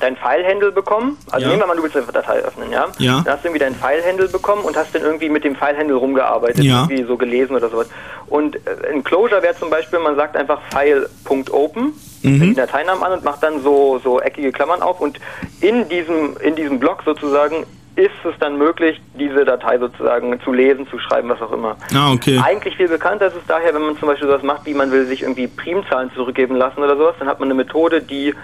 dein 0.00 0.16
File-Handle 0.16 0.72
bekommen. 0.72 1.16
Also 1.30 1.44
Ja. 1.44 1.48
nehmen 1.50 1.62
wir 1.62 1.66
mal, 1.66 1.76
du 1.76 1.82
willst 1.82 1.96
eine 1.96 2.06
Datei 2.06 2.38
öffnen, 2.40 2.70
ja? 2.72 2.86
Ja. 2.98 3.20
Dann 3.24 3.34
hast 3.34 3.44
du 3.44 3.48
irgendwie 3.48 3.64
dein 3.64 3.74
File-Handle 3.74 4.28
bekommen 4.28 4.64
und 4.64 4.76
hast 4.76 4.94
dann 4.94 5.02
irgendwie 5.02 5.28
mit 5.28 5.44
dem 5.44 5.54
File-Handle 5.54 5.94
rumgearbeitet, 5.96 6.64
Ja. 6.64 6.82
irgendwie 6.88 7.04
so 7.04 7.16
gelesen 7.16 7.54
oder 7.54 7.68
sowas. 7.68 7.88
Und 8.28 8.56
äh, 8.56 8.60
ein 8.92 9.04
Closure 9.04 9.42
wäre 9.42 9.54
zum 9.56 9.70
Beispiel, 9.70 9.98
man 9.98 10.16
sagt 10.16 10.36
einfach 10.36 10.60
File.open, 10.72 11.92
Mhm. 12.22 12.40
den 12.40 12.54
Dateinamen 12.54 13.02
an 13.02 13.12
und 13.12 13.24
macht 13.24 13.42
dann 13.42 13.62
so, 13.62 14.00
so 14.02 14.20
eckige 14.20 14.52
Klammern 14.52 14.80
auf 14.80 15.00
und 15.00 15.18
in 15.60 15.88
diesem, 15.88 16.36
in 16.40 16.54
diesem 16.54 16.78
Block 16.78 17.02
sozusagen 17.04 17.66
ist 17.96 18.10
es 18.24 18.32
dann 18.40 18.56
möglich, 18.56 19.00
diese 19.18 19.44
Datei 19.44 19.76
sozusagen 19.78 20.40
zu 20.42 20.52
lesen, 20.52 20.86
zu 20.88 20.98
schreiben, 20.98 21.28
was 21.28 21.42
auch 21.42 21.52
immer. 21.52 21.76
Ah, 21.94 22.12
okay. 22.12 22.40
Eigentlich 22.42 22.76
viel 22.76 22.88
bekannter 22.88 23.26
ist 23.26 23.34
es 23.36 23.42
daher, 23.48 23.74
wenn 23.74 23.82
man 23.82 23.98
zum 23.98 24.08
Beispiel 24.08 24.28
sowas 24.28 24.42
macht, 24.42 24.64
wie 24.66 24.72
man 24.72 24.90
will 24.92 25.04
sich 25.06 25.22
irgendwie 25.22 25.46
Primzahlen 25.48 26.10
zurückgeben 26.14 26.54
lassen 26.56 26.80
oder 26.82 26.96
sowas, 26.96 27.14
dann 27.18 27.28
hat 27.28 27.38
man 27.40 27.48
eine 27.48 27.54
Methode, 27.54 28.00
die 28.00 28.34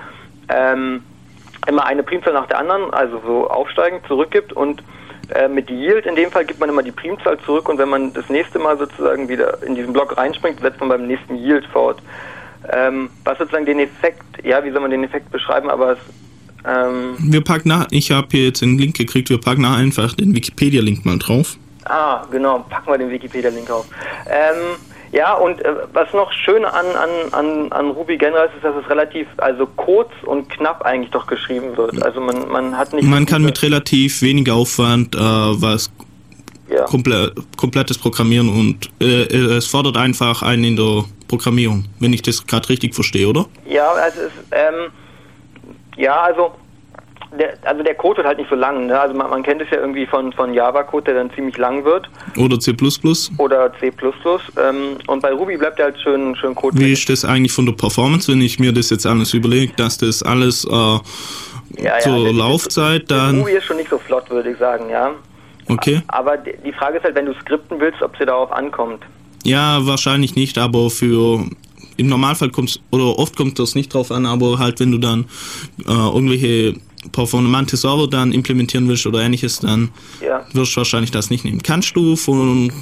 ähm, 0.50 1.02
immer 1.66 1.84
eine 1.84 2.02
Primzahl 2.02 2.32
nach 2.32 2.46
der 2.46 2.58
anderen, 2.58 2.92
also 2.92 3.20
so 3.24 3.48
aufsteigend 3.48 4.06
zurückgibt 4.06 4.52
und 4.52 4.82
äh, 5.34 5.48
mit 5.48 5.70
Yield 5.70 6.06
in 6.06 6.16
dem 6.16 6.30
Fall 6.30 6.44
gibt 6.44 6.60
man 6.60 6.68
immer 6.68 6.82
die 6.82 6.92
Primzahl 6.92 7.38
zurück 7.40 7.68
und 7.68 7.78
wenn 7.78 7.88
man 7.88 8.12
das 8.14 8.28
nächste 8.28 8.58
Mal 8.58 8.78
sozusagen 8.78 9.28
wieder 9.28 9.62
in 9.62 9.74
diesen 9.74 9.92
Block 9.92 10.16
reinspringt, 10.16 10.60
setzt 10.60 10.80
man 10.80 10.88
beim 10.88 11.06
nächsten 11.06 11.36
Yield 11.36 11.66
fort. 11.66 12.00
Ähm, 12.72 13.10
was 13.24 13.38
sozusagen 13.38 13.66
den 13.66 13.78
Effekt, 13.78 14.22
ja, 14.42 14.64
wie 14.64 14.70
soll 14.70 14.80
man 14.80 14.90
den 14.90 15.04
Effekt 15.04 15.30
beschreiben, 15.30 15.70
aber 15.70 15.92
es, 15.92 15.98
ähm, 16.66 17.14
Wir 17.18 17.42
packen 17.42 17.68
nach, 17.68 17.86
ich 17.90 18.10
habe 18.10 18.28
hier 18.30 18.46
jetzt 18.46 18.62
einen 18.62 18.78
Link 18.78 18.96
gekriegt, 18.96 19.30
wir 19.30 19.40
packen 19.40 19.64
einfach 19.64 20.14
den 20.14 20.34
Wikipedia-Link 20.34 21.04
mal 21.04 21.18
drauf. 21.18 21.56
Ah, 21.84 22.26
genau, 22.30 22.64
packen 22.68 22.90
wir 22.90 22.98
den 22.98 23.10
Wikipedia-Link 23.10 23.70
auf. 23.70 23.86
Ähm, 24.28 24.76
ja, 25.12 25.34
und 25.34 25.64
äh, 25.64 25.74
was 25.92 26.12
noch 26.12 26.32
schön 26.32 26.64
an, 26.64 26.86
an, 26.86 27.32
an, 27.32 27.72
an 27.72 27.90
Ruby 27.90 28.16
generell 28.18 28.46
ist, 28.48 28.56
ist, 28.56 28.64
dass 28.64 28.74
es 28.82 28.90
relativ, 28.90 29.26
also 29.38 29.66
kurz 29.66 30.10
und 30.24 30.48
knapp 30.50 30.82
eigentlich 30.82 31.10
doch 31.10 31.26
geschrieben 31.26 31.76
wird. 31.76 32.02
Also 32.02 32.20
man, 32.20 32.48
man 32.48 32.76
hat 32.76 32.92
nicht... 32.92 33.04
Man 33.08 33.24
kann 33.26 33.42
mit 33.42 33.62
relativ 33.62 34.20
weniger 34.22 34.54
Aufwand 34.54 35.14
äh, 35.14 35.18
was 35.18 35.90
Ja. 36.70 36.84
komple 36.84 37.32
komplettes 37.56 37.96
Programmieren 37.96 38.48
und 38.50 38.90
äh, 39.00 39.56
es 39.56 39.66
fordert 39.66 39.96
einfach 39.96 40.42
einen 40.42 40.64
in 40.64 40.76
der 40.76 41.04
Programmierung, 41.26 41.86
wenn 41.98 42.12
ich 42.12 42.20
das 42.20 42.46
gerade 42.46 42.68
richtig 42.68 42.94
verstehe, 42.94 43.26
oder? 43.26 43.46
Ja, 43.66 43.88
also 43.92 44.20
es 44.20 44.26
ist, 44.26 44.32
ähm, 44.52 44.90
ja, 45.96 46.20
also 46.20 46.52
der, 47.36 47.58
also 47.64 47.82
der 47.82 47.94
Code 47.94 48.18
wird 48.18 48.26
halt 48.26 48.38
nicht 48.38 48.48
so 48.50 48.56
lang. 48.56 48.86
Ne? 48.86 48.98
Also 48.98 49.14
man, 49.14 49.28
man 49.30 49.42
kennt 49.42 49.60
es 49.60 49.68
ja 49.70 49.78
irgendwie 49.78 50.06
von, 50.06 50.32
von 50.32 50.54
Java-Code, 50.54 51.04
der 51.04 51.14
dann 51.14 51.30
ziemlich 51.34 51.56
lang 51.58 51.84
wird. 51.84 52.08
Oder 52.36 52.58
C++. 52.60 52.72
Oder 53.38 53.72
C++. 53.80 53.90
Ähm, 53.90 54.96
und 55.06 55.20
bei 55.22 55.32
Ruby 55.32 55.56
bleibt 55.56 55.78
ja 55.78 55.86
halt 55.86 56.00
schön, 56.00 56.34
schön 56.36 56.54
Code. 56.54 56.78
Wie 56.78 56.92
ist 56.92 57.08
das 57.08 57.24
eigentlich 57.24 57.52
von 57.52 57.66
der 57.66 57.72
Performance, 57.74 58.30
wenn 58.32 58.40
ich 58.40 58.58
mir 58.58 58.72
das 58.72 58.90
jetzt 58.90 59.06
alles 59.06 59.34
überlege, 59.34 59.72
dass 59.76 59.98
das 59.98 60.22
alles 60.22 60.64
äh, 60.64 60.68
Ja, 60.70 61.00
ja, 61.82 61.98
zur 62.00 62.24
das- 62.24 62.32
Laufzeit 62.34 63.10
dann... 63.10 63.38
Ruby 63.40 63.52
ist 63.52 63.64
schon 63.64 63.76
nicht 63.76 63.90
so 63.90 63.98
flott, 63.98 64.30
würde 64.30 64.50
ich 64.52 64.58
sagen, 64.58 64.88
ja. 64.90 65.10
Okay. 65.68 66.00
Aber 66.08 66.38
die 66.38 66.54
die 66.64 66.72
Frage 66.72 66.96
ist 66.96 67.04
halt, 67.04 67.14
wenn 67.14 67.26
du 67.26 67.34
skripten 67.34 67.78
willst, 67.78 68.00
ob 68.00 68.16
sie 68.16 68.24
darauf 68.24 68.50
ankommt. 68.52 69.02
Ja, 69.44 69.84
wahrscheinlich 69.86 70.34
nicht, 70.34 70.56
aber 70.56 70.88
für 70.88 71.44
im 71.98 72.06
Normalfall 72.08 72.48
kommt 72.50 72.80
oder 72.90 73.18
oft 73.18 73.36
kommt 73.36 73.58
das 73.58 73.74
nicht 73.74 73.92
drauf 73.92 74.10
an, 74.10 74.24
aber 74.24 74.58
halt 74.58 74.80
wenn 74.80 74.92
du 74.92 74.98
dann 74.98 75.26
äh, 75.86 75.90
irgendwelche 75.92 76.74
performante 77.12 77.76
Server 77.76 78.08
dann 78.08 78.32
implementieren 78.32 78.88
willst 78.88 79.06
oder 79.06 79.20
ähnliches, 79.20 79.60
dann 79.60 79.90
Ja. 80.20 80.44
wirst 80.52 80.72
du 80.74 80.78
wahrscheinlich 80.78 81.10
das 81.10 81.30
nicht 81.30 81.44
nehmen. 81.44 81.62
Kannst 81.62 81.94
du 81.96 82.16
von 82.16 82.72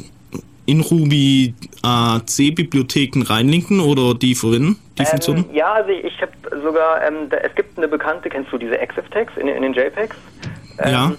in 0.68 0.80
Ruby 0.80 1.54
äh, 1.84 2.20
C-Bibliotheken 2.26 3.22
reinlinken 3.22 3.78
oder 3.80 4.14
die 4.14 4.34
verwenden, 4.34 4.76
die? 4.98 5.40
Ähm, 5.40 5.44
ja, 5.54 5.74
also 5.74 5.90
ich, 5.90 6.04
ich 6.04 6.20
habe 6.20 6.32
sogar, 6.64 7.06
ähm, 7.06 7.28
da, 7.30 7.36
es 7.36 7.54
gibt 7.54 7.78
eine 7.78 7.86
bekannte, 7.86 8.28
kennst 8.28 8.52
du 8.52 8.58
diese 8.58 8.76
EXIF-Tags 8.78 9.34
in, 9.36 9.46
in 9.46 9.62
den 9.62 9.72
JPEGs? 9.74 10.16
Ähm, 10.78 10.90
Ja. 10.92 11.12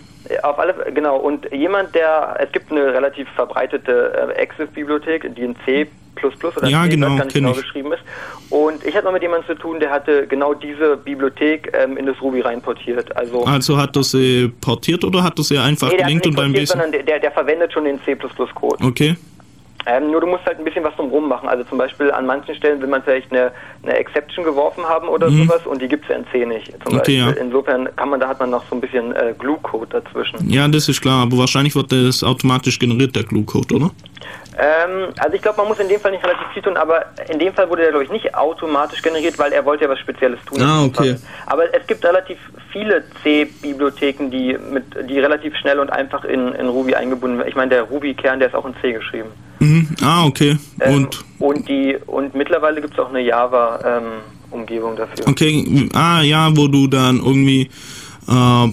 Auf 0.43 0.59
alle, 0.59 0.75
genau. 0.93 1.15
Und 1.17 1.47
jemand, 1.53 1.95
der, 1.95 2.35
es 2.41 2.51
gibt 2.51 2.69
eine 2.69 2.93
relativ 2.93 3.29
verbreitete 3.35 4.33
äh, 4.35 4.41
EXIF-Bibliothek, 4.43 5.33
die 5.35 5.41
in 5.43 5.55
C++ 5.63 5.87
oder 6.23 6.67
Ja, 6.67 6.83
C 6.83 6.89
genau, 6.89 7.09
nicht 7.09 7.19
kenn 7.29 7.43
genau 7.43 7.51
ich. 7.51 7.61
geschrieben 7.61 7.91
ist. 7.93 8.01
Und 8.49 8.83
ich 8.85 8.95
hatte 8.95 9.05
mal 9.05 9.13
mit 9.13 9.21
jemandem 9.23 9.47
zu 9.47 9.55
tun, 9.61 9.79
der 9.79 9.89
hatte 9.91 10.25
genau 10.27 10.53
diese 10.53 10.97
Bibliothek 10.97 11.71
ähm, 11.77 11.97
in 11.97 12.05
das 12.05 12.19
Ruby 12.21 12.41
reinportiert. 12.41 13.15
Also, 13.17 13.43
Also 13.45 13.77
hat 13.77 13.95
er 13.95 14.03
sie 14.03 14.51
portiert 14.61 15.03
oder 15.03 15.21
hat 15.23 15.37
er 15.37 15.43
sie 15.43 15.57
einfach 15.57 15.89
nee, 15.91 15.97
gelinkt 15.97 16.25
und 16.27 16.39
ein 16.39 16.51
bisschen... 16.53 16.79
sondern 16.79 16.91
der, 17.05 17.19
der, 17.19 17.31
verwendet 17.31 17.73
schon 17.73 17.85
den 17.85 17.99
C++-Code. 18.03 18.83
Okay. 18.85 19.15
Ähm, 19.85 20.11
nur 20.11 20.19
du 20.19 20.27
musst 20.27 20.45
halt 20.45 20.57
ein 20.59 20.65
bisschen 20.65 20.83
was 20.83 20.93
drumherum 20.95 21.29
machen. 21.29 21.47
Also 21.47 21.63
zum 21.63 21.77
Beispiel 21.77 22.11
an 22.11 22.25
manchen 22.25 22.53
Stellen 22.55 22.81
will 22.81 22.89
man 22.89 23.01
vielleicht 23.03 23.31
eine, 23.31 23.51
eine 23.83 23.93
Exception 23.93 24.43
geworfen 24.43 24.83
haben 24.83 25.07
oder 25.07 25.29
Mhm. 25.29 25.43
sowas 25.45 25.61
und 25.65 25.81
die 25.81 25.87
gibt 25.87 26.03
es 26.03 26.09
ja 26.09 26.15
in 26.17 26.25
C 26.31 26.45
nicht. 26.45 26.73
Okay, 26.85 27.17
ja. 27.19 27.29
Insofern 27.31 27.87
kann 27.95 28.09
man, 28.09 28.19
da 28.19 28.27
hat 28.27 28.39
man 28.39 28.49
noch 28.49 28.63
so 28.69 28.75
ein 28.75 28.81
bisschen 28.81 29.13
äh, 29.15 29.33
Glue-Code 29.39 30.01
dazwischen. 30.01 30.49
Ja, 30.49 30.67
das 30.67 30.89
ist 30.89 30.99
klar, 31.01 31.21
aber 31.23 31.37
wahrscheinlich 31.37 31.73
wird 31.75 31.91
das 31.91 32.21
automatisch 32.23 32.79
generiert, 32.79 33.15
der 33.15 33.23
Glue-Code, 33.23 33.75
oder? 33.75 33.91
Ähm, 34.59 35.13
also 35.19 35.35
ich 35.35 35.41
glaube, 35.41 35.57
man 35.57 35.67
muss 35.67 35.79
in 35.79 35.87
dem 35.87 35.99
Fall 35.99 36.11
nicht 36.11 36.23
relativ 36.23 36.47
viel 36.53 36.63
tun, 36.63 36.77
aber 36.77 37.05
in 37.29 37.37
dem 37.37 37.53
Fall 37.53 37.69
wurde 37.69 37.83
der, 37.83 37.91
glaube 37.91 38.05
ich, 38.05 38.11
nicht 38.11 38.33
automatisch 38.33 39.03
generiert, 39.03 39.37
weil 39.37 39.51
er 39.51 39.63
wollte 39.65 39.83
ja 39.83 39.89
was 39.89 39.99
Spezielles 39.99 40.39
tun. 40.45 40.61
Ah, 40.61 40.83
okay. 40.83 41.15
Aber 41.45 41.71
es 41.73 41.85
gibt 41.85 42.03
relativ 42.03 42.39
viele 42.71 43.03
C-Bibliotheken, 43.21 44.29
die 44.31 44.57
mit, 44.71 44.85
die 45.07 45.19
relativ 45.19 45.55
schnell 45.57 45.79
und 45.79 45.91
einfach 45.91 46.23
in, 46.25 46.53
in 46.53 46.67
Ruby 46.69 46.95
eingebunden 46.95 47.37
werden. 47.37 47.49
Ich 47.49 47.55
meine, 47.55 47.69
der 47.69 47.83
Ruby-Kern, 47.83 48.39
der 48.39 48.47
ist 48.47 48.55
auch 48.55 48.65
in 48.65 48.73
C 48.81 48.93
geschrieben. 48.93 49.29
Mhm. 49.59 49.89
Ah, 50.01 50.25
okay. 50.25 50.57
Ähm, 50.81 50.95
Und 50.95 51.23
und 51.39 51.69
die 51.69 51.95
und 52.07 52.33
mittlerweile 52.33 52.81
gibt 52.81 52.93
es 52.93 52.99
auch 52.99 53.09
eine 53.09 53.21
Java-Umgebung 53.21 54.95
dafür. 54.95 55.27
Okay, 55.27 55.87
ah 55.93 56.21
ja, 56.21 56.49
wo 56.55 56.67
du 56.67 56.87
dann 56.87 57.17
irgendwie 57.17 57.69
äh, 58.27 58.67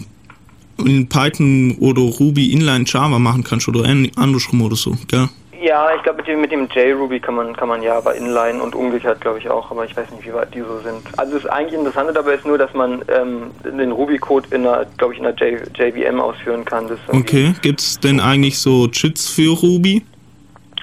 in 0.83 1.09
Python 1.09 1.77
oder 1.81 2.01
Ruby 2.01 2.53
Inline 2.53 2.85
Java 2.87 3.19
machen 3.19 3.45
kannst 3.45 3.69
oder 3.69 3.85
andersrum 3.85 4.63
oder 4.63 4.77
so, 4.77 4.97
gell? 5.09 5.29
Ja, 5.65 5.95
ich 5.97 6.03
glaube 6.03 6.19
mit 6.19 6.27
dem, 6.27 6.41
mit 6.43 6.53
dem 6.53 6.69
JRuby 6.69 7.21
kann 7.21 7.37
man 7.37 7.57
kann 7.57 7.69
man 7.69 7.83
Java 7.83 8.11
inline 8.11 8.63
und 8.63 8.75
umgekehrt 8.75 9.23
glaube 9.23 9.39
ich 9.39 9.49
auch, 9.49 9.71
aber 9.71 9.87
ich 9.87 9.97
weiß 9.97 10.11
nicht, 10.11 10.27
wie 10.27 10.35
weit 10.35 10.55
die 10.55 10.61
so 10.61 10.79
sind. 10.81 11.01
Also 11.17 11.39
das 11.39 11.47
eigentlich 11.47 11.79
Interessante 11.79 12.13
dabei 12.13 12.35
ist 12.35 12.45
nur, 12.45 12.59
dass 12.59 12.75
man 12.75 13.03
ähm, 13.09 13.51
den 13.65 13.91
Ruby-Code 13.91 14.49
in 14.51 14.67
einer, 14.67 14.85
glaube 14.99 15.15
ich, 15.15 15.21
in 15.21 15.27
einer 15.27 15.35
J, 15.39 15.63
JVM 15.75 16.21
ausführen 16.21 16.67
kann. 16.67 16.91
Okay, 17.09 17.55
gibt's 17.63 17.99
denn 17.99 18.21
eigentlich 18.21 18.59
so 18.59 18.89
Cheats 18.89 19.31
für 19.31 19.59
Ruby? 19.59 20.05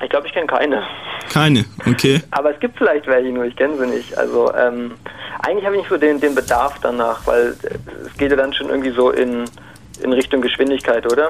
Ich 0.04 0.10
glaube, 0.10 0.26
ich 0.26 0.34
kenne 0.34 0.48
keine. 0.48 0.82
Keine, 1.32 1.66
okay. 1.88 2.20
Aber 2.32 2.52
es 2.52 2.60
gibt 2.60 2.80
vielleicht 2.80 3.06
welche, 3.06 3.30
nur 3.30 3.46
ich 3.46 3.56
kenne 3.56 3.78
sie 3.78 3.86
nicht. 3.86 4.18
Also 4.18 4.52
ähm, 4.56 4.94
eigentlich 5.44 5.64
habe 5.64 5.76
ich 5.76 5.82
nicht 5.84 5.92
so 5.92 5.98
den, 5.98 6.20
den 6.20 6.34
Bedarf 6.34 6.80
danach, 6.82 7.28
weil 7.28 7.56
äh, 7.64 8.08
es 8.08 8.18
geht 8.18 8.32
ja 8.32 8.36
dann 8.36 8.52
schon 8.52 8.70
irgendwie 8.70 8.92
so 8.92 9.12
in, 9.12 9.46
in 10.02 10.12
Richtung 10.12 10.42
Geschwindigkeit, 10.42 11.06
oder? 11.06 11.28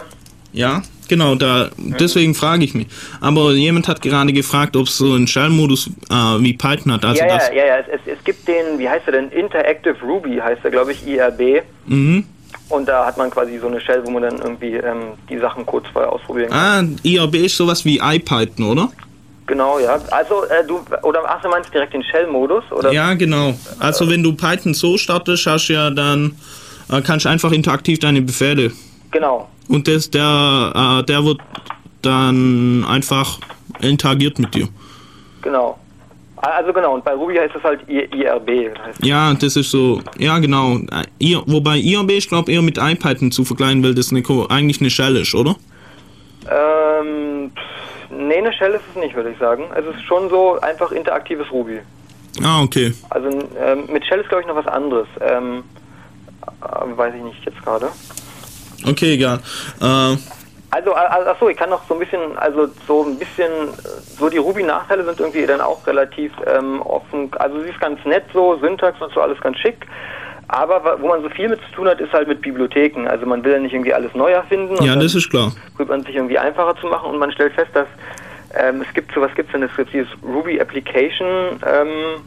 Ja, 0.54 0.82
genau, 1.12 1.36
da, 1.36 1.70
deswegen 1.78 2.34
frage 2.34 2.64
ich 2.64 2.74
mich. 2.74 2.88
Aber 3.20 3.52
jemand 3.52 3.90
hat 3.90 4.02
gerade 4.02 4.32
gefragt, 4.32 4.78
ob 4.78 4.88
es 4.88 4.98
so 4.98 5.14
einen 5.14 5.28
Shell-Modus 5.28 5.88
äh, 6.10 6.14
wie 6.40 6.54
Python 6.54 6.94
hat. 6.94 7.04
Also 7.04 7.22
ja, 7.22 7.28
das, 7.28 7.50
ja, 7.50 7.56
ja, 7.56 7.66
ja. 7.66 7.78
Es, 7.80 8.00
es, 8.06 8.24
gibt 8.24 8.48
den, 8.48 8.80
wie 8.80 8.88
heißt 8.88 9.06
er 9.08 9.12
denn? 9.12 9.30
Interactive 9.30 9.98
Ruby 10.02 10.38
heißt 10.38 10.62
er, 10.64 10.72
glaube 10.72 10.94
ich, 10.94 11.06
IRB. 11.06 11.64
Mhm. 11.86 12.24
Und 12.70 12.88
da 12.88 13.06
hat 13.06 13.18
man 13.18 13.30
quasi 13.30 13.60
so 13.60 13.68
eine 13.68 13.82
Shell, 13.82 14.02
wo 14.06 14.12
man 14.12 14.24
dann 14.24 14.38
irgendwie 14.38 14.76
ähm, 14.76 15.18
die 15.30 15.38
Sachen 15.38 15.66
kurz 15.66 15.86
vorher 15.92 16.14
ausprobieren 16.14 16.50
kann. 16.50 16.98
Ah, 17.04 17.08
IRB 17.08 17.36
ist 17.36 17.58
sowas 17.58 17.84
wie 17.84 18.00
IPython, 18.02 18.70
oder? 18.70 18.90
Genau, 19.48 19.80
ja. 19.80 20.00
Also 20.12 20.46
äh, 20.46 20.66
du, 20.66 20.80
oder 21.04 21.24
ach, 21.28 21.42
du 21.42 21.50
meinst 21.50 21.74
direkt 21.74 21.94
den 21.94 22.04
Shell-Modus? 22.04 22.64
oder? 22.72 22.94
Ja, 22.94 23.14
genau. 23.16 23.54
Also 23.80 24.10
wenn 24.10 24.24
du 24.24 24.34
Python 24.34 24.74
so 24.74 24.98
startest, 24.98 25.46
hast 25.46 25.68
du 25.68 25.74
ja 25.74 25.90
dann, 25.90 26.38
äh, 26.90 27.02
kannst 27.02 27.26
du 27.26 27.30
einfach 27.30 27.52
interaktiv 27.52 28.00
deine 28.00 28.22
Befehle. 28.22 28.72
Genau. 29.12 29.48
Und 29.68 29.88
das, 29.88 30.10
der, 30.10 31.00
äh, 31.02 31.04
der 31.06 31.24
wird 31.26 31.40
dann 32.02 32.86
einfach 32.88 33.40
interagiert 33.82 34.40
mit 34.40 34.54
dir. 34.56 34.68
Genau. 35.42 35.78
Also 36.38 36.74
genau, 36.74 36.96
und 36.96 37.04
bei 37.06 37.14
Ruby 37.14 37.36
heißt 37.36 37.56
es 37.56 37.64
halt 37.64 37.82
I 37.88 38.00
IRB. 38.00 38.76
Heißt 38.84 39.06
Ja, 39.06 39.32
das 39.36 39.56
ist 39.56 39.70
so, 39.70 40.02
ja 40.18 40.40
genau. 40.40 40.78
Äh, 40.78 41.04
I- 41.24 41.38
Wobei 41.46 41.78
IRB, 41.78 42.12
ich 42.12 42.28
glaube, 42.28 42.52
eher 42.52 42.64
mit 42.64 42.80
IPython 42.80 43.32
zu 43.32 43.46
vergleichen, 43.46 43.84
weil 43.84 43.94
das 43.94 44.12
eine, 44.12 44.24
eigentlich 44.50 44.80
eine 44.82 44.90
Shell 44.90 45.18
ist, 45.18 45.36
oder? 45.36 45.56
ähm, 46.50 47.52
nee, 48.10 48.38
eine 48.38 48.52
Shell 48.54 48.72
ist 48.74 48.82
es 48.96 49.02
nicht, 49.02 49.16
würde 49.16 49.32
ich 49.32 49.38
sagen. 49.38 49.66
Es 49.76 49.86
ist 49.86 50.04
schon 50.04 50.30
so 50.30 50.60
einfach 50.62 50.92
interaktives 50.92 51.52
Ruby. 51.52 51.80
Ah, 52.44 52.64
okay. 52.64 52.94
Also 53.12 53.30
ähm, 53.64 53.84
mit 53.92 54.04
Shell 54.06 54.20
ist, 54.22 54.30
glaube 54.30 54.42
ich, 54.42 54.48
noch 54.48 54.56
was 54.56 54.68
anderes. 54.68 55.08
Ähm, 55.22 55.64
äh, 56.64 56.98
weiß 56.98 57.14
ich 57.16 57.24
nicht 57.24 57.46
jetzt 57.46 57.62
gerade. 57.64 57.90
Okay, 58.88 59.14
egal. 59.14 59.40
Äh, 59.82 60.18
Also, 60.74 60.96
achso, 60.96 61.50
ich 61.50 61.58
kann 61.58 61.70
noch 61.70 61.84
so 61.88 61.96
ein 61.96 62.00
bisschen, 62.00 62.38
also 62.38 62.68
so 62.88 63.04
ein 63.04 63.18
bisschen, 63.20 63.52
so 64.18 64.30
die 64.30 64.38
Ruby-Nachteile 64.38 65.04
sind 65.04 65.20
irgendwie 65.20 65.46
dann 65.46 65.60
auch 65.60 65.86
relativ 65.86 66.32
ähm, 66.48 66.82
offen. 66.82 67.30
Also 67.40 67.62
sie 67.62 67.70
ist 67.70 67.80
ganz 67.82 68.00
nett 68.06 68.24
so, 68.34 68.58
Syntax 68.62 69.02
und 69.02 69.14
so 69.14 69.20
alles 69.22 69.40
ganz 69.42 69.58
schick. 69.58 69.86
Aber 70.48 70.98
wo 71.02 71.08
man 71.08 71.22
so 71.24 71.30
viel 71.30 71.50
mit 71.50 71.60
zu 71.62 71.72
tun 71.76 71.88
hat, 71.88 72.00
ist 72.00 72.12
halt 72.14 72.28
mit 72.28 72.42
Bibliotheken. 72.42 73.08
Also 73.08 73.26
man 73.26 73.44
will 73.44 73.52
ja 73.54 73.60
nicht 73.60 73.74
irgendwie 73.74 73.94
alles 73.94 74.14
neu 74.16 74.32
erfinden. 74.32 74.76
und 74.78 74.86
ja, 74.86 74.96
das 74.96 75.16
ist 75.16 75.30
klar. 75.30 75.52
probiert 75.76 75.90
man 75.90 76.04
sich 76.04 76.16
irgendwie 76.16 76.38
einfacher 76.38 76.76
zu 76.80 76.88
machen 76.88 77.10
und 77.12 77.20
man 77.20 77.32
stellt 77.32 77.54
fest, 77.54 77.72
dass 77.74 77.88
ähm, 78.54 78.82
es 78.86 78.94
gibt 78.94 79.14
so, 79.14 79.22
was 79.22 79.34
gibt's 79.36 79.52
denn? 79.54 79.64
Es 79.64 79.76
gibt 79.76 79.94
dieses 79.94 80.10
Ruby 80.24 80.60
Application 80.60 81.28
ähm, 81.66 82.22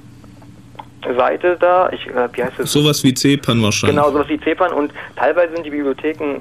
Seite 1.17 1.57
da. 1.61 1.91
Ich, 1.93 2.07
äh, 2.07 2.29
wie 2.33 2.45
heißt 2.45 2.59
das? 2.59 2.73
Sowas 2.73 3.03
wie 3.05 3.15
CPAN 3.15 3.63
wahrscheinlich. 3.63 3.97
Genau, 3.97 4.11
sowas 4.11 4.29
wie 4.29 4.39
CPAN 4.39 4.73
und 4.73 4.93
teilweise 5.17 5.55
sind 5.55 5.67
die 5.67 5.71
Bibliotheken 5.71 6.41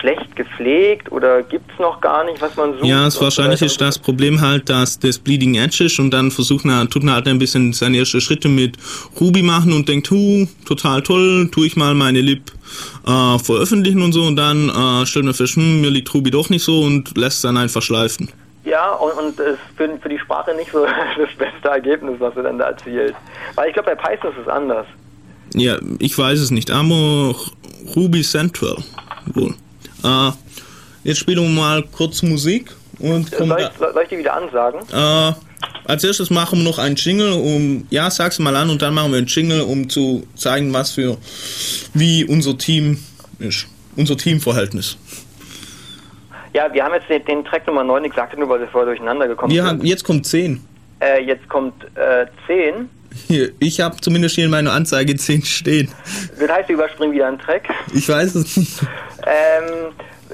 schlecht 0.00 0.36
gepflegt 0.36 1.10
oder 1.10 1.42
gibt's 1.42 1.78
noch 1.78 2.00
gar 2.00 2.24
nicht, 2.24 2.40
was 2.40 2.56
man 2.56 2.74
sucht. 2.74 2.84
Ja, 2.84 3.06
es 3.06 3.14
so 3.14 3.22
wahrscheinlich 3.22 3.62
ist 3.62 3.80
das 3.80 3.98
Problem 3.98 4.40
halt, 4.40 4.68
dass 4.68 4.98
das 4.98 5.18
Bleeding 5.18 5.56
Edge 5.56 5.84
ist 5.84 5.98
und 5.98 6.10
dann 6.10 6.30
versucht 6.30 6.64
man, 6.64 6.88
tut 6.88 7.02
man 7.02 7.14
halt 7.14 7.26
ein 7.26 7.38
bisschen 7.38 7.72
seine 7.72 7.98
ersten 7.98 8.20
Schritte 8.20 8.48
mit 8.48 8.76
Ruby 9.20 9.42
machen 9.42 9.72
und 9.72 9.88
denkt, 9.88 10.10
hu, 10.10 10.46
total 10.66 11.02
toll, 11.02 11.48
tue 11.50 11.66
ich 11.66 11.76
mal 11.76 11.94
meine 11.94 12.20
Lib 12.20 12.52
äh, 13.06 13.38
veröffentlichen 13.38 14.02
und 14.02 14.12
so 14.12 14.22
und 14.22 14.36
dann 14.36 14.68
äh, 14.68 15.06
stellt 15.06 15.24
man 15.24 15.34
fest, 15.34 15.56
hm, 15.56 15.80
mir 15.80 15.90
liegt 15.90 16.12
Ruby 16.14 16.30
doch 16.30 16.48
nicht 16.48 16.62
so 16.62 16.82
und 16.82 17.16
lässt 17.16 17.42
dann 17.44 17.56
einfach 17.56 17.82
schleifen. 17.82 18.30
Ja, 18.64 18.92
und, 18.92 19.12
und 19.12 19.40
es 19.40 19.54
ist 19.54 19.60
für, 19.76 19.98
für 19.98 20.08
die 20.08 20.18
Sprache 20.18 20.54
nicht 20.54 20.70
so 20.70 20.86
das 21.18 21.30
beste 21.36 21.68
Ergebnis, 21.68 22.16
was 22.20 22.34
du 22.34 22.42
dann 22.42 22.58
da 22.58 22.66
erzielt. 22.66 23.14
Weil 23.54 23.68
ich 23.68 23.74
glaube, 23.74 23.94
bei 23.94 23.96
Python 23.96 24.30
ist 24.32 24.38
es 24.42 24.48
anders. 24.48 24.86
Ja, 25.54 25.78
ich 25.98 26.16
weiß 26.16 26.38
es 26.38 26.50
nicht, 26.50 26.70
aber 26.70 27.34
Ruby 27.94 28.22
Central 28.22 28.76
wohl. 29.34 29.54
Äh, 30.04 30.30
jetzt 31.04 31.18
spielen 31.18 31.42
wir 31.42 31.62
mal 31.62 31.82
kurz 31.92 32.22
Musik 32.22 32.72
und 32.98 33.30
kommen 33.32 33.50
Soll 33.50 33.60
ich, 33.60 33.78
soll 33.78 34.02
ich 34.02 34.08
die 34.08 34.18
wieder 34.18 34.34
ansagen? 34.34 34.80
Äh, 34.92 35.32
als 35.84 36.04
erstes 36.04 36.30
machen 36.30 36.60
wir 36.60 36.64
noch 36.64 36.78
einen 36.78 36.96
Jingle, 36.96 37.32
um, 37.32 37.86
ja, 37.90 38.10
sag's 38.10 38.38
mal 38.38 38.54
an 38.56 38.70
und 38.70 38.82
dann 38.82 38.94
machen 38.94 39.10
wir 39.10 39.18
einen 39.18 39.26
Jingle, 39.26 39.62
um 39.62 39.88
zu 39.88 40.26
zeigen, 40.36 40.72
was 40.72 40.92
für, 40.92 41.18
wie 41.92 42.24
unser 42.24 42.56
Team 42.56 43.02
ist. 43.38 43.66
Unser 43.96 44.16
Teamverhältnis. 44.16 44.96
Ja, 46.52 46.72
wir 46.72 46.84
haben 46.84 46.94
jetzt 46.94 47.08
den, 47.08 47.24
den 47.24 47.44
Track 47.44 47.66
Nummer 47.66 47.82
9, 47.84 48.04
ich 48.04 48.12
sagte 48.14 48.38
nur, 48.38 48.48
weil 48.48 48.60
wir 48.60 48.68
vorher 48.68 48.86
durcheinander 48.86 49.26
gekommen 49.28 49.52
Wir 49.52 49.62
sind. 49.62 49.70
haben, 49.70 49.84
jetzt 49.84 50.04
kommt 50.04 50.26
10. 50.26 50.60
Äh, 51.00 51.24
jetzt 51.24 51.48
kommt 51.48 51.84
äh, 51.96 52.26
10. 52.46 52.88
Hier, 53.28 53.52
ich 53.58 53.80
habe 53.80 53.96
zumindest 54.00 54.34
hier 54.34 54.44
in 54.44 54.50
meiner 54.50 54.72
Anzeige 54.72 55.14
10 55.16 55.42
stehen. 55.44 55.88
Das 56.38 56.50
heißt, 56.50 56.68
wir 56.68 56.74
überspringen 56.74 57.12
wieder 57.12 57.28
einen 57.28 57.38
Track. 57.38 57.68
Ich 57.94 58.08
weiß 58.08 58.34
es 58.36 58.56
nicht. 58.56 58.80
Ähm, 59.26 59.92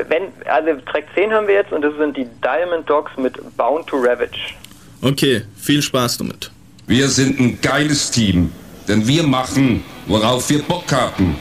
wenn, 0.08 0.22
also 0.46 0.80
Track 0.90 1.04
10 1.14 1.32
haben 1.32 1.46
wir 1.46 1.54
jetzt 1.54 1.72
und 1.72 1.82
das 1.82 1.94
sind 1.98 2.16
die 2.16 2.26
Diamond 2.42 2.88
Dogs 2.88 3.10
mit 3.16 3.34
Bound 3.56 3.86
to 3.86 3.96
Ravage. 3.96 4.54
Okay, 5.02 5.42
viel 5.56 5.82
Spaß 5.82 6.18
damit. 6.18 6.50
Wir 6.86 7.08
sind 7.08 7.38
ein 7.38 7.60
geiles 7.60 8.10
Team, 8.10 8.50
denn 8.88 9.06
wir 9.06 9.22
machen, 9.24 9.84
worauf 10.06 10.48
wir 10.50 10.62
Bock 10.62 10.84
haben. 10.92 11.36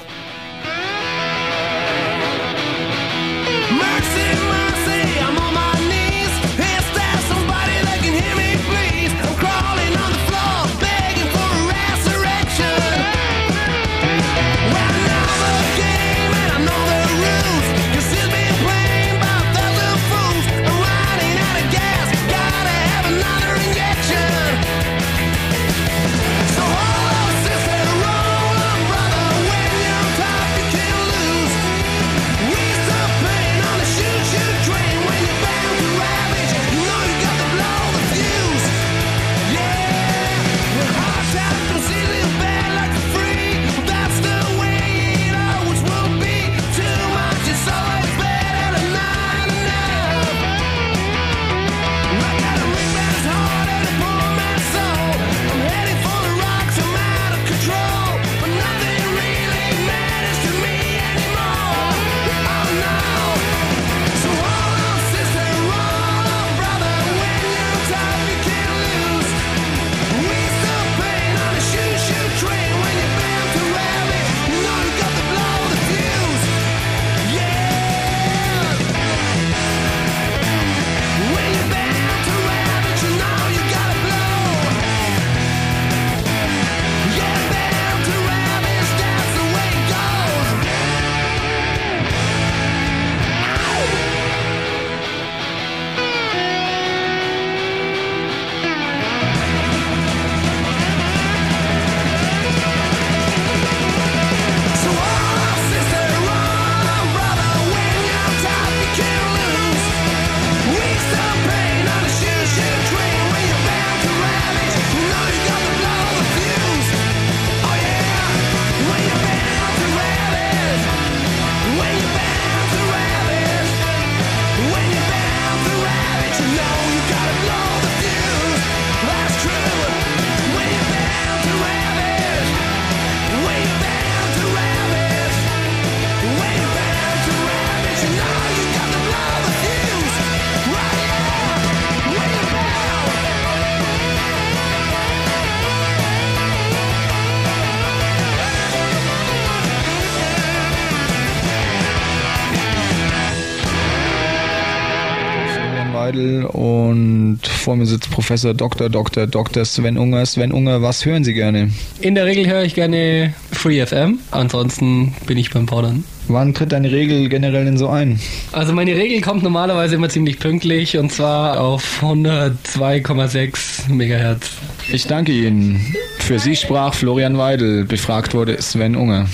Mir 157.78 157.86
sitzt 157.86 158.10
Professor 158.12 158.54
Dr. 158.54 158.90
Dr. 158.90 159.28
Dr. 159.28 159.66
Sven 159.66 159.98
Unger. 159.98 160.26
Sven 160.26 160.52
Unger, 160.52 160.82
was 160.82 161.06
hören 161.06 161.24
Sie 161.24 161.34
gerne? 161.34 161.72
In 162.02 162.16
der 162.16 162.26
Regel 162.26 162.48
höre 162.48 162.64
ich 162.64 162.76
gerne 162.76 163.34
Free 163.52 163.86
FM, 163.86 164.20
ansonsten 164.32 165.14
bin 165.26 165.38
ich 165.38 165.52
beim 165.52 165.68
Fordern. 165.68 166.04
Wann 166.28 166.54
tritt 166.54 166.74
deine 166.74 166.92
Regel 166.92 167.30
generell 167.30 167.64
denn 167.64 167.78
so 167.78 167.88
ein? 167.88 168.20
Also 168.52 168.74
meine 168.74 168.96
Regel 168.96 169.22
kommt 169.22 169.44
normalerweise 169.44 169.96
immer 169.96 170.10
ziemlich 170.10 170.40
pünktlich 170.40 170.98
und 170.98 171.12
zwar 171.12 171.62
auf 171.62 172.02
102,6 172.02 173.92
Megahertz. 173.92 174.52
Ich 174.92 175.08
danke 175.08 175.32
Ihnen. 175.32 175.80
Für 176.20 176.40
Sie 176.40 176.56
sprach 176.56 176.94
Florian 176.94 177.38
Weidel. 177.38 177.86
Befragt 177.86 178.34
wurde 178.34 178.62
Sven 178.62 178.96
Unger. 178.96 179.28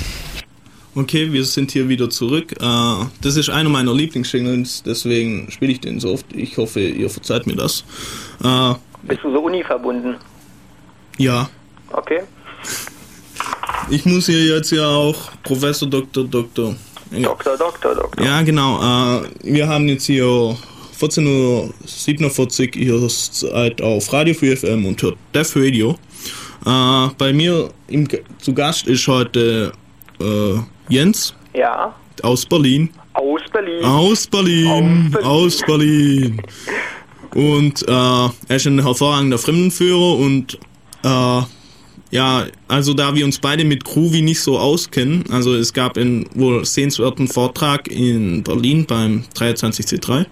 Okay, 0.96 1.32
wir 1.32 1.44
sind 1.44 1.72
hier 1.72 1.90
wieder 1.90 2.10
zurück. 2.10 2.52
Äh, 2.60 3.06
das 3.22 3.36
ist 3.36 3.50
einer 3.50 3.70
meiner 3.70 3.94
Lieblingssingles, 3.94 4.84
deswegen 4.86 5.50
spiele 5.50 5.72
ich 5.72 5.80
den 5.82 6.00
so 6.00 6.14
oft. 6.14 6.26
Ich 6.36 6.56
hoffe, 6.58 6.82
ihr 6.82 7.10
verzeiht 7.10 7.48
mir 7.48 7.56
das. 7.56 7.84
Äh, 8.44 8.74
Bist 9.04 9.24
du 9.24 9.32
so 9.32 9.40
Uni 9.40 9.64
verbunden? 9.64 10.16
ja, 11.18 11.50
Okay. 11.92 12.22
ich 13.90 14.04
muss 14.06 14.26
hier 14.26 14.44
jetzt 14.56 14.72
ja 14.72 14.88
auch 14.88 15.16
Professor 15.44 15.88
Dr. 15.88 16.24
Dr. 16.26 16.76
Ja, 17.12 17.20
Doktor, 17.30 17.56
Doktor, 17.58 17.94
Doktor. 17.96 18.26
ja 18.26 18.42
genau. 18.42 19.22
Äh, 19.22 19.30
wir 19.44 19.68
haben 19.68 19.88
jetzt 19.88 20.06
hier 20.06 20.26
14.47 21.00 22.70
Uhr 22.70 22.76
Ihre 22.76 23.08
Zeit 23.08 23.82
auf 23.82 24.12
Radio 24.14 24.34
4 24.34 24.58
FM 24.58 24.86
und 24.86 25.02
hört 25.02 25.18
Def 25.34 25.56
Radio. 25.56 25.98
Bei 26.66 27.34
mir 27.34 27.70
im, 27.90 28.08
zu 28.40 28.54
Gast 28.54 28.88
ist 28.88 29.06
heute 29.08 29.74
Jens 30.90 31.34
Ja. 31.54 31.94
aus 32.22 32.46
Berlin. 32.46 32.90
Aus 33.14 33.42
Berlin. 33.52 33.84
Aus 33.86 34.28
Berlin, 34.28 35.16
aus 35.24 35.60
Berlin. 35.66 36.42
Und 37.36 37.88
äh, 37.88 37.92
er 37.92 38.32
ist 38.50 38.66
ein 38.68 38.82
hervorragender 38.84 39.38
Fremdenführer 39.38 40.18
und 40.18 40.58
äh, 41.04 41.42
ja, 42.12 42.46
also 42.68 42.94
da 42.94 43.16
wir 43.16 43.26
uns 43.26 43.40
beide 43.40 43.64
mit 43.66 43.84
Groovy 43.84 44.22
nicht 44.22 44.40
so 44.42 44.60
auskennen, 44.60 45.24
also 45.32 45.56
es 45.56 45.74
gab 45.74 45.98
einen 45.98 46.28
wohl 46.36 46.64
sehenswerten 46.64 47.28
Vortrag 47.28 47.88
in 47.88 48.44
Berlin 48.44 48.86
beim 48.86 49.24
23C3, 49.36 50.22
äh, 50.22 50.28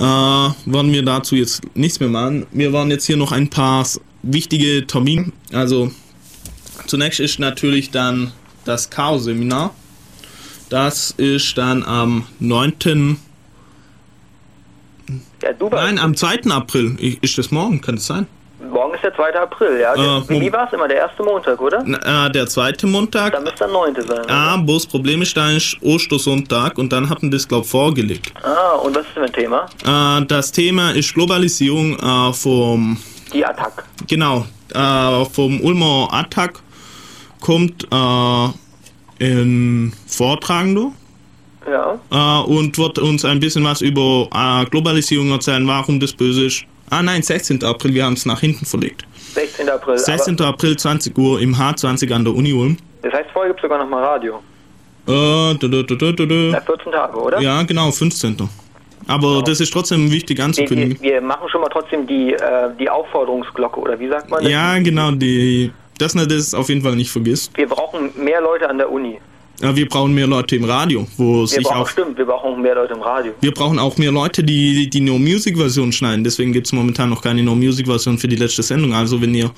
wollen 0.00 0.92
wir 0.92 1.02
dazu 1.02 1.34
jetzt 1.34 1.62
nichts 1.74 1.98
mehr 1.98 2.08
machen. 2.08 2.46
Wir 2.52 2.72
waren 2.72 2.90
jetzt 2.90 3.06
hier 3.06 3.16
noch 3.16 3.32
ein 3.32 3.48
paar 3.50 3.84
wichtige 4.22 4.86
Termine. 4.86 5.32
Also 5.52 5.90
zunächst 6.86 7.18
ist 7.18 7.40
natürlich 7.40 7.90
dann 7.90 8.32
das 8.66 8.90
Chaos-Seminar. 8.90 9.70
Das 10.68 11.12
ist 11.12 11.56
dann 11.56 11.82
am 11.84 12.26
9. 12.40 13.18
Ja. 15.42 15.50
Nein, 15.70 15.98
am 15.98 16.16
2. 16.16 16.50
April. 16.50 16.96
Ist 17.20 17.38
das 17.38 17.50
morgen? 17.50 17.80
Kann 17.80 17.94
es 17.96 18.06
sein? 18.06 18.26
Morgen 18.70 18.94
ist 18.94 19.04
der 19.04 19.14
2. 19.14 19.34
April, 19.38 19.78
ja. 19.80 19.94
Äh, 19.94 20.28
wie 20.28 20.52
war 20.52 20.66
es 20.66 20.72
immer? 20.72 20.88
Der 20.88 20.96
erste 20.96 21.22
Montag, 21.22 21.60
oder? 21.60 21.82
Na, 21.86 22.26
Äh, 22.26 22.30
der 22.32 22.48
zweite 22.48 22.86
Montag. 22.86 23.32
Dann 23.32 23.44
müsste 23.44 23.58
der 23.58 23.68
9. 23.68 23.94
sein. 23.94 24.26
Ah, 24.28 24.56
bloß 24.56 24.82
das 24.84 24.90
Problem 24.90 25.22
ist, 25.22 25.36
da 25.36 25.50
ist 25.52 25.76
Ostersonntag 25.82 26.76
und 26.78 26.92
dann 26.92 27.08
hatten 27.08 27.30
das, 27.30 27.46
glaube 27.46 27.64
ich, 27.64 27.70
vorgelegt. 27.70 28.32
Ah, 28.42 28.72
und 28.76 28.96
was 28.96 29.06
ist 29.06 29.14
denn 29.14 29.22
ein 29.24 29.32
Thema? 29.32 29.66
Äh, 29.84 30.26
das 30.26 30.50
Thema 30.50 30.90
ist 30.90 31.14
Globalisierung 31.14 31.96
äh, 31.98 32.32
vom, 32.32 32.96
Die 33.32 33.44
Attack. 33.46 33.84
genau, 34.08 34.46
äh, 34.74 35.24
vom 35.26 35.60
Ulmer 35.60 36.08
Attack 36.10 36.58
kommt 37.40 37.86
äh, 37.92 38.48
ein 39.24 39.92
Vortragender 40.06 40.92
Ja. 41.70 41.98
äh, 42.10 42.44
und 42.46 42.76
wird 42.78 42.98
uns 42.98 43.24
ein 43.24 43.40
bisschen 43.40 43.64
was 43.64 43.80
über 43.80 44.28
äh, 44.34 44.64
Globalisierung 44.70 45.30
erzählen, 45.30 45.66
warum 45.66 46.00
das 46.00 46.12
böse 46.12 46.46
ist. 46.46 46.64
Ah 46.90 47.02
nein, 47.02 47.22
16. 47.22 47.64
April, 47.64 47.94
wir 47.94 48.04
haben 48.04 48.12
es 48.14 48.26
nach 48.26 48.40
hinten 48.40 48.64
verlegt. 48.64 49.02
16. 49.34 49.68
April. 49.68 49.98
16. 49.98 50.40
April, 50.40 50.76
20 50.76 51.16
Uhr 51.18 51.40
im 51.40 51.54
H20 51.54 52.12
an 52.12 52.24
der 52.24 52.34
Uni 52.34 52.52
Ulm. 52.52 52.76
Das 53.02 53.12
heißt, 53.12 53.30
vorher 53.32 53.50
gibt 53.52 53.60
es 53.60 53.62
sogar 53.62 53.78
nochmal 53.78 54.02
Radio. 54.04 54.36
Äh, 55.08 55.54
da, 55.54 55.54
da, 55.54 55.82
da, 55.82 56.06
Ja, 56.06 56.12
da. 56.52 56.60
14 56.60 56.92
Tage, 56.92 57.16
oder? 57.20 57.40
Ja, 57.40 57.62
genau, 57.64 57.90
15. 57.90 58.36
Aber 59.08 59.42
das 59.42 59.60
ist 59.60 59.72
trotzdem 59.72 60.10
wichtig 60.10 60.38
Wir, 60.38 60.44
anzukündigen. 60.46 61.00
wir, 61.00 61.12
wir 61.14 61.20
machen 61.20 61.48
schon 61.48 61.60
mal 61.60 61.68
trotzdem 61.68 62.06
die, 62.06 62.32
äh, 62.32 62.70
die 62.78 62.88
Aufforderungsglocke, 62.90 63.78
oder 63.78 63.98
wie 64.00 64.08
sagt 64.08 64.30
man 64.30 64.42
das? 64.42 64.50
Ja, 64.50 64.78
genau, 64.78 65.12
die, 65.12 65.70
dass 65.98 66.14
man 66.14 66.28
das 66.28 66.54
auf 66.54 66.68
jeden 66.68 66.82
Fall 66.82 66.96
nicht 66.96 67.10
vergisst. 67.10 67.52
Wir 67.56 67.68
brauchen 67.68 68.10
mehr 68.16 68.40
Leute 68.40 68.68
an 68.68 68.78
der 68.78 68.90
Uni. 68.90 69.18
Ja, 69.62 69.74
wir 69.74 69.88
brauchen 69.88 70.14
mehr 70.14 70.26
Leute 70.26 70.54
im 70.56 70.64
Radio, 70.64 71.06
wo 71.16 71.40
Wir 71.40 71.46
sich 71.46 71.62
brauchen, 71.62 71.76
auch. 71.78 71.88
stimmt, 71.88 72.18
wir 72.18 72.26
brauchen 72.26 72.60
mehr 72.60 72.74
Leute 72.74 72.92
im 72.92 73.00
Radio. 73.00 73.32
Wir 73.40 73.52
brauchen 73.52 73.78
auch 73.78 73.96
mehr 73.96 74.12
Leute, 74.12 74.44
die 74.44 74.90
die 74.90 75.00
No-Music-Version 75.00 75.92
schneiden. 75.92 76.24
Deswegen 76.24 76.52
gibt 76.52 76.66
es 76.66 76.74
momentan 76.74 77.08
noch 77.08 77.22
keine 77.22 77.42
No-Music-Version 77.42 78.18
für 78.18 78.28
die 78.28 78.36
letzte 78.36 78.62
Sendung. 78.62 78.92
Also 78.92 79.22
wenn 79.22 79.34
ihr 79.34 79.50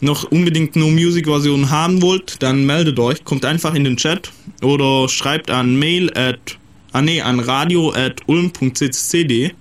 noch 0.00 0.24
unbedingt 0.30 0.74
No-Music-Version 0.74 1.68
haben 1.70 2.00
wollt, 2.00 2.42
dann 2.42 2.64
meldet 2.64 2.98
euch. 2.98 3.24
Kommt 3.24 3.44
einfach 3.44 3.74
in 3.74 3.84
den 3.84 3.98
Chat 3.98 4.32
oder 4.62 5.06
schreibt 5.10 5.50
an 5.50 5.78
mail 5.78 6.10
at, 6.16 6.56
ah 6.92 7.02
nee, 7.02 7.20
an 7.20 7.38
radio 7.38 7.92
at 7.92 8.22
ulm.ccd. 8.26 9.54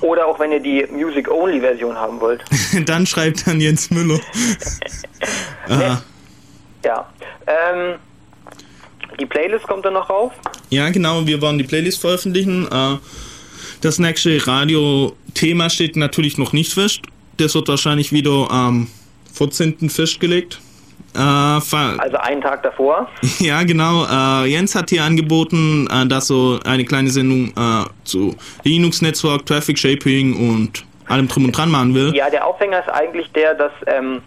Oder 0.00 0.26
auch 0.26 0.38
wenn 0.38 0.52
ihr 0.52 0.60
die 0.60 0.86
Music-Only-Version 0.90 1.96
haben 1.96 2.20
wollt. 2.20 2.44
dann 2.86 3.06
schreibt 3.06 3.46
an 3.48 3.60
Jens 3.60 3.90
Müller. 3.90 4.20
Aha. 5.68 6.02
Ja. 6.84 7.12
Ähm, 7.46 7.96
die 9.18 9.26
Playlist 9.26 9.66
kommt 9.66 9.84
dann 9.84 9.94
noch 9.94 10.08
rauf. 10.08 10.32
Ja, 10.70 10.88
genau, 10.90 11.26
wir 11.26 11.40
wollen 11.42 11.58
die 11.58 11.64
Playlist 11.64 12.00
veröffentlichen. 12.00 12.66
Äh, 12.70 12.98
Das 13.80 13.98
nächste 13.98 14.44
Radio-Thema 14.46 15.70
steht 15.70 15.96
natürlich 15.96 16.38
noch 16.38 16.52
nicht 16.52 16.72
fest. 16.72 17.00
Das 17.36 17.54
wird 17.54 17.68
wahrscheinlich 17.68 18.12
wieder 18.12 18.50
am 18.50 18.88
14. 19.34 19.88
festgelegt. 19.90 20.60
Äh, 21.14 21.18
Also 21.20 22.16
einen 22.18 22.40
Tag 22.40 22.62
davor. 22.62 23.08
ja, 23.38 23.62
genau. 23.62 24.04
Äh, 24.04 24.46
Jens 24.50 24.74
hat 24.74 24.90
hier 24.90 25.02
angeboten, 25.04 25.88
äh, 25.90 26.06
dass 26.06 26.26
so 26.28 26.58
eine 26.64 26.84
kleine 26.84 27.10
Sendung 27.10 27.48
äh, 27.56 27.84
zu 28.04 28.34
Linux-Netzwerk, 28.64 29.46
Traffic 29.46 29.78
Shaping 29.78 30.50
und 30.50 30.84
allem 31.06 31.28
drum 31.28 31.46
und 31.46 31.52
dran 31.56 31.70
machen 31.70 31.94
will. 31.94 32.14
Ja, 32.14 32.30
der 32.30 32.46
Aufhänger 32.46 32.80
ist 32.80 32.88
eigentlich 32.90 33.30
der, 33.32 33.54
dass, 33.54 33.72
ähm, 33.86 34.20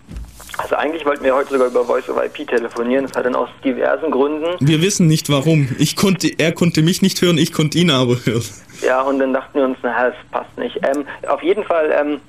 also 0.57 0.75
eigentlich 0.75 1.05
wollten 1.05 1.23
wir 1.23 1.33
heute 1.35 1.51
sogar 1.51 1.67
über 1.67 1.85
Voice 1.85 2.09
over 2.09 2.25
IP 2.25 2.47
telefonieren. 2.47 3.05
Das 3.07 3.15
hat 3.15 3.25
dann 3.25 3.35
aus 3.35 3.49
diversen 3.63 4.11
Gründen. 4.11 4.55
Wir 4.59 4.81
wissen 4.81 5.07
nicht 5.07 5.29
warum. 5.29 5.69
Ich 5.77 5.95
konnte, 5.95 6.27
er 6.37 6.51
konnte 6.51 6.81
mich 6.81 7.01
nicht 7.01 7.21
hören, 7.21 7.37
ich 7.37 7.53
konnte 7.53 7.77
ihn 7.77 7.91
aber 7.91 8.17
hören. 8.25 8.43
Ja, 8.85 9.01
und 9.01 9.19
dann 9.19 9.31
dachten 9.33 9.59
wir 9.59 9.65
uns, 9.65 9.77
naja, 9.83 10.09
das 10.09 10.15
passt 10.31 10.57
nicht. 10.57 10.75
Ähm, 10.77 11.05
auf 11.27 11.43
jeden 11.43 11.63
Fall 11.63 11.91
ähm, 11.97 12.19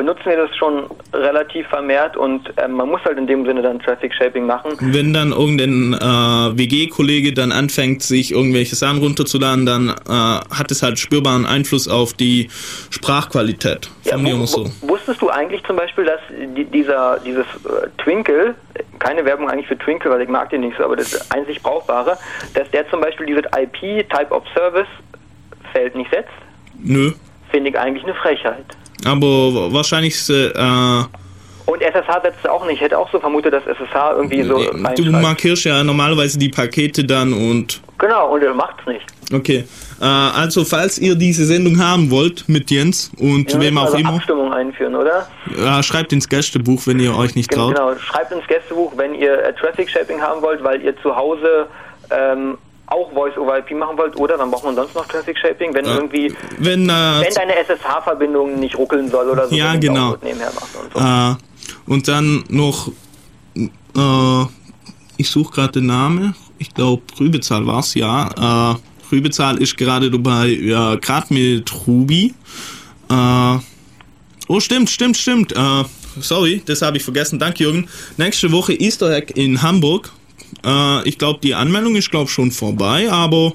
benutzen 0.00 0.24
wir 0.24 0.36
das 0.38 0.56
schon 0.56 0.84
relativ 1.12 1.66
vermehrt 1.66 2.16
und 2.16 2.50
ähm, 2.56 2.72
man 2.72 2.88
muss 2.88 3.04
halt 3.04 3.18
in 3.18 3.26
dem 3.26 3.44
Sinne 3.44 3.60
dann 3.60 3.80
Traffic 3.80 4.14
Shaping 4.14 4.46
machen. 4.46 4.72
Wenn 4.80 5.12
dann 5.12 5.30
irgendein 5.30 5.92
äh, 5.92 6.58
WG-Kollege 6.58 7.34
dann 7.34 7.52
anfängt, 7.52 8.02
sich 8.02 8.32
irgendwelche 8.32 8.76
Sachen 8.76 9.00
runterzuladen, 9.00 9.66
dann 9.66 9.90
äh, 9.90 9.94
hat 10.08 10.70
es 10.70 10.82
halt 10.82 10.98
spürbaren 10.98 11.44
Einfluss 11.44 11.86
auf 11.86 12.14
die 12.14 12.48
Sprachqualität. 12.88 13.90
Wir 14.04 14.16
mal 14.16 14.46
so. 14.46 14.70
Wusstest 14.80 15.20
du 15.20 15.28
eigentlich 15.28 15.62
zum 15.64 15.76
Beispiel, 15.76 16.06
dass 16.06 16.20
die, 16.56 16.64
dieser, 16.64 17.20
dieses 17.20 17.44
äh, 17.44 17.88
Twinkle, 18.02 18.54
keine 19.00 19.22
Werbung 19.26 19.50
eigentlich 19.50 19.66
für 19.66 19.76
Twinkle, 19.76 20.10
weil 20.10 20.22
ich 20.22 20.30
mag 20.30 20.48
den 20.48 20.62
nicht 20.62 20.78
so, 20.78 20.84
aber 20.84 20.96
das 20.96 21.30
einzig 21.30 21.62
Brauchbare, 21.62 22.16
dass 22.54 22.70
der 22.70 22.88
zum 22.88 23.02
Beispiel 23.02 23.26
dieses 23.26 23.44
IP, 23.54 24.08
Type 24.08 24.30
of 24.30 24.44
Service, 24.54 24.88
Feld 25.74 25.94
nicht 25.94 26.10
setzt? 26.10 26.32
Nö. 26.82 27.12
Finde 27.50 27.68
ich 27.68 27.78
eigentlich 27.78 28.04
eine 28.04 28.14
Frechheit. 28.14 28.64
Aber 29.04 29.72
wahrscheinlich, 29.72 30.14
äh, 30.28 30.50
Und 31.66 31.82
SSH 31.82 32.22
setzt 32.22 32.48
auch 32.48 32.64
nicht. 32.66 32.76
Ich 32.76 32.80
hätte 32.80 32.98
auch 32.98 33.10
so 33.10 33.20
vermutet, 33.20 33.52
dass 33.52 33.64
SSH 33.66 34.12
irgendwie 34.16 34.42
so 34.42 34.58
du 34.96 35.10
markierst 35.12 35.64
ja 35.64 35.82
normalerweise 35.84 36.38
die 36.38 36.48
Pakete 36.48 37.04
dann 37.04 37.32
und 37.32 37.80
Genau, 37.98 38.32
und 38.32 38.42
er 38.42 38.54
macht's 38.54 38.84
nicht. 38.86 39.04
okay. 39.32 39.64
Äh, 40.00 40.04
also 40.04 40.64
falls 40.64 40.98
ihr 40.98 41.14
diese 41.14 41.44
Sendung 41.44 41.78
haben 41.78 42.10
wollt 42.10 42.48
mit 42.48 42.70
Jens 42.70 43.10
und 43.18 43.52
Wir 43.52 43.60
wem 43.60 43.76
auch 43.78 43.84
also 43.86 43.98
immer, 43.98 44.14
Abstimmung 44.14 44.52
einführen, 44.52 44.94
oder? 44.96 45.28
äh, 45.54 45.82
schreibt 45.82 46.12
ins 46.14 46.26
Gästebuch, 46.28 46.86
wenn 46.86 46.98
ihr 46.98 47.14
euch 47.14 47.34
nicht 47.34 47.50
traut. 47.50 47.74
Genau, 47.74 47.94
schreibt 47.96 48.32
ins 48.32 48.46
Gästebuch, 48.46 48.92
wenn 48.96 49.14
ihr 49.14 49.44
äh, 49.44 49.52
Traffic 49.54 49.90
Shaping 49.90 50.20
haben 50.20 50.40
wollt, 50.40 50.64
weil 50.64 50.80
ihr 50.82 50.96
zu 51.02 51.14
Hause 51.14 51.66
ähm, 52.10 52.56
auch 52.90 53.12
Voice 53.12 53.36
over 53.38 53.58
IP 53.58 53.70
machen 53.76 53.96
wollt, 53.96 54.16
oder 54.16 54.36
dann 54.36 54.50
braucht 54.50 54.64
man 54.64 54.74
sonst 54.74 54.94
noch 54.94 55.06
Traffic 55.06 55.38
Shaping, 55.38 55.72
wenn 55.74 55.84
Ja. 55.84 55.94
irgendwie, 55.94 56.34
Wenn, 56.58 56.88
äh, 56.88 57.22
wenn 57.22 57.34
deine 57.34 57.54
SSH-Verbindung 57.56 58.58
nicht 58.58 58.76
ruckeln 58.76 59.08
soll 59.10 59.28
oder 59.30 59.48
so. 59.48 59.54
Ja, 59.54 59.76
genau. 59.76 60.12
Und 60.14 60.20
so. 60.92 61.00
Äh, 61.00 61.34
und 61.86 62.08
dann 62.08 62.44
noch, 62.48 62.88
äh, 63.56 64.44
ich 65.16 65.30
suche 65.30 65.52
gerade 65.52 65.72
den 65.80 65.86
Namen, 65.86 66.34
ich 66.58 66.74
glaube 66.74 67.02
Rübezahl 67.18 67.66
war 67.66 67.80
es, 67.80 67.94
ja. 67.94 68.72
Äh, 68.72 68.76
Rübezahl 69.12 69.58
ist 69.58 69.76
gerade 69.76 70.10
dabei, 70.10 70.46
ja, 70.48 70.96
gerade 70.96 71.32
mit 71.32 71.72
Ruby. 71.86 72.34
Äh, 73.08 73.58
oh, 74.48 74.60
stimmt, 74.60 74.90
stimmt, 74.90 75.16
stimmt. 75.16 75.52
Äh, 75.52 75.84
sorry, 76.20 76.62
das 76.64 76.82
habe 76.82 76.96
ich 76.96 77.02
vergessen. 77.04 77.38
Danke, 77.38 77.64
Jürgen. 77.64 77.88
Nächste 78.16 78.50
Woche 78.52 78.72
Easter 78.74 79.10
Egg 79.14 79.32
in 79.34 79.62
Hamburg. 79.62 80.12
Äh, 80.64 81.08
ich 81.08 81.18
glaube, 81.18 81.40
die 81.42 81.54
Anmeldung 81.54 81.96
ist, 81.96 82.10
glaube 82.10 82.30
schon 82.30 82.50
vorbei, 82.50 83.10
aber 83.10 83.52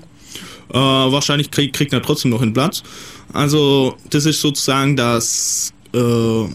äh, 0.71 0.77
wahrscheinlich 0.77 1.51
krieg, 1.51 1.73
kriegt 1.73 1.93
er 1.93 2.01
trotzdem 2.01 2.31
noch 2.31 2.41
einen 2.41 2.53
Platz. 2.53 2.83
Also, 3.33 3.95
das 4.09 4.25
ist 4.25 4.41
sozusagen 4.41 4.95
das, 4.95 5.73
äh, 5.93 6.45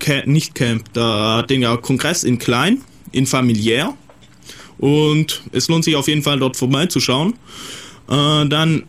Ca- 0.00 0.26
nicht 0.26 0.54
Camp, 0.54 0.84
da 0.92 1.42
den 1.42 1.62
ja 1.62 1.76
Kongress 1.76 2.24
in 2.24 2.38
klein, 2.38 2.82
in 3.12 3.26
familiär. 3.26 3.94
Und 4.78 5.42
es 5.52 5.68
lohnt 5.68 5.84
sich 5.84 5.94
auf 5.96 6.08
jeden 6.08 6.22
Fall 6.22 6.38
dort 6.38 6.56
vorbeizuschauen. 6.56 7.34
Äh, 8.10 8.46
dann 8.48 8.84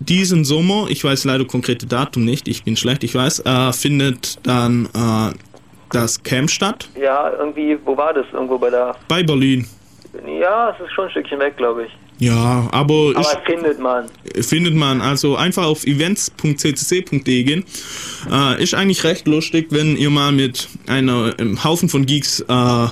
diesen 0.00 0.44
Sommer, 0.44 0.86
ich 0.88 1.04
weiß 1.04 1.24
leider 1.24 1.44
konkrete 1.44 1.86
Datum 1.86 2.24
nicht, 2.24 2.48
ich 2.48 2.64
bin 2.64 2.76
schlecht, 2.76 3.04
ich 3.04 3.14
weiß, 3.14 3.40
äh, 3.40 3.72
findet 3.72 4.38
dann 4.42 4.86
äh, 4.86 5.34
das 5.92 6.22
Camp 6.22 6.50
statt 6.50 6.88
Ja, 7.00 7.32
irgendwie, 7.38 7.76
wo 7.84 7.96
war 7.96 8.12
das? 8.14 8.26
Irgendwo 8.32 8.58
bei 8.58 8.70
der. 8.70 8.96
bei 9.08 9.22
Berlin. 9.22 9.66
Ja, 10.26 10.70
es 10.70 10.84
ist 10.84 10.92
schon 10.92 11.04
ein 11.04 11.10
Stückchen 11.10 11.38
weg, 11.38 11.56
glaube 11.56 11.84
ich. 11.84 11.92
Ja, 12.18 12.68
aber 12.72 13.12
Aber 13.14 13.20
ist, 13.20 13.38
findet 13.46 13.78
man. 13.78 14.06
findet 14.42 14.74
man 14.74 15.00
also 15.00 15.36
einfach 15.36 15.64
auf 15.64 15.84
events.ccc.de 15.86 17.42
gehen. 17.44 17.64
Äh, 18.30 18.62
ist 18.62 18.74
eigentlich 18.74 19.04
recht 19.04 19.26
lustig, 19.26 19.68
wenn 19.70 19.96
ihr 19.96 20.10
mal 20.10 20.30
mit 20.32 20.68
einer 20.86 21.34
einem 21.38 21.64
Haufen 21.64 21.88
von 21.88 22.04
Geeks 22.04 22.40
äh, 22.40 22.86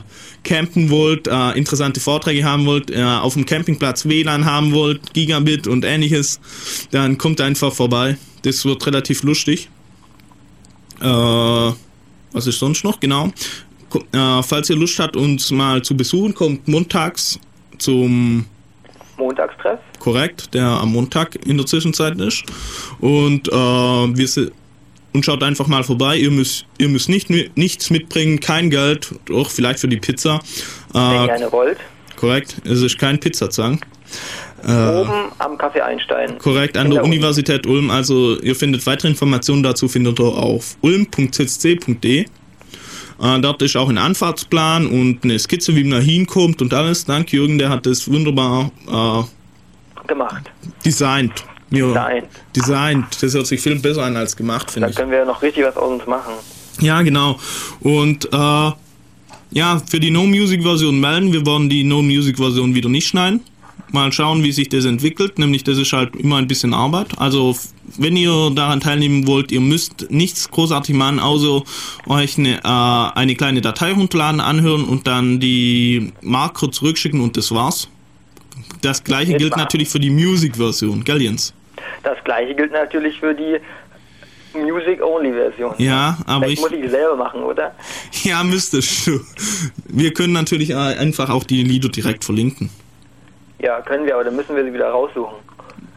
campen 0.45 0.89
wollt, 0.89 1.27
äh, 1.29 1.51
interessante 1.59 2.01
Vorträge 2.01 2.45
haben 2.45 2.65
wollt, 2.65 2.91
äh, 2.91 3.03
auf 3.03 3.35
dem 3.35 3.45
Campingplatz 3.45 4.07
WLAN 4.07 4.47
haben 4.47 4.73
wollt, 4.73 5.13
Gigabit 5.13 5.67
und 5.67 5.85
ähnliches, 5.85 6.41
dann 6.91 7.19
kommt 7.19 7.41
einfach 7.43 7.73
vorbei. 7.73 8.17
Das 8.43 8.65
wird 8.65 8.87
relativ 8.87 9.25
lustig. 9.25 9.69
Äh, 11.01 11.05
was 11.05 12.47
ist 12.47 12.59
sonst 12.59 12.83
noch? 12.85 12.99
Genau. 13.01 13.33
Äh, 14.13 14.43
falls 14.43 14.71
ihr 14.71 14.77
Lust 14.77 14.99
habt, 14.99 15.17
uns 15.17 15.51
mal 15.51 15.83
zu 15.83 15.97
besuchen, 15.97 16.35
kommt 16.35 16.67
montags 16.69 17.39
zum 17.79 18.45
Montagstreff? 19.17 19.79
korrekt, 19.99 20.55
der 20.55 20.65
am 20.65 20.93
Montag 20.93 21.35
in 21.47 21.57
der 21.57 21.67
Zwischenzeit 21.67 22.19
ist. 22.21 22.45
Und 23.01 23.49
äh, 23.49 23.53
wir 23.53 24.53
und 25.15 25.25
schaut 25.25 25.43
einfach 25.43 25.67
mal 25.67 25.83
vorbei. 25.83 26.17
Ihr 26.19 26.31
müsst, 26.31 26.67
ihr 26.79 26.89
müsst 26.89 27.09
nicht, 27.09 27.31
nichts 27.57 27.91
mitbringen, 27.91 28.41
kein 28.41 28.71
Geld, 28.71 29.15
doch 29.27 29.51
vielleicht 29.51 29.81
für 29.81 29.89
die 29.89 29.97
Pizza. 29.97 30.39
Wenn 30.93 31.01
ihr 31.03 31.25
Äh, 31.29 31.31
eine 31.33 31.53
wollt. 31.53 31.79
korrekt, 32.17 32.57
es 32.65 32.83
ist 32.83 32.99
kein 32.99 33.19
Pizzazang. 33.19 33.81
Äh, 34.65 34.71
Oben 34.71 35.33
am 35.39 35.57
Café 35.57 35.81
Einstein. 35.81 36.37
korrekt, 36.39 36.77
an 36.77 36.91
der 36.91 37.03
Uni. 37.03 37.17
Universität 37.17 37.67
Ulm. 37.67 37.91
Also 37.91 38.39
ihr 38.41 38.55
findet 38.55 38.87
weitere 38.87 39.09
Informationen 39.09 39.63
dazu 39.63 39.89
findet 39.89 40.19
ihr 40.21 40.27
auf 40.27 40.77
ulm.ccc.de. 40.83 42.27
Äh, 43.21 43.41
dort 43.41 43.61
ist 43.63 43.77
auch 43.77 43.89
ein 43.89 43.99
Anfahrtsplan 43.99 44.87
und 44.87 45.25
eine 45.25 45.39
Skizze, 45.39 45.75
wie 45.75 45.83
man 45.85 45.99
da 46.01 46.05
hinkommt 46.05 46.63
und 46.63 46.73
alles. 46.75 47.05
Dank 47.05 47.33
Jürgen, 47.33 47.59
der 47.59 47.69
hat 47.71 47.85
das 47.87 48.11
wunderbar 48.11 48.71
äh, 48.87 50.07
Gemacht. 50.07 50.51
designt. 50.85 51.45
Ja, 51.71 51.87
Designt. 51.89 52.27
Designt. 52.57 53.23
Das 53.23 53.35
hört 53.35 53.47
sich 53.47 53.61
viel 53.61 53.79
besser 53.79 54.03
an 54.05 54.17
als 54.17 54.35
gemacht, 54.35 54.69
Da 54.69 54.73
finde 54.73 54.89
ich. 54.91 54.97
können 54.97 55.11
wir 55.11 55.25
noch 55.27 55.43
richtig 55.43 55.65
was 55.65 55.77
aus 55.77 55.91
uns 56.01 56.07
machen. 56.07 56.33
Ja, 56.81 57.03
genau. 57.03 57.39
Und 57.81 58.25
äh, 58.33 58.71
ja, 59.51 59.83
für 59.87 60.01
die 60.01 60.11
No-Music-Version 60.11 60.99
melden. 60.99 61.33
Wir 61.33 61.45
wollen 61.45 61.69
die 61.69 61.85
No-Music-Version 61.85 62.75
wieder 62.75 62.89
nicht 62.89 63.09
schneiden. 63.09 63.41
Mal 63.91 64.13
schauen, 64.13 64.43
wie 64.43 64.53
sich 64.53 64.69
das 64.69 64.85
entwickelt. 64.85 65.39
Nämlich, 65.39 65.65
das 65.65 65.79
ist 65.79 65.93
halt 65.93 66.15
immer 66.17 66.37
ein 66.37 66.47
bisschen 66.47 66.75
Arbeit. 66.75 67.19
Also, 67.19 67.57
wenn 67.97 68.17
ihr 68.17 68.51
daran 68.55 68.81
teilnehmen 68.81 69.27
wollt, 69.27 69.51
ihr 69.51 69.61
müsst 69.61 70.11
nichts 70.11 70.51
großartig 70.51 70.95
machen, 70.95 71.19
außer 71.19 71.63
euch 72.07 72.39
eine, 72.39 72.59
äh, 72.59 73.19
eine 73.19 73.35
kleine 73.35 73.61
Datei 73.61 73.93
runterladen, 73.93 74.41
anhören 74.41 74.85
und 74.85 75.07
dann 75.07 75.41
die 75.41 76.13
Marker 76.23 76.71
zurückschicken 76.71 77.21
und 77.21 77.37
das 77.37 77.51
war's. 77.53 77.89
Das 78.83 79.03
gleiche 79.03 79.33
gilt 79.33 79.43
Mitmachen. 79.45 79.63
natürlich 79.63 79.89
für 79.89 80.01
die 80.01 80.11
Music-Version, 80.11 81.03
gell 81.05 81.23
Jens? 81.23 81.55
Das 82.03 82.19
gleiche 82.25 82.55
gilt 82.55 82.73
natürlich 82.73 83.19
für 83.19 83.35
die 83.35 83.59
Music-Only-Version. 84.55 85.75
Ja, 85.79 86.19
aber 86.27 86.47
Vielleicht 86.47 86.65
ich... 86.65 86.71
muss 86.71 86.85
ich 86.85 86.91
selber 86.91 87.17
machen, 87.17 87.43
oder? 87.43 87.75
Ja, 88.25 88.43
müsstest 88.45 89.07
du. 89.07 89.21
Wir 89.87 90.13
können 90.13 90.33
natürlich 90.33 90.71
äh, 90.71 90.75
einfach 90.75 91.31
auch 91.31 91.45
die 91.45 91.63
Lieder 91.63 91.89
direkt 91.89 92.25
verlinken. 92.25 92.71
Ja, 93.61 93.81
können 93.81 94.07
wir, 94.07 94.15
aber 94.15 94.25
dann 94.25 94.37
müssen 94.37 94.55
wir 94.57 94.65
sie 94.65 94.73
wieder 94.73 94.89
raussuchen. 94.91 95.37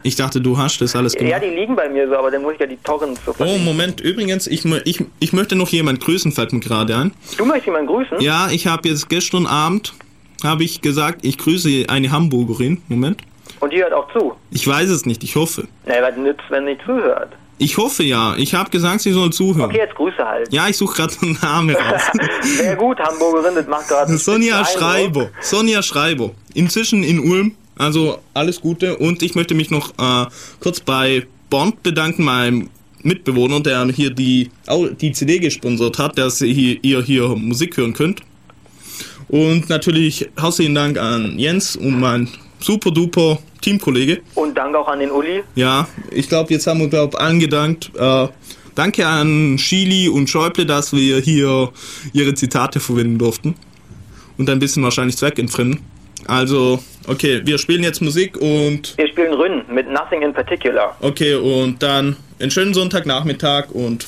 Ich 0.04 0.16
dachte, 0.16 0.40
du 0.40 0.58
hast 0.58 0.80
das 0.80 0.96
alles 0.96 1.14
Ja, 1.14 1.20
gemacht. 1.20 1.42
die 1.44 1.54
liegen 1.54 1.76
bei 1.76 1.88
mir 1.88 2.08
so, 2.08 2.16
aber 2.16 2.30
dann 2.32 2.42
muss 2.42 2.54
ich 2.54 2.60
ja 2.60 2.66
die 2.66 2.76
Torrents 2.78 3.20
so 3.24 3.32
Oh. 3.38 3.58
Moment, 3.58 4.00
übrigens, 4.00 4.48
ich, 4.48 4.64
ich, 4.84 5.04
ich 5.20 5.32
möchte 5.32 5.54
noch 5.54 5.68
jemand 5.68 6.00
grüßen, 6.00 6.32
fällt 6.32 6.52
mir 6.52 6.58
gerade 6.60 6.96
ein. 6.96 7.12
Du 7.38 7.44
möchtest 7.44 7.66
jemanden 7.66 7.86
grüßen? 7.86 8.20
Ja, 8.20 8.48
ich 8.50 8.66
habe 8.66 8.88
jetzt 8.88 9.08
gestern 9.08 9.46
Abend, 9.46 9.94
habe 10.42 10.64
ich 10.64 10.80
gesagt, 10.80 11.20
ich 11.24 11.38
grüße 11.38 11.84
eine 11.88 12.10
Hamburgerin. 12.10 12.82
Moment. 12.88 13.20
Und 13.60 13.72
die 13.72 13.78
hört 13.80 13.92
auch 13.92 14.10
zu. 14.12 14.32
Ich 14.50 14.66
weiß 14.66 14.90
es 14.90 15.06
nicht, 15.06 15.22
ich 15.22 15.36
hoffe. 15.36 15.68
Na, 15.86 15.94
was 16.02 16.16
nützt, 16.16 16.42
wenn 16.48 16.64
nicht 16.64 16.80
zuhört? 16.84 17.32
Ich 17.62 17.76
hoffe 17.76 18.02
ja. 18.02 18.34
Ich 18.36 18.54
habe 18.54 18.70
gesagt, 18.70 19.02
sie 19.02 19.12
soll 19.12 19.32
zuhören. 19.32 19.70
Okay, 19.70 19.78
jetzt 19.78 19.94
Grüße 19.94 20.18
halt. 20.18 20.52
Ja, 20.52 20.68
ich 20.68 20.76
suche 20.76 20.96
gerade 20.96 21.14
einen 21.22 21.38
Namen 21.40 21.76
raus. 21.76 22.02
Sehr 22.42 22.74
gut, 22.74 22.98
Hamburgerin, 22.98 23.54
das 23.54 23.68
macht 23.68 23.86
gerade. 23.86 24.18
Sonja. 24.18 24.64
Schreiber. 24.64 25.30
Sonja 25.40 25.80
Schreiber. 25.82 26.32
Inzwischen 26.54 27.04
in 27.04 27.20
Ulm. 27.20 27.54
Also 27.78 28.18
alles 28.34 28.60
Gute. 28.60 28.96
Und 28.96 29.22
ich 29.22 29.36
möchte 29.36 29.54
mich 29.54 29.70
noch 29.70 29.90
äh, 29.90 30.26
kurz 30.58 30.80
bei 30.80 31.26
Bond 31.50 31.84
bedanken, 31.84 32.24
meinem 32.24 32.68
Mitbewohner, 33.02 33.60
der 33.60 33.86
hier 33.86 34.10
die, 34.10 34.50
die 35.00 35.12
CD 35.12 35.38
gesponsert 35.38 35.98
hat, 35.98 36.18
dass 36.18 36.40
ihr 36.40 36.52
hier, 36.52 36.78
ihr 36.82 37.02
hier 37.02 37.28
Musik 37.28 37.76
hören 37.76 37.92
könnt. 37.92 38.22
Und 39.28 39.68
natürlich 39.68 40.28
herzlichen 40.36 40.74
Dank 40.74 40.98
an 40.98 41.38
Jens 41.38 41.76
und 41.76 42.00
mein 42.00 42.28
super 42.62 42.90
duper 42.90 43.38
Teamkollege. 43.60 44.22
Und 44.34 44.56
Dank 44.56 44.74
auch 44.76 44.88
an 44.88 45.00
den 45.00 45.10
Uli. 45.10 45.42
Ja, 45.54 45.88
ich 46.10 46.28
glaube, 46.28 46.52
jetzt 46.52 46.66
haben 46.66 46.80
wir, 46.80 46.88
glaube 46.88 47.18
angedankt. 47.20 47.90
Äh, 47.96 48.28
danke 48.74 49.06
an 49.06 49.58
Schili 49.58 50.08
und 50.08 50.28
Schäuble, 50.28 50.66
dass 50.66 50.92
wir 50.92 51.18
hier 51.20 51.70
ihre 52.12 52.34
Zitate 52.34 52.80
verwenden 52.80 53.18
durften. 53.18 53.54
Und 54.38 54.48
ein 54.50 54.58
bisschen 54.58 54.82
wahrscheinlich 54.82 55.16
zweckentfremden. 55.16 55.80
Also, 56.26 56.82
okay, 57.08 57.42
wir 57.44 57.58
spielen 57.58 57.82
jetzt 57.82 58.00
Musik 58.00 58.36
und 58.36 58.96
Wir 58.96 59.08
spielen 59.08 59.34
Rünn 59.34 59.62
mit 59.68 59.90
Nothing 59.90 60.22
in 60.22 60.32
Particular. 60.32 60.96
okay, 61.00 61.34
und 61.34 61.82
dann 61.82 62.16
einen 62.40 62.50
schönen 62.50 62.74
Sonntagnachmittag 62.74 63.70
und 63.70 64.06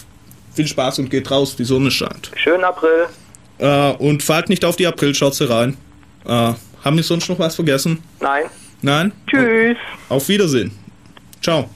viel 0.54 0.66
Spaß 0.66 1.00
und 1.00 1.10
geht 1.10 1.30
raus, 1.30 1.56
die 1.56 1.64
Sonne 1.64 1.90
scheint. 1.90 2.30
Schönen 2.36 2.64
April. 2.64 3.06
Äh, 3.58 3.92
und 3.92 4.22
fallt 4.22 4.48
nicht 4.48 4.64
auf 4.64 4.76
die 4.76 4.86
Aprilschürze 4.86 5.50
rein. 5.50 5.76
Äh, 6.24 6.52
haben 6.84 6.96
wir 6.96 7.04
sonst 7.04 7.28
noch 7.28 7.38
was 7.38 7.54
vergessen? 7.54 8.02
Nein. 8.20 8.44
Nein? 8.82 9.12
Tschüss. 9.26 9.76
Auf 10.08 10.28
Wiedersehen. 10.28 10.70
Ciao. 11.42 11.70